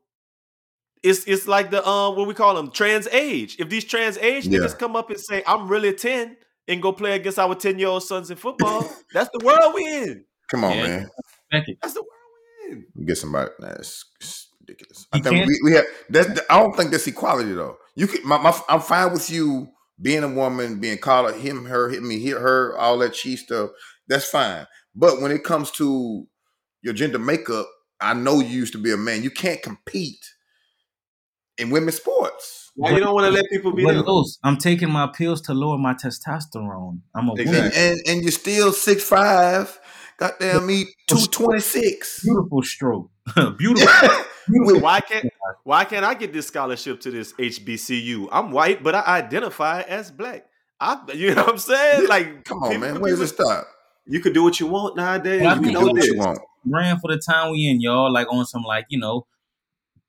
it's 1.02 1.24
it's 1.26 1.46
like 1.46 1.70
the 1.70 1.86
um 1.86 2.16
what 2.16 2.26
we 2.26 2.34
call 2.34 2.54
them 2.54 2.70
trans 2.70 3.06
age. 3.08 3.56
If 3.58 3.68
these 3.68 3.84
trans 3.84 4.16
age 4.18 4.46
Yeah. 4.46 4.60
niggas 4.60 4.78
come 4.78 4.96
up 4.96 5.10
and 5.10 5.20
say 5.20 5.42
I'm 5.46 5.68
really 5.68 5.92
ten 5.92 6.36
and 6.68 6.82
go 6.82 6.92
play 6.92 7.14
against 7.16 7.38
our 7.38 7.54
ten 7.54 7.78
year 7.78 7.88
old 7.88 8.02
sons 8.02 8.30
in 8.30 8.36
football, 8.36 8.88
that's 9.12 9.30
the 9.32 9.44
world 9.44 9.74
we 9.74 9.86
in. 9.86 10.24
Come 10.50 10.64
on, 10.64 10.72
Yeah. 10.76 10.82
man. 10.86 11.08
Respect 11.52 11.68
it. 11.68 11.78
That's 11.82 11.94
the 11.94 12.00
world 12.02 12.86
we 12.96 13.02
in. 13.02 13.06
Get 13.06 13.18
somebody. 13.18 13.50
That's 13.60 14.04
it's 14.20 14.48
ridiculous. 14.60 15.06
I 15.12 15.20
think 15.20 15.46
we, 15.46 15.60
we 15.64 15.72
have. 15.72 15.84
That's. 16.10 16.40
I 16.50 16.60
don't 16.62 16.74
think 16.76 16.90
that's 16.90 17.06
equality 17.06 17.52
though. 17.52 17.76
You 17.94 18.06
can. 18.08 18.26
My, 18.26 18.38
my, 18.38 18.58
I'm 18.68 18.80
fine 18.80 19.12
with 19.12 19.30
you 19.30 19.68
being 20.00 20.22
a 20.22 20.28
woman, 20.28 20.80
being 20.80 20.98
called 20.98 21.34
him, 21.34 21.64
her, 21.66 21.88
hit 21.88 22.02
me, 22.02 22.18
hit 22.20 22.38
her, 22.38 22.76
all 22.76 22.98
that 22.98 23.16
she 23.16 23.36
stuff. 23.36 23.70
That's 24.08 24.28
fine. 24.28 24.66
But 24.94 25.20
when 25.20 25.30
it 25.30 25.44
comes 25.44 25.70
to 25.72 26.26
your 26.82 26.94
gender 26.94 27.18
makeup, 27.18 27.66
I 28.00 28.14
know 28.14 28.40
you 28.40 28.48
used 28.48 28.72
to 28.72 28.78
be 28.78 28.92
a 28.92 28.96
man. 28.96 29.22
You 29.22 29.30
can't 29.30 29.62
compete 29.62 30.24
in 31.58 31.70
women's 31.70 31.96
sports. 31.96 32.72
Why 32.76 32.90
you 32.90 33.00
don't 33.00 33.14
want 33.14 33.26
to 33.26 33.30
let 33.30 33.46
people 33.50 33.72
be 33.72 33.84
What? 33.84 34.26
I'm 34.44 34.58
taking 34.58 34.90
my 34.90 35.06
pills 35.06 35.40
to 35.42 35.54
lower 35.54 35.78
my 35.78 35.94
testosterone. 35.94 37.00
I'm 37.14 37.28
a 37.28 37.32
woman. 37.32 37.70
And 37.74 37.98
and 38.06 38.22
you're 38.22 38.30
still 38.30 38.72
six 38.72 39.02
five. 39.02 39.78
Goddamn 40.18 40.66
me, 40.66 40.86
two 41.06 41.24
twenty 41.26 41.60
six. 41.60 42.22
Beautiful 42.22 42.62
stroke. 42.62 43.10
Beautiful. 43.58 44.08
So 44.66 44.78
why 44.78 45.00
can't 45.00 45.26
why 45.64 45.84
can't 45.84 46.04
I 46.04 46.14
get 46.14 46.32
this 46.32 46.46
scholarship 46.46 47.00
to 47.02 47.10
this 47.10 47.32
HBCU? 47.38 48.28
I'm 48.30 48.50
white, 48.52 48.82
but 48.82 48.94
I 48.94 49.02
identify 49.18 49.82
as 49.82 50.10
black. 50.10 50.46
I, 50.80 51.00
you 51.14 51.34
know 51.34 51.42
what 51.42 51.52
I'm 51.52 51.58
saying? 51.58 52.08
Like, 52.08 52.44
Come 52.44 52.62
on, 52.62 52.80
man. 52.80 52.92
could 52.94 53.02
Where 53.02 53.10
does 53.10 53.20
it 53.20 53.28
stop? 53.28 53.66
You 54.06 54.20
could 54.20 54.34
do 54.34 54.42
what 54.44 54.60
you 54.60 54.66
want 54.66 54.96
nowadays. 54.96 55.40
Well, 55.42 55.52
I 55.52 55.54
you 55.56 55.62
think 55.62 55.72
know 55.74 55.86
Do 55.88 55.92
what 55.92 56.04
you 56.06 56.18
want. 56.18 56.38
Ran 56.64 56.98
for 57.00 57.10
the 57.12 57.18
time 57.18 57.50
we 57.52 57.66
in, 57.68 57.80
y'all. 57.80 58.12
Like 58.12 58.32
on 58.32 58.44
some 58.46 58.62
like 58.62 58.86
you 58.88 58.98
know 59.00 59.26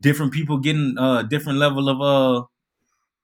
different 0.02 0.34
people 0.34 0.58
getting 0.60 0.96
uh 0.98 1.24
different 1.24 1.58
level 1.60 1.90
of 1.90 2.02
uh 2.02 2.46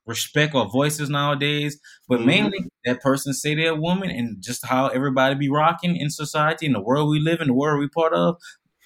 respect 0.06 0.54
or 0.56 0.70
voices 0.70 1.10
nowadays. 1.10 1.80
But 2.08 2.20
Mhm. 2.22 2.26
mainly 2.26 2.72
that 2.86 3.02
person 3.02 3.34
say 3.34 3.56
they're 3.56 3.72
a 3.74 3.76
woman 3.76 4.10
and 4.10 4.42
just 4.42 4.66
how 4.66 4.88
everybody 4.88 5.36
be 5.36 5.50
rocking 5.50 5.96
in 5.96 6.10
society 6.10 6.66
in 6.66 6.74
the 6.74 6.82
world 6.82 7.10
we 7.10 7.20
live 7.20 7.40
in, 7.42 7.48
the 7.48 7.54
world 7.54 7.80
we 7.80 7.88
part 7.90 8.14
of. 8.14 8.38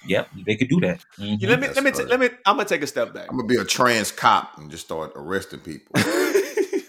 Yep, 0.06 0.28
they 0.46 0.56
could 0.56 0.68
do 0.68 0.80
that. 0.80 1.04
Mhm. 1.18 1.40
You 1.40 1.48
let 1.48 1.60
me 1.60 1.66
That's 1.66 1.76
let 1.76 1.84
me 1.84 1.90
t- 1.90 2.04
let 2.04 2.20
me. 2.20 2.28
I'm 2.46 2.56
gonna 2.56 2.68
take 2.68 2.82
a 2.82 2.86
step 2.86 3.12
back. 3.12 3.26
I'm 3.28 3.36
gonna 3.36 3.48
be 3.48 3.56
a 3.56 3.64
trans 3.64 4.12
cop 4.12 4.56
and 4.58 4.70
just 4.70 4.84
start 4.84 5.12
arresting 5.16 5.60
people. 5.60 5.92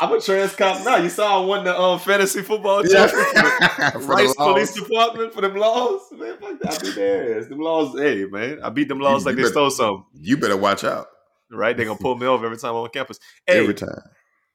I'm 0.00 0.12
a 0.12 0.20
trans 0.20 0.54
cop 0.56 0.84
now. 0.84 0.96
You 0.96 1.08
saw 1.08 1.40
I 1.42 1.44
won 1.46 1.64
the 1.64 1.78
um, 1.78 1.98
fantasy 2.00 2.42
football 2.42 2.84
Yeah. 2.86 3.06
championship. 3.06 3.92
For 3.92 3.98
Rice 4.00 4.36
laws. 4.38 4.52
Police 4.52 4.72
Department 4.74 5.32
for 5.32 5.40
them 5.40 5.54
laws. 5.54 6.00
Man, 6.12 6.36
fuck 6.38 6.58
that. 6.60 6.74
I 6.74 6.78
beat 6.84 6.94
their 6.96 7.38
ass. 7.38 7.46
Them 7.46 7.60
laws, 7.60 7.98
hey, 7.98 8.24
man. 8.24 8.58
I 8.62 8.70
beat 8.70 8.88
them 8.88 8.98
laws 8.98 9.22
You- 9.22 9.26
like 9.26 9.32
you 9.32 9.36
they 9.36 9.42
better- 9.42 9.52
stole 9.52 9.70
something. 9.70 10.04
You 10.20 10.36
better 10.36 10.56
watch 10.56 10.82
out 10.84 11.06
Right? 11.50 11.76
They're 11.76 11.86
gonna 11.86 11.98
pull 11.98 12.16
me 12.16 12.26
over 12.26 12.44
every 12.46 12.58
time 12.58 12.70
I'm 12.70 12.76
on 12.82 12.88
campus. 12.88 13.20
Hey, 13.46 13.60
every 13.60 13.74
time. 13.74 13.90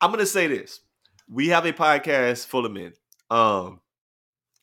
I'm 0.02 0.12
gonna 0.12 0.26
say 0.26 0.48
this. 0.48 0.82
We 1.30 1.48
have 1.50 1.66
a 1.66 1.72
podcast 1.72 2.48
full 2.48 2.66
of 2.66 2.74
men. 2.74 2.94
Um 3.30 3.80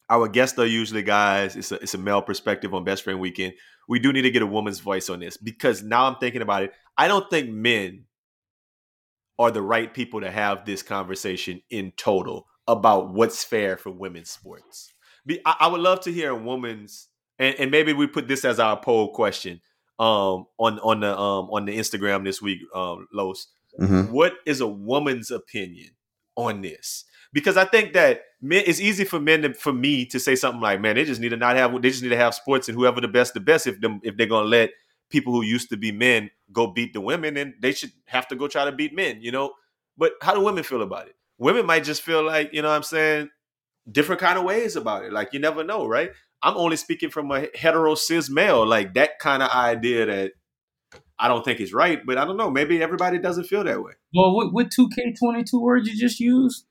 our 0.09 0.28
guests 0.28 0.59
are 0.59 0.66
usually 0.66 1.02
guys. 1.02 1.57
It's 1.57 1.72
a 1.72 1.76
it's 1.76 1.94
a 1.94 1.98
male 1.98 2.22
perspective 2.22 2.74
on 2.74 2.84
best 2.84 3.02
friend 3.02 3.18
weekend. 3.20 3.54
We 3.88 3.98
do 3.98 4.12
need 4.12 4.22
to 4.22 4.30
get 4.30 4.42
a 4.42 4.46
woman's 4.46 4.80
voice 4.80 5.09
on 5.09 5.20
this 5.20 5.36
because 5.36 5.82
now 5.82 6.07
I'm 6.07 6.16
thinking 6.16 6.42
about 6.42 6.64
it. 6.64 6.72
I 6.98 7.09
don't 7.09 7.28
think 7.30 7.50
men 7.50 8.04
are 9.38 9.50
the 9.50 9.62
right 9.62 9.92
people 9.92 10.20
to 10.22 10.30
have 10.30 10.64
this 10.64 10.82
conversation 10.82 11.61
in 11.70 11.92
total 11.96 12.46
about 12.66 13.12
what's 13.12 13.44
fair 13.44 13.76
for 13.76 13.90
women's 13.90 14.30
sports. 14.30 14.92
I, 15.44 15.57
I 15.61 15.66
would 15.68 15.80
love 15.80 16.00
to 16.02 16.12
hear 16.12 16.30
a 16.30 16.36
woman's 16.36 17.09
and, 17.38 17.54
and 17.59 17.70
maybe 17.70 17.92
we 17.92 18.07
put 18.07 18.28
this 18.28 18.44
as 18.44 18.59
our 18.59 18.80
poll 18.80 19.12
question 19.12 19.61
um 19.98 20.46
on 20.59 20.78
on 20.80 21.00
the 21.00 21.18
um 21.18 21.48
on 21.50 21.64
the 21.64 21.76
Instagram 21.76 22.24
this 22.24 22.40
week, 22.42 22.61
um, 22.74 23.07
Los 23.12 23.48
Mhm. 23.78 24.11
what 24.11 24.32
is 24.46 24.62
a 24.62 24.66
woman's 24.66 25.30
opinion 25.30 25.90
on 26.34 26.62
this? 26.62 27.04
Because 27.33 27.57
I 27.57 27.64
think 27.64 27.93
that 27.95 28.22
men, 28.41 28.62
it's 28.66 28.81
easy 28.81 29.05
for 29.05 29.20
men 29.20 29.43
to, 29.43 29.55
for 29.55 29.72
me 29.72 30.07
to 30.07 30.20
say 30.20 30.37
something 30.37 30.61
like, 30.61 30.81
"Man, 30.81 30.97
they 30.97 31.05
just 31.05 31.20
need 31.20 31.31
to 31.31 31.37
not 31.37 31.57
have, 31.57 31.72
they 31.83 31.91
just 31.91 32.03
need 32.03 32.11
to 32.11 32.16
have 32.16 32.35
sports 32.35 32.68
and 32.68 32.77
whoever 32.77 33.01
the 33.01 33.09
best, 33.09 33.35
the 33.35 33.41
best. 33.41 33.66
If 33.66 33.81
them, 33.81 34.01
if 34.03 34.16
they're 34.16 34.27
gonna 34.27 34.49
let 34.49 34.70
people 35.11 35.33
who 35.33 35.43
used 35.43 35.68
to 35.70 35.77
be 35.77 35.93
men 35.93 36.31
go 36.53 36.66
beat 36.66 36.93
the 36.93 37.01
women, 37.01 37.35
then 37.35 37.55
they 37.61 37.72
should 37.72 37.93
have 38.07 38.27
to 38.29 38.37
go 38.37 38.49
try 38.49 38.64
to 38.64 38.72
beat 38.72 38.95
men, 38.95 39.20
you 39.20 39.31
know. 39.33 39.53
But 39.97 40.12
how 40.22 40.35
do 40.35 40.41
women 40.41 40.64
feel 40.64 40.83
about 40.83 41.07
it? 41.07 41.16
Women 41.39 41.66
might 41.66 41.85
just 41.85 42.03
feel 42.03 42.22
like, 42.22 42.53
you 42.53 42.62
know, 42.62 42.68
what 42.68 42.77
I'm 42.77 42.83
saying 42.83 43.31
different 43.91 44.20
kind 44.20 44.39
of 44.39 44.45
ways 44.45 44.77
about 44.77 45.05
it. 45.05 45.12
Like 45.12 45.33
you 45.33 45.39
never 45.39 45.64
know, 45.64 45.87
right? 45.87 46.11
I'm 46.43 46.57
only 46.57 46.77
speaking 46.77 47.11
from 47.11 47.31
a 47.31 47.49
hetero 47.55 47.95
cis 47.95 48.29
male, 48.29 48.66
like 48.66 48.95
that 48.95 49.18
kind 49.18 49.43
of 49.43 49.51
idea 49.51 50.07
that 50.07 50.33
I 51.18 51.29
don't 51.29 51.45
think 51.45 51.61
is 51.61 51.72
right, 51.72 52.05
but 52.05 52.18
I 52.18 52.24
don't 52.24 52.37
know. 52.37 52.51
Maybe 52.51 52.83
everybody 52.83 53.18
doesn't 53.18 53.45
feel 53.45 53.64
that 53.64 53.83
way. 53.83 53.93
Well, 54.14 54.35
what 54.35 54.53
what 54.53 54.70
two 54.70 54.89
K 54.95 55.14
twenty 55.18 55.45
two 55.45 55.61
word 55.61 55.87
you 55.87 55.97
just 55.97 56.20
used? 56.20 56.66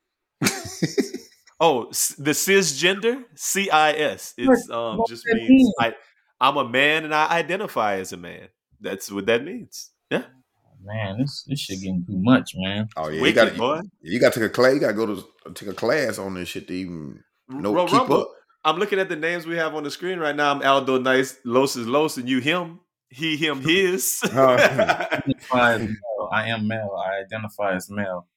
Oh, 1.59 1.86
the 2.17 2.32
cisgender, 2.32 3.23
C 3.36 3.69
I 3.69 3.93
S. 3.93 4.34
It's 4.38 4.69
um 4.69 5.01
just 5.07 5.23
that 5.26 5.36
means 5.36 5.49
mean? 5.49 5.73
I 5.80 5.93
I'm 6.41 6.57
a 6.57 6.67
man 6.67 7.05
and 7.05 7.15
I 7.15 7.30
identify 7.30 7.95
as 7.95 8.11
a 8.11 8.17
man. 8.17 8.49
That's 8.82 9.09
what 9.09 9.26
that 9.28 9.43
means. 9.43 9.91
Yeah, 10.11 10.26
Man, 10.84 11.17
this 11.19 11.43
this 11.47 11.59
shit 11.59 11.80
getting 11.80 12.05
too 12.05 12.21
much, 12.21 12.51
man. 12.55 12.88
Oh 12.95 13.07
yeah, 13.07 13.26
you 13.26 13.34
got 13.34 13.57
boy. 13.57 13.82
you 14.01 14.19
got 14.19 14.34
to 14.34 14.39
take 14.39 14.49
a 14.49 14.53
class. 14.53 14.73
You 14.73 14.80
got 14.80 14.88
to 14.88 14.93
go 14.93 15.05
to 15.07 15.23
take 15.53 15.69
a 15.69 15.73
class 15.73 16.19
on 16.19 16.36
this 16.36 16.49
shit 16.49 16.67
to 16.67 16.73
even 16.73 17.23
know 17.49 17.73
Ro- 17.73 17.86
keep 17.86 17.99
Rumble, 17.99 18.21
up. 18.21 18.32
I'm 18.63 18.78
looking 18.78 18.99
at 18.99 19.09
the 19.09 19.15
names 19.15 19.47
we 19.47 19.55
have 19.55 19.73
on 19.73 19.84
the 19.84 19.91
screen 19.91 20.19
right 20.19 20.36
now. 20.36 20.51
I'm 20.51 20.61
Aldo 20.61 20.99
Nice, 20.99 21.39
Los 21.43 21.76
is 21.76 21.88
Los, 21.88 22.17
and 22.17 22.30
you 22.30 22.39
him, 22.39 22.82
he 23.09 23.38
him 23.38 23.61
his. 23.61 24.19
Identify 24.23 25.73
as 25.73 25.82
male. 25.82 26.30
I 26.32 26.49
am 26.49 26.67
male. 26.67 26.95
I 27.03 27.21
identify 27.21 27.76
as 27.76 27.89
male. 27.89 28.28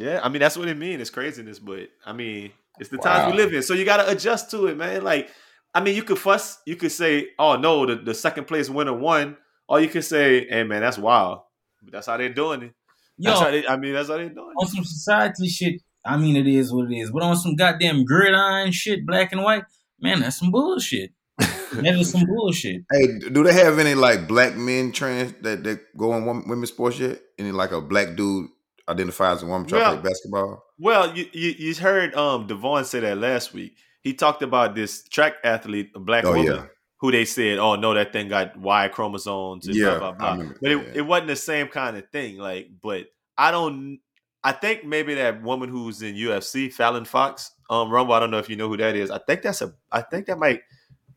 Yeah, 0.00 0.20
I 0.22 0.28
mean 0.28 0.40
that's 0.40 0.56
what 0.56 0.68
it 0.68 0.76
means. 0.78 1.00
It's 1.00 1.10
craziness, 1.10 1.58
but 1.58 1.88
I 2.04 2.12
mean 2.12 2.52
it's 2.78 2.88
the 2.88 2.98
times 2.98 3.30
we 3.30 3.36
live 3.36 3.52
in, 3.52 3.62
so 3.62 3.74
you 3.74 3.84
got 3.84 3.98
to 3.98 4.10
adjust 4.10 4.50
to 4.52 4.66
it, 4.66 4.76
man. 4.76 5.04
Like, 5.04 5.28
I 5.74 5.82
mean, 5.82 5.94
you 5.94 6.02
could 6.02 6.18
fuss, 6.18 6.58
you 6.66 6.76
could 6.76 6.92
say, 6.92 7.28
"Oh 7.38 7.56
no, 7.56 7.84
the, 7.84 7.96
the 7.96 8.14
second 8.14 8.46
place 8.46 8.70
winner 8.70 8.94
won," 8.94 9.36
or 9.68 9.80
you 9.80 9.88
could 9.88 10.04
say, 10.04 10.46
"Hey 10.48 10.64
man, 10.64 10.80
that's 10.80 10.96
wild," 10.98 11.40
but 11.82 11.92
that's 11.92 12.06
how 12.06 12.16
they're 12.16 12.32
doing 12.32 12.62
it. 12.62 12.72
Yo, 13.18 13.30
That's 13.30 13.40
how 13.42 13.50
they, 13.50 13.66
I 13.66 13.76
mean, 13.76 13.92
that's 13.92 14.08
how 14.08 14.16
they're 14.16 14.30
doing 14.30 14.52
it. 14.56 14.58
on 14.58 14.66
it. 14.66 14.70
some 14.70 14.84
society 14.84 15.46
shit, 15.46 15.82
I 16.06 16.16
mean 16.16 16.36
it 16.36 16.46
is 16.46 16.72
what 16.72 16.90
it 16.90 16.96
is. 16.96 17.10
But 17.10 17.22
on 17.22 17.36
some 17.36 17.54
goddamn 17.54 18.06
gridiron 18.06 18.72
shit, 18.72 19.04
black 19.04 19.32
and 19.32 19.42
white, 19.42 19.64
man, 20.00 20.20
that's 20.20 20.38
some 20.38 20.50
bullshit. 20.50 21.12
That 21.72 21.94
is 21.94 22.10
some 22.10 22.24
bullshit. 22.26 22.82
Hey, 22.90 23.18
do 23.30 23.44
they 23.44 23.52
have 23.52 23.78
any 23.78 23.94
like 23.94 24.26
black 24.26 24.56
men 24.56 24.90
trans 24.90 25.34
that 25.42 25.62
that 25.64 25.96
go 25.96 26.16
in 26.16 26.24
women's 26.48 26.70
sports 26.70 26.98
yet? 26.98 27.20
Any 27.38 27.52
like 27.52 27.70
a 27.70 27.80
black 27.80 28.16
dude 28.16 28.48
identifies 28.90 29.38
as 29.38 29.42
a 29.44 29.46
woman 29.46 29.66
trying 29.68 29.82
Well, 29.82 29.94
to 29.96 30.00
play 30.00 30.10
basketball? 30.10 30.64
Well, 30.78 31.16
you, 31.16 31.26
you 31.32 31.50
you 31.58 31.74
heard 31.74 32.14
um 32.14 32.46
Devon 32.46 32.84
say 32.84 33.00
that 33.00 33.18
last 33.18 33.52
week. 33.54 33.76
He 34.02 34.14
talked 34.14 34.42
about 34.42 34.74
this 34.74 35.02
track 35.08 35.34
athlete, 35.44 35.90
a 35.94 36.00
black 36.00 36.24
Oh, 36.24 36.32
woman, 36.32 36.46
yeah. 36.46 36.66
who 37.00 37.10
they 37.12 37.24
said, 37.24 37.58
"Oh 37.58 37.76
no, 37.76 37.92
that 37.94 38.12
thing 38.12 38.28
got 38.28 38.56
Y 38.56 38.88
chromosomes." 38.88 39.66
And 39.66 39.76
Yeah, 39.76 39.98
blah, 39.98 40.12
blah, 40.12 40.36
blah. 40.36 40.48
But 40.60 40.70
it, 40.70 40.86
that. 40.86 40.96
it 40.96 41.02
wasn't 41.02 41.28
the 41.28 41.36
same 41.36 41.68
kind 41.68 41.96
of 41.96 42.08
thing. 42.10 42.38
Like, 42.38 42.68
but 42.82 43.06
I 43.36 43.50
don't. 43.50 44.00
I 44.42 44.52
think 44.52 44.84
maybe 44.86 45.14
that 45.16 45.42
woman 45.42 45.68
who's 45.68 46.00
in 46.00 46.14
UFC, 46.14 46.72
Fallon 46.72 47.04
Fox, 47.04 47.52
um, 47.68 47.90
Rumble. 47.90 48.14
I 48.14 48.20
don't 48.20 48.30
know 48.30 48.38
if 48.38 48.48
you 48.48 48.56
know 48.56 48.68
who 48.68 48.78
that 48.78 48.96
is. 48.96 49.10
I 49.10 49.18
think 49.18 49.42
that's 49.42 49.60
a. 49.60 49.74
I 49.92 50.00
think 50.00 50.26
that 50.26 50.38
might 50.38 50.62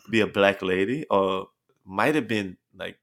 be 0.09 0.19
a 0.19 0.27
black 0.27 0.61
lady, 0.61 1.05
or 1.09 1.47
might 1.85 2.15
have 2.15 2.27
been 2.27 2.57
like, 2.77 2.97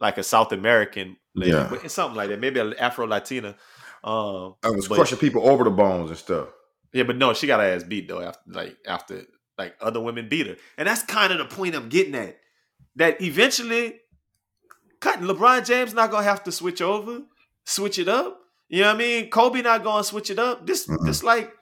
like 0.00 0.18
a 0.18 0.24
South 0.24 0.50
American 0.50 1.16
lady, 1.34 1.52
Yeah. 1.52 1.66
but 1.70 1.84
it's 1.84 1.94
something 1.94 2.16
like 2.16 2.28
that. 2.30 2.40
Maybe 2.40 2.60
an 2.60 2.74
Afro 2.74 3.06
Latina. 3.06 3.56
Um, 4.02 4.54
I 4.62 4.70
was 4.70 4.88
but- 4.88 4.94
crushing 4.96 5.18
people 5.18 5.48
over 5.48 5.64
the 5.64 5.70
bones 5.70 6.10
and 6.10 6.18
stuff. 6.18 6.48
yeah, 6.92 7.02
but 7.04 7.16
no, 7.16 7.32
she 7.34 7.46
got 7.46 7.60
her 7.60 7.66
ass 7.66 7.84
beat 7.84 8.08
though. 8.08 8.20
After 8.22 8.40
like 8.50 8.76
after 8.86 9.22
like 9.58 9.76
other 9.80 10.00
women 10.00 10.28
beat 10.28 10.46
her, 10.46 10.56
and 10.78 10.88
that's 10.88 11.02
kind 11.02 11.32
of 11.32 11.38
the 11.38 11.44
point 11.54 11.74
I'm 11.74 11.88
getting 11.88 12.14
at. 12.14 12.36
That 12.96 13.20
eventually, 13.22 14.00
cut 15.00 15.20
LeBron 15.20 15.66
James 15.66 15.94
not 15.94 16.10
gonna 16.10 16.24
have 16.24 16.42
to 16.44 16.52
switch 16.52 16.80
over, 16.82 17.20
switch 17.64 17.98
it 17.98 18.08
up. 18.08 18.38
You 18.68 18.82
know 18.82 18.88
what 18.88 18.94
I 18.96 18.98
mean? 18.98 19.30
Kobe 19.30 19.62
not 19.62 19.84
gonna 19.84 20.04
switch 20.04 20.30
it 20.30 20.38
up. 20.38 20.66
This 20.66 20.86
Mm-mm. 20.86 21.04
this 21.04 21.22
like 21.22 21.52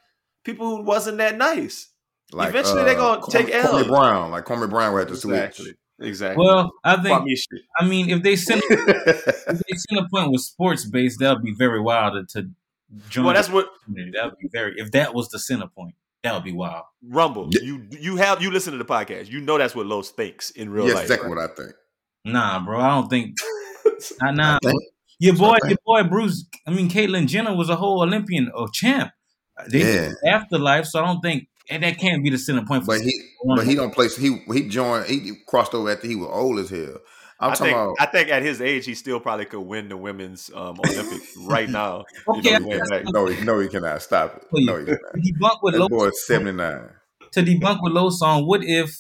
people 0.45 0.77
who 0.77 0.83
wasn't 0.85 1.19
that 1.19 1.37
nice. 1.37 1.91
Like 2.33 2.51
Eventually 2.51 2.85
they're 2.85 2.95
gonna 2.95 3.21
Kwame- 3.23 3.33
take 3.33 3.55
L. 3.55 3.85
Brown, 3.85 4.31
like 4.31 4.45
Kwame 4.45 4.69
Brown, 4.71 4.97
have 4.97 5.09
to 5.09 5.17
switch. 5.17 5.61
Exactly. 6.01 6.45
Well, 6.45 6.73
I 6.85 6.97
think 7.03 7.25
me. 7.25 7.37
I 7.79 7.85
mean 7.87 8.11
if 8.11 8.23
they 8.23 8.37
send 8.37 8.63
if 8.71 9.45
they 9.45 9.77
send 9.77 10.05
a 10.05 10.09
point 10.09 10.31
with 10.31 10.43
sports 10.43 10.85
based, 10.85 11.21
that 11.21 11.33
would 11.35 11.43
be 11.45 11.55
very 11.55 11.81
wild 11.81 12.29
to, 12.29 12.41
to 12.43 12.49
join. 13.11 13.25
Well, 13.27 13.35
that's 13.35 13.51
what 13.51 13.69
that 13.89 14.25
would 14.25 14.39
be 14.39 14.49
very 14.53 14.75
if 14.77 14.91
that 14.93 15.15
was 15.15 15.29
the 15.29 15.39
center 15.39 15.67
point, 15.67 15.95
that 16.23 16.35
would 16.35 16.45
be 16.45 16.53
wild. 16.53 16.85
Rumble. 17.03 17.49
Yeah. 17.53 17.63
You 17.63 17.87
you 17.91 18.17
have 18.17 18.43
you 18.43 18.51
listen 18.51 18.73
to 18.73 18.79
the 18.79 18.85
podcast. 18.85 19.29
You 19.31 19.41
know 19.41 19.59
that's 19.59 19.75
what 19.75 19.87
Los 19.87 20.11
thinks 20.11 20.51
in 20.51 20.71
real 20.71 20.87
yes, 20.87 20.95
life. 20.95 21.03
exactly 21.05 21.29
right? 21.31 21.37
what 21.37 21.51
I 21.51 21.55
think. 21.55 21.73
Nah, 22.25 22.65
bro, 22.65 22.81
I 22.81 22.89
don't 22.91 23.09
think 23.09 23.37
nah, 24.23 24.31
nah. 24.33 24.57
I 24.57 24.59
think- 24.67 24.83
Your 25.21 25.35
boy, 25.35 25.57
your 25.67 25.79
boy 25.85 26.05
Bruce. 26.05 26.45
I 26.67 26.71
mean, 26.71 26.89
Caitlyn 26.89 27.27
Jenner 27.27 27.55
was 27.57 27.69
a 27.69 27.77
whole 27.77 28.03
Olympian 28.03 28.51
or 28.55 28.69
champ. 28.69 29.11
They 29.69 29.81
Yeah. 29.81 30.13
afterlife, 30.25 30.87
so 30.87 31.03
I 31.03 31.07
don't 31.07 31.21
think 31.21 31.49
and 31.71 31.83
that 31.83 31.99
can't 31.99 32.23
be 32.23 32.31
the 32.31 32.39
center 32.39 32.65
point. 32.65 32.85
For 32.85 32.97
But 32.97 33.03
he, 33.03 33.21
but 33.57 33.67
he 33.67 33.75
don't 33.75 33.93
play. 33.95 34.09
He 34.09 34.43
he 34.53 34.69
joined. 34.69 35.07
He 35.07 35.33
crossed 35.47 35.75
over 35.75 35.91
after 35.91 36.07
he 36.07 36.17
was 36.17 36.29
old 36.33 36.59
as 36.59 36.71
hell. 36.71 36.99
I'm 37.41 37.53
I 37.53 37.55
talking 37.55 37.67
think, 37.67 37.77
about. 37.77 37.97
I 38.01 38.07
think 38.07 38.29
at 38.31 38.43
his 38.43 38.61
age, 38.61 38.85
he 38.85 38.95
still 38.97 39.21
probably 39.21 39.45
could 39.45 39.61
win 39.61 39.89
the 39.89 39.97
women's 39.97 40.51
um, 40.55 40.81
Olympics 40.85 41.37
right 41.47 41.69
now. 41.69 42.05
okay, 42.29 42.51
you 42.55 42.59
know, 42.59 42.71
he 42.71 42.81
went 42.91 43.09
no, 43.13 43.27
he, 43.27 43.45
no, 43.45 43.59
he 43.61 43.69
cannot 43.69 44.03
stop 44.03 44.37
it. 44.39 44.51
Please. 44.51 44.67
No, 44.67 44.77
he 44.79 44.87
cannot. 44.87 45.01
to 45.15 45.21
debunk 45.21 45.59
with 45.63 45.75
That 45.75 45.81
low 45.81 45.89
boy 45.89 46.11
79. 46.11 46.89
to 47.33 47.43
debunk 47.43 47.79
with 47.83 47.93
low 47.93 48.11
song. 48.11 48.45
What 48.47 48.65
if 48.65 48.91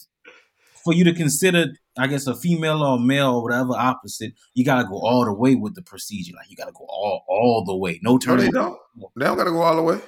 for 0.84 0.92
you 0.94 1.02
to 1.04 1.12
consider, 1.12 1.66
I 1.98 2.06
guess, 2.06 2.28
a 2.28 2.36
female 2.36 2.82
or 2.84 2.96
a 2.96 3.00
male 3.00 3.34
or 3.34 3.42
whatever 3.42 3.72
opposite, 3.76 4.34
you 4.54 4.64
gotta 4.64 4.86
go 4.86 4.94
all 5.00 5.24
the 5.24 5.32
way 5.34 5.56
with 5.56 5.74
the 5.74 5.82
procedure. 5.82 6.34
Like 6.36 6.48
you 6.48 6.54
gotta 6.56 6.70
go 6.72 6.86
all 6.88 7.24
all 7.28 7.64
the 7.66 7.76
way, 7.76 7.98
no 8.04 8.12
No, 8.12 8.18
turning. 8.18 8.44
they 8.46 8.50
don't. 8.52 8.78
They 9.16 9.24
don't 9.24 9.36
got 9.36 9.44
to 9.44 9.50
go 9.50 9.62
all 9.62 9.74
the 9.76 9.82
way. 9.82 9.98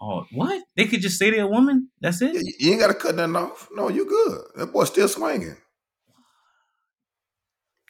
Oh, 0.00 0.24
what? 0.32 0.62
They 0.76 0.86
could 0.86 1.02
just 1.02 1.18
say 1.18 1.30
they're 1.30 1.44
a 1.44 1.48
woman. 1.48 1.90
That's 2.00 2.22
it. 2.22 2.34
You, 2.34 2.52
you 2.58 2.70
ain't 2.72 2.80
got 2.80 2.86
to 2.88 2.94
cut 2.94 3.14
nothing 3.16 3.36
off. 3.36 3.68
No, 3.72 3.88
you 3.88 4.06
good. 4.08 4.42
That 4.56 4.72
boy's 4.72 4.88
still 4.88 5.08
swinging. 5.08 5.56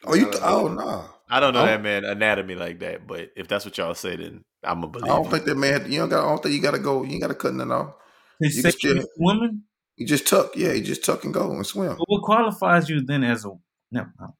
Oh, 0.05 0.15
you? 0.15 0.29
Th- 0.31 0.43
oh 0.43 0.67
no. 0.67 1.05
I 1.29 1.39
don't 1.39 1.53
know 1.53 1.61
Oh. 1.63 1.65
that 1.65 1.81
man 1.81 2.03
anatomy 2.03 2.55
like 2.55 2.79
that, 2.79 3.07
but 3.07 3.29
if 3.37 3.47
that's 3.47 3.63
what 3.63 3.77
y'all 3.77 3.93
say, 3.93 4.17
then 4.17 4.43
I'm 4.63 4.83
a 4.83 4.87
believer. 4.87 5.11
I 5.13 5.15
don't 5.15 5.29
think 5.31 5.45
that 5.45 5.55
man. 5.55 5.89
You 5.91 5.99
don't 5.99 6.09
got. 6.09 6.25
I 6.25 6.29
don't 6.29 6.43
think 6.43 6.55
you 6.55 6.61
got 6.61 6.71
to 6.71 6.79
go. 6.79 7.03
You 7.03 7.13
ain't 7.13 7.21
got 7.21 7.27
to 7.29 7.35
cut 7.35 7.53
nothing 7.53 7.71
off. 7.71 7.93
To 8.41 8.47
You 8.47 8.49
say 8.51 8.61
can 8.63 8.71
still- 8.71 8.97
a 8.99 9.05
woman. 9.17 9.63
You 9.97 10.07
just 10.07 10.27
tuck. 10.27 10.55
Yeah, 10.55 10.71
you 10.73 10.81
just 10.81 11.05
tuck 11.05 11.23
and 11.23 11.33
go 11.33 11.51
and 11.51 11.65
swim. 11.65 11.95
But 11.97 12.09
what 12.09 12.23
qualifies 12.23 12.89
you 12.89 13.01
then 13.05 13.23
as 13.23 13.45
a 13.45 13.49
no? 13.91 14.05
no. 14.19 14.35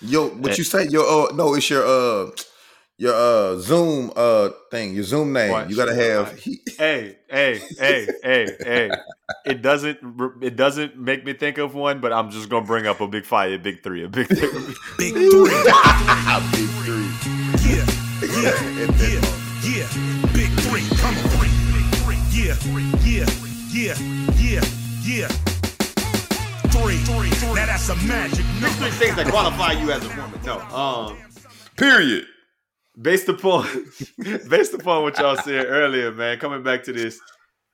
Yo, 0.00 0.28
what 0.30 0.58
you 0.58 0.64
say? 0.64 0.86
Your 0.88 1.06
uh, 1.30 1.32
no, 1.34 1.54
it's 1.54 1.70
your 1.70 1.84
uh, 1.86 2.30
your 3.00 3.14
uh 3.14 3.56
Zoom 3.58 4.12
uh 4.14 4.50
thing, 4.70 4.94
your 4.94 5.04
Zoom 5.04 5.32
name. 5.32 5.50
Watch. 5.50 5.70
You 5.70 5.76
gotta 5.76 5.94
have. 5.94 6.38
Hey, 6.80 7.18
hey, 7.28 7.60
hey, 7.78 8.08
hey, 8.22 8.56
hey. 8.58 8.90
It 9.44 9.60
doesn't 9.60 9.98
it 10.40 10.56
doesn't 10.56 10.96
make 10.96 11.26
me 11.26 11.34
think 11.34 11.58
of 11.58 11.74
one, 11.74 12.00
but 12.00 12.10
I'm 12.10 12.30
just 12.30 12.48
gonna 12.48 12.64
bring 12.64 12.86
up 12.86 13.02
a 13.02 13.06
big 13.06 13.26
fire, 13.26 13.52
a 13.52 13.58
big 13.58 13.82
three, 13.82 14.02
a 14.02 14.08
big 14.08 14.28
three. 14.28 14.38
Big 14.96 15.12
three. 15.14 15.44
big 16.56 16.70
three. 16.80 17.10
Yeah, 17.68 17.84
yeah, 18.22 18.56
yeah, 18.96 19.20
yeah. 19.60 20.32
Big 20.32 20.48
three. 20.64 20.88
Come 20.96 21.16
on. 21.36 21.48
Yeah, 22.32 22.56
yeah, 23.04 23.26
yeah, 23.68 23.94
yeah, 24.38 24.64
yeah. 25.02 25.28
Three. 26.72 26.96
Now 27.54 27.66
that's 27.66 27.90
a 27.90 27.96
magic 27.96 28.46
There's 28.58 28.76
three 28.76 28.90
things 28.90 29.16
that 29.16 29.26
qualify 29.28 29.72
you 29.72 29.92
as 29.92 30.02
a 30.02 30.08
woman. 30.08 30.40
No. 30.46 30.60
Um 30.74 31.18
Period. 31.76 32.24
Based 33.00 33.28
upon 33.28 33.66
based 34.48 34.74
upon 34.74 35.02
what 35.02 35.18
y'all 35.18 35.36
said 35.36 35.66
earlier, 35.66 36.12
man, 36.12 36.38
coming 36.38 36.62
back 36.62 36.82
to 36.84 36.92
this 36.92 37.20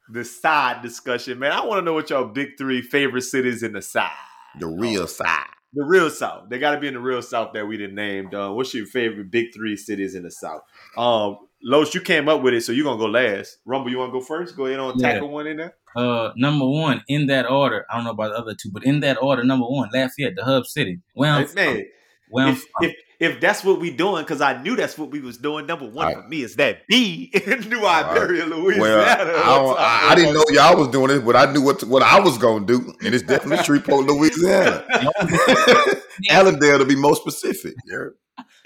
this 0.09 0.41
side 0.41 0.83
discussion, 0.83 1.39
man, 1.39 1.53
I 1.53 1.65
want 1.65 1.79
to 1.81 1.83
know 1.85 1.93
what 1.93 2.11
y'all 2.11 2.27
big 2.27 2.51
three 2.59 2.81
favorite 2.83 3.23
cities 3.23 3.63
in 3.63 3.73
the 3.73 3.83
side. 3.83 4.11
The 4.59 4.67
real 4.67 5.07
side. 5.07 5.47
The 5.75 5.85
real 5.85 6.09
South. 6.09 6.49
They 6.49 6.59
got 6.59 6.71
to 6.75 6.81
be 6.81 6.87
in 6.89 6.95
the 6.95 7.01
real 7.01 7.21
South 7.21 7.53
that 7.53 7.67
we 7.67 7.77
didn't 7.77 7.97
name. 7.97 8.33
Uh, 8.33 8.51
what's 8.53 8.73
your 8.73 8.87
favorite 8.87 9.31
big 9.31 9.53
three 9.53 9.77
cities 9.77 10.15
in 10.15 10.23
the 10.23 10.31
South? 10.31 10.63
Um, 10.97 11.37
Los, 11.63 11.93
you 11.95 12.01
came 12.01 12.29
up 12.29 12.41
with 12.41 12.55
it, 12.55 12.63
so 12.63 12.73
you're 12.73 12.85
gonna 12.85 12.99
go 12.99 13.07
last. 13.07 13.59
Rumble, 13.67 13.91
you 13.91 13.99
want 13.99 14.11
to 14.13 14.19
go 14.19 14.25
first? 14.25 14.57
Go 14.57 14.67
ahead 14.67 14.79
on 14.79 14.99
Yeah. 14.99 15.13
tackle 15.15 15.29
one 15.31 15.47
in 15.49 15.57
there. 15.59 15.75
Uh, 15.97 16.31
number 16.37 16.67
one 16.67 17.03
in 17.09 17.27
that 17.27 17.51
order. 17.51 17.85
I 17.91 17.97
don't 17.97 18.05
know 18.05 18.11
about 18.13 18.31
the 18.31 18.39
other 18.39 18.55
two, 18.55 18.71
but 18.73 18.85
in 18.85 19.01
that 19.01 19.21
order, 19.21 19.43
number 19.45 19.67
one, 19.67 19.91
Lafayette, 19.93 20.37
the 20.37 20.45
hub 20.45 20.67
city. 20.67 21.01
Where 21.15 21.33
I'm 21.33 21.47
Hey, 21.49 21.55
man, 21.55 21.85
where 22.31 22.47
I'm 22.47 22.53
if, 22.55 22.61
from. 22.61 22.85
if 22.85 22.97
if 23.19 23.41
that's 23.41 23.65
what 23.65 23.81
we 23.81 23.91
doing, 23.91 24.23
because 24.23 24.41
I 24.41 24.61
knew 24.63 24.77
that's 24.77 24.97
what 24.99 25.11
we 25.11 25.21
was 25.21 25.39
doing. 25.39 25.67
Number 25.67 25.87
one 25.87 26.07
I- 26.09 26.15
for 26.15 26.29
me 26.29 26.43
is 26.43 26.57
that 26.57 26.87
B 26.89 27.31
in 27.47 27.61
New 27.69 27.83
right. 27.83 28.05
Iberia, 28.05 28.45
Louisiana. 28.47 28.81
Well, 28.83 29.77
I, 29.79 30.09
I, 30.09 30.13
I 30.13 30.15
didn't 30.15 30.35
know 30.35 30.45
y'all 30.51 30.77
was 30.77 30.89
doing 30.89 31.11
it, 31.11 31.25
but 31.25 31.37
I 31.37 31.53
knew 31.53 31.63
what 31.63 31.83
what 31.85 32.03
I 32.03 32.21
was 32.21 32.39
gonna 32.39 32.67
do, 32.67 32.93
and 33.05 33.15
it's 33.15 33.25
definitely 33.25 33.65
Shreveport, 33.65 34.07
Louisiana. 34.07 34.85
Allendale 36.31 36.79
to 36.79 36.85
be 36.85 36.97
more 36.97 37.17
specific. 37.17 37.75
Yeah, 37.87 38.07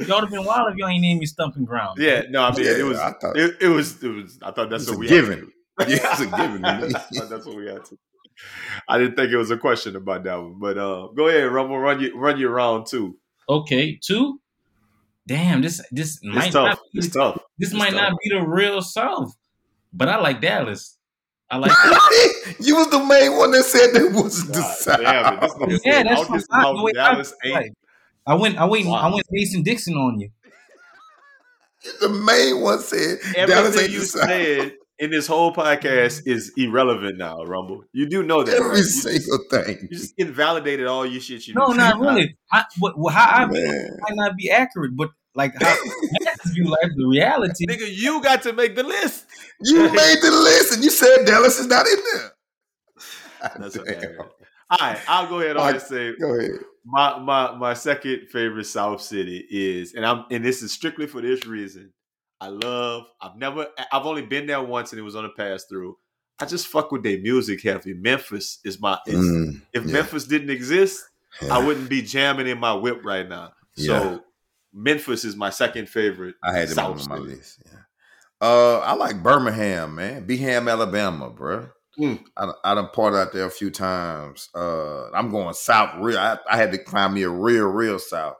Y'all 0.06 0.20
have 0.20 0.30
been 0.30 0.44
wild 0.44 0.72
if 0.72 0.76
y'all 0.78 0.88
ain't 0.88 1.02
named 1.02 1.20
me 1.20 1.26
Stumping 1.26 1.64
Ground. 1.64 1.98
Yeah, 2.00 2.22
no, 2.30 2.42
I 2.42 2.56
mean 2.56 2.64
Yeah, 2.64 2.76
it 2.78 2.82
was 2.84 2.98
I 2.98 3.12
thought- 3.12 3.36
it, 3.36 3.56
it 3.60 3.68
was 3.68 4.02
it 4.02 4.08
was. 4.08 4.38
I 4.42 4.50
thought 4.50 4.70
that's 4.70 4.86
what 4.88 4.96
a 4.96 4.98
we 4.98 5.08
given. 5.08 5.50
Had 5.78 5.88
to 5.88 5.96
do. 5.96 6.02
Yeah, 6.02 6.10
it's 6.12 6.20
a 6.20 6.26
given 6.26 6.62
to 6.62 6.88
me. 6.88 6.94
I 6.94 6.98
thought 7.18 7.28
that's 7.30 7.46
what 7.46 7.56
we 7.56 7.66
had 7.66 7.84
to. 7.86 7.98
I 8.88 8.98
didn't 8.98 9.16
think 9.16 9.30
it 9.32 9.36
was 9.36 9.50
a 9.50 9.56
question 9.58 9.96
about 9.96 10.24
that 10.24 10.34
one, 10.40 10.58
but 10.58 10.78
uh, 10.78 11.08
go 11.14 11.28
ahead, 11.28 11.50
Rumble, 11.50 11.78
run 11.78 12.00
you 12.00 12.16
run 12.16 12.38
your 12.38 12.50
round 12.52 12.86
two. 12.86 13.16
Okay, 13.50 13.98
two. 14.00 14.40
Damn, 15.26 15.60
this 15.60 15.82
this 15.90 16.18
It's 16.22 16.22
might 16.22 16.52
tough. 16.52 16.68
not 16.68 16.78
be, 16.92 16.98
It's 17.00 17.08
tough. 17.10 17.36
this 17.58 17.70
It's 17.70 17.78
might 17.78 17.90
tough. 17.92 18.10
not 18.10 18.18
be 18.22 18.30
the 18.30 18.42
real 18.46 18.80
South, 18.80 19.34
but 19.92 20.08
I 20.08 20.16
like 20.18 20.40
Dallas. 20.40 20.96
I 21.50 21.56
like 21.56 21.72
you 22.60 22.76
was 22.76 22.90
the 22.90 23.00
main 23.04 23.36
one 23.36 23.50
that 23.50 23.64
said 23.64 23.92
that 23.92 24.12
was 24.12 24.46
the 24.46 24.52
God 24.60 24.76
South. 24.76 25.00
damn 25.00 25.34
it, 25.34 25.40
this 25.40 25.54
nigga 25.54 25.80
yeah, 25.84 25.96
said 25.96 26.06
that's 26.06 26.20
out 26.20 26.26
from 26.26 26.36
this 26.36 26.46
The 26.48 26.82
way 26.84 26.92
Dallas 26.92 27.34
feel 27.42 27.52
ain't 27.52 27.62
like. 27.64 27.72
I 28.26 28.34
went, 28.34 28.58
I 28.58 28.64
went, 28.66 28.86
Wow. 28.86 28.94
I 28.94 29.12
went 29.12 29.26
Mason 29.30 29.62
Dixon 29.64 29.94
on 29.96 30.20
you. 30.20 30.30
the 32.00 32.08
main 32.08 32.60
one 32.60 32.78
said 32.78 33.18
Dallas 33.34 33.76
everything 33.76 33.82
ain't 33.84 33.90
you 33.92 34.00
the 34.00 34.06
South. 34.06 34.28
said 34.28 34.72
in 35.00 35.10
this 35.10 35.26
whole 35.26 35.52
podcast 35.52 36.22
mm. 36.22 36.26
is 36.28 36.52
irrelevant 36.56 37.18
now, 37.18 37.42
Rumble. 37.44 37.82
You 37.92 38.06
do 38.06 38.22
know 38.22 38.42
that. 38.44 38.52
right? 38.52 38.60
Every 38.60 38.76
You 38.78 38.84
just, 38.84 39.02
single 39.02 39.38
thing. 39.50 39.78
you 39.90 39.96
just 39.96 40.14
invalidated 40.18 40.86
all 40.86 41.04
your 41.06 41.20
shit. 41.20 41.48
You 41.48 41.54
No, 41.54 41.68
knew. 41.68 41.76
not 41.78 41.98
really. 41.98 42.36
I, 42.52 42.64
what, 42.78 42.98
what- 42.98 43.14
how 43.14 43.44
I 43.44 43.46
view 43.46 43.98
might 44.02 44.16
not 44.16 44.36
be 44.36 44.50
accurate, 44.50 44.92
but 44.96 45.10
like 45.34 45.54
how 45.60 45.74
you 45.84 46.52
view 46.52 46.64
life, 46.66 46.90
the 46.96 47.06
reality. 47.08 47.66
Nigga, 47.66 47.88
you 47.90 48.22
got 48.22 48.42
to 48.42 48.52
make 48.52 48.76
the 48.76 48.82
list. 48.82 49.26
You 49.62 49.82
made 49.92 50.18
the 50.22 50.30
list 50.30 50.74
and 50.74 50.84
you 50.84 50.90
said 50.90 51.24
Dallas 51.24 51.58
is 51.58 51.66
not 51.66 51.86
in 51.86 51.98
there. 52.12 52.32
That's 53.58 53.74
Damn. 53.74 53.86
hilarious. 53.86 54.20
All 54.70 54.78
right, 54.80 54.98
I'll 55.08 55.28
go 55.28 55.40
ahead 55.40 55.56
on 55.56 55.74
and 55.74 55.82
say 55.82 56.14
Go 56.16 56.38
ahead. 56.38 56.52
my 56.84 57.18
my 57.18 57.56
my 57.56 57.74
second 57.74 58.28
favorite 58.30 58.66
South 58.66 59.02
City 59.02 59.44
is, 59.50 59.94
and 59.94 60.06
I'm 60.06 60.24
and 60.30 60.44
this 60.44 60.62
is 60.62 60.72
strictly 60.72 61.06
for 61.08 61.20
this 61.20 61.44
reason. 61.46 61.92
I 62.40 62.48
love. 62.48 63.04
I've 63.20 63.36
never. 63.36 63.66
I've 63.92 64.06
only 64.06 64.22
been 64.22 64.46
there 64.46 64.62
once, 64.62 64.92
and 64.92 64.98
it 64.98 65.02
was 65.02 65.16
on 65.16 65.24
a 65.24 65.30
pass 65.30 65.64
through. 65.64 65.96
I 66.38 66.46
just 66.46 66.68
fuck 66.68 66.90
with 66.90 67.02
their 67.02 67.18
music 67.18 67.62
heavy. 67.62 67.92
Memphis 67.94 68.60
is 68.64 68.80
my. 68.80 68.98
Mm, 69.06 69.60
if 69.74 69.84
yeah. 69.84 69.92
Memphis 69.92 70.24
didn't 70.26 70.50
exist, 70.50 71.04
yeah. 71.42 71.54
I 71.54 71.64
wouldn't 71.64 71.90
be 71.90 72.00
jamming 72.02 72.46
in 72.48 72.58
my 72.58 72.72
whip 72.72 73.04
right 73.04 73.28
now. 73.28 73.52
So 73.76 73.82
Yeah. 73.84 74.18
Memphis 74.72 75.24
is 75.24 75.36
my 75.36 75.50
second 75.50 75.88
favorite. 75.88 76.36
I 76.42 76.52
had 76.52 76.68
them 76.68 76.74
South 76.76 77.02
on 77.02 77.08
my 77.08 77.16
City. 77.16 77.36
list. 77.36 77.62
Yeah. 77.66 77.78
Uh, 78.40 78.78
I 78.78 78.94
like 78.94 79.22
Birmingham, 79.22 79.96
man. 79.96 80.26
Beham, 80.26 80.66
Alabama, 80.70 81.28
bro. 81.28 81.68
Mm. 81.98 82.24
I, 82.36 82.50
I 82.64 82.74
done 82.74 82.88
parted 82.94 83.18
out 83.18 83.32
there 83.34 83.44
a 83.44 83.50
few 83.50 83.70
times. 83.70 84.48
Uh, 84.54 85.10
I'm 85.10 85.30
going 85.30 85.52
south 85.52 85.96
real. 85.98 86.18
I, 86.18 86.38
I 86.48 86.56
had 86.56 86.72
to 86.72 86.82
find 86.84 87.12
me 87.12 87.22
a 87.24 87.28
real, 87.28 87.66
real 87.66 87.98
south. 87.98 88.36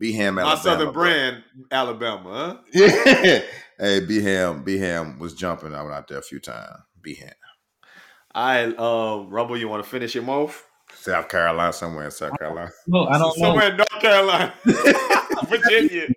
Beham, 0.00 0.34
My 0.36 0.42
Alabama. 0.42 0.62
southern 0.62 0.92
brand, 0.92 1.44
Alabama. 1.70 2.30
Huh? 2.32 2.56
Yeah. 2.74 3.42
hey, 3.78 4.00
Beham, 4.00 4.64
Beham 4.64 5.18
was 5.18 5.34
jumping. 5.34 5.74
I 5.74 5.82
went 5.82 5.94
out 5.94 6.08
there 6.08 6.18
a 6.18 6.22
few 6.22 6.40
times. 6.40 6.78
Beham, 7.00 7.32
All 8.34 8.46
right, 8.46 8.78
um, 8.78 9.30
Rumble. 9.30 9.56
You 9.56 9.68
want 9.68 9.84
to 9.84 9.88
finish 9.90 10.14
him 10.16 10.28
off? 10.28 10.66
South 10.94 11.28
Carolina, 11.28 11.72
somewhere 11.72 12.06
in 12.06 12.10
South 12.10 12.36
Carolina. 12.38 12.70
No, 12.86 13.06
I 13.06 13.18
don't 13.18 13.38
know. 13.38 13.44
Somewhere 13.46 13.70
in 13.70 13.76
North 13.76 14.00
Carolina, 14.00 14.54
Virginia. 15.48 16.08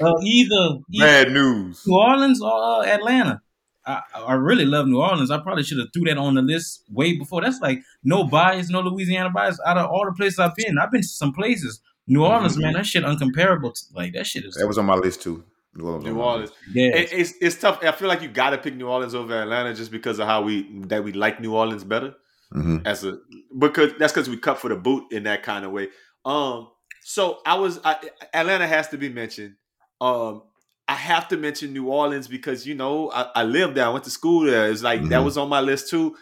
Uh, 0.00 0.14
either, 0.22 0.78
either 0.92 1.04
Bad 1.04 1.32
news. 1.32 1.82
New 1.86 1.94
Orleans 1.96 2.42
or 2.42 2.52
uh, 2.52 2.82
Atlanta. 2.84 3.40
I, 3.86 4.00
I 4.14 4.34
really 4.34 4.64
love 4.66 4.86
New 4.86 5.00
Orleans. 5.00 5.30
I 5.30 5.38
probably 5.38 5.62
should 5.64 5.78
have 5.78 5.88
threw 5.92 6.04
that 6.04 6.18
on 6.18 6.34
the 6.34 6.42
list 6.42 6.84
way 6.90 7.16
before. 7.16 7.40
That's 7.42 7.60
like 7.60 7.80
no 8.04 8.24
bias, 8.24 8.70
no 8.70 8.80
Louisiana 8.80 9.30
bias. 9.30 9.58
Out 9.66 9.78
of 9.78 9.90
all 9.90 10.04
the 10.06 10.12
places 10.12 10.38
I've 10.38 10.54
been, 10.54 10.78
I've 10.78 10.90
been 10.90 11.02
to 11.02 11.08
some 11.08 11.32
places. 11.32 11.80
New 12.06 12.24
Orleans, 12.24 12.56
man, 12.58 12.72
that 12.74 12.86
shit 12.86 13.04
uncomparable. 13.04 13.72
To, 13.72 13.94
like 13.94 14.12
that 14.14 14.26
shit 14.26 14.44
is. 14.44 14.54
That 14.54 14.66
was 14.66 14.78
on 14.78 14.86
my 14.86 14.94
list 14.96 15.22
too. 15.22 15.44
New 15.74 15.84
Orleans. 15.86 16.04
New 16.04 16.20
Orleans. 16.20 16.50
Yeah, 16.72 16.96
It, 16.96 17.12
it's 17.12 17.34
it's 17.40 17.56
tough. 17.60 17.78
I 17.84 17.92
feel 17.92 18.08
like 18.08 18.22
you 18.22 18.28
got 18.28 18.50
to 18.50 18.58
pick 18.58 18.74
New 18.74 18.88
Orleans 18.88 19.14
over 19.14 19.40
Atlanta 19.40 19.72
just 19.74 19.90
because 19.92 20.18
of 20.18 20.26
how 20.26 20.42
we 20.42 20.66
that 20.86 21.04
we 21.04 21.12
like 21.12 21.40
New 21.40 21.54
Orleans 21.54 21.84
better 21.84 22.14
Mhm. 22.52 22.84
as 22.84 23.04
a 23.04 23.18
because 23.58 23.92
that's 23.98 24.12
because 24.12 24.28
we 24.28 24.36
cut 24.36 24.58
for 24.58 24.68
the 24.68 24.74
boot 24.76 25.12
in 25.12 25.22
that 25.24 25.44
kind 25.44 25.64
of 25.64 25.70
way. 25.70 25.88
Um, 26.24 26.68
so 27.02 27.38
I 27.46 27.54
was 27.54 27.78
I, 27.84 27.96
Atlanta 28.34 28.66
has 28.66 28.88
to 28.88 28.98
be 28.98 29.08
mentioned. 29.08 29.54
Um, 30.00 30.42
I 30.88 30.94
have 30.94 31.28
to 31.28 31.36
mention 31.36 31.72
New 31.72 31.86
Orleans 31.88 32.26
because 32.26 32.66
you 32.66 32.74
know 32.74 33.12
I, 33.12 33.28
I 33.36 33.42
lived 33.44 33.76
there. 33.76 33.86
I 33.86 33.90
went 33.90 34.02
to 34.04 34.10
school 34.10 34.40
there. 34.40 34.68
It's 34.68 34.82
like 34.82 35.02
that 35.10 35.20
Mhm. 35.20 35.24
was 35.24 35.38
on 35.38 35.48
my 35.48 35.60
list 35.60 35.88
too. 35.90 36.16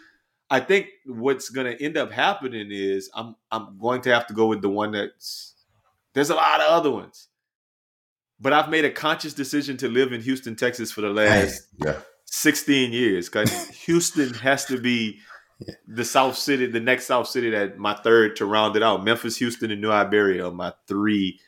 I 0.51 0.59
think 0.59 0.89
what's 1.07 1.49
gonna 1.49 1.71
end 1.79 1.97
up 1.97 2.11
happening 2.11 2.67
is 2.69 3.09
I'm 3.15 3.35
I'm 3.51 3.79
going 3.79 4.01
to 4.01 4.13
have 4.13 4.27
to 4.27 4.35
go 4.35 4.45
with 4.45 4.61
the 4.61 4.69
one 4.69 4.91
that's 4.91 5.48
there's 6.13 6.29
a 6.29 6.35
lot 6.35 6.61
of 6.61 6.67
other 6.67 6.91
ones. 6.91 7.27
But 8.39 8.53
I've 8.53 8.69
made 8.69 8.85
a 8.85 8.91
conscious 8.91 9.33
decision 9.33 9.77
to 9.77 9.89
live 9.89 10.13
in 10.13 10.21
Houston, 10.21 10.55
Texas 10.55 10.91
for 10.91 11.01
the 11.01 11.09
last 11.09 11.67
Yeah. 11.77 11.97
16 12.25 12.93
years 12.93 13.27
because 13.27 13.51
Houston 13.85 14.33
has 14.35 14.65
to 14.65 14.79
be 14.79 15.19
the 15.87 16.05
South 16.05 16.37
City, 16.37 16.67
the 16.67 16.79
next 16.79 17.05
South 17.07 17.27
City 17.27 17.49
that 17.49 17.77
my 17.77 17.93
third 17.95 18.37
to 18.37 18.45
round 18.45 18.75
it 18.77 18.83
out. 18.83 19.03
Memphis, 19.03 19.37
Houston, 19.37 19.71
and 19.71 19.81
New 19.81 19.91
Iberia 19.91 20.47
are 20.47 20.51
my 20.51 20.73
three 20.87 21.39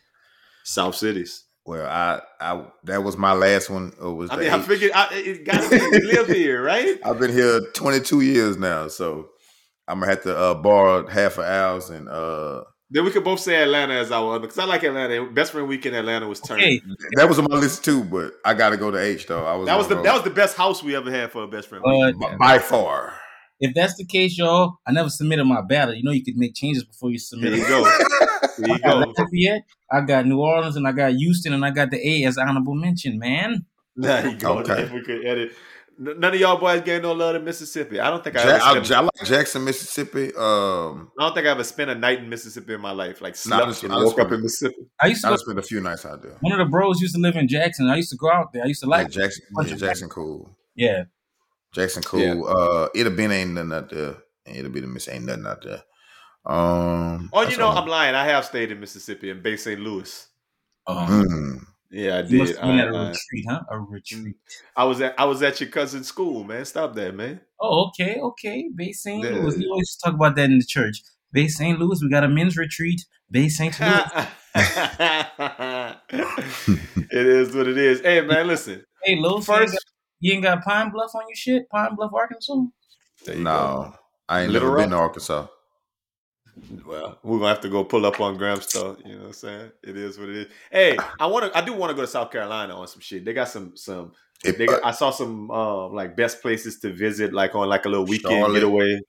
South 0.63 0.95
cities. 0.95 1.45
Well, 1.65 1.85
I, 1.85 2.21
I 2.39 2.65
that 2.85 3.03
was 3.03 3.15
my 3.17 3.33
last 3.33 3.69
one. 3.69 3.93
It 4.01 4.03
was 4.03 4.31
I 4.31 4.37
mean, 4.37 4.49
I 4.49 4.59
figured 4.59 4.91
I, 4.93 5.07
it 5.11 5.45
got 5.45 5.61
to 5.61 6.01
live 6.03 6.27
here, 6.27 6.61
right? 6.61 6.99
I've 7.05 7.19
been 7.19 7.31
here 7.31 7.61
22 7.73 8.21
years 8.21 8.57
now, 8.57 8.87
so 8.87 9.29
I'm 9.87 9.99
gonna 9.99 10.11
have 10.11 10.23
to 10.23 10.35
uh, 10.35 10.53
borrow 10.55 11.07
half 11.07 11.37
an 11.37 11.45
hours 11.45 11.89
and 11.91 12.09
uh, 12.09 12.63
Then 12.93 13.05
we 13.05 13.11
could 13.11 13.23
both 13.23 13.39
say 13.39 13.61
Atlanta 13.63 13.93
as 13.93 14.11
our 14.11 14.31
other 14.35 14.41
because 14.41 14.59
I 14.59 14.65
like 14.65 14.83
Atlanta. 14.83 15.25
Best 15.31 15.53
friend 15.53 15.67
week 15.67 15.85
in 15.85 15.93
Atlanta 15.93 16.27
was 16.27 16.41
turned. 16.41 16.61
okay. 16.61 16.81
that 17.15 17.27
was 17.29 17.39
on 17.39 17.47
my 17.49 17.55
list 17.55 17.85
too. 17.85 18.03
But 18.03 18.33
I 18.43 18.53
got 18.53 18.71
to 18.71 18.77
go 18.77 18.91
to 18.91 18.97
H 18.99 19.27
though. 19.27 19.45
I 19.45 19.55
was 19.55 19.65
That 19.67 19.77
was 19.77 19.87
the 19.87 19.95
gonna 19.95 20.03
that 20.07 20.13
was 20.13 20.23
the 20.23 20.29
best 20.29 20.57
house 20.57 20.83
we 20.83 20.95
ever 20.95 21.09
had 21.09 21.31
for 21.31 21.43
a 21.43 21.47
best 21.47 21.69
friend 21.69 21.83
week. 21.85 22.15
But 22.19 22.37
by, 22.37 22.57
by 22.57 22.59
far. 22.59 23.13
if 23.61 23.73
that's 23.73 23.95
the 23.95 24.05
case, 24.05 24.37
y'all, 24.37 24.79
I 24.85 24.91
never 24.91 25.09
submitted 25.09 25.45
my 25.45 25.61
ballot. 25.61 25.97
You 25.97 26.03
know, 26.03 26.11
you 26.11 26.23
could 26.23 26.35
make 26.35 26.53
changes 26.53 26.83
before 26.83 27.11
you 27.11 27.17
submit 27.19 27.51
There 27.51 27.59
you 27.59 27.65
it. 27.65 27.69
go. 27.69 28.07
There 28.57 28.67
you 28.67 28.73
I 28.73 28.77
got 28.79 29.05
go. 29.05 29.13
Lafayette, 29.23 29.61
I 29.89 30.01
got 30.01 30.25
New 30.25 30.39
Orleans, 30.41 30.75
and 30.75 30.85
I 30.85 30.91
got 30.91 31.13
Houston, 31.13 31.53
and 31.53 31.63
I 31.65 31.71
got 31.71 31.89
the 31.91 32.05
A 32.05 32.25
as 32.25 32.37
honorable 32.37 32.75
mention. 32.75 33.17
Man, 33.17 33.65
There 33.95 34.27
you 34.27 34.35
go. 34.35 34.57
Okay. 34.59 34.81
If 34.83 34.91
we 34.91 35.01
could 35.03 35.25
edit. 35.25 35.53
N- 35.99 36.19
None 36.19 36.33
of 36.33 36.39
y'all 36.39 36.57
boys 36.57 36.81
gave 36.81 37.01
no 37.03 37.11
love 37.13 37.33
to 37.35 37.39
Mississippi. 37.39 37.99
I 37.99 38.09
don't 38.09 38.23
think 38.23 38.37
I 38.37 38.43
Ja- 38.43 38.49
ever 38.55 38.63
I, 38.63 38.83
spent, 38.83 38.91
I 38.91 38.99
like 39.01 39.11
Jackson, 39.25 39.63
Mississippi. 39.63 40.27
Um, 40.35 41.11
I 41.19 41.23
don't 41.25 41.33
think 41.35 41.45
I 41.47 41.51
ever 41.51 41.63
spent 41.63 41.89
a 41.91 41.95
night 41.95 42.19
in 42.19 42.29
Mississippi 42.29 42.73
in 42.73 42.81
my 42.81 42.91
life. 42.91 43.21
Like 43.21 43.35
Nah, 43.45 43.55
I 43.57 43.59
slept 43.59 43.67
just- 43.69 43.83
and 43.83 43.93
I 43.93 43.97
woke 44.03 44.19
up 44.19 44.31
in 44.31 44.41
Mississippi. 44.41 44.75
I 44.99 45.07
used 45.07 45.21
to 45.21 45.27
I 45.27 45.29
go. 45.31 45.33
just 45.35 45.45
spent 45.45 45.59
a 45.59 45.63
few 45.63 45.79
nights 45.81 46.05
out 46.05 46.21
there. 46.21 46.37
One 46.41 46.53
of 46.53 46.59
the 46.65 46.71
bros 46.71 46.99
used 47.01 47.15
to 47.15 47.21
live 47.21 47.35
in 47.35 47.47
Jackson. 47.47 47.87
I 47.89 47.97
used 47.97 48.09
to 48.11 48.17
go 48.17 48.31
out 48.31 48.53
there. 48.53 48.63
I 48.63 48.67
used 48.67 48.81
to 48.81 48.87
Yeah, 48.87 48.95
like. 48.97 49.09
Jackson, 49.11 49.43
yeah, 49.65 49.75
Jackson, 49.75 50.09
cool. 50.09 50.55
Yeah, 50.75 51.03
Jackson, 51.73 52.03
cool. 52.03 52.19
Yeah. 52.19 52.33
Uh, 52.41 52.87
it'll 52.95 53.13
been 53.13 53.31
ain't 53.31 53.51
nothing 53.51 53.73
out 53.73 53.89
there. 53.89 54.15
It'll 54.45 54.71
be 54.71 54.79
the 54.79 54.87
miss 54.87 55.07
ain't 55.07 55.25
nothing 55.25 55.45
out 55.45 55.61
there. 55.63 55.83
Um, 56.45 57.29
Oh, 57.33 57.43
you 57.47 57.57
know, 57.57 57.67
all. 57.67 57.77
I'm 57.77 57.87
lying. 57.87 58.15
I 58.15 58.25
have 58.25 58.45
stayed 58.45 58.71
in 58.71 58.79
Mississippi 58.79 59.29
in 59.29 59.41
Bay 59.41 59.57
St. 59.57 59.79
Louis. 59.79 60.27
um, 60.87 61.07
Mm. 61.07 61.65
Yeah, 61.91 62.17
I 62.17 62.21
You 62.21 62.37
must 62.37 62.53
did. 62.53 62.61
have 62.61 62.69
been 62.69 62.79
I, 62.79 62.83
at 62.83 62.87
a 62.87 62.97
I- 62.97 63.09
retreat, 63.09 63.45
huh? 63.49 63.61
A 63.69 63.75
mm, 63.75 63.91
retreat. 63.91 64.35
I 64.77 64.83
was 64.85 65.01
at 65.01 65.19
I 65.19 65.25
was 65.25 65.43
at 65.43 65.59
your 65.59 65.69
cousin's 65.69 66.07
school, 66.07 66.43
man. 66.45 66.63
Stop 66.65 66.95
that, 66.95 67.13
man. 67.15 67.41
Oh, 67.59 67.87
okay, 67.89 68.19
okay. 68.21 68.69
Bay 68.73 68.93
St. 68.93 69.23
Yeah. 69.23 69.31
Louis. 69.31 69.57
We 69.57 69.67
always 69.69 69.97
talk 70.03 70.13
about 70.13 70.35
that 70.37 70.49
in 70.49 70.57
the 70.57 70.65
church. 70.65 71.01
Bay 71.33 71.47
St. 71.47 71.77
Louis, 71.79 72.01
we 72.01 72.09
got 72.09 72.23
a 72.23 72.29
men's 72.29 72.55
retreat. 72.57 73.01
Bay 73.29 73.49
St. 73.49 73.77
Louis. 73.79 74.27
it 74.55 75.97
is 77.11 77.55
what 77.55 77.67
it 77.67 77.77
is. 77.77 78.01
Hey, 78.01 78.21
man, 78.21 78.47
listen. 78.47 78.83
hey, 79.03 79.15
Los, 79.17 79.45
First, 79.45 79.77
you 80.19 80.33
ain't 80.33 80.43
got 80.43 80.63
Pine 80.63 80.91
Bluff 80.91 81.11
on 81.15 81.23
your 81.27 81.35
shit? 81.35 81.69
Pine 81.69 81.95
Bluff, 81.95 82.11
Arkansas? 82.13 82.55
There 83.25 83.35
you 83.37 83.43
No, 83.43 83.93
I 84.27 84.41
ain't 84.43 84.51
Little 84.51 84.69
never 84.69 84.81
been 84.81 84.89
to 84.91 84.97
Arkansas. 84.97 85.47
Go. 86.83 86.89
Well, 86.89 87.19
we're 87.23 87.37
gonna 87.39 87.49
have 87.49 87.61
to 87.61 87.69
go 87.69 87.83
pull 87.83 88.05
up 88.05 88.19
on 88.19 88.37
Graham 88.37 88.61
stuff. 88.61 88.97
You 89.05 89.13
know 89.13 89.19
what 89.19 89.27
I'm 89.27 89.33
saying? 89.33 89.71
It 89.83 89.97
is 89.97 90.17
what 90.19 90.29
it 90.29 90.35
is. 90.35 90.47
Hey, 90.71 90.97
I 91.19 91.27
want 91.27 91.51
to. 91.51 91.57
I 91.57 91.61
do 91.61 91.73
want 91.73 91.89
to 91.91 91.95
go 91.95 92.01
to 92.01 92.07
South 92.07 92.31
Carolina 92.31 92.75
on 92.75 92.87
some 92.87 93.01
shit. 93.01 93.25
They 93.25 93.33
got 93.33 93.49
some 93.49 93.75
some. 93.75 94.13
If, 94.43 94.57
They 94.57 94.65
got, 94.65 94.83
I 94.83 94.89
saw 94.91 95.11
some 95.11 95.51
um 95.51 95.93
like 95.93 96.15
best 96.15 96.41
places 96.41 96.79
to 96.79 96.91
visit, 96.91 97.31
like 97.33 97.53
on 97.55 97.69
like 97.69 97.85
a 97.85 97.89
little 97.89 98.05
weekend 98.05 98.39
Charlotte. 98.39 98.53
getaway. 98.55 98.99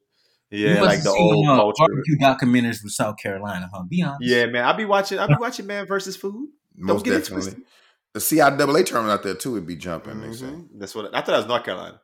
Yeah, 0.51 0.83
like 0.83 1.03
the 1.03 1.09
old 1.11 1.47
them, 1.47 1.51
uh, 1.53 1.57
culture. 1.57 1.85
barbecue 1.89 2.19
documentaries 2.19 2.79
from 2.81 2.91
South 2.91 3.17
Carolina, 3.17 3.71
huh? 3.73 3.85
Be 3.89 4.03
honest. 4.03 4.23
Yeah, 4.23 4.45
man. 4.47 4.65
I'll 4.67 4.77
be 4.77 4.85
watching. 4.85 5.19
I'll 5.19 5.29
be 5.29 5.37
watching 5.41 5.67
Man 5.67 5.87
versus 5.87 6.15
Food. 6.17 6.49
most 6.77 7.05
get 7.07 7.15
it 7.15 7.19
definitely. 7.21 7.53
twisted. 7.53 7.65
The 8.13 8.21
CIAA 8.21 8.85
tournament 8.85 9.19
out 9.19 9.23
there 9.23 9.35
too 9.35 9.53
would 9.53 9.67
be 9.67 9.77
jumping. 9.77 10.21
They 10.21 10.35
say. 10.35 10.45
Mhm. 10.45 10.69
That's 10.75 10.95
what 10.95 11.15
I 11.15 11.23
thought. 11.23 11.35
It 11.35 11.39
was 11.39 11.47
North 11.47 11.65
Carolina. 11.65 12.01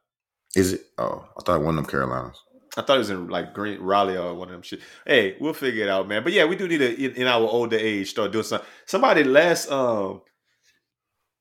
Is 0.57 0.73
it? 0.73 0.87
Oh, 0.97 1.27
I 1.39 1.43
thought 1.43 1.61
one 1.61 1.77
of 1.77 1.85
them 1.85 1.91
Carolinas. 1.91 2.41
I 2.79 2.83
thought 2.83 2.97
it 2.97 2.99
was 2.99 3.11
in 3.11 3.29
like 3.29 3.55
Green 3.55 3.81
Raleigh 3.81 4.17
or 4.17 4.35
one 4.35 4.49
of 4.49 4.53
them 4.53 4.63
shit. 4.63 4.81
Hey, 5.05 5.37
we'll 5.41 5.53
figure 5.53 5.83
it 5.83 5.89
out, 5.89 6.07
man. 6.07 6.23
But 6.23 6.33
yeah, 6.33 6.45
we 6.45 6.55
do 6.55 6.69
need 6.69 6.79
to 6.79 7.05
in, 7.05 7.13
in 7.17 7.27
our 7.27 7.47
older 7.47 7.77
age 7.77 8.11
start 8.11 8.31
doing 8.31 8.45
something. 8.45 8.67
Somebody 8.87 9.25
last 9.25 9.71
um 9.71 10.23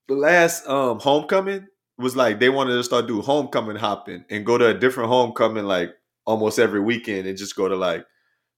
the 0.08 0.16
last 0.16 0.68
um 0.68 1.00
homecoming 1.00 1.68
was 2.00 2.16
like 2.16 2.40
they 2.40 2.50
wanted 2.50 2.74
to 2.74 2.84
start 2.84 3.08
do 3.08 3.22
homecoming 3.22 3.76
hopping 3.76 4.26
and 4.32 4.46
go 4.46 4.58
to 4.58 4.68
a 4.68 4.74
different 4.74 5.10
homecoming 5.10 5.66
like 5.66 5.92
almost 6.26 6.58
every 6.58 6.80
weekend 6.80 7.28
and 7.28 7.38
just 7.38 7.56
go 7.56 7.68
to 7.68 7.76
like 7.76 8.06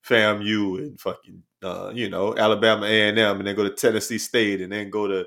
FAMU 0.06 0.78
and 0.78 1.00
fucking 1.00 1.42
uh, 1.62 1.92
you 1.94 2.08
know, 2.08 2.34
Alabama 2.36 2.86
A 2.86 3.08
and 3.08 3.18
M 3.18 3.38
and 3.38 3.46
then 3.46 3.54
go 3.54 3.64
to 3.64 3.74
Tennessee 3.74 4.18
State 4.18 4.62
and 4.62 4.72
then 4.72 4.88
go 4.88 5.06
to 5.06 5.26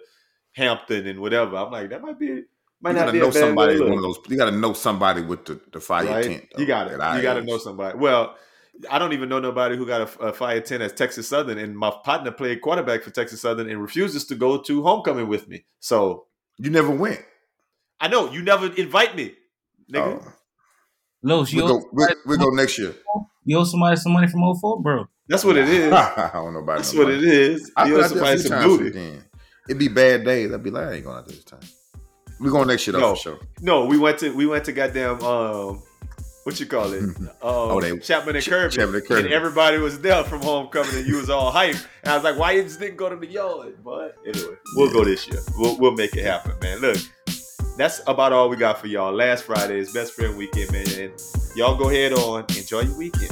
Hampton 0.53 1.05
and 1.07 1.19
whatever. 1.19 1.55
I'm 1.55 1.71
like, 1.71 1.91
that 1.91 2.01
might 2.01 2.19
be 2.19 2.43
might 2.84 2.91
you 2.91 2.95
not 2.97 3.05
gotta 3.05 3.18
a 3.18 3.22
know 3.22 3.27
bad 3.31 3.34
somebody. 3.39 3.80
One 3.81 3.93
of 3.93 4.01
those. 4.01 4.19
You 4.30 4.38
gotta 4.38 4.51
know 4.51 4.73
somebody 4.73 5.22
with 5.22 5.45
the, 5.45 5.60
the 5.72 5.80
fire 5.80 6.05
right? 6.05 6.23
tent. 6.26 6.45
though, 6.53 6.61
you 6.61 6.68
got 6.68 6.88
it. 6.88 6.91
You 6.93 7.22
got 7.23 7.34
to 7.35 7.43
know 7.43 7.57
somebody. 7.57 7.97
Well, 7.97 8.35
I 8.89 8.99
don't 8.99 9.14
even 9.14 9.30
know 9.30 9.39
nobody 9.39 9.77
who 9.77 9.85
got 9.88 10.01
a, 10.01 10.19
a 10.19 10.34
fire 10.34 10.60
tent 10.61 10.84
as 10.84 10.93
Texas 10.93 11.27
Southern, 11.27 11.57
and 11.57 11.77
my 11.77 11.91
partner 12.03 12.31
played 12.31 12.61
quarterback 12.61 13.03
for 13.03 13.11
Texas 13.11 13.41
Southern 13.41 13.69
and 13.69 13.81
refuses 13.81 14.26
to 14.26 14.35
go 14.35 14.61
to 14.61 14.84
homecoming 14.84 15.27
with 15.27 15.47
me. 15.47 15.65
So 15.80 16.26
You 16.57 16.69
never 16.69 16.89
went. 16.91 17.22
I 17.99 18.07
know 18.10 18.30
you 18.31 18.41
never 18.41 18.68
invite 18.73 19.15
me, 19.15 19.34
nigga. 19.91 20.22
Oh. 20.26 20.34
Los, 21.22 21.53
We 21.53 21.60
you, 21.61 21.68
go. 21.68 21.77
owe, 21.77 21.84
We 21.93 22.05
we 22.26 22.38
go 22.38 22.49
next 22.49 22.77
year. 22.77 22.93
you 23.45 23.57
owe 23.57 23.64
somebody 23.64 23.95
some 23.95 24.11
money 24.11 24.27
from 24.27 24.41
04, 24.60 24.81
bro. 24.81 25.05
That's 25.30 25.45
what 25.45 25.55
it 25.55 25.69
is. 25.80 25.93
I 25.93 26.31
don't 26.34 26.53
know 26.53 26.60
about 26.60 26.73
that. 26.73 26.77
That's 26.80 26.93
no 26.93 26.99
what 27.05 27.07
money. 27.14 27.19
it 27.19 27.23
is. 27.34 27.72
I 27.77 27.85
You 27.88 27.93
put 27.93 28.01
owe 28.01 28.03
out 28.03 28.10
somebody 28.10 28.38
some 28.39 28.51
times 28.51 28.65
booty. 28.77 28.89
Then. 28.89 29.23
It'd 29.69 29.80
be 29.80 29.88
bad 29.88 30.26
days. 30.26 30.51
I'd 30.51 30.61
be 30.64 30.69
like, 30.72 30.88
I 30.88 30.93
ain't 30.95 31.05
going 31.05 31.15
out 31.18 31.26
there 31.27 31.35
this 31.35 31.45
time. 31.45 31.61
We 32.39 32.49
going 32.49 32.68
next 32.68 32.85
year 32.88 32.93
though 32.93 32.99
No. 32.99 33.15
for 33.15 33.22
sure. 33.22 33.39
No, 33.61 33.85
we 33.85 33.97
went 33.97 34.19
to 34.19 34.30
we 34.35 34.45
went 34.45 34.65
to 34.65 34.72
goddamn 34.73 35.22
um, 35.23 35.81
what 36.43 36.60
you 36.60 36.65
call 36.65 36.91
it? 36.91 37.01
Um, 37.03 37.30
Oh, 37.41 37.80
they- 37.80 37.97
Chapman 37.99 38.35
and 38.35 38.43
Ch- 38.43 38.49
Kirby. 38.49 38.76
Chapman 38.76 38.95
and 38.95 39.05
Kirby. 39.07 39.23
And 39.26 39.34
everybody 39.34 39.77
was 39.77 39.99
there 40.01 40.23
from 40.26 40.41
homecoming, 40.41 40.93
and 40.95 41.07
you 41.07 41.15
was 41.18 41.30
all 41.30 41.51
hype. 41.51 41.76
And 42.03 42.11
I 42.11 42.15
was 42.15 42.23
like, 42.26 42.38
why 42.38 42.51
you 42.51 42.64
just 42.64 42.80
didn't 42.81 42.97
go 42.97 43.07
to 43.10 43.15
the 43.15 43.27
yard? 43.27 43.77
But 43.84 44.18
anyway, 44.27 44.55
we'll 44.76 44.91
go 44.91 45.05
this 45.05 45.26
year. 45.27 45.39
We'll 45.57 45.77
we'll 45.80 45.93
make 45.93 46.15
it 46.18 46.26
happen, 46.26 46.51
man. 46.61 46.80
Look, 46.80 46.97
that's 47.77 48.01
about 48.07 48.34
all 48.34 48.49
we 48.49 48.57
got 48.57 48.80
for 48.81 48.88
y'all. 48.88 49.14
Last 49.14 49.45
Friday 49.45 49.80
is 49.80 49.93
best 49.93 50.14
friend 50.14 50.38
weekend, 50.38 50.72
man. 50.73 50.85
And 50.99 51.14
y'all 51.55 51.76
go 51.77 51.89
ahead 51.89 52.11
on 52.14 52.41
enjoy 52.57 52.81
your 52.81 52.97
weekend. 52.97 53.31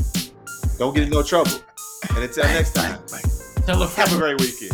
Don't 0.77 0.93
get 0.95 1.03
in 1.03 1.09
no 1.09 1.21
trouble. 1.21 1.51
And 2.15 2.19
until 2.19 2.43
next 2.45 2.73
time, 2.73 2.99
Tell 3.65 3.83
a 3.83 3.87
have 3.87 4.13
a 4.13 4.17
great 4.17 4.39
weekend. 4.39 4.71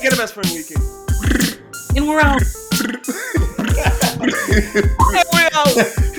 Friend 0.00 0.02
to 0.02 0.02
friend, 0.02 0.02
Make 0.02 0.04
it 0.04 0.12
a 0.12 0.16
best 0.16 0.34
friend 0.34 0.48
weekend. 0.54 0.82
and 1.96 2.08
we're 2.08 2.20
out. 2.20 2.42
And 5.14 5.24
we 5.32 5.40
out. 5.52 6.13